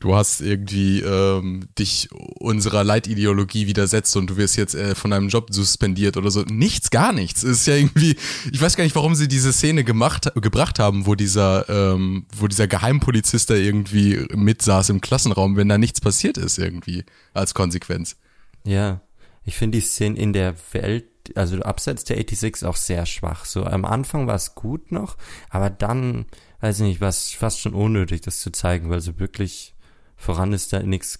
du 0.00 0.14
hast 0.16 0.40
irgendwie 0.40 1.00
ähm, 1.00 1.68
dich 1.78 2.08
unserer 2.12 2.82
Leitideologie 2.82 3.66
widersetzt 3.66 4.16
und 4.16 4.28
du 4.28 4.36
wirst 4.36 4.56
jetzt 4.56 4.74
äh, 4.74 4.94
von 4.94 5.10
deinem 5.10 5.28
Job 5.28 5.48
suspendiert 5.50 6.16
oder 6.16 6.30
so. 6.30 6.42
Nichts, 6.42 6.90
gar 6.90 7.12
nichts. 7.12 7.42
Es 7.42 7.60
ist 7.60 7.66
ja 7.66 7.76
irgendwie, 7.76 8.16
ich 8.50 8.60
weiß 8.60 8.76
gar 8.76 8.84
nicht, 8.84 8.96
warum 8.96 9.14
sie 9.14 9.28
diese 9.28 9.52
Szene 9.52 9.84
gemacht, 9.84 10.32
gebracht 10.34 10.78
haben, 10.78 11.06
wo 11.06 11.14
dieser, 11.14 11.68
ähm, 11.68 12.26
wo 12.34 12.48
dieser 12.48 12.66
Geheimpolizist 12.66 13.50
da 13.50 13.54
irgendwie 13.54 14.26
mitsaß 14.34 14.88
im 14.88 15.02
Klassenraum, 15.02 15.56
wenn 15.56 15.68
da 15.68 15.78
nichts 15.78 16.00
passiert 16.00 16.38
ist 16.38 16.58
irgendwie 16.58 17.04
als 17.34 17.52
Konsequenz. 17.52 18.16
Ja, 18.64 19.02
ich 19.44 19.56
finde 19.56 19.78
die 19.78 19.84
Szene 19.84 20.18
in 20.18 20.32
der 20.32 20.54
Welt, 20.72 21.06
also 21.34 21.60
abseits 21.60 22.04
der 22.04 22.16
86 22.16 22.66
auch 22.66 22.76
sehr 22.76 23.04
schwach. 23.04 23.44
So 23.44 23.64
am 23.64 23.84
Anfang 23.84 24.26
war 24.26 24.34
es 24.34 24.54
gut 24.54 24.92
noch, 24.92 25.18
aber 25.50 25.68
dann, 25.68 26.24
weiß 26.60 26.80
ich 26.80 26.86
nicht, 26.86 27.00
war 27.02 27.10
es 27.10 27.32
fast 27.32 27.60
schon 27.60 27.74
unnötig, 27.74 28.22
das 28.22 28.40
zu 28.40 28.50
zeigen, 28.50 28.88
weil 28.88 29.02
so 29.02 29.18
wirklich 29.18 29.74
voran 30.20 30.52
ist 30.52 30.72
da 30.72 30.82
nichts, 30.82 31.18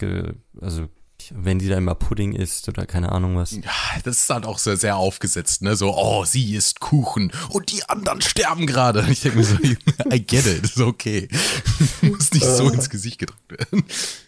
also 0.61 0.89
wenn 1.35 1.59
die 1.59 1.69
da 1.69 1.77
immer 1.77 1.95
Pudding 1.95 2.33
isst 2.33 2.69
oder 2.69 2.87
keine 2.87 3.13
Ahnung 3.13 3.37
was. 3.37 3.53
Ja, 3.53 3.71
das 4.05 4.23
ist 4.23 4.31
halt 4.31 4.47
auch 4.47 4.59
sehr, 4.59 4.77
sehr 4.77 4.97
aufgesetzt, 4.97 5.63
ne? 5.63 5.77
So, 5.77 5.95
oh, 5.95 6.25
sie 6.25 6.55
isst 6.55 6.81
Kuchen 6.81 7.33
und 7.51 7.73
die 7.73 7.85
anderen 7.89 8.21
sterben 8.23 8.67
gerade. 8.67 9.07
Ich 9.11 9.21
denke 9.21 9.39
mir 9.39 9.45
so, 9.45 9.57
I 10.13 10.25
get 10.25 10.47
it, 10.47 10.65
ist 10.65 10.81
okay. 10.81 11.29
Muss 12.03 12.33
nicht 12.33 12.47
so 12.47 12.71
ins 12.71 12.89
Gesicht 12.89 13.19
gedrückt 13.19 13.51
werden. 13.51 13.85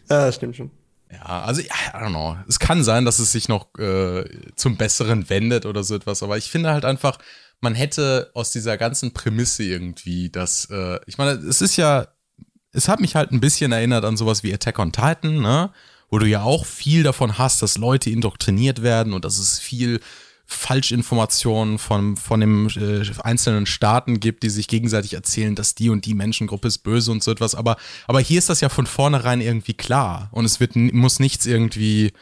Ja, 0.08 0.26
das 0.26 0.36
stimmt 0.36 0.56
schon. 0.56 0.70
Ja, 1.10 1.42
also, 1.42 1.60
I 1.60 1.66
don't 1.92 2.10
know. 2.10 2.36
Es 2.48 2.58
kann 2.58 2.84
sein, 2.84 3.04
dass 3.04 3.18
es 3.18 3.32
sich 3.32 3.48
noch 3.48 3.74
äh, 3.78 4.24
zum 4.56 4.76
Besseren 4.76 5.28
wendet 5.28 5.66
oder 5.66 5.84
so 5.84 5.94
etwas, 5.94 6.22
aber 6.22 6.38
ich 6.38 6.50
finde 6.50 6.70
halt 6.70 6.84
einfach, 6.84 7.18
man 7.60 7.74
hätte 7.74 8.30
aus 8.34 8.50
dieser 8.50 8.76
ganzen 8.76 9.12
Prämisse 9.12 9.62
irgendwie 9.62 10.30
das, 10.30 10.66
äh, 10.70 10.98
ich 11.06 11.18
meine, 11.18 11.32
es 11.32 11.60
ist 11.60 11.76
ja 11.76 12.08
es 12.72 12.88
hat 12.88 13.00
mich 13.00 13.14
halt 13.14 13.32
ein 13.32 13.40
bisschen 13.40 13.72
erinnert 13.72 14.04
an 14.04 14.16
sowas 14.16 14.42
wie 14.42 14.52
Attack 14.52 14.78
on 14.78 14.92
Titan, 14.92 15.40
ne? 15.40 15.70
Wo 16.10 16.18
du 16.18 16.26
ja 16.26 16.42
auch 16.42 16.66
viel 16.66 17.02
davon 17.02 17.38
hast, 17.38 17.62
dass 17.62 17.78
Leute 17.78 18.10
indoktriniert 18.10 18.82
werden 18.82 19.14
und 19.14 19.24
dass 19.24 19.38
es 19.38 19.58
viel 19.58 20.00
Falschinformationen 20.46 21.78
von, 21.78 22.16
von 22.16 22.40
den 22.40 22.68
äh, 22.70 23.04
einzelnen 23.22 23.64
Staaten 23.64 24.20
gibt, 24.20 24.42
die 24.42 24.50
sich 24.50 24.68
gegenseitig 24.68 25.14
erzählen, 25.14 25.54
dass 25.54 25.74
die 25.74 25.88
und 25.88 26.04
die 26.04 26.14
Menschengruppe 26.14 26.68
ist 26.68 26.78
böse 26.78 27.10
und 27.10 27.22
so 27.22 27.30
etwas. 27.30 27.54
Aber, 27.54 27.76
aber 28.06 28.20
hier 28.20 28.38
ist 28.38 28.50
das 28.50 28.60
ja 28.60 28.68
von 28.68 28.86
vornherein 28.86 29.40
irgendwie 29.40 29.74
klar. 29.74 30.28
Und 30.32 30.44
es 30.44 30.60
wird, 30.60 30.76
muss 30.76 31.20
nichts 31.20 31.46
irgendwie 31.46 32.12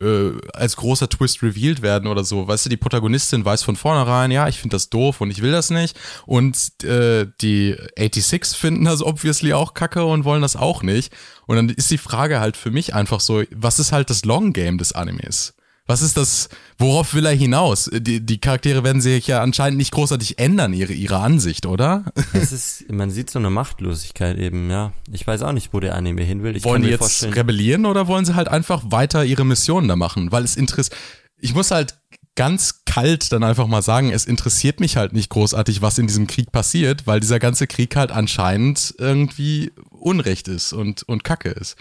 äh, 0.00 0.32
als 0.54 0.76
großer 0.76 1.08
Twist 1.08 1.42
revealed 1.42 1.82
werden 1.82 2.08
oder 2.08 2.24
so. 2.24 2.46
Weißt 2.46 2.64
du, 2.64 2.70
die 2.70 2.76
Protagonistin 2.76 3.44
weiß 3.44 3.62
von 3.62 3.76
vornherein, 3.76 4.30
ja, 4.30 4.48
ich 4.48 4.58
finde 4.58 4.74
das 4.74 4.90
doof 4.90 5.20
und 5.20 5.30
ich 5.30 5.42
will 5.42 5.52
das 5.52 5.70
nicht. 5.70 5.98
Und 6.26 6.82
äh, 6.84 7.26
die 7.40 7.76
86 7.96 8.58
finden 8.58 8.84
das 8.84 9.02
obviously 9.02 9.52
auch 9.52 9.74
kacke 9.74 10.04
und 10.04 10.24
wollen 10.24 10.42
das 10.42 10.56
auch 10.56 10.82
nicht. 10.82 11.12
Und 11.46 11.56
dann 11.56 11.68
ist 11.68 11.90
die 11.90 11.98
Frage 11.98 12.40
halt 12.40 12.56
für 12.56 12.70
mich 12.70 12.94
einfach 12.94 13.20
so, 13.20 13.42
was 13.50 13.78
ist 13.78 13.92
halt 13.92 14.10
das 14.10 14.24
Long 14.24 14.52
Game 14.52 14.78
des 14.78 14.92
Animes? 14.92 15.54
Was 15.86 16.02
ist 16.02 16.16
das? 16.16 16.48
Worauf 16.78 17.14
will 17.14 17.26
er 17.26 17.34
hinaus? 17.34 17.90
Die, 17.92 18.24
die 18.24 18.38
Charaktere 18.38 18.84
werden 18.84 19.02
sich 19.02 19.26
ja 19.26 19.42
anscheinend 19.42 19.78
nicht 19.78 19.90
großartig 19.92 20.38
ändern, 20.38 20.72
ihre, 20.72 20.92
ihre 20.92 21.18
Ansicht, 21.18 21.66
oder? 21.66 22.04
Es 22.32 22.52
ist, 22.52 22.90
man 22.92 23.10
sieht 23.10 23.28
so 23.30 23.38
eine 23.38 23.50
Machtlosigkeit 23.50 24.38
eben, 24.38 24.70
ja. 24.70 24.92
Ich 25.10 25.26
weiß 25.26 25.42
auch 25.42 25.52
nicht, 25.52 25.74
wo 25.74 25.80
der 25.80 25.96
Anime 25.96 26.22
hin 26.22 26.42
will. 26.42 26.56
Ich 26.56 26.64
wollen 26.64 26.82
kann 26.82 26.82
die 26.82 26.90
jetzt 26.90 27.00
vorstellen, 27.00 27.32
rebellieren 27.32 27.86
oder 27.86 28.06
wollen 28.06 28.24
sie 28.24 28.34
halt 28.34 28.48
einfach 28.48 28.84
weiter 28.86 29.24
ihre 29.24 29.44
Mission 29.44 29.88
da 29.88 29.96
machen? 29.96 30.30
Weil 30.30 30.44
es 30.44 30.56
interessiert. 30.56 30.96
Ich 31.38 31.54
muss 31.54 31.70
halt 31.70 31.96
ganz 32.36 32.84
kalt 32.84 33.32
dann 33.32 33.42
einfach 33.42 33.66
mal 33.66 33.82
sagen, 33.82 34.12
es 34.12 34.24
interessiert 34.24 34.80
mich 34.80 34.96
halt 34.96 35.12
nicht 35.12 35.30
großartig, 35.30 35.82
was 35.82 35.98
in 35.98 36.06
diesem 36.06 36.26
Krieg 36.26 36.52
passiert, 36.52 37.06
weil 37.06 37.20
dieser 37.20 37.38
ganze 37.38 37.66
Krieg 37.66 37.96
halt 37.96 38.10
anscheinend 38.12 38.94
irgendwie 38.98 39.72
Unrecht 39.90 40.48
ist 40.48 40.72
und, 40.72 41.02
und 41.02 41.24
Kacke 41.24 41.50
ist. 41.50 41.76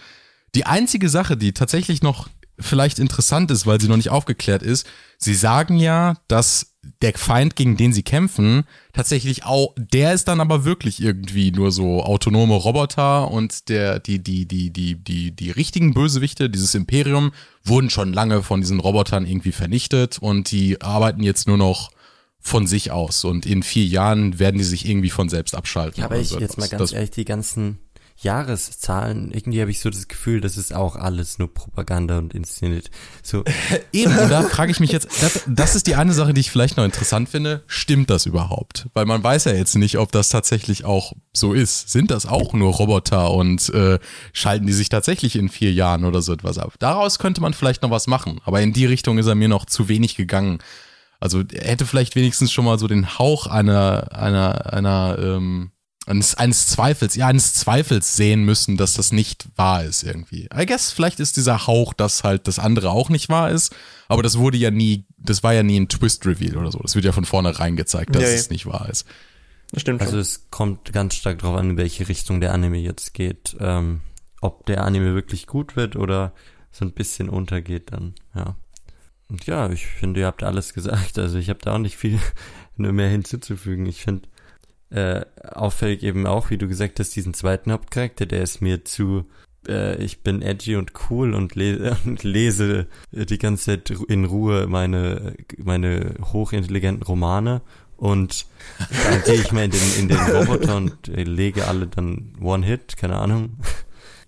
Die 0.55 0.65
einzige 0.65 1.09
Sache, 1.09 1.37
die 1.37 1.53
tatsächlich 1.53 2.01
noch 2.01 2.27
vielleicht 2.59 2.99
interessant 2.99 3.51
ist, 3.51 3.65
weil 3.65 3.79
sie 3.81 3.87
noch 3.87 3.97
nicht 3.97 4.09
aufgeklärt 4.09 4.63
ist, 4.63 4.85
sie 5.17 5.33
sagen 5.35 5.77
ja, 5.77 6.15
dass 6.27 6.73
der 7.01 7.13
Feind, 7.13 7.55
gegen 7.55 7.75
den 7.77 7.91
sie 7.93 8.03
kämpfen, 8.03 8.63
tatsächlich 8.93 9.43
auch, 9.45 9.73
der 9.77 10.13
ist 10.13 10.27
dann 10.29 10.39
aber 10.39 10.63
wirklich 10.65 11.01
irgendwie 11.01 11.51
nur 11.51 11.71
so 11.71 12.03
autonome 12.03 12.55
Roboter 12.55 13.29
und 13.29 13.67
der, 13.69 13.99
die, 13.99 14.19
die, 14.23 14.45
die, 14.47 14.71
die, 14.71 14.95
die, 14.95 15.31
die 15.31 15.51
richtigen 15.51 15.93
Bösewichte, 15.93 16.49
dieses 16.49 16.75
Imperium, 16.75 17.31
wurden 17.63 17.89
schon 17.89 18.13
lange 18.13 18.43
von 18.43 18.61
diesen 18.61 18.79
Robotern 18.79 19.25
irgendwie 19.25 19.51
vernichtet 19.51 20.19
und 20.19 20.51
die 20.51 20.81
arbeiten 20.81 21.21
jetzt 21.21 21.47
nur 21.47 21.57
noch 21.57 21.91
von 22.41 22.65
sich 22.65 22.91
aus 22.91 23.25
und 23.25 23.45
in 23.45 23.63
vier 23.63 23.83
Jahren 23.85 24.39
werden 24.39 24.57
die 24.57 24.63
sich 24.63 24.87
irgendwie 24.87 25.09
von 25.09 25.27
selbst 25.27 25.55
abschalten. 25.55 25.99
ja, 25.99 26.05
aber 26.05 26.17
ich 26.17 26.29
so 26.29 26.39
jetzt 26.39 26.57
mal 26.57 26.69
ganz 26.69 26.79
Das- 26.81 26.91
ehrlich, 26.93 27.11
die 27.11 27.25
ganzen 27.25 27.79
Jahreszahlen, 28.21 29.31
irgendwie 29.31 29.61
habe 29.61 29.71
ich 29.71 29.79
so 29.79 29.89
das 29.89 30.07
Gefühl, 30.07 30.41
das 30.41 30.57
ist 30.57 30.73
auch 30.73 30.95
alles 30.95 31.39
nur 31.39 31.53
Propaganda 31.53 32.17
und 32.17 32.33
inszeniert. 32.33 32.91
So, 33.23 33.43
Eben, 33.93 34.17
und 34.17 34.29
da 34.29 34.43
frage 34.43 34.71
ich 34.71 34.79
mich 34.79 34.91
jetzt, 34.91 35.07
das, 35.21 35.43
das 35.47 35.75
ist 35.75 35.87
die 35.87 35.95
eine 35.95 36.13
Sache, 36.13 36.33
die 36.33 36.41
ich 36.41 36.51
vielleicht 36.51 36.75
noch 36.75 36.83
interessant 36.83 37.29
finde. 37.29 37.63
Stimmt 37.67 38.09
das 38.09 38.25
überhaupt? 38.25 38.87
Weil 38.93 39.05
man 39.05 39.23
weiß 39.23 39.45
ja 39.45 39.53
jetzt 39.53 39.75
nicht, 39.75 39.97
ob 39.97 40.11
das 40.11 40.29
tatsächlich 40.29 40.83
auch 40.83 41.13
so 41.33 41.53
ist. 41.53 41.89
Sind 41.89 42.11
das 42.11 42.25
auch 42.25 42.53
nur 42.53 42.73
Roboter 42.73 43.31
und 43.31 43.69
äh, 43.73 43.99
schalten 44.33 44.67
die 44.67 44.73
sich 44.73 44.89
tatsächlich 44.89 45.37
in 45.37 45.47
vier 45.47 45.71
Jahren 45.71 46.03
oder 46.03 46.21
so 46.21 46.33
etwas 46.33 46.57
ab? 46.57 46.73
Daraus 46.79 47.19
könnte 47.19 47.39
man 47.41 47.53
vielleicht 47.53 47.83
noch 47.83 47.91
was 47.91 48.07
machen, 48.07 48.41
aber 48.43 48.61
in 48.61 48.73
die 48.73 48.85
Richtung 48.85 49.17
ist 49.17 49.27
er 49.27 49.35
mir 49.35 49.47
noch 49.47 49.65
zu 49.65 49.87
wenig 49.87 50.15
gegangen. 50.15 50.59
Also 51.21 51.43
er 51.51 51.69
hätte 51.69 51.85
vielleicht 51.85 52.15
wenigstens 52.15 52.51
schon 52.51 52.65
mal 52.65 52.79
so 52.79 52.87
den 52.87 53.17
Hauch 53.17 53.47
einer, 53.47 54.09
einer, 54.11 54.73
einer, 54.73 55.17
ähm, 55.19 55.71
eines, 56.09 56.35
eines 56.35 56.67
Zweifels, 56.67 57.15
ja, 57.15 57.27
eines 57.27 57.53
Zweifels 57.53 58.15
sehen 58.15 58.43
müssen, 58.43 58.77
dass 58.77 58.95
das 58.95 59.11
nicht 59.11 59.47
wahr 59.55 59.83
ist 59.83 60.03
irgendwie. 60.03 60.49
I 60.55 60.65
guess, 60.65 60.91
vielleicht 60.91 61.19
ist 61.19 61.37
dieser 61.37 61.67
Hauch, 61.67 61.93
dass 61.93 62.23
halt 62.23 62.47
das 62.47 62.59
andere 62.59 62.89
auch 62.89 63.09
nicht 63.09 63.29
wahr 63.29 63.51
ist, 63.51 63.75
aber 64.07 64.23
das 64.23 64.37
wurde 64.37 64.57
ja 64.57 64.71
nie, 64.71 65.05
das 65.17 65.43
war 65.43 65.53
ja 65.53 65.63
nie 65.63 65.79
ein 65.79 65.87
Twist-Reveal 65.87 66.57
oder 66.57 66.71
so. 66.71 66.79
Das 66.79 66.95
wird 66.95 67.05
ja 67.05 67.11
von 67.11 67.25
vornherein 67.25 67.75
gezeigt, 67.75 68.15
dass 68.15 68.23
Ja, 68.23 68.29
ja. 68.29 68.35
es 68.35 68.49
nicht 68.49 68.65
wahr 68.65 68.89
ist. 68.89 69.05
Das 69.71 69.81
stimmt 69.81 70.01
also 70.01 70.13
schon. 70.13 70.21
es 70.21 70.47
kommt 70.49 70.93
ganz 70.93 71.13
stark 71.13 71.39
darauf 71.39 71.57
an, 71.57 71.71
in 71.71 71.77
welche 71.77 72.09
Richtung 72.09 72.41
der 72.41 72.53
Anime 72.53 72.79
jetzt 72.79 73.13
geht. 73.13 73.55
Ähm, 73.59 74.01
ob 74.41 74.65
der 74.65 74.83
Anime 74.83 75.13
wirklich 75.13 75.45
gut 75.45 75.75
wird 75.75 75.95
oder 75.95 76.33
so 76.71 76.85
ein 76.85 76.93
bisschen 76.93 77.29
untergeht 77.29 77.91
dann, 77.91 78.15
ja. 78.33 78.55
Und 79.27 79.45
ja, 79.45 79.69
ich 79.69 79.85
finde, 79.85 80.21
ihr 80.21 80.25
habt 80.25 80.41
alles 80.41 80.73
gesagt. 80.73 81.19
Also 81.19 81.37
ich 81.37 81.49
habe 81.49 81.59
da 81.61 81.75
auch 81.75 81.79
nicht 81.79 81.97
viel 81.97 82.17
nur 82.77 82.91
mehr 82.93 83.09
hinzuzufügen. 83.09 83.85
Ich 83.85 84.01
finde 84.01 84.27
äh, 84.91 85.21
auffällig 85.43 86.03
eben 86.03 86.25
auch, 86.27 86.49
wie 86.49 86.57
du 86.57 86.67
gesagt 86.67 86.99
hast, 86.99 87.15
diesen 87.15 87.33
zweiten 87.33 87.71
Hauptcharakter, 87.71 88.25
der 88.25 88.41
ist 88.41 88.61
mir 88.61 88.85
zu 88.85 89.25
äh, 89.67 90.01
ich 90.03 90.21
bin 90.21 90.41
edgy 90.41 90.75
und 90.75 90.93
cool 91.09 91.33
und, 91.33 91.55
le 91.55 91.95
und 92.05 92.23
lese 92.23 92.87
die 93.11 93.37
ganze 93.37 93.65
Zeit 93.65 93.89
in 94.07 94.25
Ruhe 94.25 94.67
meine 94.67 95.35
meine 95.57 96.15
hochintelligenten 96.31 97.03
Romane 97.03 97.61
und 97.97 98.45
dann 98.77 99.23
gehe 99.25 99.41
ich 99.41 99.51
mal 99.51 99.65
in 99.65 99.71
den 99.71 99.93
in 99.99 100.07
den 100.07 100.17
Roboter 100.17 100.75
und 100.75 101.07
äh, 101.09 101.23
lege 101.23 101.67
alle 101.67 101.87
dann 101.87 102.33
One 102.41 102.65
Hit, 102.65 102.97
keine 102.97 103.17
Ahnung. 103.17 103.57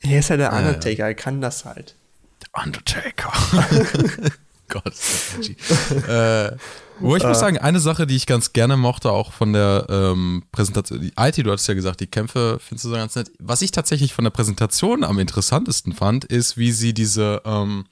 Er 0.01 0.19
ist 0.19 0.29
ja 0.29 0.37
der. 0.37 0.51
Undertaker, 0.53 1.05
er 1.05 1.13
kann 1.13 1.41
das 1.41 1.65
halt. 1.65 1.95
Undertaker. 2.53 3.31
Gott, 4.67 4.87
ist 4.87 5.35
das 5.37 5.37
edgy. 5.37 5.55
äh, 6.07 6.57
wo 7.01 7.15
ich 7.15 7.23
muss 7.23 7.39
sagen, 7.39 7.57
eine 7.57 7.79
Sache, 7.79 8.07
die 8.07 8.15
ich 8.15 8.25
ganz 8.25 8.53
gerne 8.53 8.77
mochte, 8.77 9.11
auch 9.11 9.31
von 9.31 9.53
der 9.53 9.85
ähm, 9.89 10.43
Präsentation, 10.51 11.01
die 11.01 11.13
IT, 11.17 11.37
du 11.37 11.51
hattest 11.51 11.67
ja 11.67 11.73
gesagt, 11.73 11.99
die 11.99 12.07
Kämpfe 12.07 12.59
findest 12.59 12.85
du 12.85 12.89
so 12.89 12.95
ganz 12.95 13.15
nett. 13.15 13.31
Was 13.39 13.61
ich 13.61 13.71
tatsächlich 13.71 14.13
von 14.13 14.23
der 14.23 14.31
Präsentation 14.31 15.03
am 15.03 15.19
interessantesten 15.19 15.93
fand, 15.93 16.25
ist, 16.25 16.57
wie 16.57 16.71
sie 16.71 16.93
diese 16.93 17.41
ähm, 17.45 17.85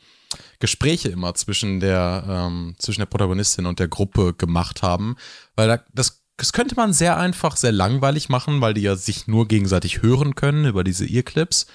Gespräche 0.59 1.09
immer 1.09 1.33
zwischen 1.35 1.79
der, 1.79 2.23
ähm, 2.27 2.75
zwischen 2.77 3.01
der 3.01 3.07
Protagonistin 3.07 3.65
und 3.65 3.79
der 3.79 3.87
Gruppe 3.87 4.33
gemacht 4.33 4.81
haben. 4.81 5.15
Weil 5.55 5.67
da, 5.67 5.79
das, 5.93 6.23
das 6.37 6.53
könnte 6.53 6.75
man 6.75 6.93
sehr 6.93 7.17
einfach, 7.17 7.55
sehr 7.55 7.71
langweilig 7.71 8.29
machen, 8.29 8.61
weil 8.61 8.73
die 8.73 8.81
ja 8.81 8.95
sich 8.95 9.27
nur 9.27 9.47
gegenseitig 9.47 10.01
hören 10.01 10.35
können 10.35 10.65
über 10.65 10.83
diese 10.83 11.05
Earclips. 11.05 11.67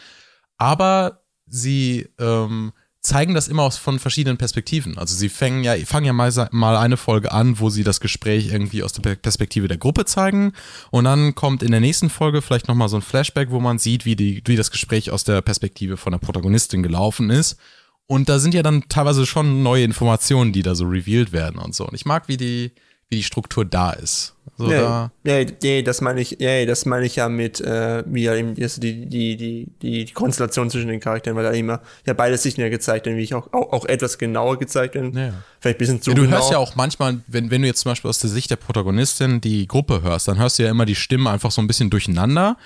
Aber 0.57 1.25
sie 1.47 2.09
ähm, 2.19 2.73
zeigen 3.05 3.35
das 3.35 3.49
immer 3.49 3.63
aus 3.63 3.77
von 3.77 3.99
verschiedenen 3.99 4.39
Perspektiven. 4.39 4.97
Also 4.97 5.15
sie 5.15 5.29
fangen 5.29 5.63
ja, 5.63 5.77
fangen 5.85 6.07
ja 6.07 6.13
mal, 6.13 6.33
mal 6.51 6.77
eine 6.77 6.97
Folge 6.97 7.33
an, 7.33 7.61
wo 7.61 7.69
sie 7.69 7.85
das 7.85 8.01
Gespräch 8.01 8.49
irgendwie 8.51 8.83
aus 8.83 8.95
der 8.95 9.15
Perspektive 9.15 9.69
der 9.69 9.77
Gruppe 9.77 10.07
zeigen. 10.07 10.53
Und 10.91 11.05
dann 11.05 11.35
kommt 11.35 11.63
in 11.63 11.71
der 11.71 11.81
nächsten 11.81 12.09
Folge 12.09 12.41
vielleicht 12.41 12.67
nochmal 12.67 12.89
so 12.89 12.97
ein 12.97 13.03
Flashback, 13.03 13.51
wo 13.51 13.61
man 13.61 13.79
sieht, 13.79 14.07
wie, 14.07 14.17
die, 14.17 14.43
wie 14.47 14.57
das 14.57 14.71
Gespräch 14.71 15.11
aus 15.11 15.23
der 15.23 15.43
Perspektive 15.43 15.99
von 15.99 16.13
der 16.13 16.19
Protagonistin 16.19 16.83
gelaufen 16.83 17.29
ist. 17.29 17.59
Und 18.07 18.29
da 18.31 18.39
sind 18.39 18.55
ja 18.55 18.63
dann 18.63 18.89
teilweise 18.89 19.27
schon 19.27 19.63
neue 19.63 19.85
Informationen, 19.85 20.53
die 20.53 20.63
da 20.63 20.75
so 20.75 20.87
revealed 20.87 21.33
werden 21.33 21.59
und 21.59 21.75
so. 21.75 21.87
Und 21.87 21.95
ich 21.95 22.07
mag, 22.07 22.27
wie 22.29 22.39
die, 22.39 22.73
wie 23.15 23.19
die 23.19 23.23
Struktur 23.23 23.65
da 23.65 23.93
ist. 23.93 24.35
So 24.57 24.71
ja, 24.71 25.11
da, 25.25 25.39
ja, 25.39 25.47
ja, 25.63 25.83
das 25.83 26.01
meine 26.01 26.21
ich, 26.21 26.37
ja, 26.39 26.65
das 26.65 26.85
meine 26.85 27.07
ich 27.07 27.17
ja 27.17 27.29
mit, 27.29 27.61
äh, 27.61 28.05
wie 28.07 28.25
ja 28.25 28.35
eben 28.35 28.55
das, 28.55 28.79
die, 28.79 29.07
die, 29.07 29.37
die, 29.37 29.69
die, 29.83 30.05
die 30.05 30.13
Konstellation 30.13 30.71
zwischen 30.71 30.89
den 30.89 31.01
Charakteren, 31.01 31.37
weil 31.37 31.45
da 31.45 31.51
immer 31.51 31.81
ja 32.07 32.13
beide 32.13 32.37
Sichten 32.37 32.61
ja 32.61 32.69
gezeigt 32.69 33.07
werden, 33.07 33.17
wie 33.17 33.23
ich 33.23 33.35
auch, 33.35 33.53
auch, 33.53 33.73
auch 33.73 33.85
etwas 33.87 34.19
genauer 34.19 34.59
gezeigt 34.59 34.95
werden. 34.95 35.17
Ja. 35.17 35.33
Vielleicht 35.61 35.77
ein 35.77 35.79
bisschen 35.79 36.03
zu 36.03 36.11
Ja, 36.11 36.15
du 36.15 36.23
genau. 36.23 36.37
hörst 36.37 36.53
ja 36.53 36.59
auch 36.59 36.77
manchmal, 36.77 37.21
wenn, 37.27 37.51
wenn 37.51 37.63
du 37.63 37.69
jetzt 37.69 37.81
zum 37.81 37.93
Beispiel 37.93 38.09
aus 38.09 38.19
der 38.19 38.31
Sicht 38.31 38.51
der 38.51 38.57
Protagonistin 38.57 39.41
die 39.41 39.67
Gruppe 39.67 40.03
hörst, 40.03 40.29
dann 40.29 40.39
hörst 40.39 40.59
du 40.59 40.65
ja 40.65 40.71
immer 40.71 40.87
die 40.87 40.95
Stimmen 40.95 41.27
einfach 41.27 41.51
so 41.51 41.61
ein 41.61 41.67
bisschen 41.67 41.91
durcheinander 41.91 42.57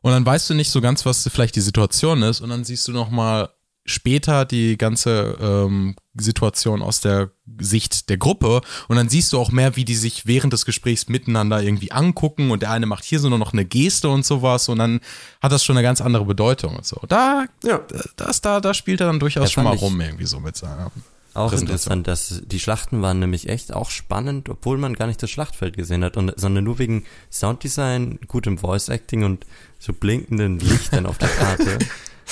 und 0.00 0.12
dann 0.12 0.24
weißt 0.24 0.50
du 0.50 0.54
nicht 0.54 0.70
so 0.70 0.80
ganz, 0.80 1.06
was 1.06 1.28
vielleicht 1.32 1.56
die 1.56 1.60
Situation 1.60 2.22
ist 2.22 2.40
und 2.40 2.50
dann 2.50 2.64
siehst 2.64 2.86
du 2.88 2.92
nochmal 2.92 3.48
später 3.88 4.44
die 4.44 4.76
ganze 4.78 5.36
ähm, 5.40 5.96
Situation 6.16 6.82
aus 6.82 7.00
der 7.00 7.30
Sicht 7.60 8.08
der 8.08 8.16
Gruppe 8.16 8.60
und 8.88 8.96
dann 8.96 9.08
siehst 9.08 9.32
du 9.32 9.38
auch 9.38 9.50
mehr, 9.50 9.76
wie 9.76 9.84
die 9.84 9.94
sich 9.94 10.26
während 10.26 10.52
des 10.52 10.64
Gesprächs 10.64 11.08
miteinander 11.08 11.62
irgendwie 11.62 11.92
angucken 11.92 12.50
und 12.50 12.62
der 12.62 12.70
eine 12.70 12.86
macht 12.86 13.04
hier 13.04 13.20
so 13.20 13.28
nur 13.28 13.38
noch 13.38 13.52
eine 13.52 13.64
Geste 13.64 14.08
und 14.08 14.24
sowas 14.26 14.68
und 14.68 14.78
dann 14.78 15.00
hat 15.40 15.52
das 15.52 15.64
schon 15.64 15.76
eine 15.76 15.82
ganz 15.82 16.00
andere 16.00 16.24
Bedeutung 16.24 16.76
und 16.76 16.86
so. 16.86 17.00
Da, 17.08 17.46
Ja. 17.64 17.80
das, 18.16 18.40
da, 18.40 18.60
da 18.60 18.74
spielt 18.74 19.00
er 19.00 19.06
dann 19.06 19.20
durchaus 19.20 19.44
Ja, 19.44 19.50
schon 19.50 19.64
mal 19.64 19.76
rum 19.76 20.00
irgendwie 20.00 20.26
so 20.26 20.40
mit 20.40 20.56
seiner 20.56 20.90
Auch 21.34 21.52
interessant, 21.52 22.06
dass 22.08 22.42
die 22.46 22.58
Schlachten 22.58 23.00
waren 23.00 23.20
nämlich 23.20 23.48
echt 23.48 23.72
auch 23.72 23.90
spannend, 23.90 24.48
obwohl 24.48 24.76
man 24.76 24.94
gar 24.94 25.06
nicht 25.06 25.22
das 25.22 25.30
Schlachtfeld 25.30 25.76
gesehen 25.76 26.02
hat, 26.02 26.16
und, 26.16 26.32
sondern 26.36 26.64
nur 26.64 26.78
wegen 26.78 27.04
Sounddesign, 27.30 28.18
gutem 28.26 28.58
Voice 28.58 28.88
Acting 28.88 29.24
und 29.24 29.46
so 29.78 29.92
blinkenden 29.92 30.58
Lichtern 30.58 31.06
auf 31.06 31.18
der 31.18 31.28
Karte. 31.28 31.78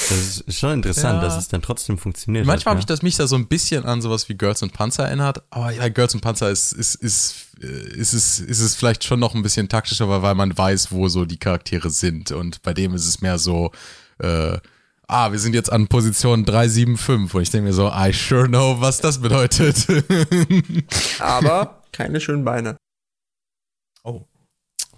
Das 0.09 0.41
ist 0.47 0.59
schon 0.59 0.73
interessant, 0.75 1.23
Ja. 1.23 1.29
dass 1.29 1.39
es 1.39 1.49
dann 1.49 1.63
trotzdem 1.63 1.97
funktioniert. 1.97 2.45
Manchmal 2.47 2.73
habe 2.73 2.81
ich 2.81 2.87
das 2.87 3.01
mich 3.03 3.17
da 3.17 3.27
so 3.27 3.35
ein 3.37 3.47
bisschen 3.47 3.85
an 3.87 4.03
sowas 4.03 4.29
wie 4.29 4.35
Girls 4.35 4.63
und 4.63 4.73
Panzer 4.73 5.05
erinnert, 5.07 5.43
aber 5.51 5.71
ja, 5.73 5.89
Girls 5.89 6.15
und 6.15 6.21
Panzer 6.21 6.51
ist, 6.51 6.73
ist, 6.73 6.97
ist, 6.97 7.35
äh, 7.63 7.67
ist, 7.67 8.13
es, 8.13 8.39
ist 8.41 8.61
es 8.61 8.75
vielleicht 8.75 9.05
schon 9.05 9.19
noch 9.21 9.35
ein 9.35 9.43
bisschen 9.43 9.69
taktischer, 9.69 10.09
weil 10.09 10.23
weil 10.23 10.35
man 10.35 10.57
weiß, 10.57 10.93
wo 10.93 11.09
so 11.09 11.25
die 11.25 11.39
Charaktere 11.39 11.89
sind. 11.91 12.31
Und 12.31 12.63
bei 12.63 12.75
dem 12.75 12.95
ist 12.95 13.07
es 13.07 13.21
mehr 13.23 13.39
so, 13.39 13.73
äh, 14.19 14.59
ah, 15.09 15.33
wir 15.33 15.39
sind 15.39 15.55
jetzt 15.55 15.73
an 15.73 15.87
Position 15.89 16.45
375 16.45 17.35
und 17.35 17.43
ich 17.43 17.51
denke 17.51 17.69
mir 17.69 17.73
so, 17.73 17.89
I 17.89 18.13
sure 18.13 18.47
know, 18.49 18.81
was 18.81 19.01
das 19.01 19.19
bedeutet. 19.21 19.87
Aber 21.19 21.83
keine 21.93 22.21
schönen 22.21 22.45
Beine. 22.45 22.77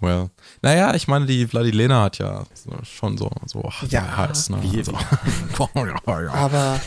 Well. 0.01 0.29
Naja, 0.61 0.93
ich 0.95 1.07
meine, 1.07 1.25
die 1.25 1.45
Vladilena 1.47 2.03
hat 2.03 2.19
ja 2.19 2.45
so, 2.53 2.71
schon 2.83 3.17
so, 3.17 3.29
so 3.45 3.69
Ja, 3.89 4.15
heiß, 4.17 4.49
ne? 4.49 4.61
wie- 4.63 4.81
ja. 4.81 6.31
Aber 6.33 6.79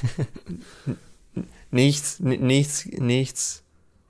nichts, 1.70 2.20
ni- 2.20 2.38
nichts, 2.38 2.86
nichts 2.86 3.62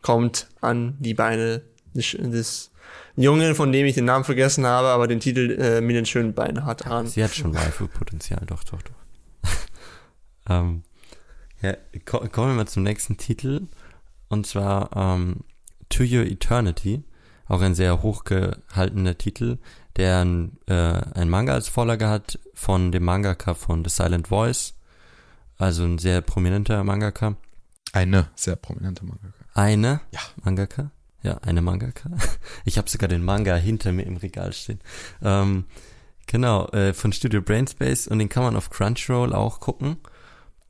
kommt 0.03 0.49
an 0.61 0.97
die 1.01 1.15
Beine 1.15 1.62
des, 1.95 2.12
des 2.19 2.70
Jungen, 3.16 3.55
von 3.55 3.73
dem 3.73 3.87
ich 3.87 3.95
den 3.95 4.05
Namen 4.07 4.24
vergessen 4.24 4.65
habe, 4.66 4.89
aber 4.89 5.07
den 5.07 5.20
Titel 5.20 5.51
äh, 5.61 5.81
mit 5.81 5.95
den 5.97 6.07
schönen 6.07 6.35
Beinen 6.35 6.65
hat 6.65 6.87
an. 6.87 7.07
Sie 7.07 7.23
hat 7.23 7.35
schon 7.35 7.55
Waifu-Potenzial, 7.55 8.43
doch, 8.47 8.65
doch, 8.65 8.81
doch. 8.83 9.51
ähm, 10.49 10.83
ja, 11.61 11.74
ko 12.05 12.19
kommen 12.29 12.49
wir 12.51 12.55
mal 12.55 12.66
zum 12.69 12.83
nächsten 12.83 13.16
Titel. 13.16 13.69
Und 14.29 14.47
zwar 14.47 14.91
ähm, 14.97 15.41
To 15.91 16.03
Your 16.03 16.24
Eternity. 16.24 17.05
Auch 17.53 17.61
ein 17.61 17.74
sehr 17.74 18.01
hochgehaltener 18.01 19.19
Titel, 19.19 19.59
der 19.97 20.20
ein, 20.24 20.57
äh, 20.69 20.73
ein 20.73 21.29
Manga 21.29 21.53
als 21.53 21.69
Vorlage 21.69 22.09
hat 22.09 22.39
von 22.55 22.93
dem 22.93 23.05
Mangaka 23.05 23.53
von 23.53 23.85
The 23.85 23.91
Silent 23.91 24.29
Voice. 24.29 24.73
Also 25.59 25.85
ein 25.85 25.99
sehr 25.99 26.23
prominenter 26.23 26.83
Mangaka. 26.83 27.37
Eine 27.93 28.29
sehr 28.37 28.57
prominente 28.57 29.05
Mangaka. 29.05 29.45
Eine 29.53 30.01
Ja. 30.12 30.20
Mangaka? 30.43 30.93
Ja, 31.23 31.37
eine 31.43 31.61
Mangaka. 31.61 32.09
Ich 32.65 32.79
habe 32.79 32.89
sogar 32.89 33.09
den 33.11 33.23
Manga 33.23 33.55
hinter 33.57 33.93
mir 33.93 34.07
im 34.07 34.16
Regal 34.16 34.55
stehen. 34.55 34.81
Ähm, 35.20 35.66
genau, 36.27 36.69
äh, 36.69 36.95
von 36.95 37.12
Studio 37.12 37.43
Brainspace 37.43 38.09
und 38.09 38.19
den 38.19 38.31
kann 38.31 38.45
man 38.45 38.57
auf 38.57 38.70
Crunchyroll 38.70 39.35
auch 39.35 39.61
gucken. 39.61 39.99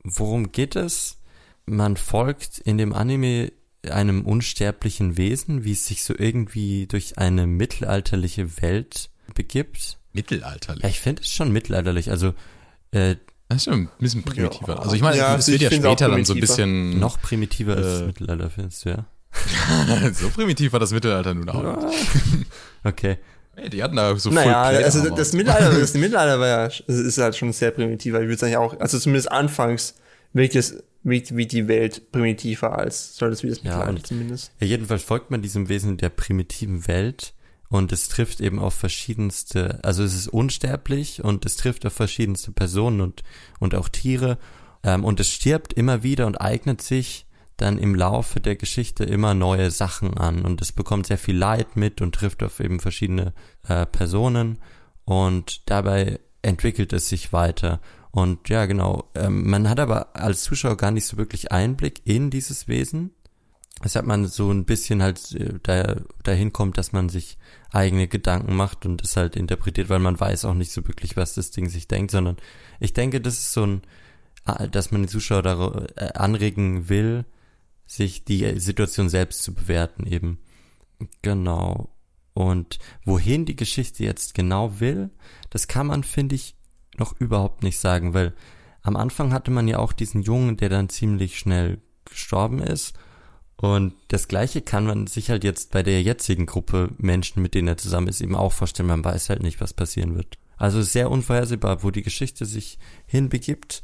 Worum 0.03 0.51
geht 0.51 0.75
es? 0.75 1.17
Man 1.65 1.95
folgt 1.95 2.57
in 2.57 2.77
dem 2.77 2.91
Anime 2.91 3.53
einem 3.89 4.25
unsterblichen 4.25 5.17
Wesen, 5.17 5.63
wie 5.63 5.71
es 5.73 5.85
sich 5.85 6.03
so 6.03 6.13
irgendwie 6.17 6.87
durch 6.87 7.17
eine 7.17 7.47
mittelalterliche 7.47 8.61
Welt 8.61 9.09
begibt. 9.33 9.97
Mittelalterlich. 10.13 10.83
Ja, 10.83 10.89
ich 10.89 10.99
finde 10.99 11.21
es 11.23 11.29
schon 11.29 11.51
mittelalterlich. 11.51 12.09
Also 12.11 12.33
äh, 12.91 13.15
Das 13.49 13.57
ist 13.57 13.63
schon 13.65 13.73
ein 13.83 13.89
bisschen 13.99 14.23
primitiver. 14.23 14.81
Also 14.81 14.95
ich 14.95 15.01
meine, 15.01 15.17
Ja, 15.17 15.35
es 15.35 15.47
wird 15.47 15.61
ja 15.61 15.71
später 15.71 16.07
dann 16.09 16.23
so 16.25 16.33
ein 16.33 16.39
bisschen 16.39 16.99
noch 16.99 17.21
primitiver 17.21 17.75
als 17.75 18.01
Äh. 18.01 18.05
Mittelalter, 18.07 18.49
findest 18.49 18.85
du, 18.85 18.89
ja? 18.89 19.05
so 20.13 20.29
primitiv 20.29 20.71
war 20.73 20.79
das 20.79 20.91
Mittelalter 20.91 21.33
nun 21.33 21.49
auch. 21.49 21.85
nicht. 21.87 21.97
Okay. 22.83 23.17
Ey, 23.55 23.69
die 23.69 23.83
hatten 23.83 23.95
da 23.95 24.15
so 24.17 24.29
Naja, 24.31 24.65
Full 24.65 24.83
also 24.83 24.99
Play-Armor. 24.99 25.17
das 25.17 25.33
Mittelalter, 25.33 25.79
das 25.79 25.93
Mittelalter 25.93 26.39
war 26.39 26.47
ja, 26.47 26.65
ist 26.87 27.17
halt 27.17 27.35
schon 27.35 27.53
sehr 27.53 27.71
primitiv, 27.71 28.13
weil 28.13 28.23
ich 28.23 28.27
würde 28.27 28.39
sagen 28.39 28.55
auch, 28.55 28.79
also 28.79 28.97
zumindest 28.99 29.31
anfangs 29.31 29.95
wirkt 30.33 30.55
es, 30.55 30.83
wirkt 31.03 31.35
wie 31.35 31.45
die 31.47 31.67
Welt 31.67 32.11
primitiver 32.11 32.77
als, 32.77 33.15
soll 33.15 33.29
das 33.29 33.43
wie 33.43 33.49
das 33.49 33.61
Ja, 33.63 33.87
und- 33.87 34.05
zumindest. 34.05 34.51
Ja, 34.59 34.67
jedenfalls 34.67 35.03
folgt 35.03 35.31
man 35.31 35.41
diesem 35.41 35.69
Wesen 35.69 35.97
der 35.97 36.09
primitiven 36.09 36.87
Welt 36.87 37.33
und 37.69 37.91
es 37.91 38.07
trifft 38.09 38.39
eben 38.41 38.59
auf 38.59 38.73
verschiedenste, 38.73 39.79
also 39.83 40.03
es 40.03 40.13
ist 40.15 40.27
unsterblich 40.27 41.23
und 41.23 41.45
es 41.45 41.55
trifft 41.55 41.85
auf 41.85 41.93
verschiedenste 41.93 42.51
Personen 42.51 43.01
und, 43.01 43.23
und 43.59 43.75
auch 43.75 43.89
Tiere 43.89 44.37
ähm, 44.83 45.03
und 45.03 45.19
es 45.19 45.29
stirbt 45.29 45.73
immer 45.73 46.03
wieder 46.03 46.27
und 46.27 46.39
eignet 46.39 46.81
sich 46.81 47.25
dann 47.57 47.77
im 47.77 47.93
Laufe 47.95 48.39
der 48.39 48.55
Geschichte 48.55 49.03
immer 49.03 49.33
neue 49.35 49.69
Sachen 49.71 50.17
an 50.17 50.43
und 50.43 50.61
es 50.61 50.71
bekommt 50.71 51.05
sehr 51.07 51.17
viel 51.19 51.37
Leid 51.37 51.75
mit 51.75 52.01
und 52.01 52.15
trifft 52.15 52.41
auf 52.43 52.59
eben 52.59 52.79
verschiedene 52.79 53.33
äh, 53.67 53.85
Personen 53.85 54.57
und 55.05 55.69
dabei 55.69 56.19
entwickelt 56.41 56.93
es 56.93 57.09
sich 57.09 57.31
weiter. 57.33 57.79
Und 58.13 58.47
ja, 58.47 58.67
genau, 58.67 59.09
ähm, 59.15 59.49
man 59.49 59.67
hat 59.67 59.79
aber 59.79 60.15
als 60.15 60.43
Zuschauer 60.43 60.77
gar 60.77 60.91
nicht 60.91 61.07
so 61.07 61.17
wirklich 61.17 61.51
Einblick 61.51 62.01
in 62.05 62.29
dieses 62.29 62.67
Wesen, 62.67 63.09
weshalb 63.81 64.05
man 64.05 64.27
so 64.27 64.51
ein 64.51 64.65
bisschen 64.65 65.01
halt 65.01 65.31
äh, 65.33 65.55
da, 65.63 65.95
dahin 66.21 66.53
kommt, 66.53 66.77
dass 66.77 66.91
man 66.91 67.09
sich 67.09 67.39
eigene 67.71 68.07
Gedanken 68.07 68.55
macht 68.55 68.85
und 68.85 69.03
es 69.03 69.17
halt 69.17 69.35
interpretiert, 69.35 69.89
weil 69.89 69.97
man 69.97 70.19
weiß 70.19 70.45
auch 70.45 70.53
nicht 70.53 70.71
so 70.71 70.87
wirklich, 70.87 71.17
was 71.17 71.33
das 71.33 71.49
Ding 71.49 71.69
sich 71.69 71.87
denkt, 71.87 72.11
sondern 72.11 72.37
ich 72.79 72.93
denke, 72.93 73.19
das 73.19 73.33
ist 73.33 73.53
so 73.53 73.65
ein, 73.65 73.81
ah, 74.45 74.67
dass 74.67 74.91
man 74.91 75.01
den 75.01 75.07
Zuschauer 75.07 75.41
dar 75.41 75.97
äh, 75.97 76.13
anregen 76.13 76.89
will, 76.89 77.25
sich 77.87 78.23
die 78.25 78.59
Situation 78.59 79.09
selbst 79.09 79.41
zu 79.41 79.55
bewerten 79.55 80.05
eben. 80.05 80.37
Genau. 81.23 81.89
Und 82.35 82.77
wohin 83.05 83.45
die 83.45 83.55
Geschichte 83.55 84.03
jetzt 84.03 84.35
genau 84.35 84.79
will, 84.79 85.09
das 85.49 85.67
kann 85.67 85.87
man, 85.87 86.03
finde 86.03 86.35
ich, 86.35 86.55
noch 86.97 87.19
überhaupt 87.19 87.63
nicht 87.63 87.79
sagen, 87.79 88.13
weil 88.13 88.33
am 88.81 88.95
Anfang 88.95 89.31
hatte 89.31 89.51
man 89.51 89.67
ja 89.67 89.79
auch 89.79 89.93
diesen 89.93 90.21
Jungen, 90.21 90.57
der 90.57 90.69
dann 90.69 90.89
ziemlich 90.89 91.39
schnell 91.39 91.79
gestorben 92.05 92.59
ist. 92.59 92.93
Und 93.55 93.93
das 94.09 94.27
Gleiche 94.27 94.61
kann 94.61 94.85
man 94.85 95.07
sich 95.07 95.29
halt 95.29 95.43
jetzt 95.43 95.71
bei 95.71 95.83
der 95.83 96.01
jetzigen 96.01 96.45
Gruppe 96.45 96.89
Menschen, 96.97 97.41
mit 97.41 97.53
denen 97.53 97.69
er 97.69 97.77
zusammen 97.77 98.09
ist, 98.09 98.19
eben 98.19 98.35
auch 98.35 98.51
vorstellen. 98.51 98.89
Man 98.89 99.05
weiß 99.05 99.29
halt 99.29 99.41
nicht, 99.41 99.61
was 99.61 99.73
passieren 99.73 100.15
wird. 100.15 100.37
Also 100.57 100.81
sehr 100.81 101.09
unvorhersehbar, 101.09 101.81
wo 101.83 101.91
die 101.91 102.03
Geschichte 102.03 102.45
sich 102.45 102.77
hinbegibt. 103.05 103.81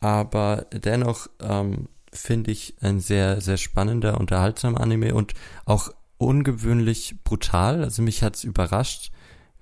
Aber 0.00 0.66
dennoch 0.72 1.28
ähm, 1.40 1.88
finde 2.12 2.50
ich 2.50 2.74
ein 2.80 2.98
sehr, 2.98 3.40
sehr 3.40 3.56
spannender, 3.56 4.18
unterhaltsamer 4.18 4.80
Anime 4.80 5.14
und 5.14 5.34
auch 5.64 5.90
ungewöhnlich 6.18 7.16
brutal. 7.22 7.84
Also 7.84 8.02
mich 8.02 8.22
hat's 8.22 8.44
überrascht, 8.44 9.12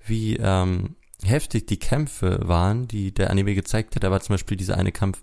wie 0.05 0.37
ähm, 0.37 0.95
heftig 1.23 1.67
die 1.67 1.77
Kämpfe 1.79 2.39
waren, 2.43 2.87
die 2.87 3.13
der 3.13 3.29
Anime 3.29 3.55
gezeigt 3.55 3.95
hat. 3.95 4.03
Da 4.03 4.11
war 4.11 4.21
zum 4.21 4.33
Beispiel 4.33 4.57
dieser 4.57 4.77
eine 4.77 4.91
Kampf 4.91 5.21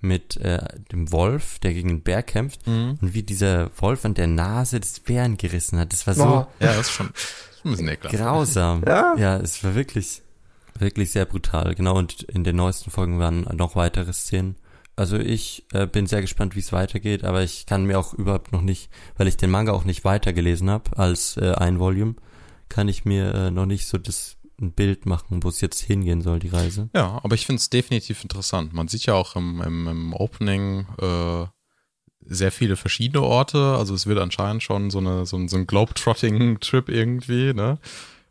mit 0.00 0.36
äh, 0.36 0.60
dem 0.92 1.10
Wolf, 1.10 1.58
der 1.58 1.74
gegen 1.74 1.88
den 1.88 2.02
Bär 2.02 2.22
kämpft 2.22 2.66
Mhm. 2.66 2.98
und 3.00 3.14
wie 3.14 3.22
dieser 3.24 3.70
Wolf 3.80 4.04
an 4.04 4.14
der 4.14 4.28
Nase 4.28 4.78
des 4.78 5.00
Bären 5.00 5.36
gerissen 5.36 5.78
hat. 5.78 5.92
Das 5.92 6.06
war 6.06 6.14
so 6.14 6.24
Boah. 6.24 6.48
Ja, 6.60 6.68
das 6.68 6.80
ist 6.88 6.90
schon, 6.92 7.08
das 7.12 7.22
ist 7.24 7.64
ein 7.64 7.70
bisschen 7.72 7.88
ekelhaft. 7.88 8.16
grausam. 8.16 8.82
Ja. 8.86 9.16
ja, 9.16 9.36
es 9.38 9.62
war 9.64 9.74
wirklich, 9.74 10.22
wirklich 10.78 11.10
sehr 11.10 11.24
brutal. 11.24 11.74
Genau, 11.74 11.96
und 11.98 12.22
in 12.22 12.44
den 12.44 12.54
neuesten 12.56 12.90
Folgen 12.92 13.18
waren 13.18 13.40
noch 13.56 13.74
weitere 13.74 14.12
Szenen. 14.12 14.54
Also 14.94 15.16
ich 15.18 15.64
äh, 15.72 15.86
bin 15.86 16.06
sehr 16.06 16.20
gespannt, 16.20 16.54
wie 16.56 16.60
es 16.60 16.72
weitergeht, 16.72 17.22
aber 17.24 17.42
ich 17.42 17.66
kann 17.66 17.84
mir 17.84 17.98
auch 17.98 18.14
überhaupt 18.14 18.52
noch 18.52 18.62
nicht, 18.62 18.90
weil 19.16 19.26
ich 19.28 19.36
den 19.36 19.50
Manga 19.50 19.72
auch 19.72 19.84
nicht 19.84 20.04
weitergelesen 20.04 20.70
habe 20.70 20.96
als 20.96 21.36
äh, 21.36 21.54
ein 21.54 21.78
Volume, 21.80 22.14
kann 22.68 22.86
ich 22.88 23.04
mir 23.04 23.32
äh, 23.34 23.50
noch 23.52 23.66
nicht 23.66 23.86
so 23.86 23.96
das 23.98 24.36
ein 24.60 24.72
Bild 24.72 25.06
machen, 25.06 25.42
wo 25.42 25.48
es 25.48 25.60
jetzt 25.60 25.80
hingehen 25.80 26.20
soll, 26.20 26.40
die 26.40 26.48
Reise. 26.48 26.90
Ja, 26.94 27.20
aber 27.22 27.34
ich 27.34 27.46
finde 27.46 27.60
es 27.60 27.70
definitiv 27.70 28.22
interessant. 28.22 28.72
Man 28.72 28.88
sieht 28.88 29.06
ja 29.06 29.14
auch 29.14 29.36
im, 29.36 29.62
im, 29.62 29.86
im 29.86 30.14
Opening 30.14 30.86
äh, 31.00 31.46
sehr 32.20 32.52
viele 32.52 32.76
verschiedene 32.76 33.22
Orte. 33.22 33.76
Also 33.76 33.94
es 33.94 34.06
wird 34.06 34.18
anscheinend 34.18 34.62
schon 34.62 34.90
so, 34.90 34.98
eine, 34.98 35.26
so 35.26 35.36
ein, 35.36 35.48
so 35.48 35.56
ein 35.56 35.66
Globetrotting-Trip 35.66 36.88
irgendwie, 36.88 37.54
ne? 37.54 37.78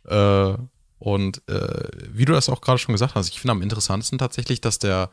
Äh, 0.06 0.58
und 1.00 1.48
äh, 1.48 1.90
wie 2.12 2.26
du 2.26 2.34
das 2.34 2.50
auch 2.50 2.62
gerade 2.62 2.80
schon 2.80 2.94
gesagt 2.94 3.16
hast, 3.16 3.30
ich 3.30 3.40
finde 3.40 3.52
am 3.52 3.62
interessantesten 3.62 4.18
tatsächlich, 4.18 4.62
dass 4.62 4.80
der 4.80 5.12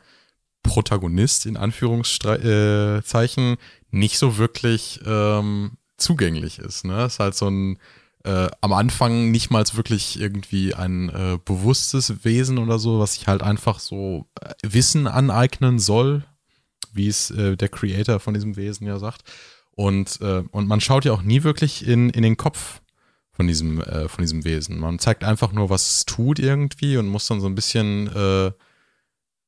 Protagonist 0.63 1.45
in 1.45 1.57
Anführungszeichen 1.57 3.57
nicht 3.91 4.17
so 4.17 4.37
wirklich 4.37 4.99
ähm, 5.05 5.77
zugänglich 5.97 6.57
ist. 6.57 6.85
Ne? 6.85 7.05
Ist 7.05 7.19
halt 7.19 7.35
so 7.35 7.49
ein 7.49 7.77
äh, 8.25 8.49
am 8.61 8.73
Anfang 8.73 9.29
nicht 9.31 9.51
mal 9.51 9.63
wirklich 9.73 10.19
irgendwie 10.19 10.73
ein 10.73 11.09
äh, 11.09 11.37
bewusstes 11.43 12.25
Wesen 12.25 12.57
oder 12.57 12.79
so, 12.79 12.99
was 12.99 13.13
sich 13.13 13.27
halt 13.27 13.43
einfach 13.43 13.79
so 13.79 14.25
äh, 14.41 14.53
Wissen 14.63 15.07
aneignen 15.07 15.77
soll, 15.79 16.25
wie 16.91 17.07
es 17.07 17.29
äh, 17.31 17.55
der 17.55 17.69
Creator 17.69 18.19
von 18.19 18.33
diesem 18.33 18.55
Wesen 18.55 18.87
ja 18.87 18.97
sagt. 18.97 19.23
Und, 19.71 20.19
äh, 20.21 20.43
und 20.51 20.67
man 20.67 20.81
schaut 20.81 21.05
ja 21.05 21.11
auch 21.11 21.21
nie 21.21 21.43
wirklich 21.43 21.85
in, 21.87 22.09
in 22.09 22.23
den 22.23 22.37
Kopf 22.37 22.81
von 23.31 23.47
diesem, 23.47 23.81
äh, 23.81 24.07
von 24.07 24.23
diesem 24.23 24.43
Wesen. 24.43 24.79
Man 24.79 24.97
zeigt 24.97 25.23
einfach 25.23 25.51
nur, 25.51 25.69
was 25.69 25.91
es 25.91 26.05
tut 26.05 26.39
irgendwie 26.39 26.97
und 26.97 27.07
muss 27.07 27.27
dann 27.27 27.41
so 27.41 27.47
ein 27.47 27.55
bisschen 27.55 28.09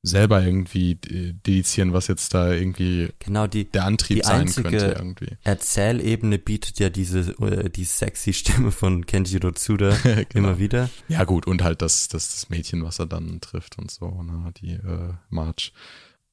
selber 0.07 0.43
irgendwie 0.43 0.95
de- 0.95 1.33
dedizieren, 1.33 1.93
was 1.93 2.07
jetzt 2.07 2.33
da 2.33 2.51
irgendwie 2.51 3.09
Genau, 3.19 3.45
die, 3.47 3.65
der 3.69 3.85
Antrieb 3.85 4.17
Die 4.17 4.23
sein 4.27 4.41
einzige- 4.41 4.69
könnte 4.69 4.95
irgendwie. 4.97 5.37
Erzählebene 5.43 6.37
bietet 6.39 6.79
ja 6.79 6.89
diese 6.89 7.19
äh, 7.41 7.69
die 7.69 7.83
sexy 7.85 8.33
Stimme 8.33 8.71
von 8.71 9.05
Kenjiro 9.05 9.51
Tsuda 9.51 9.89
Genau. 10.03 10.25
immer 10.33 10.59
wieder. 10.59 10.89
Ja, 11.07 11.23
gut, 11.25 11.45
und 11.47 11.61
halt 11.61 11.81
das, 11.81 12.07
das, 12.07 12.29
das 12.31 12.49
Mädchen, 12.49 12.83
was 12.83 12.99
er 12.99 13.05
dann 13.05 13.39
trifft 13.41 13.77
und 13.77 13.91
so, 13.91 14.23
ne, 14.23 14.51
die 14.61 14.71
äh, 14.73 15.13
March. 15.29 15.73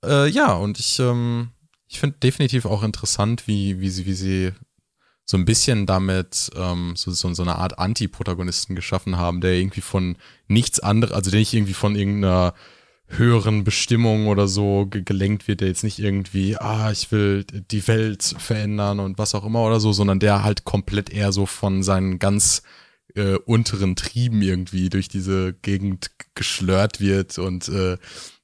Äh, 0.05 0.29
ja, 0.29 0.53
und 0.55 0.79
ich, 0.79 0.99
ähm, 0.99 1.49
ich 1.89 1.99
finde 2.01 2.17
definitiv 2.23 2.65
auch 2.67 2.83
interessant, 2.83 3.47
wie, 3.47 3.81
wie 3.81 3.91
sie, 3.91 4.07
wie 4.07 4.15
sie 4.15 4.53
so 5.27 5.39
ein 5.39 5.47
bisschen 5.47 5.87
damit 5.87 6.51
ähm, 6.55 6.93
so, 6.97 7.11
so, 7.11 7.33
so 7.33 7.43
eine 7.43 7.57
Art 7.57 7.79
Anti-Protagonisten 7.79 8.75
geschaffen 8.77 9.17
haben, 9.17 9.41
der 9.41 9.55
irgendwie 9.55 9.81
von 9.81 10.17
nichts 10.49 10.81
anderem, 10.81 11.15
also 11.15 11.31
der 11.31 11.41
nicht 11.41 11.55
irgendwie 11.55 11.73
von 11.73 11.97
irgendeiner 11.97 12.53
höheren 13.09 13.65
Bestimmung 13.65 14.29
oder 14.29 14.49
so 14.49 14.87
ge 14.87 15.03
gelenkt 15.03 15.47
wird, 15.47 15.61
der 15.61 15.69
jetzt 15.69 15.85
nicht 15.85 15.99
irgendwie, 15.99 16.57
ah, 16.57 16.91
ich 16.91 17.13
will 17.13 17.45
die 17.45 17.87
Welt 17.87 18.23
verändern 18.39 19.01
und 19.01 19.19
was 19.19 19.35
auch 19.35 19.45
immer 19.45 19.63
oder 19.63 19.81
so, 19.81 19.93
sondern 19.93 20.21
der 20.21 20.43
halt 20.43 20.65
komplett 20.65 21.11
eher 21.11 21.33
so 21.33 21.47
von 21.47 21.83
seinen 21.83 22.19
ganz 22.19 22.63
äh, 23.15 23.37
unteren 23.37 23.97
Trieben 23.97 24.43
irgendwie 24.43 24.89
durch 24.91 25.09
diese 25.09 25.55
Gegend 25.63 26.11
geschlört 26.35 27.01
wird 27.01 27.39
und 27.39 27.69
äh, 27.69 27.97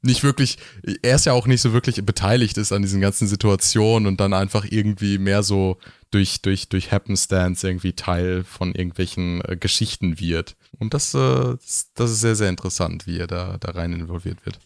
nicht 0.03 0.23
wirklich, 0.23 0.59
er 1.03 1.16
ist 1.16 1.27
ja 1.27 1.32
auch 1.32 1.47
nicht 1.47 1.61
so 1.61 1.73
wirklich 1.73 2.05
beteiligt 2.05 2.57
ist 2.57 2.73
an 2.73 2.82
diesen 2.82 3.01
ganzen 3.01 3.27
Situationen 3.27 4.07
und 4.07 4.20
dann 4.20 4.32
einfach 4.32 4.65
irgendwie 4.69 5.19
mehr 5.19 5.43
so 5.43 5.78
durch, 6.11 6.43
durch, 6.43 6.69
durch 6.69 6.91
Happenstance 6.93 7.66
irgendwie 7.66 7.93
Teil 7.93 8.45
von 8.45 8.74
irgendwelchen 8.74 9.43
äh, 9.45 9.57
Geschichten 9.57 10.19
wird. 10.19 10.57
Und 10.78 10.95
das, 10.95 11.15
äh, 11.15 11.57
das, 11.95 12.11
ist 12.11 12.20
sehr, 12.20 12.35
sehr 12.35 12.49
interessant, 12.49 13.07
wie 13.07 13.19
er 13.19 13.27
da, 13.27 13.57
da 13.61 13.73
rein 13.73 13.93
involviert 13.93 14.39
wird. 14.45 14.59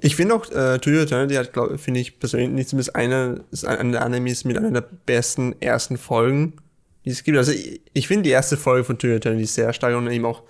Ich 0.00 0.16
finde 0.16 0.34
auch, 0.34 0.48
äh, 0.50 0.78
To 0.78 0.90
Your 0.90 1.02
Eternity 1.02 1.34
hat, 1.34 1.52
glaube 1.52 1.78
finde 1.78 2.00
ich 2.00 2.18
persönlich 2.18 2.68
zumindest 2.68 2.94
einer, 2.94 3.40
ist 3.50 3.64
einer 3.64 3.92
der 3.92 4.04
Animes 4.04 4.44
mit 4.44 4.56
einer 4.56 4.70
der 4.70 4.88
besten 5.06 5.60
ersten 5.60 5.96
Folgen, 5.96 6.54
die 7.04 7.10
es 7.10 7.24
gibt. 7.24 7.36
Also 7.36 7.52
ich, 7.52 7.80
ich 7.92 8.06
finde 8.06 8.24
die 8.24 8.30
erste 8.30 8.56
Folge 8.56 8.84
von 8.84 8.98
To 8.98 9.08
Your 9.08 9.14
Eternity 9.14 9.46
sehr 9.46 9.72
stark 9.72 9.96
und 9.96 10.08
eben 10.08 10.24
auch 10.24 10.42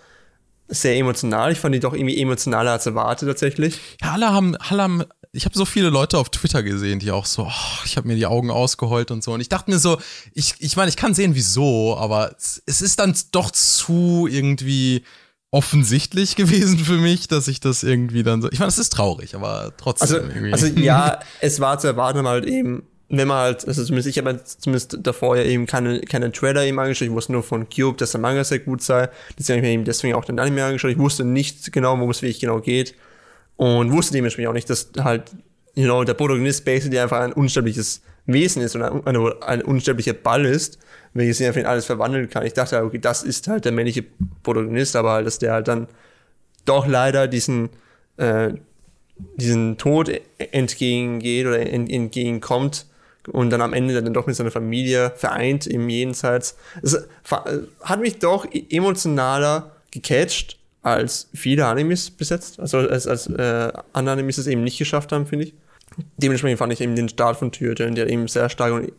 sehr 0.69 0.97
emotional. 0.97 1.51
Ich 1.51 1.61
fand 1.61 1.75
die 1.75 1.81
doch 1.81 1.95
irgendwie 1.95 2.21
emotionaler 2.21 2.73
als 2.73 2.85
erwartet 2.85 3.29
tatsächlich. 3.29 3.81
Ja, 4.03 4.13
alle 4.13 4.33
haben, 4.33 4.55
alle 4.57 4.83
haben, 4.83 5.05
ich 5.33 5.45
habe 5.45 5.57
so 5.57 5.65
viele 5.65 5.91
Leute 5.91 6.19
auf 6.19 6.31
Twitter 6.31 6.63
gesehen, 6.63 6.99
die 6.99 7.11
auch 7.11 7.27
so, 7.27 7.43
oh, 7.43 7.83
ich 7.85 7.97
habe 7.97 8.09
mir 8.09 8.17
die 8.17 8.27
Augen 8.27 8.51
ausgeheult 8.51 9.11
und 9.11 9.23
so. 9.23 9.33
Und 9.33 9.41
ich 9.41 9.49
dachte 9.49 9.71
mir 9.71 9.79
so, 9.79 9.99
ich, 10.35 10.55
ich 10.59 10.77
meine, 10.77 10.89
ich 10.89 10.97
kann 10.97 11.15
sehen, 11.15 11.35
wieso, 11.35 11.97
aber 11.99 12.35
es, 12.39 12.63
es 12.67 12.81
ist 12.81 12.99
dann 12.99 13.15
doch 13.33 13.51
zu 13.51 14.27
irgendwie 14.31 15.03
offensichtlich 15.51 16.37
gewesen 16.37 16.79
für 16.79 16.99
mich, 16.99 17.29
dass 17.29 17.49
ich 17.49 17.61
das 17.61 17.83
irgendwie 17.83 18.23
dann 18.23 18.43
so. 18.43 18.51
Ich 18.51 18.59
meine, 18.59 18.69
es 18.69 18.79
ist 18.79 18.91
traurig, 18.91 19.35
aber 19.35 19.73
trotzdem 19.77 20.17
Also, 20.17 20.29
irgendwie. 20.29 20.53
also 20.53 20.67
ja, 20.67 21.21
es 21.41 21.61
war 21.61 21.79
zu 21.79 21.87
erwarten, 21.87 22.27
halt 22.27 22.47
eben 22.47 22.85
wenn 23.11 23.27
man 23.27 23.39
halt, 23.39 23.67
also 23.67 23.83
zumindest 23.83 24.09
ich 24.09 24.19
habe 24.19 24.39
zumindest 24.45 24.99
davor 25.01 25.39
ja 25.39 25.43
eben 25.45 25.65
keine, 25.65 26.03
keine 26.03 26.31
Trailer 26.31 26.65
eben 26.65 26.79
angeschaut, 26.79 27.09
ich 27.09 27.15
wusste 27.15 27.33
nur 27.33 27.43
von 27.43 27.67
Cube, 27.71 27.97
dass 27.97 28.11
der 28.11 28.21
Manga 28.21 28.45
sehr 28.45 28.59
gut 28.59 28.83
sei, 28.83 29.09
deswegen 29.39 29.57
habe 29.57 29.67
ich 29.67 29.71
mir 29.71 29.75
eben 29.75 29.85
deswegen 29.87 30.15
auch 30.15 30.27
den 30.27 30.39
Anime 30.39 30.63
angeschaut, 30.63 30.91
ich 30.91 30.99
wusste 30.99 31.25
nicht 31.25 31.73
genau, 31.73 31.97
worum 31.97 32.11
es 32.11 32.21
wirklich 32.21 32.41
genau 32.41 32.61
geht 32.61 32.95
und 33.59 33.93
wusste 33.93 34.15
dementsprechend 34.15 34.51
auch 34.51 34.55
nicht, 34.55 34.71
dass 34.71 34.89
halt, 35.01 35.33
you 35.75 35.85
know, 35.85 36.05
der 36.05 36.15
Protagonist 36.15 36.65
basically 36.65 36.99
einfach 36.99 37.21
ein 37.21 37.33
unsterbliches 37.33 38.01
Wesen 38.25 38.63
ist 38.63 38.77
und 38.77 38.83
ein, 38.83 39.05
ein, 39.05 39.43
ein 39.43 39.63
unsterblicher 39.63 40.13
Ball 40.13 40.45
ist, 40.45 40.79
welches 41.13 41.39
sich 41.39 41.47
einfach 41.47 41.61
in 41.61 41.67
alles 41.67 41.85
verwandeln 41.85 42.31
kann. 42.31 42.47
Ich 42.47 42.53
dachte, 42.53 42.83
okay, 42.85 43.01
das 43.01 43.25
ist 43.25 43.49
halt 43.49 43.65
der 43.65 43.73
männliche 43.73 44.05
Protagonist, 44.45 44.95
aber 44.95 45.11
halt, 45.11 45.27
dass 45.27 45.41
der 45.41 45.53
halt 45.55 45.67
dann 45.67 45.89
doch 46.67 46.87
leider 46.87 47.27
diesen, 47.27 47.71
äh, 48.17 48.53
diesen 49.37 49.77
Tod 49.77 50.09
entgegengeht 50.39 51.47
oder 51.47 51.59
entgegenkommt 51.59 52.87
und 53.33 53.51
dann 53.51 53.61
am 53.61 53.73
Ende 53.73 54.01
dann 54.01 54.15
doch 54.15 54.29
mit 54.29 54.37
seiner 54.37 54.53
Familie 54.53 55.13
vereint 55.17 55.67
im 55.67 55.89
Jenseits. 55.89 56.57
Es 56.81 57.09
hat 57.83 58.01
mich 58.01 58.21
doch 58.21 58.47
e-, 58.53 58.65
emotionaler 58.71 59.73
gecatcht 59.91 60.58
als 60.95 61.29
viele 61.35 61.67
Animes 61.67 62.11
besetzt, 62.11 62.61
also 62.61 62.79
als, 62.79 63.07
als 63.07 63.27
äh, 63.27 63.73
andere 63.93 64.13
Animes 64.13 64.39
es 64.39 64.47
eben 64.47 64.65
nicht 64.65 64.79
geschafft 64.79 65.13
haben, 65.13 65.27
finde 65.27 65.47
ich. 65.47 65.55
Dementsprechend 66.17 66.59
fand 66.59 66.73
ich 66.73 66.81
eben 66.81 66.97
den 66.97 67.09
Start 67.09 67.39
von 67.39 67.51
Tyrton, 67.51 67.95
der 67.95 68.09
eben 68.09 68.29
sehr 68.29 68.49
stark 68.49 68.73
und 68.73 68.93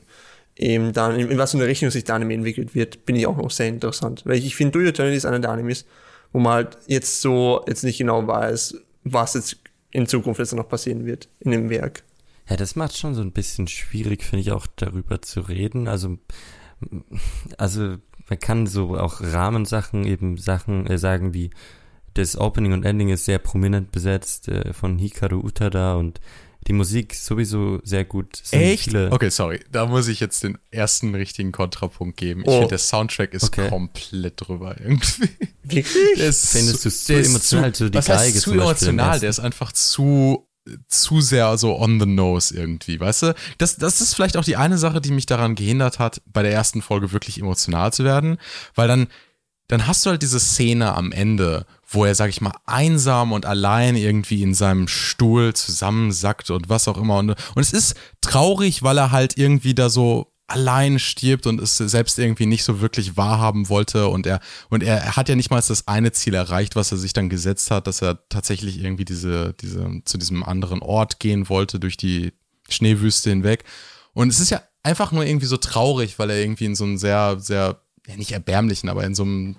eben 0.56 0.94
dann, 0.94 1.18
in, 1.18 1.38
was 1.38 1.52
für 1.52 1.58
eine 1.58 1.68
Richtung 1.68 1.90
sich 1.90 2.04
der 2.04 2.16
Anime 2.16 2.34
entwickelt 2.34 2.76
wird, 2.76 3.06
bin 3.06 3.16
ich 3.16 3.28
auch 3.28 3.38
noch 3.38 3.52
sehr 3.52 3.68
interessant. 3.68 4.24
Weil 4.26 4.38
ich, 4.38 4.46
ich 4.46 4.56
finde, 4.56 4.72
Tyrton 4.72 5.14
ist 5.14 5.26
einer 5.26 5.40
der 5.40 5.52
Animes, 5.52 5.86
wo 6.32 6.40
man 6.40 6.54
halt 6.54 6.78
jetzt 6.88 7.22
so, 7.22 7.64
jetzt 7.68 7.84
nicht 7.84 7.98
genau 7.98 8.28
weiß, 8.28 8.76
was 9.04 9.34
jetzt 9.34 9.58
in 9.92 10.08
Zukunft 10.08 10.40
jetzt 10.40 10.54
noch 10.54 10.68
passieren 10.68 11.06
wird 11.06 11.30
in 11.40 11.52
dem 11.52 11.70
Werk. 11.70 12.04
Ja, 12.50 12.58
das 12.58 12.76
macht 12.76 12.98
schon 12.98 13.16
so 13.16 13.22
ein 13.22 13.32
bisschen 13.32 13.68
schwierig, 13.68 14.24
finde 14.24 14.42
ich, 14.42 14.52
auch 14.52 14.68
darüber 14.76 15.22
zu 15.22 15.42
reden. 15.42 15.88
Also, 15.88 16.18
also 17.58 17.98
man 18.28 18.40
kann 18.40 18.68
so 18.68 18.98
auch 18.98 19.22
Rahmensachen, 19.22 20.06
eben 20.06 20.38
Sachen 20.38 20.88
äh, 20.88 20.98
sagen 20.98 21.34
wie 21.34 21.52
das 22.14 22.38
Opening 22.38 22.74
und 22.74 22.86
Ending 22.86 23.10
ist 23.10 23.26
sehr 23.26 23.40
prominent 23.40 23.92
besetzt 23.92 24.48
äh, 24.48 24.74
von 24.74 24.98
Hikaru 24.98 25.40
Utada 25.40 25.96
und 25.96 26.20
die 26.68 26.74
Musik 26.74 27.16
sowieso 27.16 27.80
sehr 27.84 28.04
gut. 28.04 28.44
Echt? 28.52 28.94
okay, 28.94 29.30
sorry. 29.30 29.62
Da 29.72 29.86
muss 29.86 30.08
ich 30.08 30.20
jetzt 30.20 30.44
den 30.44 30.58
ersten 30.72 31.16
richtigen 31.16 31.52
Kontrapunkt 31.52 32.18
geben. 32.18 32.42
Ich 32.42 32.48
oh. 32.48 32.52
finde, 32.52 32.68
der 32.68 32.78
Soundtrack 32.78 33.34
ist 33.34 33.46
okay. 33.46 33.70
komplett 33.70 34.34
drüber 34.38 34.76
irgendwie. 34.80 35.30
Wirklich? 35.64 36.16
Findest 36.16 36.84
du 36.84 36.90
es 36.90 37.06
zu 37.06 37.16
emotional? 37.16 37.74
Zu, 37.74 37.90
die 37.90 37.98
was 37.98 38.08
Geige 38.08 38.22
heißt 38.22 38.42
zu 38.42 38.54
emotional? 38.54 39.20
Der 39.20 39.30
ist 39.30 39.40
einfach 39.40 39.72
zu 39.72 40.46
zu 40.88 41.22
sehr 41.22 41.58
so 41.58 41.80
on 41.80 42.00
the 42.00 42.06
nose 42.06 42.56
irgendwie, 42.56 43.00
weißt 43.00 43.24
du? 43.24 43.36
Das, 43.58 43.78
das 43.78 44.02
ist 44.02 44.14
vielleicht 44.14 44.38
auch 44.38 44.44
die 44.44 44.58
eine 44.58 44.78
Sache, 44.78 45.02
die 45.02 45.12
mich 45.12 45.26
daran 45.26 45.56
gehindert 45.56 45.98
hat, 45.98 46.22
bei 46.28 46.44
der 46.44 46.52
ersten 46.52 46.82
Folge 46.82 47.12
wirklich 47.12 47.40
emotional 47.40 47.92
zu 47.92 48.04
werden, 48.04 48.38
weil 48.76 48.88
dann, 48.88 49.08
dann 49.68 49.88
hast 49.88 50.06
du 50.06 50.12
halt 50.12 50.22
diese 50.22 50.40
Szene 50.40 50.94
am 50.94 51.12
Ende, 51.12 51.66
wo 51.92 52.06
er, 52.06 52.14
sag 52.14 52.30
ich 52.30 52.42
mal, 52.42 52.54
einsam 52.66 53.32
und 53.32 53.46
allein 53.46 53.96
irgendwie 53.96 54.44
in 54.44 54.54
seinem 54.54 54.88
Stuhl 54.88 55.54
zusammensackt 55.54 56.52
und 56.52 56.70
was 56.70 56.88
auch 56.88 56.98
immer. 56.98 57.18
Und, 57.18 57.32
und 57.32 57.62
es 57.62 57.74
ist 57.74 57.96
traurig, 58.22 58.84
weil 58.84 58.98
er 58.98 59.12
halt 59.12 59.38
irgendwie 59.38 59.74
da 59.74 59.90
so 59.90 60.32
allein 60.50 61.00
stirbt 61.00 61.48
und 61.48 61.62
es 61.62 61.78
selbst 61.78 62.18
irgendwie 62.18 62.46
nicht 62.46 62.64
so 62.64 62.82
wirklich 62.82 63.18
wahrhaben 63.18 63.70
wollte 63.70 64.08
und 64.08 64.26
er 64.26 64.40
und 64.70 64.84
er 64.84 65.16
hat 65.16 65.30
ja 65.30 65.36
nicht 65.36 65.52
mal 65.52 65.62
das 65.62 65.88
eine 65.88 66.12
Ziel 66.12 66.34
erreicht, 66.34 66.76
was 66.76 66.92
er 66.92 66.98
sich 66.98 67.14
dann 67.14 67.30
gesetzt 67.30 67.70
hat, 67.70 67.86
dass 67.86 68.02
er 68.02 68.28
tatsächlich 68.30 68.84
irgendwie 68.84 69.06
diese 69.06 69.54
diese 69.62 70.02
zu 70.06 70.18
diesem 70.18 70.44
anderen 70.44 70.82
Ort 70.82 71.20
gehen 71.20 71.50
wollte 71.50 71.80
durch 71.80 71.98
die 71.98 72.34
Schneewüste 72.68 73.30
hinweg 73.30 73.64
und 74.14 74.30
es 74.30 74.40
ist 74.40 74.50
ja 74.50 74.64
einfach 74.82 75.12
nur 75.12 75.24
irgendwie 75.24 75.46
so 75.46 75.58
traurig, 75.58 76.18
weil 76.18 76.32
er 76.32 76.40
irgendwie 76.40 76.66
in 76.66 76.76
so 76.76 76.84
einem 76.84 76.98
sehr 76.98 77.40
sehr 77.40 77.82
ja 78.08 78.16
nicht 78.16 78.32
erbärmlichen, 78.32 78.90
aber 78.90 79.04
in 79.04 79.14
so 79.14 79.24
einem 79.24 79.56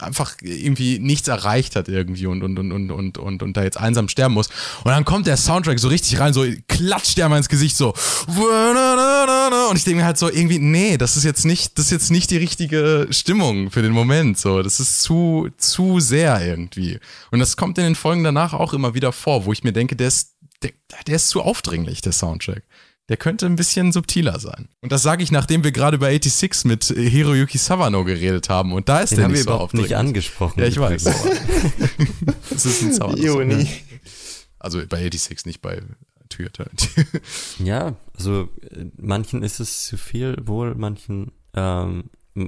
einfach 0.00 0.36
irgendwie 0.40 0.98
nichts 0.98 1.28
erreicht 1.28 1.76
hat 1.76 1.88
irgendwie 1.88 2.26
und, 2.26 2.42
und, 2.42 2.58
und, 2.58 2.72
und, 2.72 2.90
und, 2.90 3.18
und, 3.18 3.42
und 3.42 3.56
da 3.56 3.62
jetzt 3.62 3.76
einsam 3.76 4.08
sterben 4.08 4.34
muss. 4.34 4.48
Und 4.84 4.90
dann 4.90 5.04
kommt 5.04 5.26
der 5.26 5.36
Soundtrack 5.36 5.78
so 5.78 5.88
richtig 5.88 6.18
rein, 6.20 6.32
so 6.32 6.44
klatscht 6.68 7.16
der 7.16 7.28
mal 7.28 7.38
ins 7.38 7.48
Gesicht 7.48 7.76
so. 7.76 7.94
Und 9.70 9.76
ich 9.76 9.84
denke 9.84 10.00
mir 10.00 10.04
halt 10.04 10.18
so 10.18 10.30
irgendwie, 10.30 10.58
nee, 10.58 10.96
das 10.96 11.16
ist 11.16 11.24
jetzt 11.24 11.44
nicht, 11.44 11.78
das 11.78 11.86
ist 11.86 11.92
jetzt 11.92 12.10
nicht 12.10 12.30
die 12.30 12.36
richtige 12.36 13.08
Stimmung 13.10 13.70
für 13.70 13.82
den 13.82 13.92
Moment. 13.92 14.38
So, 14.38 14.62
das 14.62 14.80
ist 14.80 15.02
zu, 15.02 15.48
zu 15.56 16.00
sehr 16.00 16.44
irgendwie. 16.44 16.98
Und 17.30 17.38
das 17.38 17.56
kommt 17.56 17.78
in 17.78 17.84
den 17.84 17.94
Folgen 17.94 18.24
danach 18.24 18.52
auch 18.54 18.72
immer 18.72 18.94
wieder 18.94 19.12
vor, 19.12 19.44
wo 19.44 19.52
ich 19.52 19.64
mir 19.64 19.72
denke, 19.72 19.96
der 19.96 20.08
ist, 20.08 20.34
der, 20.62 20.72
der 21.06 21.16
ist 21.16 21.28
zu 21.28 21.42
aufdringlich, 21.42 22.00
der 22.00 22.12
Soundtrack 22.12 22.64
der 23.08 23.16
könnte 23.16 23.46
ein 23.46 23.56
bisschen 23.56 23.92
subtiler 23.92 24.38
sein. 24.40 24.68
Und 24.80 24.90
das 24.90 25.02
sage 25.02 25.22
ich, 25.22 25.30
nachdem 25.30 25.62
wir 25.62 25.72
gerade 25.72 25.96
über 25.96 26.08
86 26.08 26.64
mit 26.64 26.84
Hiroyuki 26.84 27.58
Sawano 27.58 28.04
geredet 28.04 28.48
haben. 28.48 28.72
Und 28.72 28.88
da 28.88 29.00
ist 29.00 29.10
Den 29.10 29.16
der 29.16 29.24
haben 29.24 29.32
nicht 29.32 29.40
wir 29.40 29.44
so 29.44 29.50
überhaupt 29.50 29.74
nicht 29.74 29.94
angesprochen. 29.94 30.60
Ja, 30.60 30.66
ich 30.66 30.78
weiß. 30.78 31.04
das 32.50 32.64
ist 32.64 32.82
ein 32.82 32.94
Sawano. 32.94 33.16
Ironie. 33.16 33.68
Also 34.58 34.80
bei 34.88 35.02
86, 35.02 35.44
nicht 35.44 35.60
bei 35.60 35.82
Toyota. 36.30 36.64
ja, 37.58 37.96
also 38.16 38.48
äh, 38.70 38.86
manchen 38.96 39.42
ist 39.42 39.60
es 39.60 39.84
zu 39.84 39.98
viel, 39.98 40.36
wohl 40.44 40.74
manchen, 40.74 41.32
ähm, 41.54 42.04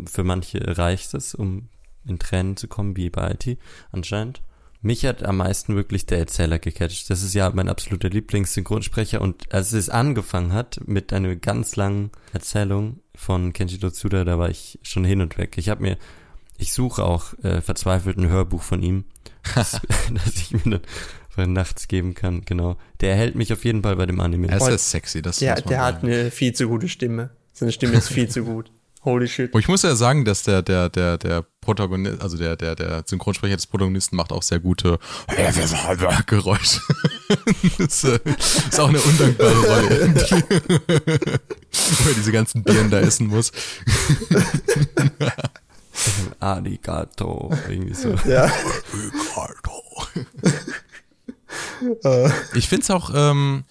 für 0.07 0.25
manche 0.25 0.79
reicht 0.79 1.13
es, 1.13 1.35
um 1.35 1.69
in 2.07 2.19
Tränen 2.19 2.57
zu 2.57 2.69
kommen, 2.69 2.97
wie 2.97 3.11
bei 3.11 3.33
IT 3.33 3.59
anscheinend. 3.93 4.41
Mich 4.83 5.05
hat 5.05 5.23
am 5.23 5.39
meisten 5.39 5.75
wirklich 5.75 6.07
der 6.07 6.19
Erzähler 6.19 6.59
gecatcht. 6.59 7.11
Das 7.11 7.23
ist 7.23 7.35
ja 7.35 7.51
mein 7.51 7.69
absoluter 7.69 8.09
Lieblingssynchronsprecher 8.09 9.21
und 9.21 9.53
als 9.53 9.73
es 9.73 9.89
angefangen 9.89 10.53
hat 10.53 10.81
mit 10.87 11.13
einer 11.13 11.37
ganz 11.37 11.77
langen 11.77 12.11
Erzählung 12.33 13.01
von 13.15 13.53
Kenji 13.53 13.79
Tsuda, 13.79 14.25
da 14.25 14.39
war 14.39 14.51
ich 14.51 14.79
schon 14.83 15.05
hin 15.05 15.21
und 15.21 15.39
weg. 15.39 15.57
Ich 15.57 15.69
habe 15.69 15.83
mir, 15.83 15.99
ich 16.59 16.73
suche 16.73 17.05
auch 17.05 17.33
äh, 17.43 17.61
verzweifelt 17.61 18.19
ein 18.19 18.29
Hörbuch 18.29 18.63
von 18.63 18.83
ihm, 18.83 19.05
das, 19.55 19.81
das 20.13 20.37
ich 20.37 20.65
mir 20.65 20.81
dann 21.37 21.53
nachts 21.53 21.89
geben 21.89 22.15
kann, 22.15 22.43
genau. 22.45 22.77
Der 23.01 23.15
hält 23.15 23.35
mich 23.35 23.53
auf 23.53 23.65
jeden 23.65 23.83
Fall 23.83 23.97
bei 23.97 24.07
dem 24.07 24.21
Anime. 24.21 24.49
Er 24.49 24.69
ist 24.69 24.91
sexy, 24.91 25.23
das 25.23 25.39
Der, 25.39 25.61
der 25.61 25.85
hat 25.85 26.03
eine 26.03 26.31
viel 26.31 26.53
zu 26.55 26.69
gute 26.69 26.89
Stimme. 26.89 27.31
Seine 27.53 27.73
Stimme 27.73 27.95
ist 27.95 28.09
viel 28.09 28.29
zu 28.31 28.45
gut. 28.45 28.71
Holy 29.05 29.29
shit. 29.29 29.55
Und 29.55 29.61
ich 29.61 29.69
muss 29.69 29.83
ja 29.83 29.95
sagen, 29.95 30.25
dass 30.25 30.43
der, 30.43 30.63
der, 30.63 30.89
der, 30.89 31.17
der 31.17 31.47
Protagonist, 31.67 32.23
also 32.23 32.39
der, 32.39 32.57
der, 32.57 32.75
der 32.75 33.03
Synchronsprecher 33.05 33.57
des 33.57 33.67
Protagonisten 33.67 34.17
macht 34.17 34.33
auch 34.33 34.43
sehr 34.43 34.61
gute 34.61 34.99
Geräusche. 36.27 36.81
das 37.79 38.05
äh, 38.05 38.19
ist 38.25 38.81
auch 38.81 38.89
eine 38.89 39.01
undankbare 39.01 39.67
Rolle 39.67 39.99
irgendwie. 39.99 40.43
Wo 41.99 42.09
er 42.09 42.15
diese 42.15 42.33
ganzen 42.33 42.63
Bieren 42.63 42.91
da 42.91 43.01
essen 43.01 43.27
muss. 43.27 43.53
Arigato, 46.41 47.51
irgendwie 47.69 47.95
so. 47.95 48.15
Ja. 48.27 48.51
Arigato. 49.35 49.83
ich 52.55 52.69
finde 52.69 52.83
es 52.83 52.91
auch, 52.91 53.11
ähm, 53.15 53.65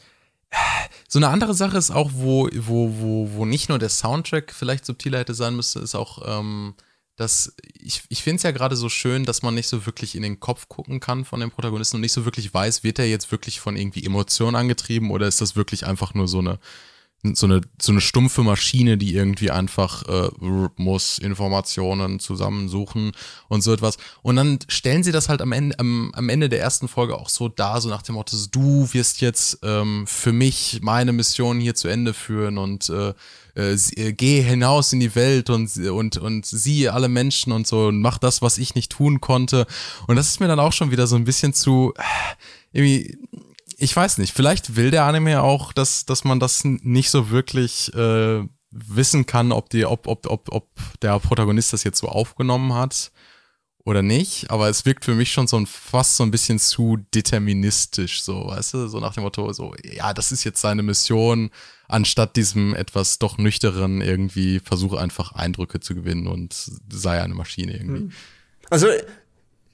so 1.08 1.20
eine 1.20 1.30
andere 1.30 1.54
Sache 1.54 1.78
ist 1.78 1.92
auch, 1.92 2.12
wo, 2.14 2.50
wo, 2.54 2.92
wo, 3.00 3.30
wo 3.34 3.46
nicht 3.46 3.70
nur 3.70 3.80
der 3.80 3.90
Soundtrack 3.90 4.54
vielleicht 4.54 4.86
subtiler 4.86 5.20
hätte 5.20 5.34
sein 5.34 5.56
müsste, 5.56 5.80
ist 5.80 5.96
auch, 5.96 6.22
ähm, 6.26 6.76
dass 7.16 7.56
ich, 7.80 8.04
ich 8.10 8.24
finde 8.24 8.38
es 8.38 8.44
ja 8.44 8.52
gerade 8.52 8.76
so 8.76 8.90
schön, 8.90 9.24
dass 9.24 9.42
man 9.42 9.54
nicht 9.54 9.68
so 9.68 9.86
wirklich 9.86 10.16
in 10.16 10.24
den 10.24 10.40
Kopf 10.40 10.68
gucken 10.68 11.00
kann 11.00 11.26
von 11.26 11.40
dem 11.40 11.52
Protagonisten 11.52 11.98
und 11.98 12.02
nicht 12.02 12.12
so 12.12 12.26
wirklich 12.26 12.54
weiß, 12.54 12.84
wird 12.84 13.00
er 13.00 13.08
jetzt 13.08 13.32
wirklich 13.32 13.60
von 13.60 13.78
irgendwie 13.78 14.06
Emotionen 14.06 14.56
angetrieben 14.56 15.12
oder 15.12 15.28
ist 15.28 15.42
das 15.42 15.56
wirklich 15.56 15.86
einfach 15.86 16.14
nur 16.14 16.28
so 16.28 16.40
eine, 16.40 16.60
so 17.34 17.48
eine, 17.48 17.62
so 17.82 17.92
eine 17.92 18.02
stumpfe 18.02 18.44
Maschine, 18.44 18.98
die 18.98 19.16
irgendwie 19.16 19.50
einfach 19.50 20.04
äh, 20.08 20.30
muss 20.76 21.18
Informationen 21.18 22.20
zusammensuchen 22.20 23.14
und 23.48 23.64
so 23.64 23.74
etwas. 23.74 23.98
Und 24.22 24.36
dann 24.36 24.60
stellen 24.68 25.04
sie 25.04 25.12
das 25.12 25.30
halt 25.30 25.42
am 25.42 25.52
Ende, 25.52 25.80
am, 25.80 26.12
am 26.14 26.30
Ende 26.30 26.50
der 26.50 26.60
ersten 26.60 26.88
Folge 26.88 27.16
auch 27.16 27.30
so 27.30 27.48
dar, 27.48 27.82
so 27.82 27.90
nach 27.90 28.04
dem 28.04 28.16
Motto, 28.16 28.38
du 28.52 28.88
wirst 28.92 29.22
jetzt 29.22 29.60
ähm, 29.64 30.06
für 30.06 30.32
mich 30.32 30.80
meine 30.82 31.14
Mission 31.14 31.60
hier 31.60 31.74
zu 31.74 31.88
Ende 31.88 32.14
führen 32.14 32.58
und 32.58 32.90
äh, 32.90 33.14
äh, 33.56 33.74
äh 33.96 34.14
geh 34.14 34.42
hinaus 34.42 34.94
in 34.94 35.00
die 35.00 35.16
Welt 35.16 35.50
und, 35.50 35.76
und, 35.78 36.18
und 36.18 36.46
sieh 36.46 36.90
alle 36.90 37.10
Menschen 37.10 37.54
und 37.54 37.66
so 37.66 37.88
und 37.88 38.02
mach 38.02 38.18
das, 38.18 38.42
was 38.42 38.58
ich 38.58 38.76
nicht 38.76 38.92
tun 38.92 39.22
konnte. 39.22 39.66
Und 40.08 40.18
das 40.18 40.28
ist 40.28 40.40
mir 40.40 40.48
dann 40.48 40.60
auch 40.60 40.74
schon 40.74 40.92
wieder 40.92 41.08
so 41.08 41.16
ein 41.16 41.24
bisschen 41.24 41.54
zu, 41.54 41.94
äh, 41.98 42.02
irgendwie, 42.74 43.18
ich 43.78 43.96
weiß 43.96 44.18
nicht, 44.20 44.34
vielleicht 44.34 44.76
will 44.76 44.92
der 44.92 45.04
Anime 45.04 45.42
auch, 45.42 45.74
dass, 45.74 46.06
dass 46.06 46.24
man 46.24 46.40
das 46.40 46.64
nicht 46.64 47.10
so 47.10 47.30
wirklich 47.30 47.94
äh, 47.94 48.44
wissen 48.72 49.26
kann, 49.26 49.52
ob, 49.52 49.70
die, 49.70 49.86
ob, 49.86 50.08
ob, 50.08 50.28
ob, 50.28 50.52
ob 50.52 50.68
der 51.02 51.20
Protagonist 51.20 51.74
das 51.74 51.84
jetzt 51.84 52.00
so 52.00 52.08
aufgenommen 52.08 52.74
hat 52.74 53.12
oder 53.84 54.02
nicht, 54.02 54.50
aber 54.50 54.68
es 54.68 54.86
wirkt 54.86 55.06
für 55.06 55.14
mich 55.14 55.32
schon 55.32 55.48
so 55.48 55.58
ein, 55.58 55.68
fast 55.68 56.18
so 56.18 56.24
ein 56.24 56.32
bisschen 56.32 56.58
zu 56.58 56.98
deterministisch, 57.14 58.24
so, 58.24 58.48
weißt 58.48 58.74
du, 58.74 58.88
so 58.88 59.00
nach 59.00 59.14
dem 59.14 59.24
Motto, 59.24 59.54
so, 59.54 59.76
ja, 59.84 60.14
das 60.14 60.32
ist 60.32 60.44
jetzt 60.44 60.60
seine 60.60 60.82
Mission, 60.82 61.52
anstatt 61.88 62.36
diesem 62.36 62.74
etwas 62.74 63.20
doch 63.20 63.38
nüchteren 63.38 64.02
irgendwie 64.02 64.60
versuche 64.60 65.00
einfach 65.00 65.34
Eindrücke 65.34 65.80
zu 65.80 65.94
gewinnen 65.94 66.28
und 66.28 66.54
sei 66.92 67.22
eine 67.22 67.36
Maschine 67.36 67.74
irgendwie. 67.74 68.02
Hm. 68.02 68.12
Also 68.72 68.88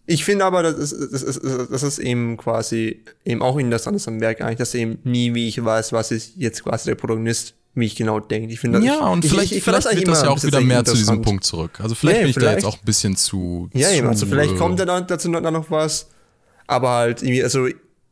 ich 0.06 0.26
finde 0.26 0.46
aber, 0.46 0.64
das 0.64 0.92
ist, 0.92 1.14
das, 1.14 1.24
ist, 1.24 1.42
das 1.44 1.84
ist 1.84 2.00
eben 2.00 2.38
quasi 2.38 3.04
eben 3.24 3.42
auch 3.42 3.58
interessant 3.58 4.06
am 4.08 4.20
Werk 4.20 4.42
eigentlich, 4.42 4.58
dass 4.58 4.74
eben 4.74 5.00
nie 5.04 5.34
wie 5.34 5.48
ich 5.48 5.64
weiß, 5.64 5.94
was 5.94 6.12
ist 6.12 6.34
jetzt 6.38 6.64
quasi 6.64 6.90
der 6.90 6.96
Protagonist 6.96 7.56
wie 7.74 7.86
ich 7.86 7.96
genau 7.96 8.20
denke. 8.20 8.52
Ich 8.52 8.60
finde 8.60 8.80
Ja, 8.80 9.08
und 9.08 9.24
ich, 9.24 9.32
vielleicht, 9.32 9.52
ich, 9.52 9.60
ich 9.60 9.64
vielleicht 9.64 9.84
fand 9.84 9.96
wird 9.96 10.08
das 10.10 10.24
ja 10.24 10.30
auch 10.30 10.44
wieder 10.44 10.60
mehr 10.60 10.84
zu 10.84 10.94
diesem. 10.94 11.22
Punkt 11.22 11.46
zurück. 11.46 11.80
Also 11.82 11.96
vielleicht 11.96 12.18
Ja, 12.18 12.22
bin 12.24 12.30
ich 12.30 12.36
da 12.36 12.42
jetzt 12.42 12.50
vielleicht. 12.52 12.66
auch 12.66 12.78
ein 12.78 12.86
bisschen 12.86 13.16
zu. 13.16 13.70
Ja, 13.74 13.88
zu, 13.88 13.96
eben, 13.96 14.08
also 14.08 14.26
vielleicht 14.26 14.58
kommt 14.58 14.80
ja 14.80 14.86
dann 14.86 15.08
dazu 15.08 15.30
noch, 15.30 15.40
noch 15.40 15.72
was. 15.72 16.10
Aber 16.68 16.90
halt 16.90 17.22
irgendwie, 17.22 17.44
also 17.44 17.68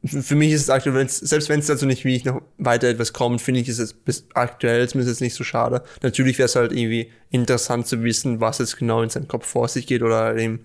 für 0.06 0.36
mich 0.36 0.54
ist 0.54 0.62
es 0.62 0.70
aktuell, 0.70 0.96
wenn's, 0.96 1.18
selbst 1.18 1.50
wenn 1.50 1.60
es 1.60 1.68
dazu 1.68 1.86
nicht 1.86 2.06
wie 2.06 2.16
ich 2.16 2.24
noch 2.24 2.42
weiter 2.58 2.88
etwas 2.88 3.12
kommt, 3.12 3.42
finde 3.42 3.60
ich 3.60 3.68
ist 3.68 3.80
es 3.80 3.92
bis 3.94 4.26
aktuell 4.34 4.88
zumindest 4.88 5.18
jetzt 5.18 5.22
nicht 5.22 5.36
so 5.36 5.44
schade. 5.44 5.84
Natürlich 6.02 6.38
wäre 6.38 6.46
es 6.46 6.56
halt 6.56 6.72
irgendwie 6.72 7.12
interessant 7.30 7.86
zu 7.86 8.02
wissen, 8.04 8.40
was 8.40 8.60
jetzt 8.60 8.78
genau 8.78 9.02
in 9.02 9.10
seinem 9.10 9.28
Kopf 9.28 9.46
vor 9.46 9.68
sich 9.68 9.88
geht 9.88 10.04
oder 10.04 10.38
eben. 10.38 10.62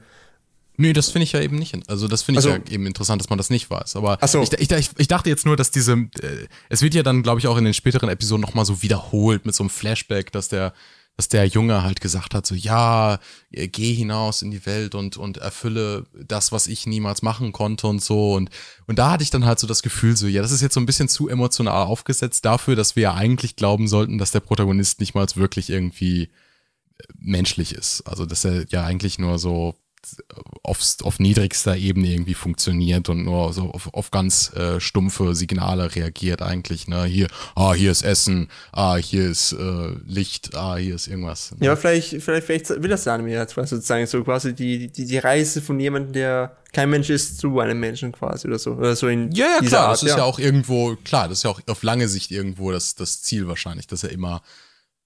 Nee, 0.77 0.93
das 0.93 1.11
finde 1.11 1.25
ich 1.25 1.33
ja 1.33 1.41
eben 1.41 1.57
nicht. 1.57 1.77
Also 1.89 2.09
das 2.09 2.23
finde 2.23 2.41
ich 2.41 2.47
Also- 2.47 2.59
ja 2.59 2.71
eben 2.73 2.87
interessant, 2.87 3.23
dass 3.23 3.31
man 3.31 3.39
das 3.39 3.51
nicht 3.51 3.71
weiß. 3.71 3.95
Aber 3.97 4.19
so. 4.27 4.43
ich, 4.43 4.53
ich, 4.55 4.71
ich, 4.71 4.91
ich 4.97 5.09
dachte 5.09 5.29
jetzt 5.31 5.47
nur, 5.47 5.57
dass 5.57 5.71
diese, 5.71 5.93
äh, 5.93 6.47
es 6.69 6.83
wird 6.83 6.95
ja 6.95 7.03
dann, 7.03 7.23
glaube 7.23 7.39
ich, 7.41 7.47
auch 7.47 7.57
in 7.57 7.65
den 7.65 7.75
späteren 7.75 8.09
Episoden 8.09 8.41
nochmal 8.41 8.65
so 8.65 8.83
wiederholt 8.83 9.47
mit 9.47 9.55
so 9.55 9.63
einem 9.63 9.71
Flashback, 9.71 10.33
dass 10.33 10.49
der, 10.49 10.73
dass 11.17 11.29
der 11.29 11.47
Junge 11.47 11.85
halt 11.85 12.01
gesagt 12.01 12.35
hat, 12.35 12.45
so 12.45 12.57
ja, 12.57 13.21
äh, 13.53 13.69
geh 13.69 13.95
hinaus 13.95 14.43
in 14.43 14.51
die 14.51 14.67
Welt 14.67 14.97
und, 14.97 15.17
und 15.17 15.37
erfülle 15.37 16.07
das, 16.27 16.51
was 16.51 16.67
ich 16.67 16.87
niemals 16.87 17.23
machen 17.23 17.53
konnte 17.53 17.87
und 17.87 18.03
so. 18.03 18.33
Und, 18.35 18.51
und 18.89 18.99
da 18.99 19.13
hatte 19.13 19.23
ich 19.23 19.31
dann 19.31 19.45
halt 19.47 19.61
so 19.61 19.69
das 19.69 19.83
Gefühl, 19.85 20.17
so, 20.17 20.27
ja, 20.27 20.43
das 20.43 20.51
ist 20.51 20.61
jetzt 20.61 20.75
so 20.75 20.81
ein 20.81 20.87
bisschen 20.87 21.09
zu 21.09 21.29
emotional 21.29 21.85
aufgesetzt 21.87 22.45
dafür, 22.45 22.75
dass 22.75 22.97
wir 22.97 23.05
ja 23.05 23.15
eigentlich 23.15 23.55
glauben 23.55 23.87
sollten, 23.87 24.19
dass 24.19 24.33
der 24.33 24.41
Protagonist 24.41 24.99
nicht 24.99 25.15
mal 25.15 25.25
wirklich 25.37 25.71
irgendwie 25.71 26.23
äh, 26.25 27.05
menschlich 27.17 27.73
ist. 27.77 28.03
Also 28.09 28.27
dass 28.27 28.45
er 28.45 28.67
ja 28.71 28.85
eigentlich 28.85 29.21
nur 29.21 29.39
so 29.39 29.77
auf, 30.63 30.81
auf 31.03 31.19
niedrigster 31.19 31.77
Ebene 31.77 32.09
irgendwie 32.09 32.35
funktioniert 32.35 33.09
und 33.09 33.25
nur 33.25 33.53
so 33.53 33.71
auf, 33.71 33.93
auf 33.93 34.11
ganz 34.11 34.53
äh, 34.55 34.81
stumpfe 34.81 35.35
Signale 35.35 35.95
reagiert 35.95 36.43
eigentlich. 36.43 36.89
Ne? 36.89 37.05
Hier, 37.05 37.29
ah, 37.55 37.75
hier 37.75 37.91
ist 37.91 38.03
Essen, 38.03 38.49
ah, 38.73 38.97
hier 38.97 39.29
ist 39.29 39.53
äh, 39.53 39.89
Licht, 40.07 40.55
ah, 40.55 40.77
hier 40.77 40.95
ist 40.95 41.07
irgendwas. 41.07 41.53
Ne? 41.53 41.67
Ja, 41.67 41.73
aber 41.73 41.81
vielleicht, 41.81 42.23
vielleicht, 42.23 42.47
vielleicht 42.47 42.69
will 42.71 42.91
das 42.91 43.05
der 43.05 43.15
Anime 43.15 43.31
jetzt 43.31 43.55
sozusagen 43.55 44.07
so 44.07 44.23
quasi 44.25 44.55
die, 44.55 44.89
die, 44.89 45.07
die 45.07 45.19
Reise 45.19 45.61
von 45.61 45.79
jemandem, 45.79 46.13
der 46.13 46.57
kein 46.73 46.91
Mensch 46.91 47.09
ist, 47.11 47.39
zu 47.39 47.61
einem 47.61 47.79
Menschen 47.79 48.13
quasi 48.13 48.49
oder 48.49 48.59
so. 48.59 48.73
Oder 48.73 48.97
so 48.97 49.09
in 49.09 49.31
Ja, 49.33 49.47
ja, 49.61 49.67
klar, 49.67 49.89
Art, 49.89 49.93
das 49.93 50.03
ist 50.03 50.17
ja. 50.17 50.25
auch 50.25 50.39
irgendwo, 50.39 50.97
klar, 50.97 51.29
das 51.29 51.39
ist 51.39 51.45
ja 51.45 51.51
auch 51.51 51.61
auf 51.67 51.83
lange 51.83 52.09
Sicht 52.09 52.31
irgendwo 52.31 52.73
das, 52.73 52.95
das 52.95 53.23
Ziel 53.23 53.47
wahrscheinlich, 53.47 53.87
dass 53.87 54.05
er 54.05 54.11
immer 54.11 54.43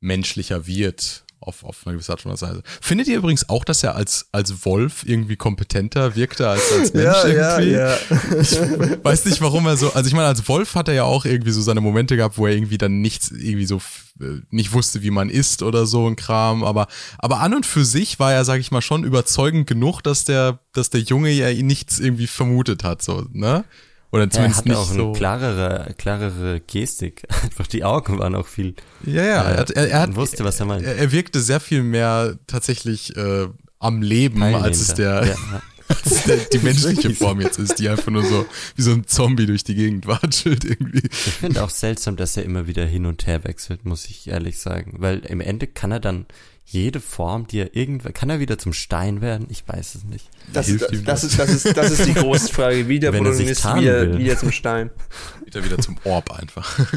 menschlicher 0.01 0.67
wird 0.67 1.25
auf, 1.41 1.65
auf 1.65 1.87
eine 1.87 1.95
gewisse 1.95 2.13
Art 2.13 2.25
und 2.25 2.33
Weise. 2.33 2.63
Findet 2.81 3.09
ihr 3.09 3.19
übrigens 3.19 3.49
auch, 3.49 3.65
dass 3.65 3.83
er 3.83 3.95
als, 3.95 4.29
als 4.33 4.65
Wolf 4.65 5.05
irgendwie 5.07 5.37
kompetenter 5.37 6.17
wirkte 6.17 6.49
als 6.49 6.73
als 6.73 6.93
Mensch 6.95 7.25
irgendwie? 7.25 7.79
Ich 8.99 9.05
weiß 9.05 9.25
nicht, 9.27 9.41
warum 9.41 9.67
er 9.67 9.77
so, 9.77 9.93
also 9.93 10.07
ich 10.07 10.15
meine, 10.15 10.27
als 10.27 10.47
Wolf 10.49 10.75
hat 10.75 10.89
er 10.89 10.95
ja 10.95 11.05
auch 11.05 11.25
irgendwie 11.25 11.51
so 11.51 11.63
seine 11.63 11.81
Momente 11.81 12.17
gehabt, 12.17 12.39
wo 12.39 12.47
er 12.47 12.55
irgendwie 12.55 12.79
dann 12.79 13.01
nichts, 13.01 13.31
irgendwie 13.31 13.67
so 13.67 13.81
äh, 14.21 14.41
nicht 14.51 14.73
wusste, 14.73 15.03
wie 15.03 15.11
man 15.11 15.31
isst 15.31 15.63
oder 15.63 15.87
so 15.87 16.07
ein 16.07 16.17
Kram, 16.17 16.65
aber, 16.65 16.87
aber 17.19 17.41
an 17.41 17.55
und 17.55 17.67
für 17.67 17.85
sich 17.85 18.19
war 18.19 18.33
er, 18.33 18.45
sag 18.45 18.61
ich 18.61 18.71
mal, 18.71 18.83
schon 18.83 19.05
überzeugend 19.05 19.67
genug, 19.67 20.03
dass 20.03 20.25
der, 20.25 20.59
dass 20.73 20.91
der 20.91 21.01
Junge 21.01 21.31
ja 21.31 21.49
ihn 21.49 21.67
nichts 21.67 21.99
irgendwie 21.99 22.27
vermutet 22.27 22.85
hat, 22.85 23.03
so, 23.03 23.27
ne? 23.33 23.65
Oder 24.11 24.23
Er 24.25 24.31
zumindest 24.31 24.59
hatte 24.61 24.69
nicht 24.71 24.79
auch 24.79 24.89
eine 24.91 24.99
so. 24.99 25.13
klarere, 25.13 25.95
klarere 25.99 26.61
Gestik. 26.67 27.23
Einfach 27.43 27.67
die 27.67 27.85
Augen 27.85 28.19
waren 28.19 28.35
auch 28.35 28.47
viel. 28.47 28.75
Ja, 29.05 29.23
ja, 29.23 29.43
er, 29.43 29.57
hat- 29.59 29.71
er, 29.71 29.91
er 29.91 30.01
hat, 30.01 30.09
Man 30.11 30.17
wusste, 30.17 30.45
was 30.45 30.59
er 30.61 30.67
meint. 30.67 30.85
er, 30.85 30.97
er 30.97 31.13
wirkte 31.13 31.41
sehr 31.41 31.61
viel 31.61 31.83
mehr 31.83 32.39
tatsächlich 32.47 33.15
äh, 33.17 33.49
am 33.79 34.01
Leben, 34.03 34.43
als 34.43 34.81
es 34.81 34.95
der, 34.95 35.27
Ja, 35.27 35.35
als 35.89 36.25
der 36.25 36.37
die 36.39 36.59
menschliche. 36.59 37.11
Form 37.15 37.41
jetzt 37.41 37.59
ist, 37.59 37.79
die 37.79 37.89
einfach 37.89 38.11
nur 38.11 38.25
so 38.25 38.47
wie 38.77 38.83
so 38.83 38.93
ein 38.93 39.07
Zombie 39.07 39.47
durch 39.47 39.63
die 39.65 39.75
Gegend 39.75 40.07
watschelt 40.07 40.65
irgendwie. 40.65 41.03
Ich 41.11 41.17
finde 41.35 41.63
auch 41.63 41.71
seltsam, 41.71 42.17
dass 42.17 42.37
er 42.37 42.45
immer 42.45 42.67
wieder 42.67 42.87
hin 42.87 43.05
und 43.07 43.27
her 43.27 43.45
wechselt, 43.45 43.85
muss 43.85 44.07
ich 44.07 44.27
ehrlich 44.29 44.59
sagen. 44.59 44.95
Weil 44.99 45.19
im 45.21 45.41
Ende 45.43 45.67
kann 45.67 45.93
er 45.93 46.01
dann 46.01 46.25
jede 46.71 47.01
Form, 47.01 47.47
die 47.47 47.61
er 47.61 47.75
irgendwann, 47.75 48.13
kann 48.13 48.29
er 48.29 48.41
wieder 48.41 48.59
zum 48.59 48.75
Stein 48.75 49.23
werden? 49.23 49.47
Ich 49.49 49.67
weiß 49.67 49.95
es 49.95 50.05
nicht. 50.05 50.29
Das, 50.53 50.67
Hilft 50.67 50.91
ist, 50.93 51.09
das, 51.09 51.23
das? 51.23 51.25
ist, 51.25 51.39
das, 51.39 51.51
ist, 51.51 51.77
das 51.77 51.91
ist 51.93 52.07
die 52.07 52.15
große 52.15 52.53
Frage. 52.53 52.89
Wie 52.89 53.01
der 53.01 53.13
Wenn 53.13 53.25
Protagonist 53.25 53.65
wieder, 53.65 54.19
wieder 54.19 54.37
zum 54.37 54.53
Stein. 54.53 54.91
Wieder 55.47 55.65
wieder 55.65 55.79
zum 55.79 55.97
Orb 56.05 56.31
einfach. 56.31 56.79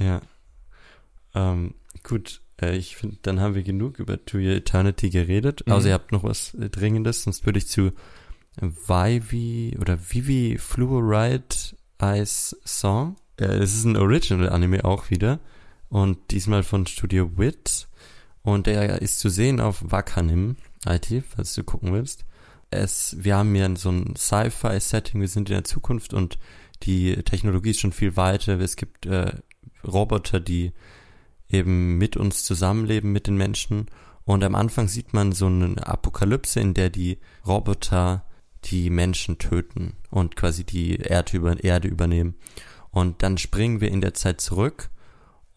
Ja. 0.00 0.20
Ähm, 1.34 1.74
gut, 2.04 2.40
äh, 2.62 2.76
ich 2.76 2.94
finde, 2.94 3.16
dann 3.22 3.40
haben 3.40 3.56
wir 3.56 3.64
genug 3.64 3.98
über 3.98 4.24
To 4.24 4.38
Your 4.38 4.52
Eternity 4.52 5.10
geredet. 5.10 5.64
Mhm. 5.66 5.72
Also 5.72 5.88
ihr 5.88 5.94
habt 5.94 6.12
noch 6.12 6.22
was 6.22 6.54
äh, 6.54 6.70
Dringendes, 6.70 7.24
sonst 7.24 7.44
würde 7.44 7.58
ich 7.58 7.66
zu 7.66 7.90
Vivi 8.60 9.76
oder 9.80 9.98
Vivi 9.98 10.56
Fluoride 10.56 11.56
Ice 12.00 12.56
Song. 12.64 13.16
Äh, 13.40 13.46
es 13.56 13.74
ist 13.74 13.86
ein 13.86 13.96
Original-Anime 13.96 14.84
auch 14.84 15.10
wieder. 15.10 15.40
Und 15.88 16.30
diesmal 16.30 16.62
von 16.62 16.86
Studio 16.86 17.36
Wit. 17.36 17.87
Und 18.42 18.66
der 18.66 19.02
ist 19.02 19.18
zu 19.18 19.28
sehen 19.28 19.60
auf 19.60 19.82
Wakanim 19.82 20.56
IT, 20.86 21.24
falls 21.28 21.54
du 21.54 21.64
gucken 21.64 21.92
willst. 21.92 22.24
Es, 22.70 23.16
wir 23.18 23.36
haben 23.36 23.54
hier 23.54 23.74
so 23.76 23.90
ein 23.90 24.14
Sci-Fi-Setting, 24.16 25.20
wir 25.20 25.28
sind 25.28 25.48
in 25.48 25.56
der 25.56 25.64
Zukunft 25.64 26.12
und 26.12 26.38
die 26.82 27.14
Technologie 27.22 27.70
ist 27.70 27.80
schon 27.80 27.92
viel 27.92 28.16
weiter. 28.16 28.60
Es 28.60 28.76
gibt 28.76 29.06
äh, 29.06 29.32
Roboter, 29.86 30.40
die 30.40 30.72
eben 31.48 31.96
mit 31.98 32.16
uns 32.16 32.44
zusammenleben, 32.44 33.12
mit 33.12 33.26
den 33.26 33.36
Menschen. 33.36 33.86
Und 34.24 34.44
am 34.44 34.54
Anfang 34.54 34.88
sieht 34.88 35.14
man 35.14 35.32
so 35.32 35.46
eine 35.46 35.86
Apokalypse, 35.86 36.60
in 36.60 36.74
der 36.74 36.90
die 36.90 37.18
Roboter 37.46 38.24
die 38.64 38.90
Menschen 38.90 39.38
töten 39.38 39.94
und 40.10 40.36
quasi 40.36 40.64
die 40.64 40.96
Erde, 40.96 41.36
über, 41.36 41.62
Erde 41.62 41.88
übernehmen. 41.88 42.34
Und 42.90 43.22
dann 43.22 43.38
springen 43.38 43.80
wir 43.80 43.90
in 43.90 44.00
der 44.00 44.14
Zeit 44.14 44.40
zurück 44.40 44.90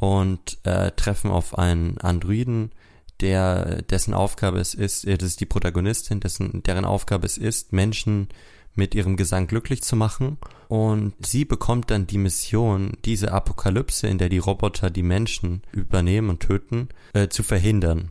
und 0.01 0.57
äh, 0.63 0.89
treffen 0.93 1.29
auf 1.29 1.59
einen 1.59 1.99
Androiden, 1.99 2.71
der 3.19 3.83
dessen 3.83 4.15
Aufgabe 4.15 4.59
es 4.59 4.73
ist, 4.73 5.05
äh, 5.05 5.15
das 5.15 5.29
ist 5.29 5.41
die 5.41 5.45
Protagonistin, 5.45 6.19
dessen 6.19 6.63
deren 6.63 6.85
Aufgabe 6.85 7.27
es 7.27 7.37
ist, 7.37 7.71
Menschen 7.71 8.29
mit 8.73 8.95
ihrem 8.95 9.15
Gesang 9.15 9.45
glücklich 9.45 9.83
zu 9.83 9.95
machen. 9.95 10.39
Und 10.69 11.13
sie 11.23 11.45
bekommt 11.45 11.91
dann 11.91 12.07
die 12.07 12.17
Mission, 12.17 12.93
diese 13.05 13.31
Apokalypse, 13.31 14.07
in 14.07 14.17
der 14.17 14.29
die 14.29 14.39
Roboter 14.39 14.89
die 14.89 15.03
Menschen 15.03 15.61
übernehmen 15.71 16.31
und 16.31 16.39
töten, 16.39 16.89
äh, 17.13 17.27
zu 17.27 17.43
verhindern. 17.43 18.09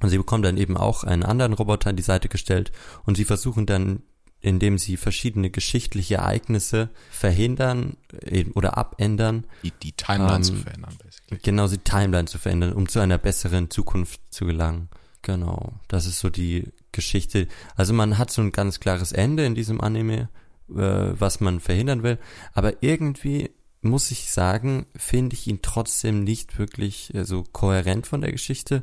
Und 0.00 0.08
sie 0.08 0.18
bekommt 0.18 0.44
dann 0.44 0.56
eben 0.56 0.76
auch 0.76 1.04
einen 1.04 1.22
anderen 1.22 1.52
Roboter 1.52 1.90
an 1.90 1.96
die 1.96 2.02
Seite 2.02 2.28
gestellt 2.28 2.72
und 3.06 3.16
sie 3.16 3.24
versuchen 3.24 3.66
dann, 3.66 4.02
indem 4.44 4.76
sie 4.78 4.96
verschiedene 4.98 5.48
geschichtliche 5.50 6.16
Ereignisse 6.16 6.90
verhindern 7.10 7.96
äh, 8.20 8.44
oder 8.54 8.76
abändern, 8.76 9.44
Die, 9.62 9.72
die 9.82 9.92
Timeline 9.92 10.36
Ähm, 10.36 10.42
zu 10.42 10.54
verändern, 10.54 10.94
basically. 11.02 11.40
genau 11.42 11.66
die 11.66 11.78
Timeline 11.78 12.26
zu 12.26 12.38
verändern, 12.38 12.74
um 12.74 12.88
zu 12.88 13.00
einer 13.00 13.18
besseren 13.18 13.70
Zukunft 13.70 14.20
zu 14.30 14.44
gelangen. 14.44 14.88
Genau, 15.22 15.72
das 15.88 16.04
ist 16.06 16.20
so 16.20 16.28
die 16.28 16.64
Geschichte. 16.92 17.48
Also 17.74 17.94
man 17.94 18.18
hat 18.18 18.30
so 18.30 18.42
ein 18.42 18.52
ganz 18.52 18.78
klares 18.80 19.12
Ende 19.12 19.46
in 19.46 19.54
diesem 19.54 19.80
Anime, 19.80 20.28
äh, 20.68 20.74
was 20.74 21.40
man 21.40 21.60
verhindern 21.60 22.02
will, 22.02 22.18
aber 22.52 22.82
irgendwie 22.82 23.50
muss 23.80 24.10
ich 24.10 24.30
sagen, 24.30 24.86
finde 24.96 25.34
ich 25.34 25.46
ihn 25.46 25.60
trotzdem 25.62 26.22
nicht 26.24 26.58
wirklich 26.58 27.14
äh, 27.14 27.24
so 27.24 27.44
kohärent 27.44 28.06
von 28.06 28.20
der 28.20 28.32
Geschichte 28.32 28.82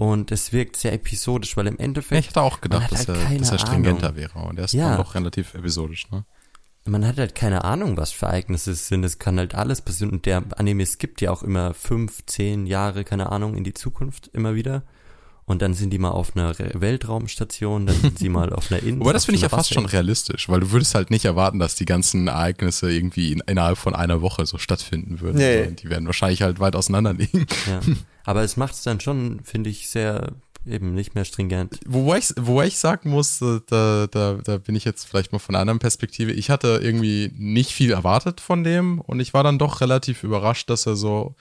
und 0.00 0.32
es 0.32 0.50
wirkt 0.52 0.76
sehr 0.76 0.94
episodisch, 0.94 1.56
weil 1.58 1.66
im 1.66 1.78
Endeffekt 1.78 2.20
ich 2.20 2.28
hätte 2.30 2.40
auch 2.40 2.52
man 2.54 2.60
gedacht, 2.62 2.84
hat 2.84 2.92
dass, 2.92 3.08
halt 3.08 3.18
er, 3.18 3.24
keine 3.24 3.38
dass 3.40 3.50
er 3.52 3.58
stringenter 3.58 4.06
Ahnung. 4.08 4.16
wäre. 4.16 4.38
Und 4.38 4.58
er 4.58 4.64
ist 4.64 4.72
Ja. 4.72 4.88
dann 4.88 4.96
doch 4.96 5.14
relativ 5.14 5.54
episodisch, 5.54 6.10
ne? 6.10 6.24
man 6.86 7.06
hat 7.06 7.18
halt 7.18 7.34
keine 7.34 7.62
Ahnung, 7.64 7.98
was 7.98 8.10
für 8.10 8.24
Ereignisse 8.26 8.70
es 8.72 8.88
sind. 8.88 9.04
Es 9.04 9.18
kann 9.18 9.38
halt 9.38 9.54
alles 9.54 9.82
passieren. 9.82 10.10
Und 10.10 10.24
der 10.26 10.42
Anime 10.56 10.84
skippt 10.86 11.20
ja 11.20 11.30
auch 11.30 11.42
immer 11.42 11.74
fünf, 11.74 12.24
zehn 12.26 12.66
Jahre, 12.66 13.04
keine 13.04 13.30
Ahnung, 13.30 13.54
in 13.54 13.62
die 13.62 13.74
Zukunft 13.74 14.28
immer 14.32 14.54
wieder. 14.54 14.82
Und 15.44 15.62
dann 15.62 15.74
sind 15.74 15.90
die 15.90 15.98
mal 15.98 16.10
auf 16.10 16.34
einer 16.36 16.54
Weltraumstation, 16.58 17.86
dann 17.86 17.96
sind 17.96 18.18
sie 18.18 18.28
mal 18.38 18.52
auf 18.52 18.70
einer 18.72 18.82
Insel. 18.82 19.02
Aber 19.02 19.12
das 19.12 19.24
finde 19.24 19.36
ich 19.36 19.42
ja 19.42 19.48
fast 19.48 19.72
schon 19.74 19.84
realistisch, 19.86 20.48
weil 20.48 20.60
du 20.60 20.70
würdest 20.72 20.94
halt 20.94 21.10
nicht 21.10 21.24
erwarten, 21.26 21.58
dass 21.58 21.74
die 21.74 21.84
ganzen 21.84 22.28
Ereignisse 22.28 22.90
irgendwie 22.90 23.32
in, 23.32 23.42
innerhalb 23.46 23.76
von 23.78 23.94
einer 23.94 24.22
Woche 24.22 24.46
so 24.46 24.58
stattfinden 24.58 25.20
würden. 25.20 25.36
Nee. 25.38 25.70
Die 25.72 25.90
werden 25.90 26.06
wahrscheinlich 26.06 26.42
halt 26.42 26.60
weit 26.60 26.76
auseinander 26.76 27.12
liegen. 27.12 27.46
Ja. 27.68 27.80
Aber 28.30 28.44
es 28.44 28.56
macht 28.56 28.74
es 28.74 28.82
dann 28.82 29.00
schon, 29.00 29.40
finde 29.42 29.70
ich, 29.70 29.90
sehr 29.90 30.34
eben 30.64 30.94
nicht 30.94 31.16
mehr 31.16 31.24
stringent. 31.24 31.80
Wobei 31.84 32.18
ich, 32.18 32.32
wobei 32.38 32.68
ich 32.68 32.78
sagen 32.78 33.10
muss, 33.10 33.42
äh, 33.42 33.58
da, 33.66 34.06
da, 34.08 34.34
da 34.34 34.58
bin 34.58 34.76
ich 34.76 34.84
jetzt 34.84 35.08
vielleicht 35.08 35.32
mal 35.32 35.40
von 35.40 35.56
einer 35.56 35.62
anderen 35.62 35.80
Perspektive. 35.80 36.30
Ich 36.30 36.48
hatte 36.48 36.78
irgendwie 36.80 37.32
nicht 37.34 37.72
viel 37.72 37.90
erwartet 37.90 38.40
von 38.40 38.62
dem 38.62 39.00
und 39.00 39.18
ich 39.18 39.34
war 39.34 39.42
dann 39.42 39.58
doch 39.58 39.80
relativ 39.80 40.22
überrascht, 40.22 40.70
dass 40.70 40.86
er 40.86 40.94
so. 40.94 41.34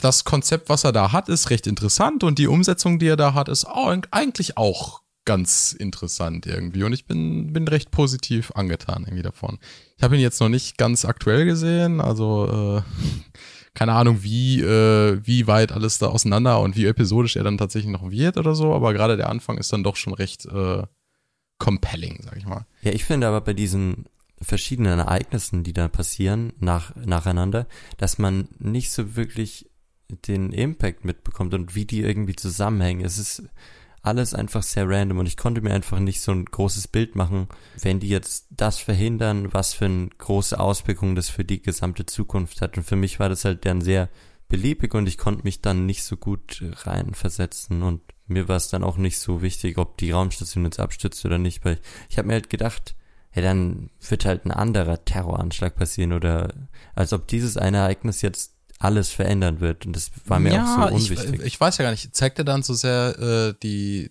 Das 0.00 0.24
Konzept, 0.24 0.70
was 0.70 0.84
er 0.84 0.92
da 0.92 1.12
hat, 1.12 1.28
ist 1.28 1.50
recht 1.50 1.66
interessant 1.66 2.24
und 2.24 2.38
die 2.38 2.46
Umsetzung, 2.46 2.98
die 2.98 3.08
er 3.08 3.18
da 3.18 3.34
hat, 3.34 3.50
ist 3.50 3.66
auch, 3.66 3.94
eigentlich 4.10 4.56
auch 4.56 5.02
ganz 5.26 5.74
interessant 5.74 6.46
irgendwie. 6.46 6.84
Und 6.84 6.94
ich 6.94 7.04
bin, 7.04 7.52
bin 7.52 7.68
recht 7.68 7.90
positiv 7.90 8.50
angetan 8.54 9.02
irgendwie 9.02 9.22
davon. 9.22 9.58
Ich 9.98 10.02
habe 10.02 10.16
ihn 10.16 10.22
jetzt 10.22 10.40
noch 10.40 10.48
nicht 10.48 10.78
ganz 10.78 11.04
aktuell 11.04 11.44
gesehen, 11.44 12.00
also 12.00 12.78
äh, 12.78 12.82
keine 13.74 13.92
Ahnung, 13.92 14.22
wie, 14.22 14.60
äh, 14.60 15.20
wie 15.22 15.46
weit 15.46 15.72
alles 15.72 15.98
da 15.98 16.06
auseinander 16.06 16.60
und 16.60 16.76
wie 16.76 16.86
episodisch 16.86 17.36
er 17.36 17.44
dann 17.44 17.58
tatsächlich 17.58 17.92
noch 17.92 18.10
wird 18.10 18.36
oder 18.36 18.54
so, 18.54 18.74
aber 18.74 18.92
gerade 18.92 19.16
der 19.16 19.28
Anfang 19.28 19.58
ist 19.58 19.72
dann 19.72 19.84
doch 19.84 19.96
schon 19.96 20.14
recht 20.14 20.46
äh, 20.46 20.82
compelling, 21.58 22.20
sag 22.22 22.36
ich 22.36 22.46
mal. 22.46 22.66
Ja, 22.82 22.92
ich 22.92 23.04
finde 23.04 23.28
aber 23.28 23.40
bei 23.40 23.52
diesen 23.52 24.06
verschiedenen 24.42 24.98
Ereignissen, 24.98 25.62
die 25.62 25.72
da 25.72 25.88
passieren, 25.88 26.52
nach, 26.58 26.96
nacheinander, 26.96 27.66
dass 27.98 28.18
man 28.18 28.48
nicht 28.58 28.90
so 28.90 29.14
wirklich 29.14 29.70
den 30.26 30.52
Impact 30.52 31.04
mitbekommt 31.04 31.54
und 31.54 31.74
wie 31.74 31.84
die 31.84 32.00
irgendwie 32.00 32.34
zusammenhängen. 32.34 33.04
Es 33.04 33.18
ist 33.18 33.44
alles 34.02 34.34
einfach 34.34 34.62
sehr 34.62 34.88
random 34.88 35.18
und 35.18 35.26
ich 35.26 35.36
konnte 35.36 35.60
mir 35.60 35.74
einfach 35.74 35.98
nicht 35.98 36.20
so 36.20 36.32
ein 36.32 36.46
großes 36.46 36.88
Bild 36.88 37.16
machen, 37.16 37.48
wenn 37.80 38.00
die 38.00 38.08
jetzt 38.08 38.46
das 38.50 38.78
verhindern, 38.78 39.52
was 39.52 39.74
für 39.74 39.84
eine 39.84 40.08
große 40.08 40.58
Auswirkung 40.58 41.14
das 41.14 41.28
für 41.28 41.44
die 41.44 41.60
gesamte 41.60 42.06
Zukunft 42.06 42.62
hat. 42.62 42.76
Und 42.78 42.84
für 42.84 42.96
mich 42.96 43.20
war 43.20 43.28
das 43.28 43.44
halt 43.44 43.66
dann 43.66 43.82
sehr 43.82 44.08
beliebig 44.48 44.94
und 44.94 45.06
ich 45.06 45.18
konnte 45.18 45.44
mich 45.44 45.60
dann 45.60 45.86
nicht 45.86 46.02
so 46.02 46.16
gut 46.16 46.62
reinversetzen 46.84 47.82
und 47.82 48.00
mir 48.26 48.48
war 48.48 48.56
es 48.56 48.68
dann 48.68 48.84
auch 48.84 48.96
nicht 48.96 49.18
so 49.18 49.42
wichtig, 49.42 49.76
ob 49.76 49.98
die 49.98 50.12
Raumstation 50.12 50.64
jetzt 50.64 50.80
abstürzt 50.80 51.24
oder 51.24 51.38
nicht, 51.38 51.64
weil 51.64 51.78
ich 52.08 52.16
habe 52.16 52.28
mir 52.28 52.34
halt 52.34 52.50
gedacht, 52.50 52.94
ja, 53.34 53.42
dann 53.42 53.90
wird 54.08 54.24
halt 54.24 54.44
ein 54.44 54.50
anderer 54.50 55.04
Terroranschlag 55.04 55.76
passieren 55.76 56.12
oder 56.12 56.52
als 56.94 57.12
ob 57.12 57.28
dieses 57.28 57.56
eine 57.56 57.78
Ereignis 57.78 58.22
jetzt 58.22 58.54
alles 58.80 59.10
verändern 59.10 59.60
wird. 59.60 59.86
Und 59.86 59.94
das 59.94 60.10
war 60.24 60.40
mir 60.40 60.54
ja, 60.54 60.64
auch 60.64 60.88
so 60.88 60.94
unwichtig. 60.94 61.34
Ich, 61.34 61.46
ich 61.46 61.60
weiß 61.60 61.78
ja 61.78 61.84
gar 61.84 61.92
nicht, 61.92 62.14
zeigt 62.16 62.38
er 62.38 62.44
dann 62.44 62.62
so 62.62 62.74
sehr 62.74 63.18
äh, 63.18 63.54
die, 63.62 64.10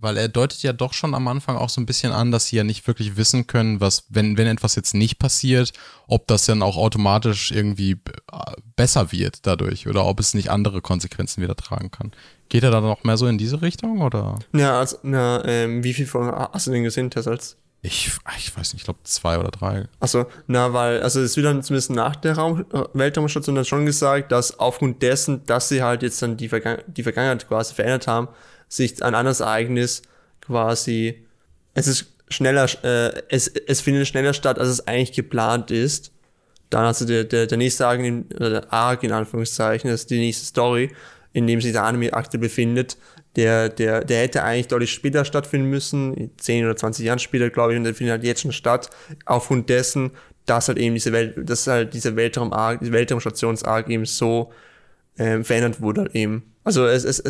weil 0.00 0.16
er 0.16 0.28
deutet 0.28 0.62
ja 0.62 0.72
doch 0.72 0.94
schon 0.94 1.14
am 1.14 1.28
Anfang 1.28 1.56
auch 1.56 1.68
so 1.68 1.80
ein 1.80 1.86
bisschen 1.86 2.12
an, 2.12 2.30
dass 2.30 2.46
sie 2.46 2.56
ja 2.56 2.64
nicht 2.64 2.86
wirklich 2.86 3.16
wissen 3.16 3.46
können, 3.46 3.80
was, 3.80 4.06
wenn, 4.08 4.38
wenn 4.38 4.46
etwas 4.46 4.76
jetzt 4.76 4.94
nicht 4.94 5.18
passiert, 5.18 5.72
ob 6.06 6.26
das 6.26 6.46
dann 6.46 6.62
auch 6.62 6.78
automatisch 6.78 7.50
irgendwie 7.50 7.92
äh, 7.92 8.52
besser 8.76 9.12
wird 9.12 9.46
dadurch 9.46 9.86
oder 9.86 10.06
ob 10.06 10.20
es 10.20 10.32
nicht 10.32 10.50
andere 10.50 10.80
Konsequenzen 10.80 11.42
wieder 11.42 11.56
tragen 11.56 11.90
kann. 11.90 12.12
Geht 12.48 12.62
er 12.62 12.70
dann 12.70 12.84
noch 12.84 13.04
mehr 13.04 13.18
so 13.18 13.26
in 13.26 13.36
diese 13.36 13.60
Richtung 13.60 14.00
oder? 14.00 14.38
Ja, 14.54 14.78
also, 14.78 14.96
na, 15.02 15.44
ähm, 15.44 15.84
wie 15.84 15.92
viel 15.92 16.06
von 16.06 16.30
hast 16.30 16.66
du 16.66 16.70
denn 16.70 16.84
gesehen, 16.84 17.10
Tess, 17.10 17.28
als 17.28 17.58
ich, 17.80 18.10
ich 18.38 18.56
weiß 18.56 18.72
nicht, 18.72 18.82
ich 18.82 18.84
glaube 18.84 19.00
zwei 19.04 19.38
oder 19.38 19.50
drei. 19.50 19.84
Achso, 20.00 20.26
na, 20.46 20.72
weil, 20.72 21.00
also 21.00 21.20
es 21.20 21.36
wird 21.36 21.46
dann 21.46 21.62
zumindest 21.62 21.90
nach 21.90 22.16
der 22.16 22.34
Raum, 22.34 22.66
äh, 22.72 22.82
Weltraumstation 22.92 23.54
dann 23.54 23.64
schon 23.64 23.86
gesagt, 23.86 24.32
dass 24.32 24.58
aufgrund 24.58 25.00
dessen, 25.02 25.44
dass 25.46 25.68
sie 25.68 25.82
halt 25.82 26.02
jetzt 26.02 26.20
dann 26.20 26.36
die, 26.36 26.48
Vergangen 26.48 26.82
die 26.88 27.04
Vergangenheit 27.04 27.46
quasi 27.46 27.74
verändert 27.74 28.08
haben, 28.08 28.28
sich 28.68 29.02
ein 29.02 29.14
anderes 29.14 29.40
Ereignis 29.40 30.02
quasi, 30.40 31.24
es 31.74 31.86
ist 31.86 32.06
schneller, 32.28 32.66
äh, 32.84 33.22
es, 33.28 33.46
es 33.46 33.80
findet 33.80 34.08
schneller 34.08 34.34
statt, 34.34 34.58
als 34.58 34.68
es 34.68 34.86
eigentlich 34.86 35.12
geplant 35.12 35.70
ist. 35.70 36.10
Dann 36.70 36.84
also 36.84 37.06
der, 37.06 37.24
der, 37.24 37.46
der 37.46 37.58
nächste 37.58 37.86
Arc, 37.86 38.00
in, 38.00 38.26
oder 38.34 38.50
der 38.50 38.72
Arc 38.72 39.04
in 39.04 39.12
Anführungszeichen, 39.12 39.88
das 39.88 40.00
ist 40.00 40.10
die 40.10 40.18
nächste 40.18 40.44
Story, 40.44 40.90
in 41.32 41.46
dem 41.46 41.60
sich 41.60 41.72
der 41.72 41.84
Anime-Akte 41.84 42.38
befindet, 42.38 42.96
der, 43.36 43.68
der, 43.68 44.04
der 44.04 44.22
hätte 44.22 44.42
eigentlich 44.42 44.68
deutlich 44.68 44.92
später 44.92 45.24
stattfinden 45.24 45.68
müssen, 45.68 46.30
10 46.38 46.64
oder 46.64 46.76
20 46.76 47.04
Jahren 47.04 47.18
später, 47.18 47.50
glaube 47.50 47.72
ich, 47.72 47.78
und 47.78 47.84
der 47.84 47.94
findet 47.94 48.12
halt 48.12 48.24
jetzt 48.24 48.42
schon 48.42 48.52
statt, 48.52 48.90
aufgrund 49.26 49.68
dessen, 49.68 50.12
dass 50.46 50.68
halt 50.68 50.78
eben 50.78 50.94
diese 50.94 51.12
Welt, 51.12 51.34
dass 51.48 51.66
halt 51.66 51.94
diese 51.94 52.16
Weltraum 52.16 52.52
diese 52.80 52.92
Weltraumstations-Arc 52.92 53.88
eben 53.88 54.06
so 54.06 54.52
ähm, 55.18 55.44
verändert 55.44 55.80
wurde 55.80 56.10
eben. 56.14 56.54
Also 56.64 56.86
es, 56.86 57.04
es, 57.04 57.22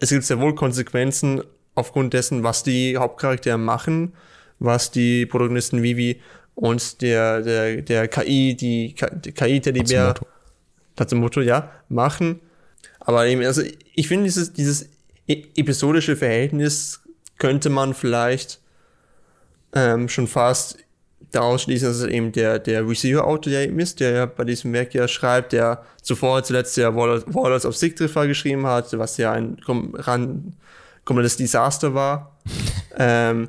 es 0.00 0.10
gibt 0.10 0.24
sehr 0.24 0.40
wohl 0.40 0.54
Konsequenzen 0.54 1.42
aufgrund 1.74 2.14
dessen, 2.14 2.42
was 2.42 2.62
die 2.62 2.96
Hauptcharaktere 2.96 3.58
machen, 3.58 4.14
was 4.58 4.90
die 4.90 5.26
Protagonisten 5.26 5.82
Vivi 5.82 6.20
und 6.54 7.02
der, 7.02 7.42
der, 7.42 7.82
der 7.82 8.08
KI, 8.08 8.56
die, 8.56 8.94
die 9.24 9.32
KI-Teddybär, 9.32 10.14
Tatsumoto, 10.96 11.40
ja, 11.40 11.70
machen. 11.88 12.40
Aber 13.00 13.26
eben, 13.26 13.44
also 13.44 13.62
ich 13.94 14.08
finde 14.08 14.24
dieses, 14.24 14.52
dieses 14.52 14.88
episodische 15.26 16.16
Verhältnis 16.16 17.00
könnte 17.38 17.70
man 17.70 17.94
vielleicht 17.94 18.60
ähm, 19.74 20.08
schon 20.08 20.26
fast 20.26 20.78
daraus 21.32 21.62
schließen, 21.62 21.88
dass 21.88 21.98
es 21.98 22.06
eben 22.06 22.32
der, 22.32 22.58
der 22.58 22.88
Receiver-Autor 22.88 23.50
der 23.52 23.64
eben 23.64 23.78
ist, 23.80 24.00
der 24.00 24.10
ja 24.12 24.26
bei 24.26 24.44
diesem 24.44 24.72
Werk 24.72 24.94
ja 24.94 25.08
schreibt, 25.08 25.52
der 25.52 25.82
zuvor 26.00 26.42
zuletzt 26.44 26.76
ja 26.76 26.94
Warlords 26.94 27.66
of 27.66 27.76
Sigtriffer 27.76 28.26
geschrieben 28.26 28.66
hat, 28.66 28.96
was 28.98 29.16
ja 29.16 29.32
ein 29.32 29.56
komplettes 31.04 31.36
Desaster 31.36 31.94
war. 31.94 32.38
ähm, 32.96 33.48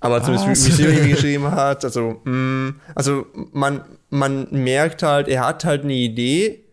aber 0.00 0.22
zumindest 0.22 0.46
Receiver 0.48 1.08
geschrieben 1.08 1.50
hat, 1.50 1.84
also, 1.84 2.20
mh, 2.24 2.30
mm, 2.30 2.80
also 2.94 3.26
man, 3.52 3.82
man 4.10 4.46
merkt 4.50 5.02
halt, 5.02 5.26
er 5.26 5.44
hat 5.44 5.64
halt 5.64 5.82
eine 5.82 5.94
Idee, 5.94 6.64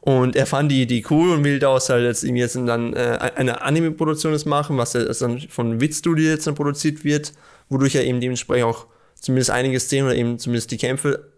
und 0.00 0.36
er 0.36 0.46
fand 0.46 0.70
die 0.70 0.82
Idee 0.82 1.04
cool 1.10 1.30
und 1.30 1.44
will 1.44 1.58
daraus 1.58 1.88
halt 1.88 2.04
jetzt 2.04 2.22
jetzt 2.22 2.56
dann 2.56 2.94
äh, 2.94 3.30
eine 3.34 3.62
Anime-Produktion 3.62 4.38
machen, 4.46 4.76
was 4.76 4.92
dann 4.92 5.40
von 5.48 5.80
Wit 5.80 5.94
Studio 5.94 6.30
jetzt 6.30 6.46
dann 6.46 6.54
produziert 6.54 7.04
wird, 7.04 7.32
wodurch 7.68 7.96
er 7.96 8.04
eben 8.04 8.20
dementsprechend 8.20 8.66
auch 8.66 8.86
zumindest 9.14 9.50
einige 9.50 9.80
Szenen 9.80 10.06
oder 10.06 10.16
eben 10.16 10.38
zumindest 10.38 10.70
die 10.70 10.76
Kämpfe 10.76 11.28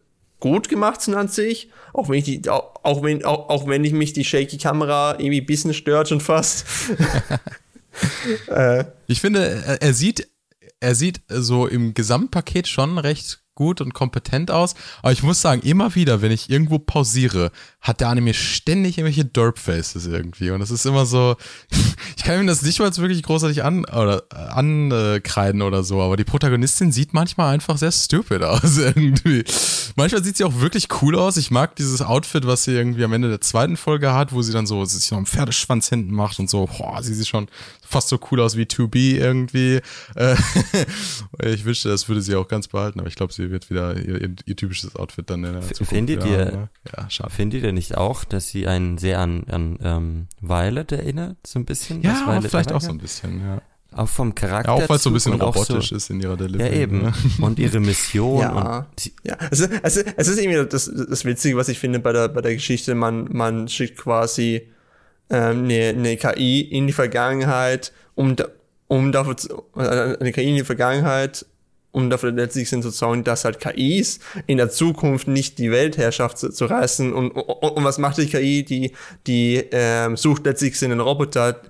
gut 0.40 0.68
gemacht 0.68 1.00
sind 1.00 1.14
an 1.14 1.28
sich. 1.28 1.70
Auch 1.92 2.08
wenn 2.08 2.18
ich 2.18 2.24
die, 2.24 2.48
auch, 2.50 2.74
auch 2.82 3.02
wenn, 3.02 3.24
auch, 3.24 3.48
auch 3.48 3.66
wenn 3.66 3.84
ich 3.84 3.92
mich 3.92 4.12
die 4.12 4.24
shaky 4.24 4.58
Kamera 4.58 5.12
irgendwie 5.12 5.40
ein 5.40 5.46
bisschen 5.46 5.74
stört 5.74 6.08
schon 6.08 6.20
fast. 6.20 6.66
äh. 8.48 8.84
Ich 9.06 9.20
finde, 9.20 9.78
er 9.80 9.94
sieht, 9.94 10.28
er 10.80 10.94
sieht 10.94 11.20
so 11.28 11.66
im 11.66 11.94
Gesamtpaket 11.94 12.68
schon 12.68 12.98
recht 12.98 13.40
gut 13.54 13.82
und 13.82 13.92
kompetent 13.92 14.50
aus. 14.50 14.74
Aber 15.02 15.12
ich 15.12 15.22
muss 15.22 15.42
sagen, 15.42 15.60
immer 15.62 15.94
wieder, 15.94 16.22
wenn 16.22 16.32
ich 16.32 16.48
irgendwo 16.48 16.78
pausiere, 16.78 17.52
hat 17.80 18.00
der 18.00 18.08
Anime 18.08 18.34
ständig 18.34 18.98
irgendwelche 18.98 19.24
Derp-Faces 19.24 20.06
irgendwie. 20.06 20.50
Und 20.50 20.60
das 20.60 20.70
ist 20.70 20.84
immer 20.84 21.06
so, 21.06 21.36
ich 22.16 22.22
kann 22.22 22.38
ihm 22.38 22.46
das 22.46 22.62
nicht 22.62 22.78
mal 22.78 22.94
wirklich 22.96 23.22
großartig 23.22 23.64
an, 23.64 23.86
oder 23.86 24.24
ankreiden 24.30 25.62
oder 25.62 25.82
so, 25.82 26.02
aber 26.02 26.16
die 26.16 26.24
Protagonistin 26.24 26.92
sieht 26.92 27.14
manchmal 27.14 27.54
einfach 27.54 27.78
sehr 27.78 27.92
stupid 27.92 28.42
aus 28.42 28.76
irgendwie. 28.78 29.44
Manchmal 29.96 30.22
sieht 30.22 30.36
sie 30.36 30.44
auch 30.44 30.60
wirklich 30.60 30.88
cool 31.00 31.16
aus. 31.16 31.38
Ich 31.38 31.50
mag 31.50 31.74
dieses 31.76 32.02
Outfit, 32.02 32.46
was 32.46 32.64
sie 32.64 32.72
irgendwie 32.72 33.04
am 33.04 33.12
Ende 33.14 33.28
der 33.28 33.40
zweiten 33.40 33.78
Folge 33.78 34.12
hat, 34.12 34.32
wo 34.32 34.42
sie 34.42 34.52
dann 34.52 34.66
so 34.66 34.84
sich 34.84 35.10
noch 35.10 35.18
einen 35.18 35.26
Pferdeschwanz 35.26 35.88
hinten 35.88 36.12
macht 36.12 36.38
und 36.38 36.50
so, 36.50 36.66
boah, 36.66 37.02
sie 37.02 37.14
sieht 37.14 37.28
schon 37.28 37.48
fast 37.90 38.08
so 38.08 38.18
cool 38.30 38.40
aus 38.40 38.56
wie 38.56 38.64
2B 38.64 39.16
irgendwie. 39.16 39.80
Äh, 40.14 40.36
ich 41.44 41.64
wünschte, 41.64 41.88
das 41.88 42.08
würde 42.08 42.22
sie 42.22 42.36
auch 42.36 42.46
ganz 42.46 42.68
behalten, 42.68 43.00
aber 43.00 43.08
ich 43.08 43.16
glaube, 43.16 43.32
sie 43.32 43.50
wird 43.50 43.68
wieder 43.68 43.96
ihr, 43.96 44.30
ihr, 44.46 44.56
typisches 44.56 44.94
Outfit 44.96 45.28
dann 45.28 45.44
in 45.44 45.54
der 45.54 45.62
Zukunft 45.62 45.92
Findet 45.92 46.24
ihr, 46.24 46.44
ne? 46.44 46.68
ja, 46.96 47.10
schade. 47.10 47.30
findet 47.30 47.64
ihr 47.64 47.69
nicht 47.72 47.96
auch, 47.96 48.24
dass 48.24 48.48
sie 48.48 48.66
einen 48.66 48.98
sehr 48.98 49.18
an, 49.18 49.44
an 49.50 49.78
ähm, 49.82 50.26
Violet 50.40 50.92
erinnert, 50.92 51.36
so 51.46 51.58
ein 51.58 51.64
bisschen? 51.64 52.02
Ja, 52.02 52.40
vielleicht 52.40 52.72
auch 52.72 52.80
so 52.80 52.90
ein 52.90 52.98
bisschen, 52.98 53.40
ja. 53.40 53.62
Auch 53.92 54.08
vom 54.08 54.34
Charakter. 54.34 54.76
Ja, 54.76 54.84
auch 54.84 54.88
weil 54.88 54.96
es 54.96 55.02
so 55.02 55.10
ein 55.10 55.14
bisschen 55.14 55.40
robotisch 55.40 55.88
so, 55.88 55.96
ist 55.96 56.10
in 56.10 56.20
ihrer 56.20 56.36
Delivery. 56.36 56.68
Ja, 56.68 56.72
eben. 56.72 57.02
Ne? 57.02 57.12
Und 57.40 57.58
ihre 57.58 57.80
Mission. 57.80 58.40
ja. 58.40 58.86
ja. 59.24 59.36
Es, 59.50 59.60
ist, 59.60 59.70
es, 59.82 59.96
ist, 59.96 60.14
es 60.16 60.28
ist 60.28 60.38
irgendwie 60.38 60.68
das, 60.68 60.90
das 61.08 61.24
Witzige, 61.24 61.56
was 61.56 61.68
ich 61.68 61.78
finde 61.80 61.98
bei 61.98 62.12
der, 62.12 62.28
bei 62.28 62.40
der 62.40 62.54
Geschichte. 62.54 62.94
Man, 62.94 63.28
man 63.32 63.66
schickt 63.66 63.98
quasi 63.98 64.68
ähm, 65.28 65.64
eine, 65.64 65.88
eine 65.88 66.16
KI 66.16 66.60
in 66.60 66.86
die 66.86 66.92
Vergangenheit, 66.92 67.92
um, 68.14 68.36
um 68.86 69.10
dafür 69.10 69.36
zu, 69.36 69.64
äh, 69.76 70.16
eine 70.20 70.32
KI 70.32 70.50
in 70.50 70.56
die 70.56 70.64
Vergangenheit, 70.64 71.46
um 71.92 72.10
dafür 72.10 72.32
letztlich 72.32 72.68
zu 72.68 72.90
sorgen, 72.90 73.24
dass 73.24 73.44
halt 73.44 73.60
KIs 73.60 74.20
in 74.46 74.58
der 74.58 74.70
Zukunft 74.70 75.28
nicht 75.28 75.58
die 75.58 75.70
Weltherrschaft 75.70 76.38
zu, 76.38 76.50
zu 76.50 76.66
reißen. 76.66 77.12
Und, 77.12 77.32
und, 77.32 77.46
und 77.48 77.84
was 77.84 77.98
macht 77.98 78.18
die 78.18 78.26
KI? 78.26 78.64
Die, 78.64 78.92
die 79.26 79.64
ähm, 79.72 80.16
sucht 80.16 80.46
letztlich 80.46 80.82
einen 80.84 81.00
Roboter, 81.00 81.60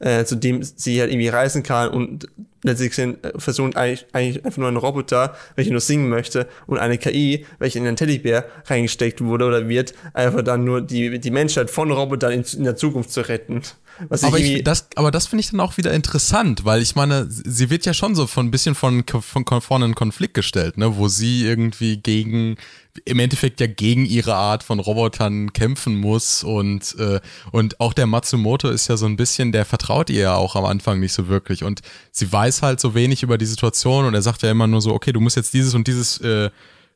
äh, 0.00 0.24
zu 0.24 0.36
dem 0.36 0.62
sie 0.62 1.00
halt 1.00 1.10
irgendwie 1.10 1.28
reisen 1.28 1.62
kann 1.62 1.90
und 1.90 2.28
letztlich 2.62 2.94
sind, 2.94 3.24
äh, 3.24 3.32
versuchen 3.36 3.74
eigentlich, 3.76 4.06
eigentlich 4.12 4.44
einfach 4.44 4.58
nur 4.58 4.68
einen 4.68 4.76
Roboter, 4.76 5.36
welcher 5.56 5.70
nur 5.70 5.80
singen 5.80 6.08
möchte 6.08 6.48
und 6.66 6.78
eine 6.78 6.98
KI, 6.98 7.46
welche 7.58 7.78
in 7.78 7.86
einen 7.86 7.96
Teddybär 7.96 8.46
reingesteckt 8.66 9.22
wurde 9.22 9.46
oder 9.46 9.68
wird, 9.68 9.94
einfach 10.14 10.42
dann 10.42 10.64
nur 10.64 10.80
die, 10.80 11.18
die 11.18 11.30
Menschheit 11.30 11.70
von 11.70 11.90
Robotern 11.90 12.32
in, 12.32 12.44
in 12.56 12.64
der 12.64 12.76
Zukunft 12.76 13.10
zu 13.10 13.20
retten. 13.20 13.62
Was 14.08 14.22
aber, 14.22 14.38
ich, 14.38 14.62
das, 14.62 14.88
aber 14.94 15.10
das 15.10 15.26
finde 15.26 15.40
ich 15.40 15.50
dann 15.50 15.60
auch 15.60 15.76
wieder 15.76 15.92
interessant, 15.92 16.64
weil 16.64 16.82
ich 16.82 16.94
meine, 16.94 17.26
sie 17.28 17.68
wird 17.68 17.84
ja 17.84 17.94
schon 17.94 18.14
so 18.14 18.26
von 18.26 18.46
ein 18.46 18.50
bisschen 18.50 18.74
von, 18.74 19.04
von, 19.06 19.44
von 19.44 19.60
vorne 19.60 19.86
in 19.86 19.94
Konflikt 19.94 20.34
gestellt, 20.34 20.78
ne, 20.78 20.96
wo 20.96 21.08
sie 21.08 21.44
irgendwie 21.44 21.96
gegen, 21.96 22.56
im 23.04 23.18
Endeffekt 23.18 23.60
ja 23.60 23.66
gegen 23.66 24.04
ihre 24.04 24.34
Art 24.34 24.62
von 24.62 24.80
Robotern 24.80 25.52
kämpfen 25.52 25.96
muss 25.96 26.44
und, 26.44 26.94
äh, 26.98 27.20
und 27.52 27.80
auch 27.80 27.92
der 27.92 28.06
Matsumoto 28.06 28.68
ist 28.68 28.88
ja 28.88 28.96
so 28.96 29.06
ein 29.06 29.16
bisschen, 29.16 29.52
der 29.52 29.64
vertraut 29.64 30.10
ihr 30.10 30.20
ja 30.20 30.34
auch 30.34 30.56
am 30.56 30.64
Anfang 30.64 31.00
nicht 31.00 31.12
so 31.12 31.28
wirklich 31.28 31.64
und 31.64 31.80
sie 32.12 32.30
weiß 32.32 32.62
halt 32.62 32.80
so 32.80 32.94
wenig 32.94 33.22
über 33.22 33.38
die 33.38 33.46
Situation 33.46 34.04
und 34.04 34.14
er 34.14 34.22
sagt 34.22 34.42
ja 34.42 34.50
immer 34.50 34.66
nur 34.66 34.80
so, 34.80 34.92
okay, 34.92 35.12
du 35.12 35.20
musst 35.20 35.36
jetzt 35.36 35.54
dieses 35.54 35.74
und 35.74 35.86
dieses 35.86 36.18
äh, 36.18 36.50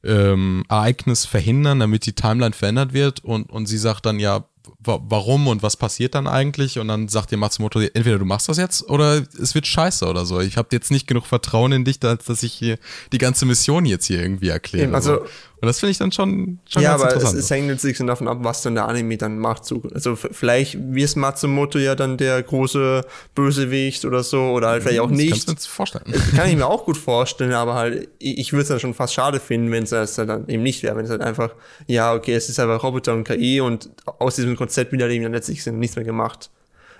ähm, 0.04 0.64
Ereignis 0.68 1.24
verhindern, 1.26 1.80
damit 1.80 2.06
die 2.06 2.14
Timeline 2.14 2.52
verändert 2.52 2.92
wird 2.92 3.24
und, 3.24 3.50
und 3.50 3.66
sie 3.66 3.78
sagt 3.78 4.06
dann 4.06 4.18
ja, 4.18 4.44
warum 4.84 5.48
und 5.48 5.62
was 5.62 5.76
passiert 5.76 6.14
dann 6.14 6.26
eigentlich 6.26 6.78
und 6.78 6.88
dann 6.88 7.08
sagt 7.08 7.30
dir 7.30 7.36
Matsumoto, 7.36 7.80
entweder 7.80 8.18
du 8.18 8.24
machst 8.24 8.48
das 8.48 8.58
jetzt 8.58 8.88
oder 8.88 9.22
es 9.40 9.54
wird 9.54 9.66
scheiße 9.66 10.06
oder 10.06 10.24
so. 10.26 10.40
Ich 10.40 10.56
habe 10.56 10.68
jetzt 10.72 10.90
nicht 10.90 11.06
genug 11.06 11.26
Vertrauen 11.26 11.72
in 11.72 11.84
dich, 11.84 12.00
dass, 12.00 12.18
dass 12.18 12.42
ich 12.42 12.52
hier 12.52 12.78
die 13.12 13.18
ganze 13.18 13.46
Mission 13.46 13.86
jetzt 13.86 14.06
hier 14.06 14.20
irgendwie 14.20 14.48
erkläre. 14.48 14.94
Also 14.94 15.24
Und 15.62 15.68
das 15.68 15.78
finde 15.78 15.92
ich 15.92 15.98
dann 15.98 16.10
schon, 16.10 16.58
schon 16.68 16.82
ja, 16.82 16.94
aber 16.94 17.16
es, 17.16 17.32
es 17.34 17.48
hängt 17.48 17.68
natürlich 17.68 17.96
so 17.96 18.04
davon 18.04 18.26
ab, 18.26 18.38
was 18.40 18.62
dann 18.62 18.74
der 18.74 18.88
Anime 18.88 19.16
dann 19.16 19.38
macht. 19.38 19.64
So, 19.64 19.80
also 19.94 20.16
vielleicht 20.16 20.76
wird 20.76 21.14
Matsumoto 21.14 21.78
ja 21.78 21.94
dann 21.94 22.16
der 22.16 22.42
große 22.42 23.02
Bösewicht 23.36 24.04
oder 24.04 24.24
so, 24.24 24.50
oder 24.50 24.70
halt 24.70 24.82
vielleicht 24.82 24.98
auch 24.98 25.08
das 25.08 25.16
nicht. 25.16 25.46
Kannst 25.46 25.66
du 25.66 25.70
vorstellen. 25.70 26.12
Kann 26.34 26.48
ich 26.48 26.56
mir 26.56 26.66
auch 26.66 26.84
gut 26.84 26.96
vorstellen, 26.96 27.52
aber 27.52 27.74
halt, 27.74 28.08
ich, 28.18 28.52
würde 28.52 28.62
es 28.62 28.68
dann 28.70 28.80
schon 28.80 28.92
fast 28.92 29.14
schade 29.14 29.38
finden, 29.38 29.70
wenn 29.70 29.84
es 29.84 30.16
dann 30.16 30.48
eben 30.48 30.64
nicht 30.64 30.82
wäre. 30.82 30.96
Wenn 30.96 31.04
es 31.04 31.12
halt 31.12 31.22
einfach, 31.22 31.54
ja, 31.86 32.12
okay, 32.12 32.34
es 32.34 32.48
ist 32.48 32.58
einfach 32.58 32.82
Roboter 32.82 33.14
und 33.14 33.22
KI 33.22 33.60
und 33.60 33.88
aus 34.04 34.34
diesem 34.34 34.56
Konzept 34.56 34.90
wieder 34.90 35.08
eben 35.08 35.22
dann 35.22 35.32
letztlich 35.32 35.64
nichts 35.64 35.94
mehr 35.94 36.04
gemacht. 36.04 36.50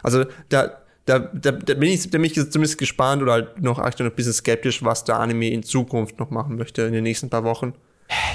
Also 0.04 0.24
da, 0.50 0.70
da, 1.06 1.18
da, 1.18 1.50
da 1.50 1.74
bin 1.74 1.90
ich, 1.90 2.08
da 2.08 2.18
bin 2.18 2.26
ich 2.26 2.34
zumindest 2.34 2.78
gespannt 2.78 3.22
oder 3.22 3.32
halt 3.32 3.60
noch 3.60 3.80
aktuell 3.80 4.08
ein 4.08 4.14
bisschen 4.14 4.34
skeptisch, 4.34 4.84
was 4.84 5.02
der 5.02 5.18
Anime 5.18 5.50
in 5.50 5.64
Zukunft 5.64 6.20
noch 6.20 6.30
machen 6.30 6.54
möchte 6.54 6.82
in 6.82 6.92
den 6.92 7.02
nächsten 7.02 7.28
paar 7.28 7.42
Wochen. 7.42 7.74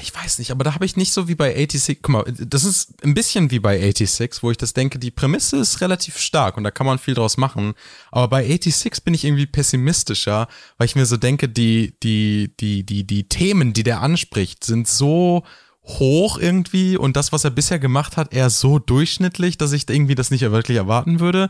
Ich 0.01 0.13
weiß 0.15 0.39
nicht, 0.39 0.51
aber 0.51 0.63
da 0.63 0.73
habe 0.73 0.85
ich 0.85 0.95
nicht 0.95 1.13
so 1.13 1.27
wie 1.27 1.35
bei 1.35 1.53
86, 1.53 1.99
guck 2.01 2.11
mal, 2.11 2.23
das 2.39 2.63
ist 2.63 3.03
ein 3.03 3.13
bisschen 3.13 3.51
wie 3.51 3.59
bei 3.59 3.79
86, 3.79 4.41
wo 4.41 4.51
ich 4.51 4.57
das 4.57 4.73
denke, 4.73 4.99
die 4.99 5.11
Prämisse 5.11 5.57
ist 5.57 5.81
relativ 5.81 6.17
stark 6.17 6.57
und 6.57 6.63
da 6.63 6.71
kann 6.71 6.85
man 6.85 6.99
viel 6.99 7.13
draus 7.13 7.37
machen, 7.37 7.73
aber 8.11 8.27
bei 8.27 8.47
86 8.47 9.03
bin 9.03 9.13
ich 9.13 9.25
irgendwie 9.25 9.45
pessimistischer, 9.45 10.47
weil 10.77 10.85
ich 10.85 10.95
mir 10.95 11.05
so 11.05 11.17
denke, 11.17 11.49
die, 11.49 11.95
die, 12.01 12.53
die, 12.59 12.85
die, 12.85 13.05
die 13.05 13.27
Themen, 13.27 13.73
die 13.73 13.83
der 13.83 14.01
anspricht, 14.01 14.63
sind 14.63 14.87
so 14.87 15.43
hoch 15.83 16.37
irgendwie 16.37 16.97
und 16.97 17.15
das, 17.15 17.31
was 17.31 17.43
er 17.43 17.51
bisher 17.51 17.79
gemacht 17.79 18.17
hat, 18.17 18.33
eher 18.33 18.49
so 18.49 18.79
durchschnittlich, 18.79 19.57
dass 19.57 19.71
ich 19.71 19.89
irgendwie 19.89 20.15
das 20.15 20.31
nicht 20.31 20.41
wirklich 20.41 20.77
erwarten 20.77 21.19
würde. 21.19 21.49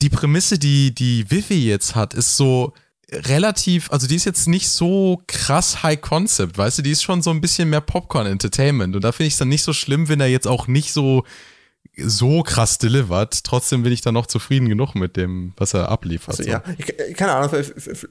Die 0.00 0.10
Prämisse, 0.10 0.58
die, 0.58 0.94
die 0.94 1.30
Vivi 1.30 1.66
jetzt 1.66 1.94
hat, 1.94 2.14
ist 2.14 2.36
so, 2.36 2.72
relativ, 3.12 3.90
also 3.90 4.06
die 4.06 4.16
ist 4.16 4.24
jetzt 4.24 4.48
nicht 4.48 4.68
so 4.68 5.22
krass 5.26 5.82
High 5.82 6.00
Concept, 6.00 6.56
weißt 6.56 6.78
du, 6.78 6.82
die 6.82 6.90
ist 6.90 7.02
schon 7.02 7.22
so 7.22 7.30
ein 7.30 7.40
bisschen 7.40 7.70
mehr 7.70 7.80
Popcorn 7.80 8.26
Entertainment 8.26 8.94
und 8.94 9.04
da 9.04 9.12
finde 9.12 9.28
ich 9.28 9.34
es 9.34 9.38
dann 9.38 9.48
nicht 9.48 9.62
so 9.62 9.72
schlimm, 9.72 10.08
wenn 10.08 10.20
er 10.20 10.28
jetzt 10.28 10.48
auch 10.48 10.66
nicht 10.66 10.92
so 10.92 11.24
so 11.96 12.42
krass 12.42 12.78
delivert. 12.78 13.44
Trotzdem 13.44 13.82
bin 13.82 13.92
ich 13.92 14.00
dann 14.00 14.14
noch 14.14 14.26
zufrieden 14.26 14.68
genug 14.68 14.94
mit 14.94 15.16
dem, 15.16 15.52
was 15.56 15.74
er 15.74 15.90
abliefert. 15.90 16.30
Also 16.30 16.44
so. 16.44 16.48
ja, 16.48 16.62
ich, 16.78 17.16
keine 17.16 17.32
Ahnung, 17.32 17.50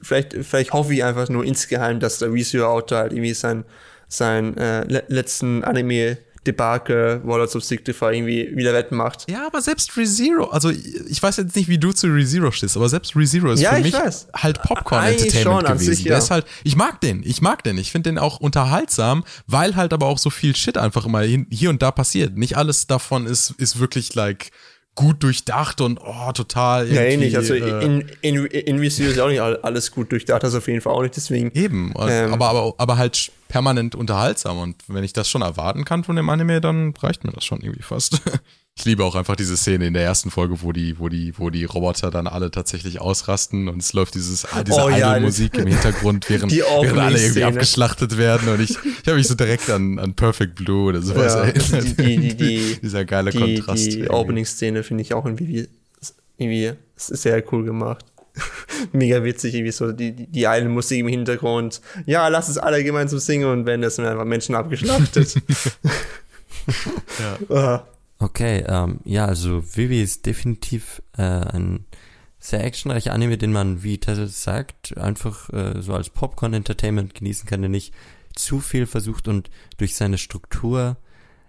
vielleicht, 0.02 0.34
vielleicht, 0.34 0.72
hoffe 0.72 0.94
ich 0.94 1.02
einfach 1.02 1.28
nur 1.28 1.44
insgeheim, 1.44 1.98
dass 1.98 2.18
der 2.18 2.32
Resue-Autor 2.32 2.98
halt 2.98 3.12
irgendwie 3.12 3.34
sein, 3.34 3.64
sein 4.08 4.56
äh, 4.56 4.84
le 4.84 5.04
letzten 5.08 5.64
Anime 5.64 6.18
Debakel 6.46 7.20
Warlords 7.24 7.54
of 7.54 7.62
Signify 7.64 8.14
irgendwie 8.14 8.50
wieder 8.56 8.72
wettmacht. 8.72 9.30
Ja, 9.30 9.46
aber 9.46 9.62
selbst 9.62 9.96
ReZero, 9.96 10.46
also 10.46 10.70
ich 10.70 11.22
weiß 11.22 11.36
jetzt 11.36 11.54
nicht, 11.54 11.68
wie 11.68 11.78
du 11.78 11.92
zu 11.92 12.08
ReZero 12.08 12.50
stehst, 12.50 12.76
aber 12.76 12.88
selbst 12.88 13.14
ReZero 13.14 13.52
ist 13.52 13.60
Ja, 13.60 13.70
für 13.72 13.78
ich 13.78 13.84
mich 13.84 13.94
weiß. 13.94 14.28
halt 14.34 14.60
Popcorn 14.62 15.04
Eigentlich 15.04 15.26
Entertainment 15.34 15.60
schon, 15.60 15.66
an 15.66 15.78
gewesen. 15.78 15.94
sich, 15.94 16.04
Der 16.04 16.12
ja. 16.12 16.18
ist 16.18 16.30
halt, 16.30 16.46
ich 16.64 16.76
mag 16.76 17.00
den, 17.00 17.22
ich 17.24 17.40
mag 17.42 17.62
den, 17.62 17.78
ich 17.78 17.92
finde 17.92 18.10
den 18.10 18.18
auch 18.18 18.40
unterhaltsam, 18.40 19.24
weil 19.46 19.76
halt 19.76 19.92
aber 19.92 20.06
auch 20.06 20.18
so 20.18 20.30
viel 20.30 20.56
Shit 20.56 20.76
einfach 20.76 21.06
immer 21.06 21.22
hier 21.22 21.70
und 21.70 21.80
da 21.82 21.90
passiert. 21.92 22.36
Nicht 22.36 22.56
alles 22.56 22.86
davon 22.86 23.26
ist, 23.26 23.52
ist 23.58 23.78
wirklich 23.78 24.14
like 24.14 24.50
gut 24.94 25.22
durchdacht 25.22 25.80
und 25.80 25.98
oh, 26.04 26.32
total 26.32 26.86
Ja, 26.92 27.00
ähnlich. 27.02 27.36
Also 27.36 27.54
äh, 27.54 27.84
in, 27.84 28.08
in, 28.20 28.44
in 28.46 28.78
Resue 28.78 29.06
ist 29.06 29.16
ja 29.16 29.24
auch 29.24 29.28
nicht 29.28 29.40
all- 29.40 29.56
alles 29.62 29.90
gut 29.90 30.12
durchdacht, 30.12 30.42
das 30.42 30.54
auf 30.54 30.68
jeden 30.68 30.80
Fall 30.82 30.92
auch 30.92 31.02
nicht. 31.02 31.16
Deswegen, 31.16 31.50
Eben, 31.54 31.92
und- 31.92 32.08
Ähm. 32.10 32.32
aber, 32.34 32.48
aber, 32.50 32.74
aber 32.76 32.96
halt 32.98 33.32
permanent 33.48 33.94
unterhaltsam. 33.94 34.58
Und 34.58 34.76
wenn 34.88 35.02
ich 35.04 35.12
das 35.14 35.28
schon 35.30 35.42
erwarten 35.42 35.84
kann 35.84 36.04
von 36.04 36.16
dem 36.16 36.28
Anime, 36.28 36.60
dann 36.60 36.92
reicht 37.00 37.24
mir 37.24 37.32
das 37.32 37.44
schon 37.44 37.60
irgendwie 37.60 37.82
fast. 37.82 38.20
Ich 38.78 38.86
liebe 38.86 39.04
auch 39.04 39.14
einfach 39.14 39.36
diese 39.36 39.54
Szene 39.58 39.86
in 39.86 39.92
der 39.92 40.02
ersten 40.02 40.30
Folge, 40.30 40.62
wo 40.62 40.72
die, 40.72 40.98
wo 40.98 41.10
die, 41.10 41.34
wo 41.38 41.50
die 41.50 41.64
Roboter 41.64 42.10
dann 42.10 42.26
alle 42.26 42.50
tatsächlich 42.50 43.00
ausrasten 43.02 43.68
und 43.68 43.82
es 43.82 43.92
läuft 43.92 44.14
dieses, 44.14 44.46
diese 44.66 44.82
Oh 44.82 44.88
ja, 44.88 45.10
Idol-Musik 45.12 45.58
im 45.58 45.66
Hintergrund, 45.66 46.28
während, 46.30 46.52
während 46.56 46.74
alle 46.78 46.86
irgendwie 46.88 47.02
Opening-Szene. 47.10 47.46
abgeschlachtet 47.46 48.16
werden. 48.16 48.48
Und 48.48 48.60
ich, 48.62 48.70
ich 48.70 49.06
habe 49.06 49.16
mich 49.16 49.28
so 49.28 49.34
direkt 49.34 49.68
an, 49.68 49.98
an 49.98 50.14
Perfect 50.14 50.54
Blue 50.54 50.88
oder 50.88 51.02
sowas 51.02 51.34
Ja, 51.34 51.44
erinnert. 51.44 51.98
die- 52.00 52.16
die- 52.16 52.34
die- 52.34 52.78
Dieser 52.82 53.04
geile 53.04 53.30
die, 53.30 53.38
Kontrast. 53.38 53.84
die 53.84 53.90
irgendwie. 53.90 54.08
Opening-Szene 54.10 54.82
finde 54.82 55.02
ich 55.02 55.12
auch 55.12 55.26
irgendwie, 55.26 55.68
irgendwie 56.38 56.72
es 56.96 57.10
ist 57.10 57.22
sehr 57.22 57.44
cool 57.52 57.64
gemacht. 57.64 58.06
Mega 58.92 59.22
witzig, 59.22 59.52
irgendwie 59.52 59.72
so 59.72 59.92
die, 59.92 60.12
die, 60.16 60.26
die 60.28 60.46
eine 60.46 60.70
Musik 60.70 61.00
im 61.00 61.08
Hintergrund. 61.08 61.82
Ja, 62.06 62.26
lass 62.28 62.48
es 62.48 62.56
alle 62.56 62.82
gemeinsam 62.82 63.18
singen 63.18 63.44
und 63.50 63.66
wenn 63.66 63.82
das 63.82 63.96
sind 63.96 64.06
einfach 64.06 64.24
Menschen 64.24 64.54
abgeschlachtet. 64.54 65.34
ja. 67.50 67.86
Okay, 68.22 68.64
ähm, 68.68 69.00
ja, 69.04 69.26
also 69.26 69.64
Vivi 69.74 70.00
ist 70.00 70.26
definitiv 70.26 71.02
äh, 71.18 71.22
ein 71.22 71.86
sehr 72.38 72.62
actionreicher 72.62 73.12
Anime, 73.12 73.36
den 73.36 73.50
man, 73.50 73.82
wie 73.82 73.98
Tessa 73.98 74.28
sagt, 74.28 74.96
einfach 74.96 75.50
äh, 75.50 75.82
so 75.82 75.92
als 75.92 76.08
Popcorn-Entertainment 76.08 77.16
genießen 77.16 77.48
kann, 77.48 77.62
der 77.62 77.68
nicht 77.68 77.92
zu 78.36 78.60
viel 78.60 78.86
versucht 78.86 79.26
und 79.26 79.50
durch 79.76 79.96
seine 79.96 80.18
Struktur 80.18 80.98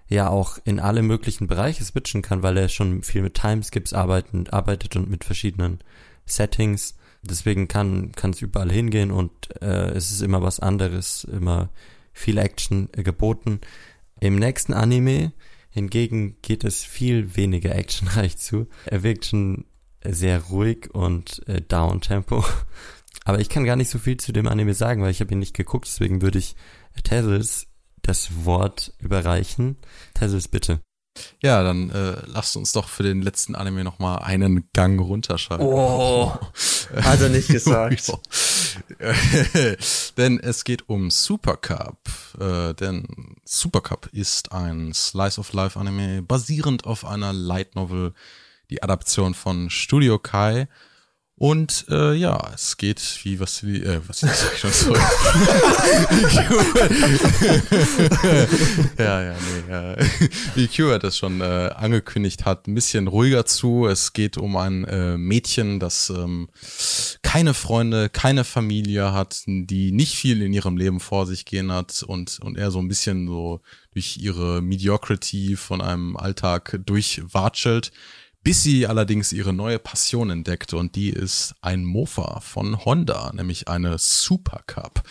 ja 0.07 0.29
auch 0.29 0.57
in 0.65 0.79
alle 0.79 1.03
möglichen 1.03 1.45
Bereiche 1.45 1.83
switchen 1.83 2.23
kann, 2.23 2.41
weil 2.41 2.57
er 2.57 2.69
schon 2.69 3.03
viel 3.03 3.21
mit 3.21 3.35
Timeskips 3.35 3.93
arbeiten, 3.93 4.47
arbeitet 4.49 4.95
und 4.95 5.11
mit 5.11 5.25
verschiedenen 5.25 5.79
Settings. 6.25 6.95
Deswegen 7.21 7.67
kann 7.67 8.13
kann 8.13 8.31
es 8.31 8.41
überall 8.41 8.71
hingehen 8.71 9.11
und 9.11 9.31
äh, 9.61 9.91
es 9.91 10.09
ist 10.09 10.23
immer 10.23 10.41
was 10.41 10.59
anderes, 10.59 11.23
immer 11.25 11.69
viel 12.13 12.39
Action 12.39 12.89
äh, 12.93 13.03
geboten. 13.03 13.61
Im 14.19 14.37
nächsten 14.37 14.73
Anime 14.73 15.33
hingegen 15.73 16.37
geht 16.41 16.63
es 16.63 16.83
viel 16.83 17.35
weniger 17.35 17.75
actionreich 17.75 18.37
zu. 18.37 18.67
Er 18.85 19.03
wirkt 19.03 19.25
schon 19.25 19.65
sehr 20.05 20.39
ruhig 20.39 20.93
und 20.93 21.47
äh, 21.47 21.61
Down-Tempo. 21.61 22.45
Aber 23.25 23.39
ich 23.39 23.49
kann 23.49 23.65
gar 23.65 23.75
nicht 23.75 23.89
so 23.89 23.99
viel 23.99 24.17
zu 24.17 24.33
dem 24.33 24.47
Anime 24.47 24.73
sagen, 24.73 25.01
weil 25.01 25.11
ich 25.11 25.21
habe 25.21 25.31
ihn 25.31 25.39
nicht 25.39 25.55
geguckt, 25.55 25.87
deswegen 25.87 26.21
würde 26.21 26.39
ich 26.39 26.55
Tezos 27.03 27.67
das 28.01 28.45
Wort 28.45 28.93
überreichen. 28.99 29.77
Tezos, 30.13 30.47
bitte. 30.47 30.81
Ja, 31.41 31.63
dann 31.63 31.89
äh, 31.91 32.15
lasst 32.25 32.57
uns 32.57 32.71
doch 32.71 32.89
für 32.89 33.03
den 33.03 33.21
letzten 33.21 33.55
Anime 33.55 33.83
nochmal 33.83 34.19
einen 34.19 34.67
Gang 34.73 34.99
runterschalten. 34.99 35.65
Oh, 35.65 36.33
hat 36.95 37.21
er 37.21 37.29
nicht 37.29 37.47
gesagt. 37.49 38.11
Denn 40.17 40.39
es 40.39 40.63
geht 40.63 40.89
um 40.89 41.11
Super 41.11 41.57
Cup. 41.57 41.97
Äh, 42.39 42.73
denn 42.73 43.37
Super 43.45 43.81
Cup 43.81 44.09
ist 44.11 44.51
ein 44.51 44.93
Slice 44.93 45.39
of 45.39 45.53
Life 45.53 45.79
Anime 45.79 46.21
basierend 46.21 46.85
auf 46.85 47.05
einer 47.05 47.33
Light 47.33 47.75
Novel, 47.75 48.13
die 48.69 48.81
Adaption 48.81 49.33
von 49.33 49.69
Studio 49.69 50.19
Kai. 50.19 50.67
Und 51.43 51.87
äh, 51.89 52.13
ja, 52.13 52.51
es 52.55 52.77
geht 52.77 53.19
wie 53.23 53.37
was 53.37 53.65
wie 53.65 53.83
äh, 53.83 53.99
was 54.07 54.19
sag 54.21 54.53
ich 54.53 54.59
schon 54.61 54.71
sorry. 54.71 54.97
ja, 58.97 59.23
ja, 59.23 59.35
nee. 59.67 59.73
Äh, 59.73 60.05
wie 60.55 60.69
Q 60.69 60.97
das 60.99 61.17
schon 61.17 61.41
äh, 61.41 61.69
angekündigt 61.75 62.45
hat, 62.45 62.67
ein 62.67 62.75
bisschen 62.75 63.09
ruhiger 63.09 63.45
zu. 63.45 63.87
Es 63.87 64.13
geht 64.13 64.37
um 64.37 64.55
ein 64.55 64.85
äh, 64.85 65.17
Mädchen, 65.17 65.81
das 65.81 66.09
ähm, 66.11 66.47
keine 67.23 67.53
Freunde, 67.53 68.07
keine 68.07 68.45
Familie 68.45 69.11
hat, 69.11 69.43
die 69.45 69.91
nicht 69.91 70.15
viel 70.15 70.41
in 70.41 70.53
ihrem 70.53 70.77
Leben 70.77 71.01
vor 71.01 71.25
sich 71.25 71.43
gehen 71.43 71.73
hat 71.73 72.03
und, 72.03 72.39
und 72.39 72.57
eher 72.57 72.71
so 72.71 72.79
ein 72.79 72.87
bisschen 72.87 73.27
so 73.27 73.59
durch 73.91 74.15
ihre 74.15 74.61
Mediocrity 74.61 75.57
von 75.57 75.81
einem 75.81 76.15
Alltag 76.15 76.79
durchwatschelt, 76.85 77.91
bis 78.43 78.63
sie 78.63 78.87
allerdings 78.87 79.31
ihre 79.33 79.53
neue 79.53 79.79
Passion 79.79 80.29
entdeckt 80.29 80.73
und 80.73 80.95
die 80.95 81.09
ist 81.09 81.55
ein 81.61 81.85
Mofa 81.85 82.41
von 82.41 82.83
Honda, 82.83 83.31
nämlich 83.33 83.67
eine 83.67 83.97
Super 83.97 84.61
Cup. 84.67 85.03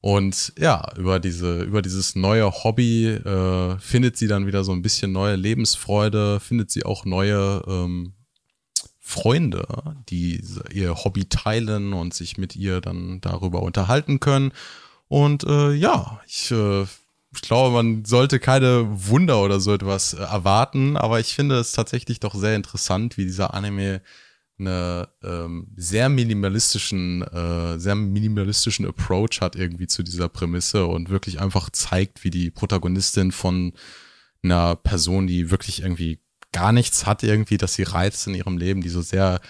Und 0.00 0.52
ja, 0.58 0.92
über 0.98 1.18
diese, 1.18 1.62
über 1.62 1.80
dieses 1.80 2.14
neue 2.14 2.50
Hobby 2.50 3.06
äh, 3.06 3.78
findet 3.78 4.18
sie 4.18 4.26
dann 4.26 4.46
wieder 4.46 4.62
so 4.62 4.72
ein 4.72 4.82
bisschen 4.82 5.12
neue 5.12 5.36
Lebensfreude, 5.36 6.40
findet 6.40 6.70
sie 6.70 6.84
auch 6.84 7.06
neue 7.06 7.62
ähm, 7.66 8.12
Freunde, 9.00 9.66
die 10.08 10.42
ihr 10.72 10.94
Hobby 11.04 11.26
teilen 11.26 11.92
und 11.92 12.12
sich 12.12 12.36
mit 12.36 12.56
ihr 12.56 12.80
dann 12.80 13.20
darüber 13.20 13.62
unterhalten 13.62 14.20
können. 14.20 14.52
Und 15.08 15.44
äh, 15.44 15.72
ja, 15.72 16.20
ich, 16.26 16.50
äh, 16.50 16.84
ich 17.34 17.42
glaube, 17.42 17.74
man 17.74 18.04
sollte 18.04 18.38
keine 18.38 18.86
Wunder 18.90 19.42
oder 19.42 19.60
so 19.60 19.74
etwas 19.74 20.14
äh, 20.14 20.18
erwarten, 20.18 20.96
aber 20.96 21.20
ich 21.20 21.34
finde 21.34 21.58
es 21.58 21.72
tatsächlich 21.72 22.20
doch 22.20 22.34
sehr 22.34 22.56
interessant, 22.56 23.16
wie 23.16 23.24
dieser 23.24 23.54
Anime 23.54 24.00
eine 24.58 25.08
ähm, 25.22 25.66
sehr 25.76 26.08
minimalistischen, 26.08 27.22
äh, 27.22 27.78
sehr 27.78 27.96
minimalistischen 27.96 28.86
Approach 28.86 29.40
hat 29.40 29.56
irgendwie 29.56 29.88
zu 29.88 30.02
dieser 30.02 30.28
Prämisse 30.28 30.86
und 30.86 31.10
wirklich 31.10 31.40
einfach 31.40 31.70
zeigt, 31.70 32.22
wie 32.22 32.30
die 32.30 32.50
Protagonistin 32.50 33.32
von 33.32 33.72
einer 34.42 34.76
Person, 34.76 35.26
die 35.26 35.50
wirklich 35.50 35.82
irgendwie 35.82 36.20
gar 36.52 36.72
nichts 36.72 37.04
hat, 37.04 37.24
irgendwie, 37.24 37.56
dass 37.56 37.74
sie 37.74 37.82
reizt 37.82 38.26
in 38.28 38.34
ihrem 38.34 38.56
Leben, 38.56 38.80
die 38.80 38.90
so 38.90 39.02
sehr, 39.02 39.40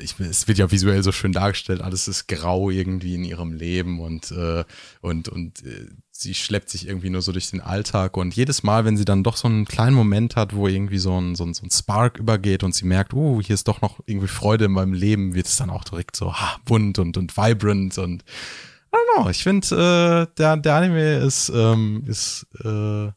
ich, 0.00 0.18
es 0.18 0.48
wird 0.48 0.58
ja 0.58 0.72
visuell 0.72 1.02
so 1.04 1.12
schön 1.12 1.32
dargestellt, 1.32 1.80
alles 1.80 2.08
ist 2.08 2.26
grau 2.26 2.70
irgendwie 2.70 3.14
in 3.14 3.24
ihrem 3.24 3.52
Leben 3.52 4.00
und, 4.00 4.32
äh, 4.32 4.64
und, 5.00 5.28
und 5.28 5.64
äh, 5.64 5.86
sie 6.22 6.34
schleppt 6.34 6.70
sich 6.70 6.86
irgendwie 6.86 7.10
nur 7.10 7.22
so 7.22 7.32
durch 7.32 7.50
den 7.50 7.60
Alltag 7.60 8.16
und 8.16 8.34
jedes 8.34 8.62
Mal, 8.62 8.84
wenn 8.84 8.96
sie 8.96 9.04
dann 9.04 9.24
doch 9.24 9.36
so 9.36 9.48
einen 9.48 9.64
kleinen 9.64 9.94
Moment 9.94 10.36
hat, 10.36 10.54
wo 10.54 10.68
irgendwie 10.68 10.98
so 10.98 11.20
ein, 11.20 11.34
so 11.34 11.44
ein, 11.44 11.54
so 11.54 11.64
ein 11.64 11.70
Spark 11.70 12.18
übergeht 12.18 12.62
und 12.62 12.74
sie 12.74 12.86
merkt, 12.86 13.12
uh, 13.12 13.40
hier 13.42 13.54
ist 13.54 13.68
doch 13.68 13.80
noch 13.80 14.00
irgendwie 14.06 14.28
Freude 14.28 14.66
in 14.66 14.72
meinem 14.72 14.92
Leben, 14.92 15.34
wird 15.34 15.46
es 15.46 15.56
dann 15.56 15.70
auch 15.70 15.84
direkt 15.84 16.16
so 16.16 16.32
ha, 16.34 16.58
bunt 16.64 16.98
und, 16.98 17.16
und 17.16 17.36
vibrant 17.36 17.98
und 17.98 18.22
I 18.22 18.96
don't 18.96 19.22
know. 19.22 19.30
Ich 19.30 19.42
finde, 19.42 20.28
äh, 20.30 20.34
der, 20.36 20.56
der 20.56 20.74
Anime 20.74 21.18
ist, 21.18 21.50
ähm, 21.54 22.04
ist 22.06 22.46
äh, 22.62 23.10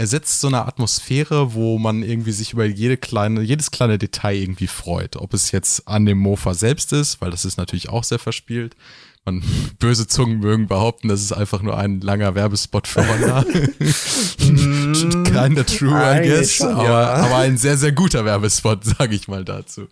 er 0.00 0.06
setzt 0.06 0.40
so 0.40 0.48
eine 0.48 0.64
Atmosphäre, 0.66 1.52
wo 1.52 1.78
man 1.78 2.02
irgendwie 2.02 2.32
sich 2.32 2.54
über 2.54 2.64
jede 2.64 2.96
kleine, 2.96 3.42
jedes 3.42 3.70
kleine 3.70 3.98
Detail 3.98 4.34
irgendwie 4.34 4.66
freut. 4.66 5.16
Ob 5.16 5.34
es 5.34 5.50
jetzt 5.50 5.86
an 5.86 6.06
dem 6.06 6.16
Mofa 6.16 6.54
selbst 6.54 6.94
ist, 6.94 7.20
weil 7.20 7.30
das 7.30 7.44
ist 7.44 7.58
natürlich 7.58 7.90
auch 7.90 8.02
sehr 8.02 8.18
verspielt. 8.18 8.76
Man, 9.24 9.42
böse 9.78 10.06
Zungen 10.06 10.40
mögen 10.40 10.66
behaupten, 10.66 11.08
das 11.08 11.20
ist 11.20 11.32
einfach 11.32 11.62
nur 11.62 11.76
ein 11.76 12.00
langer 12.00 12.34
Werbespot 12.34 12.86
für 12.86 13.06
Honda. 13.06 13.44
Kinda 14.38 15.64
true, 15.64 15.92
I 15.94 16.26
guess. 16.26 16.60
Aber, 16.60 16.84
ja. 16.84 17.14
aber 17.14 17.36
ein 17.36 17.58
sehr, 17.58 17.76
sehr 17.76 17.92
guter 17.92 18.24
Werbespot, 18.24 18.84
sage 18.98 19.14
ich 19.14 19.28
mal 19.28 19.44
dazu. 19.44 19.88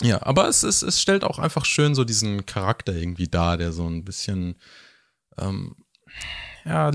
Ja, 0.00 0.22
aber 0.22 0.48
es, 0.48 0.64
ist, 0.64 0.82
es 0.82 1.00
stellt 1.00 1.22
auch 1.22 1.38
einfach 1.38 1.64
schön 1.64 1.94
so 1.94 2.04
diesen 2.04 2.44
Charakter 2.44 2.92
irgendwie 2.92 3.28
dar, 3.28 3.56
der 3.56 3.72
so 3.72 3.86
ein 3.86 4.04
bisschen 4.04 4.56
ähm, 5.38 5.76
ja, 6.64 6.92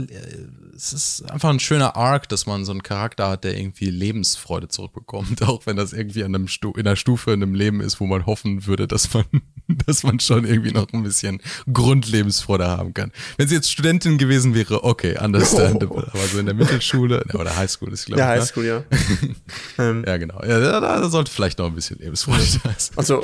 es 0.75 0.93
ist 0.93 1.29
einfach 1.29 1.49
ein 1.49 1.59
schöner 1.59 1.95
Arc, 1.95 2.29
dass 2.29 2.45
man 2.45 2.63
so 2.63 2.71
einen 2.71 2.83
Charakter 2.83 3.29
hat, 3.29 3.43
der 3.43 3.57
irgendwie 3.57 3.89
Lebensfreude 3.89 4.69
zurückbekommt, 4.69 5.41
auch 5.47 5.65
wenn 5.65 5.75
das 5.75 5.91
irgendwie 5.91 6.23
an 6.23 6.33
einem 6.33 6.47
Stu 6.47 6.71
in 6.71 6.87
einer 6.87 6.95
Stufe 6.95 7.31
in 7.31 7.43
einem 7.43 7.53
Leben 7.53 7.81
ist, 7.81 7.99
wo 7.99 8.05
man 8.05 8.25
hoffen 8.25 8.65
würde, 8.65 8.87
dass 8.87 9.13
man, 9.13 9.25
dass 9.85 10.03
man 10.03 10.19
schon 10.19 10.45
irgendwie 10.45 10.71
noch 10.71 10.87
ein 10.93 11.03
bisschen 11.03 11.41
Grundlebensfreude 11.71 12.67
haben 12.67 12.93
kann. 12.93 13.11
Wenn 13.35 13.47
sie 13.47 13.55
jetzt 13.55 13.71
Studentin 13.71 14.17
gewesen 14.17 14.55
wäre, 14.55 14.83
okay, 14.83 15.17
understandable, 15.19 16.03
oh. 16.07 16.17
aber 16.17 16.27
so 16.27 16.39
in 16.39 16.45
der 16.45 16.55
Mittelschule 16.55 17.25
oder 17.33 17.55
Highschool 17.55 17.91
ist 17.91 18.05
glaube 18.05 18.21
ich. 18.21 18.25
Ja, 18.25 18.35
ne? 18.35 18.41
Highschool, 18.41 18.65
ja. 18.65 18.83
Ähm. 19.79 20.03
ja, 20.07 20.17
genau. 20.17 20.41
Ja, 20.43 20.59
da, 20.59 20.79
da, 20.79 21.09
sollte 21.09 21.31
vielleicht 21.31 21.59
noch 21.59 21.67
ein 21.67 21.75
bisschen 21.75 21.99
Lebensfreude 21.99 22.43
da 22.63 22.69
sein. 22.77 22.93
Also, 22.95 23.21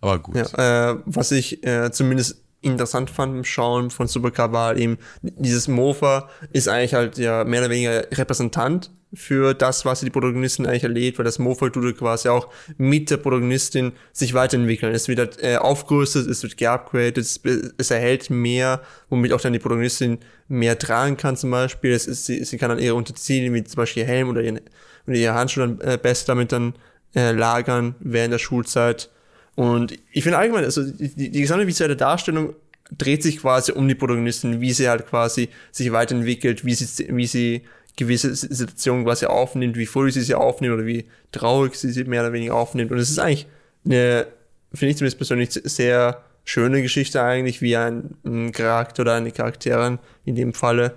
aber 0.00 0.18
gut. 0.18 0.36
Ja, 0.36 0.92
äh, 0.92 0.98
was 1.06 1.32
ich 1.32 1.64
äh, 1.64 1.90
zumindest 1.90 2.42
interessant 2.62 3.10
fand 3.10 3.34
beim 3.34 3.44
Schauen 3.44 3.90
von 3.90 4.06
Supercar 4.06 4.52
war 4.52 4.76
eben, 4.76 4.98
dieses 5.22 5.68
Mofa 5.68 6.28
ist 6.52 6.68
eigentlich 6.68 6.94
halt 6.94 7.18
ja 7.18 7.44
mehr 7.44 7.60
oder 7.60 7.70
weniger 7.70 8.06
Repräsentant 8.12 8.90
für 9.12 9.54
das, 9.54 9.84
was 9.84 10.00
die 10.00 10.10
Protagonistin 10.10 10.66
eigentlich 10.66 10.84
erlebt, 10.84 11.18
weil 11.18 11.24
das 11.24 11.38
Mofa 11.38 11.68
tut 11.70 11.98
quasi 11.98 12.28
auch 12.28 12.48
mit 12.76 13.10
der 13.10 13.16
Protagonistin 13.16 13.92
sich 14.12 14.34
weiterentwickeln. 14.34 14.94
Es 14.94 15.08
wird 15.08 15.18
halt, 15.18 15.42
äh, 15.42 15.56
aufgerüstet, 15.56 16.28
es 16.28 16.42
wird 16.42 16.56
geupgradet, 16.56 17.18
es, 17.18 17.40
es, 17.76 17.90
erhält 17.90 18.30
mehr, 18.30 18.82
womit 19.08 19.32
auch 19.32 19.40
dann 19.40 19.52
die 19.52 19.58
Protagonistin 19.58 20.18
mehr 20.48 20.78
tragen 20.78 21.16
kann 21.16 21.36
zum 21.36 21.50
Beispiel. 21.50 21.92
Es 21.92 22.06
ist, 22.06 22.26
sie, 22.26 22.44
sie 22.44 22.56
kann 22.56 22.68
dann 22.68 22.78
ihre 22.78 22.94
Unterziele, 22.94 23.52
wie 23.52 23.64
zum 23.64 23.78
Beispiel 23.78 24.04
ihr 24.04 24.08
Helm 24.08 24.28
oder, 24.28 24.42
ihren, 24.42 24.60
oder 25.06 25.16
ihre 25.16 25.34
Handschuhe 25.34 25.66
dann 25.66 25.80
äh, 25.80 25.98
besser 26.00 26.26
damit 26.28 26.52
dann 26.52 26.74
äh, 27.16 27.32
lagern 27.32 27.96
während 27.98 28.32
der 28.32 28.38
Schulzeit 28.38 29.10
und 29.56 29.98
ich 30.12 30.22
finde 30.22 30.38
allgemein, 30.38 30.64
also 30.64 30.82
die, 30.84 31.30
die 31.30 31.40
gesamte 31.40 31.66
visuelle 31.66 31.96
Darstellung 31.96 32.54
dreht 32.96 33.22
sich 33.22 33.38
quasi 33.38 33.72
um 33.72 33.86
die 33.86 33.94
Protagonistin, 33.94 34.60
wie 34.60 34.72
sie 34.72 34.88
halt 34.88 35.06
quasi 35.06 35.48
sich 35.70 35.92
weiterentwickelt, 35.92 36.64
wie 36.64 36.74
sie, 36.74 37.08
wie 37.14 37.26
sie 37.26 37.62
gewisse 37.96 38.34
Situationen 38.34 39.04
quasi 39.04 39.26
aufnimmt, 39.26 39.76
wie 39.76 39.86
fröhlich 39.86 40.14
sie 40.14 40.22
sie 40.22 40.34
aufnimmt 40.34 40.74
oder 40.74 40.86
wie 40.86 41.06
traurig 41.32 41.74
sie 41.74 41.90
sie 41.90 42.04
mehr 42.04 42.22
oder 42.22 42.32
weniger 42.32 42.54
aufnimmt. 42.54 42.90
Und 42.90 42.98
es 42.98 43.10
ist 43.10 43.18
eigentlich 43.18 43.46
eine, 43.84 44.26
finde 44.72 44.90
ich 44.90 44.96
zumindest 44.96 45.18
persönlich, 45.18 45.50
sehr 45.50 46.24
schöne 46.44 46.82
Geschichte 46.82 47.22
eigentlich, 47.22 47.60
wie 47.60 47.76
ein, 47.76 48.16
ein 48.24 48.52
Charakter 48.52 49.02
oder 49.02 49.14
eine 49.14 49.30
Charakterin 49.30 49.98
in 50.24 50.34
dem 50.34 50.54
Falle 50.54 50.94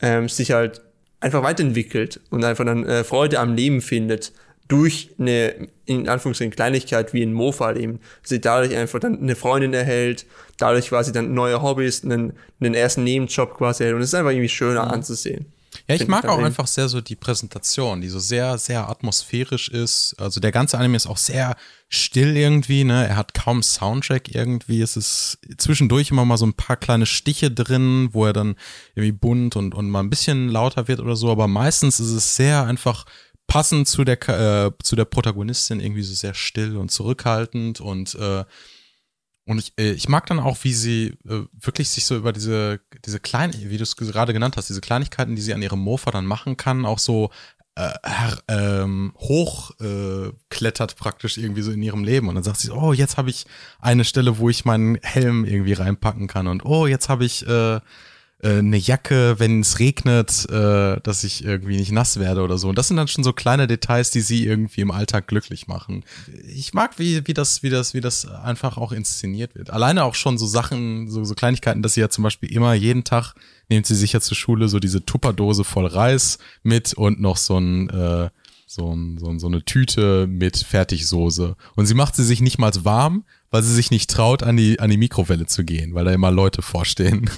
ähm, 0.00 0.28
sich 0.28 0.52
halt 0.52 0.82
einfach 1.20 1.42
weiterentwickelt 1.42 2.20
und 2.30 2.44
einfach 2.44 2.64
dann 2.64 2.84
äh, 2.84 3.02
Freude 3.02 3.40
am 3.40 3.54
Leben 3.54 3.80
findet 3.80 4.32
durch 4.68 5.10
eine, 5.18 5.68
in 5.84 6.08
Anführungszeichen, 6.08 6.54
Kleinigkeit 6.54 7.12
wie 7.12 7.22
ein 7.22 7.32
Mofa 7.32 7.74
eben, 7.74 8.00
sie 8.22 8.40
dadurch 8.40 8.74
einfach 8.74 8.98
dann 8.98 9.20
eine 9.20 9.36
Freundin 9.36 9.74
erhält, 9.74 10.26
dadurch 10.58 10.88
quasi 10.88 11.12
dann 11.12 11.34
neue 11.34 11.60
Hobbys, 11.60 12.02
einen, 12.04 12.32
einen 12.60 12.74
ersten 12.74 13.04
Nebenjob 13.04 13.54
quasi 13.54 13.82
erhält 13.82 13.96
und 13.96 14.02
es 14.02 14.08
ist 14.08 14.14
einfach 14.14 14.30
irgendwie 14.30 14.48
schöner 14.48 14.86
mhm. 14.86 14.92
anzusehen. 14.92 15.46
Ja, 15.88 15.96
ich 15.96 16.06
mag 16.06 16.26
auch 16.26 16.38
einfach 16.38 16.66
sehr 16.66 16.88
so 16.88 17.00
die 17.00 17.16
Präsentation, 17.16 18.00
die 18.00 18.08
so 18.08 18.18
sehr, 18.18 18.58
sehr 18.58 18.88
atmosphärisch 18.88 19.68
ist. 19.68 20.14
Also 20.18 20.40
der 20.40 20.52
ganze 20.52 20.78
Anime 20.78 20.96
ist 20.96 21.06
auch 21.06 21.16
sehr 21.16 21.56
still 21.88 22.36
irgendwie, 22.36 22.84
ne? 22.84 23.06
Er 23.06 23.16
hat 23.16 23.34
kaum 23.34 23.62
Soundtrack 23.62 24.34
irgendwie. 24.34 24.80
Es 24.80 24.96
ist 24.96 25.38
zwischendurch 25.58 26.10
immer 26.10 26.24
mal 26.24 26.36
so 26.36 26.46
ein 26.46 26.54
paar 26.54 26.76
kleine 26.76 27.06
Stiche 27.06 27.50
drin, 27.50 28.10
wo 28.12 28.24
er 28.24 28.32
dann 28.32 28.56
irgendwie 28.94 29.12
bunt 29.12 29.56
und, 29.56 29.74
und 29.74 29.90
mal 29.90 30.00
ein 30.00 30.10
bisschen 30.10 30.48
lauter 30.48 30.88
wird 30.88 31.00
oder 31.00 31.16
so. 31.16 31.30
Aber 31.30 31.48
meistens 31.48 32.00
ist 32.00 32.12
es 32.12 32.36
sehr 32.36 32.64
einfach 32.64 33.04
passend 33.46 33.88
zu 33.88 34.04
der 34.04 34.28
äh, 34.28 34.70
zu 34.82 34.96
der 34.96 35.04
Protagonistin 35.04 35.80
irgendwie 35.80 36.02
so 36.02 36.14
sehr 36.14 36.34
still 36.34 36.76
und 36.76 36.90
zurückhaltend 36.90 37.80
und 37.80 38.14
äh, 38.14 38.44
und 39.46 39.58
ich, 39.58 39.74
äh, 39.78 39.92
ich 39.92 40.08
mag 40.08 40.26
dann 40.26 40.38
auch, 40.40 40.56
wie 40.62 40.72
sie 40.72 41.18
äh, 41.28 41.42
wirklich 41.52 41.90
sich 41.90 42.06
so 42.06 42.16
über 42.16 42.32
diese 42.32 42.80
diese 43.04 43.20
kleinen, 43.20 43.52
wie 43.70 43.76
du 43.76 43.82
es 43.82 43.96
gerade 43.96 44.32
genannt 44.32 44.56
hast, 44.56 44.70
diese 44.70 44.80
Kleinigkeiten, 44.80 45.36
die 45.36 45.42
sie 45.42 45.52
an 45.52 45.62
ihrem 45.62 45.80
Mofa 45.80 46.10
dann 46.10 46.24
machen 46.24 46.56
kann, 46.56 46.86
auch 46.86 46.98
so 46.98 47.30
äh, 47.76 47.90
ähm, 48.48 49.12
hochklettert 49.18 50.92
äh, 50.92 50.94
praktisch 50.94 51.38
irgendwie 51.38 51.62
so 51.62 51.72
in 51.72 51.82
ihrem 51.82 52.04
Leben. 52.04 52.28
Und 52.28 52.36
dann 52.36 52.44
sagt 52.44 52.58
sie, 52.58 52.70
oh 52.70 52.92
jetzt 52.92 53.16
habe 53.16 53.30
ich 53.30 53.46
eine 53.80 54.04
Stelle, 54.04 54.38
wo 54.38 54.48
ich 54.48 54.64
meinen 54.64 54.96
Helm 55.02 55.44
irgendwie 55.44 55.72
reinpacken 55.72 56.28
kann. 56.28 56.46
Und 56.46 56.64
oh 56.64 56.86
jetzt 56.86 57.08
habe 57.08 57.24
ich 57.24 57.46
äh, 57.46 57.80
äh, 58.44 58.58
eine 58.58 58.76
Jacke, 58.76 59.36
wenn 59.38 59.60
es 59.60 59.78
regnet, 59.78 60.48
äh, 60.50 61.00
dass 61.00 61.24
ich 61.24 61.44
irgendwie 61.44 61.76
nicht 61.76 61.92
nass 61.92 62.20
werde 62.20 62.42
oder 62.42 62.58
so. 62.58 62.68
Und 62.68 62.76
das 62.76 62.88
sind 62.88 62.98
dann 62.98 63.08
schon 63.08 63.24
so 63.24 63.32
kleine 63.32 63.66
Details, 63.66 64.10
die 64.10 64.20
sie 64.20 64.46
irgendwie 64.46 64.82
im 64.82 64.90
Alltag 64.90 65.26
glücklich 65.26 65.66
machen. 65.66 66.04
Ich 66.46 66.74
mag, 66.74 66.98
wie, 66.98 67.26
wie 67.26 67.34
das, 67.34 67.62
wie 67.62 67.70
das, 67.70 67.94
wie 67.94 68.02
das 68.02 68.26
einfach 68.26 68.76
auch 68.76 68.92
inszeniert 68.92 69.54
wird. 69.54 69.70
Alleine 69.70 70.04
auch 70.04 70.14
schon 70.14 70.36
so 70.36 70.46
Sachen, 70.46 71.08
so, 71.08 71.24
so 71.24 71.34
Kleinigkeiten, 71.34 71.82
dass 71.82 71.94
sie 71.94 72.00
ja 72.00 72.10
zum 72.10 72.22
Beispiel 72.22 72.52
immer 72.52 72.74
jeden 72.74 73.04
Tag 73.04 73.34
nimmt 73.70 73.86
sie 73.86 73.94
sicher 73.94 74.20
zur 74.20 74.36
Schule 74.36 74.68
so 74.68 74.78
diese 74.78 75.06
Tupperdose 75.06 75.64
voll 75.64 75.86
Reis 75.86 76.38
mit 76.62 76.92
und 76.92 77.20
noch 77.20 77.38
so 77.38 77.58
ein 77.58 77.88
äh, 77.88 78.28
so, 78.66 78.94
ein, 78.94 79.18
so, 79.18 79.28
ein, 79.28 79.38
so 79.38 79.46
eine 79.46 79.64
Tüte 79.64 80.26
mit 80.26 80.56
Fertigsoße. 80.56 81.56
Und 81.76 81.86
sie 81.86 81.94
macht 81.94 82.16
sie 82.16 82.24
sich 82.24 82.40
nicht 82.40 82.58
mal 82.58 82.72
warm, 82.82 83.24
weil 83.50 83.62
sie 83.62 83.74
sich 83.74 83.90
nicht 83.90 84.10
traut, 84.10 84.42
an 84.42 84.56
die, 84.56 84.80
an 84.80 84.90
die 84.90 84.96
Mikrowelle 84.96 85.46
zu 85.46 85.64
gehen, 85.64 85.94
weil 85.94 86.04
da 86.04 86.12
immer 86.12 86.30
Leute 86.30 86.62
vorstehen. 86.62 87.30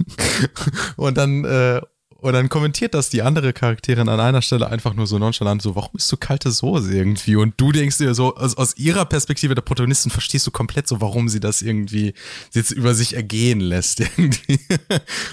und 0.97 1.17
dann, 1.17 1.45
äh, 1.45 1.81
und 2.27 2.33
dann 2.33 2.49
kommentiert 2.49 2.93
das 2.93 3.09
die 3.09 3.23
andere 3.23 3.53
Charakterin 3.53 4.09
an 4.09 4.19
einer 4.19 4.43
Stelle 4.43 4.69
einfach 4.69 4.95
nur 4.95 5.07
so 5.07 5.17
nonchalant, 5.17 5.63
so, 5.63 5.77
warum 5.77 5.93
ist 5.95 6.09
so 6.09 6.17
kalte 6.17 6.51
Soße 6.51 6.93
irgendwie? 6.93 7.37
Und 7.37 7.55
du 7.57 7.71
denkst 7.71 7.99
dir 7.99 8.15
so, 8.15 8.35
aus, 8.35 8.57
aus 8.57 8.77
ihrer 8.77 9.05
Perspektive 9.05 9.55
der 9.55 9.63
Protagonistin 9.63 10.11
verstehst 10.11 10.45
du 10.45 10.51
komplett 10.51 10.89
so, 10.89 11.01
warum 11.01 11.29
sie 11.29 11.39
das 11.39 11.63
irgendwie 11.63 12.15
jetzt 12.51 12.73
über 12.73 12.97
sich 12.97 13.15
ergehen 13.15 13.61
lässt 13.61 14.01
irgendwie. 14.17 14.59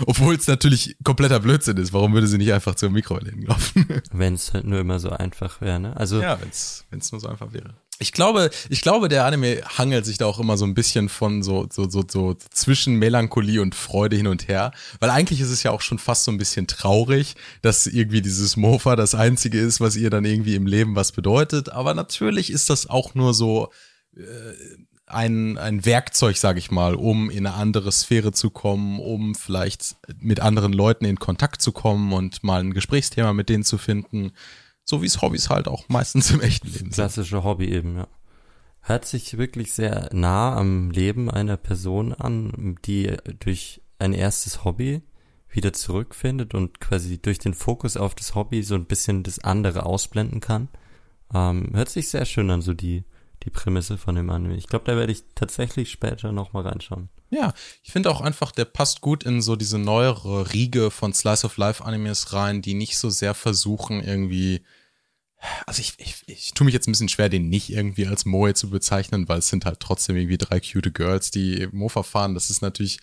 Obwohl 0.06 0.36
es 0.36 0.46
natürlich 0.46 0.96
kompletter 1.04 1.40
Blödsinn 1.40 1.78
ist. 1.78 1.94
Warum 1.94 2.14
würde 2.14 2.28
sie 2.28 2.38
nicht 2.38 2.54
einfach 2.54 2.76
zur 2.76 2.92
Mikrowelle 2.92 3.32
hinlaufen? 3.32 3.88
Wenn 4.12 4.36
es 4.36 4.54
halt 4.54 4.66
nur 4.66 4.80
immer 4.80 5.00
so 5.00 5.10
einfach 5.10 5.62
wäre, 5.62 5.80
ne? 5.80 5.98
Also. 5.98 6.22
Ja, 6.22 6.40
wenn 6.40 6.50
es 7.00 7.12
nur 7.12 7.20
so 7.20 7.28
einfach 7.28 7.54
wäre. 7.54 7.74
Ich 8.00 8.12
glaube, 8.12 8.50
ich 8.70 8.82
glaube, 8.82 9.08
der 9.08 9.26
Anime 9.26 9.62
hangelt 9.78 10.06
sich 10.06 10.18
da 10.18 10.26
auch 10.26 10.40
immer 10.40 10.58
so 10.58 10.66
ein 10.66 10.74
bisschen 10.74 11.10
von 11.10 11.44
so, 11.44 11.68
so, 11.72 11.90
so, 11.90 12.04
so 12.08 12.36
zwischen 12.52 12.96
Melancholie 12.96 13.62
und 13.62 13.76
Freude 13.76 14.16
hin 14.16 14.28
und 14.28 14.48
her. 14.48 14.72
Weil 15.00 15.10
eigentlich 15.10 15.40
ist 15.40 15.50
es 15.50 15.64
ja 15.64 15.72
auch 15.72 15.82
schon 15.82 16.00
fast 16.00 16.26
so 16.26 16.32
ein 16.32 16.38
bisschen 16.38 16.68
traurig, 16.68 17.36
dass 17.62 17.88
irgendwie 17.88 18.22
dieses 18.22 18.58
Mofa 18.58 18.96
das 18.96 19.16
einzige 19.16 19.60
ist, 19.60 19.80
was 19.80 19.96
ihr 19.96 20.10
dann 20.10 20.26
irgendwie 20.26 20.56
im 20.56 20.66
Leben 20.66 20.96
was 20.96 21.12
bedeutet. 21.12 21.70
Aber 21.70 21.94
natürlich 21.94 22.52
ist 22.52 22.70
das 22.70 22.90
auch 22.90 23.16
nur 23.16 23.34
so 23.34 23.70
äh, 24.16 24.22
ein, 25.06 25.58
ein 25.58 25.86
Werkzeug, 25.86 26.38
sag 26.38 26.58
ich 26.58 26.72
mal, 26.72 26.96
um 26.96 27.30
in 27.30 27.46
eine 27.46 27.56
andere 27.56 27.92
Sphäre 27.92 28.32
zu 28.32 28.50
kommen, 28.50 29.00
um 29.00 29.36
vielleicht 29.36 29.96
mit 30.20 30.40
anderen 30.40 30.74
Leuten 30.74 31.06
in 31.06 31.20
Kontakt 31.20 31.62
zu 31.62 31.72
kommen 31.72 32.14
und 32.14 32.44
mal 32.44 32.62
ein 32.62 32.74
Gesprächsthema 32.74 33.34
mit 33.34 33.50
denen 33.50 33.64
zu 33.64 33.78
finden. 33.78 34.32
So 34.86 35.02
wie 35.02 35.06
es 35.06 35.22
Hobbys 35.22 35.50
halt 35.50 35.68
auch 35.68 35.88
meistens 35.90 36.32
im 36.32 36.42
echten 36.42 36.68
Leben 36.68 36.80
sind. 36.80 36.94
Klassische 36.94 37.44
Hobby 37.44 37.70
eben, 37.70 37.98
ja. 37.98 38.08
Hört 38.82 39.06
sich 39.06 39.38
wirklich 39.38 39.72
sehr 39.72 40.10
nah 40.12 40.58
am 40.58 40.92
Leben 40.92 41.32
einer 41.32 41.56
Person 41.56 42.14
an, 42.14 42.78
die 42.84 43.16
durch 43.40 43.82
ein 43.98 44.12
erstes 44.12 44.66
Hobby 44.66 45.02
wieder 45.50 45.72
zurückfindet 45.72 46.54
und 46.54 46.82
quasi 46.82 47.18
durch 47.22 47.40
den 47.40 47.54
Fokus 47.54 47.96
auf 47.96 48.14
das 48.14 48.36
Hobby 48.36 48.62
so 48.64 48.76
ein 48.76 48.86
bisschen 48.86 49.24
das 49.24 49.40
andere 49.40 49.86
ausblenden 49.86 50.42
kann. 50.42 50.68
Ähm, 51.34 51.70
hört 51.74 51.90
sich 51.90 52.10
sehr 52.10 52.26
schön 52.26 52.50
an, 52.52 52.62
so 52.62 52.74
die, 52.74 53.06
die 53.44 53.50
Prämisse 53.50 53.98
von 53.98 54.16
dem 54.16 54.30
Anime. 54.30 54.56
Ich 54.56 54.68
glaube, 54.68 54.86
da 54.86 54.98
werde 54.98 55.12
ich 55.12 55.24
tatsächlich 55.36 55.92
später 55.92 56.32
nochmal 56.32 56.68
reinschauen. 56.68 57.10
Ja, 57.30 57.54
ich 57.84 57.92
finde 57.92 58.12
auch 58.12 58.22
einfach, 58.22 58.52
der 58.52 58.66
passt 58.66 59.02
gut 59.02 59.24
in 59.24 59.42
so 59.42 59.56
diese 59.56 59.80
neuere 59.80 60.54
Riege 60.54 60.92
von 60.92 61.14
Slice 61.14 61.46
of 61.46 61.58
Life 61.58 61.84
Animes 61.84 62.34
rein, 62.34 62.62
die 62.62 62.76
nicht 62.76 62.98
so 62.98 63.10
sehr 63.10 63.34
versuchen, 63.34 64.04
irgendwie 64.04 64.64
also 65.66 65.82
ich, 65.82 65.94
ich, 65.98 66.24
ich 66.28 66.54
tue 66.54 66.66
mich 66.66 66.74
jetzt 66.74 66.88
ein 66.88 66.92
bisschen 66.92 67.10
schwer, 67.10 67.30
den 67.30 67.50
nicht 67.50 67.70
irgendwie 67.70 68.08
als 68.08 68.26
Moe 68.26 68.54
zu 68.54 68.70
bezeichnen, 68.70 69.28
weil 69.28 69.40
es 69.40 69.50
sind 69.50 69.66
halt 69.66 69.80
trotzdem 69.80 70.16
irgendwie 70.16 70.38
drei 70.38 70.60
cute 70.60 70.94
Girls, 70.94 71.32
die 71.32 71.68
Mofa 71.72 72.04
fahren. 72.04 72.34
Das 72.34 72.50
ist 72.50 72.62
natürlich 72.62 73.00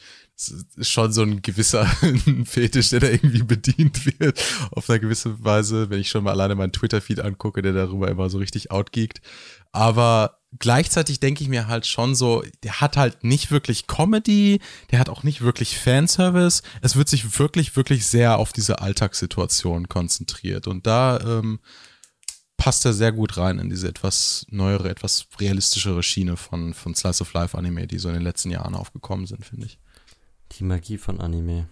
das 0.48 0.64
ist 0.76 0.90
schon 0.90 1.12
so 1.12 1.22
ein 1.22 1.42
gewisser 1.42 1.86
Fetisch, 2.44 2.90
der 2.90 3.00
da 3.00 3.08
irgendwie 3.08 3.42
bedient 3.42 4.06
wird, 4.18 4.42
auf 4.70 4.88
eine 4.88 5.00
gewisse 5.00 5.44
Weise, 5.44 5.90
wenn 5.90 6.00
ich 6.00 6.08
schon 6.08 6.24
mal 6.24 6.30
alleine 6.30 6.54
meinen 6.54 6.72
Twitter-Feed 6.72 7.20
angucke, 7.20 7.60
der 7.60 7.74
darüber 7.74 8.08
immer 8.08 8.30
so 8.30 8.38
richtig 8.38 8.70
outgeekt. 8.70 9.20
Aber 9.72 10.38
gleichzeitig 10.58 11.20
denke 11.20 11.42
ich 11.42 11.50
mir 11.50 11.68
halt 11.68 11.86
schon 11.86 12.14
so, 12.14 12.42
der 12.62 12.80
hat 12.80 12.96
halt 12.96 13.22
nicht 13.22 13.50
wirklich 13.50 13.86
Comedy, 13.86 14.60
der 14.90 14.98
hat 14.98 15.10
auch 15.10 15.24
nicht 15.24 15.42
wirklich 15.42 15.78
Fanservice. 15.78 16.62
Es 16.80 16.96
wird 16.96 17.08
sich 17.08 17.38
wirklich, 17.38 17.76
wirklich 17.76 18.06
sehr 18.06 18.38
auf 18.38 18.52
diese 18.52 18.80
Alltagssituation 18.80 19.88
konzentriert. 19.88 20.66
Und 20.66 20.86
da 20.86 21.20
ähm, 21.20 21.60
passt 22.60 22.84
er 22.84 22.92
sehr 22.92 23.10
gut 23.10 23.38
rein 23.38 23.58
in 23.58 23.70
diese 23.70 23.88
etwas 23.88 24.44
neuere, 24.50 24.90
etwas 24.90 25.26
realistischere 25.40 26.02
Schiene 26.02 26.36
von, 26.36 26.74
von 26.74 26.94
Slice 26.94 27.22
of 27.22 27.32
Life 27.32 27.56
Anime, 27.56 27.86
die 27.86 27.98
so 27.98 28.08
in 28.08 28.14
den 28.14 28.22
letzten 28.22 28.50
Jahren 28.50 28.74
aufgekommen 28.74 29.26
sind, 29.26 29.46
finde 29.46 29.66
ich. 29.66 29.78
Die 30.52 30.64
Magie 30.64 30.98
von 30.98 31.20
Anime. 31.20 31.68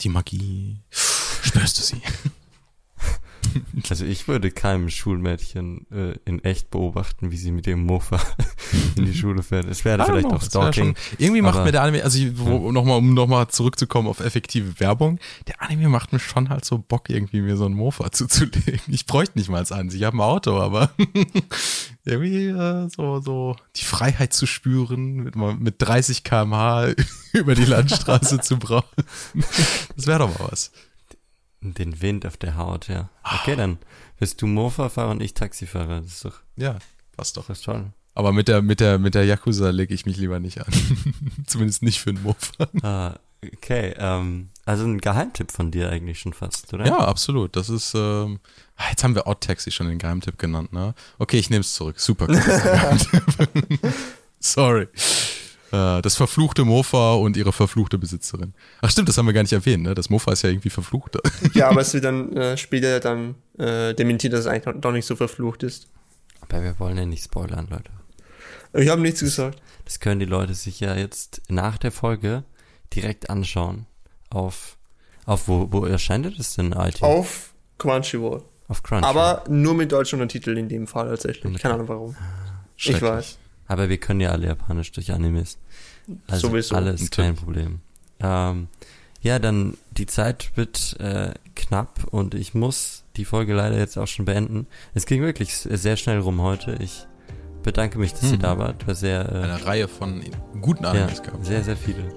Die 0.00 0.08
Magie. 0.08 0.76
Spürst 0.90 1.78
du 1.78 1.82
sie? 1.82 2.02
Also 3.90 4.04
ich 4.04 4.28
würde 4.28 4.50
keinem 4.50 4.90
Schulmädchen 4.90 5.86
äh, 5.90 6.14
in 6.24 6.44
echt 6.44 6.70
beobachten, 6.70 7.30
wie 7.30 7.36
sie 7.36 7.52
mit 7.52 7.66
dem 7.66 7.84
Mofa 7.84 8.20
in 8.96 9.06
die 9.06 9.14
Schule 9.14 9.42
fährt. 9.42 9.66
Es 9.66 9.84
wäre 9.84 10.04
vielleicht 10.04 10.28
know, 10.28 10.36
auch 10.36 10.42
Stalking. 10.42 10.94
Irgendwie 11.16 11.40
macht 11.40 11.64
mir 11.64 11.72
der 11.72 11.82
Anime, 11.82 12.02
also 12.02 12.18
wo, 12.34 12.66
ja. 12.66 12.72
nochmal, 12.72 12.98
um 12.98 13.14
nochmal 13.14 13.48
zurückzukommen 13.48 14.08
auf 14.08 14.20
effektive 14.20 14.78
Werbung, 14.80 15.18
der 15.46 15.62
Anime 15.62 15.88
macht 15.88 16.12
mir 16.12 16.18
schon 16.18 16.48
halt 16.48 16.64
so 16.64 16.78
Bock, 16.78 17.08
irgendwie 17.08 17.40
mir 17.40 17.56
so 17.56 17.64
ein 17.64 17.72
Mofa 17.72 18.10
zuzulegen. 18.12 18.80
Ich 18.88 19.06
bräuchte 19.06 19.38
nicht 19.38 19.48
mal 19.48 19.64
eins. 19.70 19.94
Ich 19.94 20.02
habe 20.02 20.16
ein 20.16 20.20
Auto, 20.20 20.58
aber 20.58 20.90
irgendwie 22.04 22.46
äh, 22.46 22.88
so, 22.88 23.20
so 23.20 23.56
die 23.76 23.84
Freiheit 23.84 24.32
zu 24.32 24.46
spüren, 24.46 25.24
mit, 25.24 25.36
mit 25.36 25.74
30 25.78 26.24
km/h 26.24 26.94
über 27.32 27.54
die 27.54 27.64
Landstraße 27.64 28.40
zu 28.40 28.58
brauchen. 28.58 29.04
Das 29.96 30.06
wäre 30.06 30.18
doch 30.20 30.38
mal 30.38 30.48
was. 30.50 30.72
Den 31.60 32.00
Wind 32.00 32.24
auf 32.24 32.36
der 32.36 32.56
Haut, 32.56 32.88
ja. 32.88 33.08
Okay, 33.22 33.56
dann 33.56 33.78
bist 34.18 34.40
du 34.40 34.46
Mofa-Fahrer 34.46 35.10
und 35.10 35.22
ich 35.22 35.34
Taxifahrer. 35.34 36.00
Das 36.00 36.12
ist 36.12 36.24
doch. 36.24 36.40
Ja, 36.56 36.78
passt 37.16 37.36
doch. 37.36 37.46
Das 37.46 37.58
ist 37.58 37.64
toll. 37.64 37.92
Aber 38.14 38.32
mit 38.32 38.48
der, 38.48 38.62
mit 38.62 38.80
der, 38.80 38.98
mit 38.98 39.14
der 39.14 39.24
Yakuza 39.24 39.70
lege 39.70 39.94
ich 39.94 40.06
mich 40.06 40.16
lieber 40.16 40.40
nicht 40.40 40.60
an. 40.60 40.72
Zumindest 41.46 41.82
nicht 41.82 42.00
für 42.00 42.10
einen 42.10 42.22
Mofa. 42.22 42.68
Ah, 42.82 43.14
okay. 43.54 43.94
Ähm, 43.96 44.50
also 44.64 44.84
ein 44.84 45.00
Geheimtipp 45.00 45.52
von 45.52 45.70
dir 45.70 45.90
eigentlich 45.90 46.20
schon 46.20 46.32
fast, 46.32 46.72
oder? 46.74 46.86
Ja, 46.86 46.98
absolut. 46.98 47.56
Das 47.56 47.68
ist, 47.68 47.94
ähm, 47.94 48.40
ah, 48.76 48.90
jetzt 48.90 49.02
haben 49.02 49.14
wir 49.14 49.26
Odd 49.26 49.40
Taxi 49.40 49.70
schon 49.70 49.88
den 49.88 49.98
Geheimtipp 49.98 50.38
genannt, 50.38 50.72
ne? 50.72 50.94
Okay, 51.18 51.38
ich 51.38 51.50
nehme 51.50 51.60
es 51.60 51.74
zurück. 51.74 51.98
Super 51.98 52.28
cool. 52.28 52.40
Sorry. 54.40 54.88
Äh, 55.72 56.02
das 56.02 56.16
verfluchte 56.16 56.64
Mofa 56.64 57.14
und 57.14 57.36
ihre 57.36 57.52
verfluchte 57.52 57.98
Besitzerin. 57.98 58.54
Ach 58.80 58.90
stimmt, 58.90 59.08
das 59.08 59.18
haben 59.18 59.26
wir 59.26 59.32
gar 59.32 59.42
nicht 59.42 59.52
erwähnt, 59.52 59.82
ne? 59.82 59.94
Das 59.94 60.08
Mofa 60.10 60.32
ist 60.32 60.42
ja 60.42 60.50
irgendwie 60.50 60.70
verflucht. 60.70 61.18
ja, 61.54 61.68
aber 61.68 61.80
es 61.82 61.92
wird 61.92 62.04
dann 62.04 62.36
äh, 62.36 62.56
später 62.56 63.00
dann 63.00 63.34
äh, 63.58 63.94
dementiert, 63.94 64.32
dass 64.32 64.40
es 64.40 64.46
eigentlich 64.46 64.74
doch 64.80 64.92
nicht 64.92 65.06
so 65.06 65.16
verflucht 65.16 65.62
ist. 65.62 65.88
Aber 66.40 66.62
wir 66.62 66.78
wollen 66.78 66.96
ja 66.96 67.04
nicht 67.04 67.24
spoilern, 67.24 67.68
Leute. 67.70 67.90
Ich 68.72 68.88
habe 68.88 69.00
nichts 69.00 69.20
gesagt. 69.20 69.60
Das 69.84 70.00
können 70.00 70.20
die 70.20 70.26
Leute 70.26 70.54
sich 70.54 70.80
ja 70.80 70.94
jetzt 70.94 71.42
nach 71.48 71.78
der 71.78 71.92
Folge 71.92 72.44
direkt 72.94 73.30
anschauen. 73.30 73.86
Auf, 74.30 74.76
auf 75.24 75.48
wo, 75.48 75.68
wo 75.70 75.84
erscheint 75.86 76.38
das 76.38 76.54
denn, 76.54 76.72
iTunes? 76.72 77.02
Auf 77.02 77.54
Crunchyroll. 77.78 78.42
Auf 78.68 78.82
Crunchyroll. 78.82 79.10
Aber 79.10 79.44
nur 79.48 79.74
mit 79.74 79.92
deutschen 79.92 80.20
Untertiteln 80.20 80.58
in 80.58 80.68
dem 80.68 80.86
Fall 80.86 81.08
tatsächlich. 81.08 81.58
Keine 81.58 81.74
Ahnung 81.74 81.88
warum. 81.88 82.16
Ich 82.76 83.00
weiß. 83.00 83.38
Aber 83.68 83.88
wir 83.88 83.98
können 83.98 84.20
ja 84.20 84.30
alle 84.30 84.46
Japanisch 84.46 84.90
durch 84.92 85.12
Animes. 85.12 85.58
Also 86.26 86.48
Sowieso. 86.48 86.74
alles 86.74 87.10
kein 87.10 87.36
Problem. 87.36 87.80
Ähm, 88.20 88.68
ja, 89.20 89.38
dann 89.38 89.76
die 89.90 90.06
Zeit 90.06 90.52
wird 90.56 90.96
äh, 91.00 91.34
knapp 91.54 92.06
und 92.10 92.34
ich 92.34 92.54
muss 92.54 93.04
die 93.16 93.24
Folge 93.24 93.54
leider 93.54 93.76
jetzt 93.76 93.98
auch 93.98 94.06
schon 94.06 94.24
beenden. 94.24 94.66
Es 94.94 95.06
ging 95.06 95.22
wirklich 95.22 95.54
sehr 95.54 95.96
schnell 95.96 96.18
rum 96.18 96.40
heute. 96.40 96.76
Ich 96.80 97.06
bedanke 97.62 97.98
mich, 97.98 98.12
dass 98.12 98.22
hm. 98.22 98.32
ihr 98.32 98.38
da 98.38 98.58
wart. 98.58 98.86
War 98.86 98.94
sehr, 98.94 99.28
äh, 99.30 99.42
Eine 99.42 99.66
Reihe 99.66 99.88
von 99.88 100.22
guten 100.60 100.84
Animes 100.84 101.18
ja, 101.18 101.24
gehabt. 101.24 101.46
Sehr, 101.46 101.62
sehr 101.62 101.76
viele. 101.76 102.08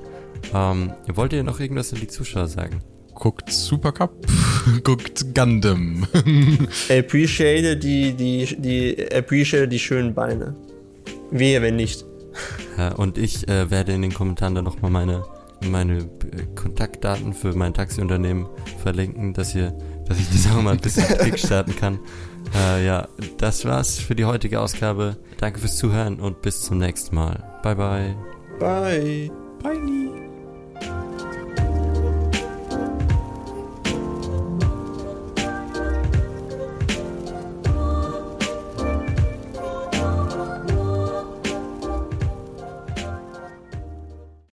Ähm, 0.53 0.93
wollt 1.07 1.33
ihr 1.33 1.43
noch 1.43 1.59
irgendwas 1.59 1.93
an 1.93 1.99
die 1.99 2.07
Zuschauer 2.07 2.47
sagen? 2.47 2.81
Guckt 3.13 3.51
Supercup, 3.51 4.25
guckt 4.83 5.35
Gundam. 5.35 6.07
appreciate 6.89 7.77
die, 7.77 8.13
die, 8.13 8.55
die, 8.57 9.13
appreciate 9.13 9.67
die 9.67 9.79
schönen 9.79 10.13
Beine. 10.13 10.55
Wehe, 11.31 11.61
wenn 11.61 11.75
nicht. 11.75 12.05
Ja, 12.77 12.93
und 12.93 13.17
ich 13.17 13.47
äh, 13.47 13.69
werde 13.69 13.93
in 13.93 14.01
den 14.01 14.13
Kommentaren 14.13 14.55
dann 14.55 14.65
nochmal 14.65 14.91
meine, 14.91 15.23
meine 15.69 15.97
äh, 15.97 16.07
Kontaktdaten 16.55 17.33
für 17.33 17.53
mein 17.53 17.73
Taxiunternehmen 17.73 18.47
verlinken, 18.81 19.33
dass, 19.33 19.55
ihr, 19.55 19.77
dass 20.07 20.19
ich 20.19 20.29
das 20.29 20.51
auch 20.51 20.61
mal 20.61 20.73
ein 20.73 20.79
bisschen 20.79 21.03
Klick 21.19 21.39
starten 21.39 21.75
kann. 21.75 21.99
Äh, 22.55 22.85
ja, 22.85 23.07
das 23.37 23.65
war's 23.65 23.97
für 23.97 24.15
die 24.15 24.25
heutige 24.25 24.59
Ausgabe. 24.59 25.17
Danke 25.39 25.59
fürs 25.59 25.77
Zuhören 25.77 26.19
und 26.19 26.41
bis 26.41 26.61
zum 26.61 26.77
nächsten 26.77 27.15
Mal. 27.15 27.43
Bye, 27.63 27.75
bye. 27.75 28.15
Bye. 28.59 29.31
Bye. 29.61 30.30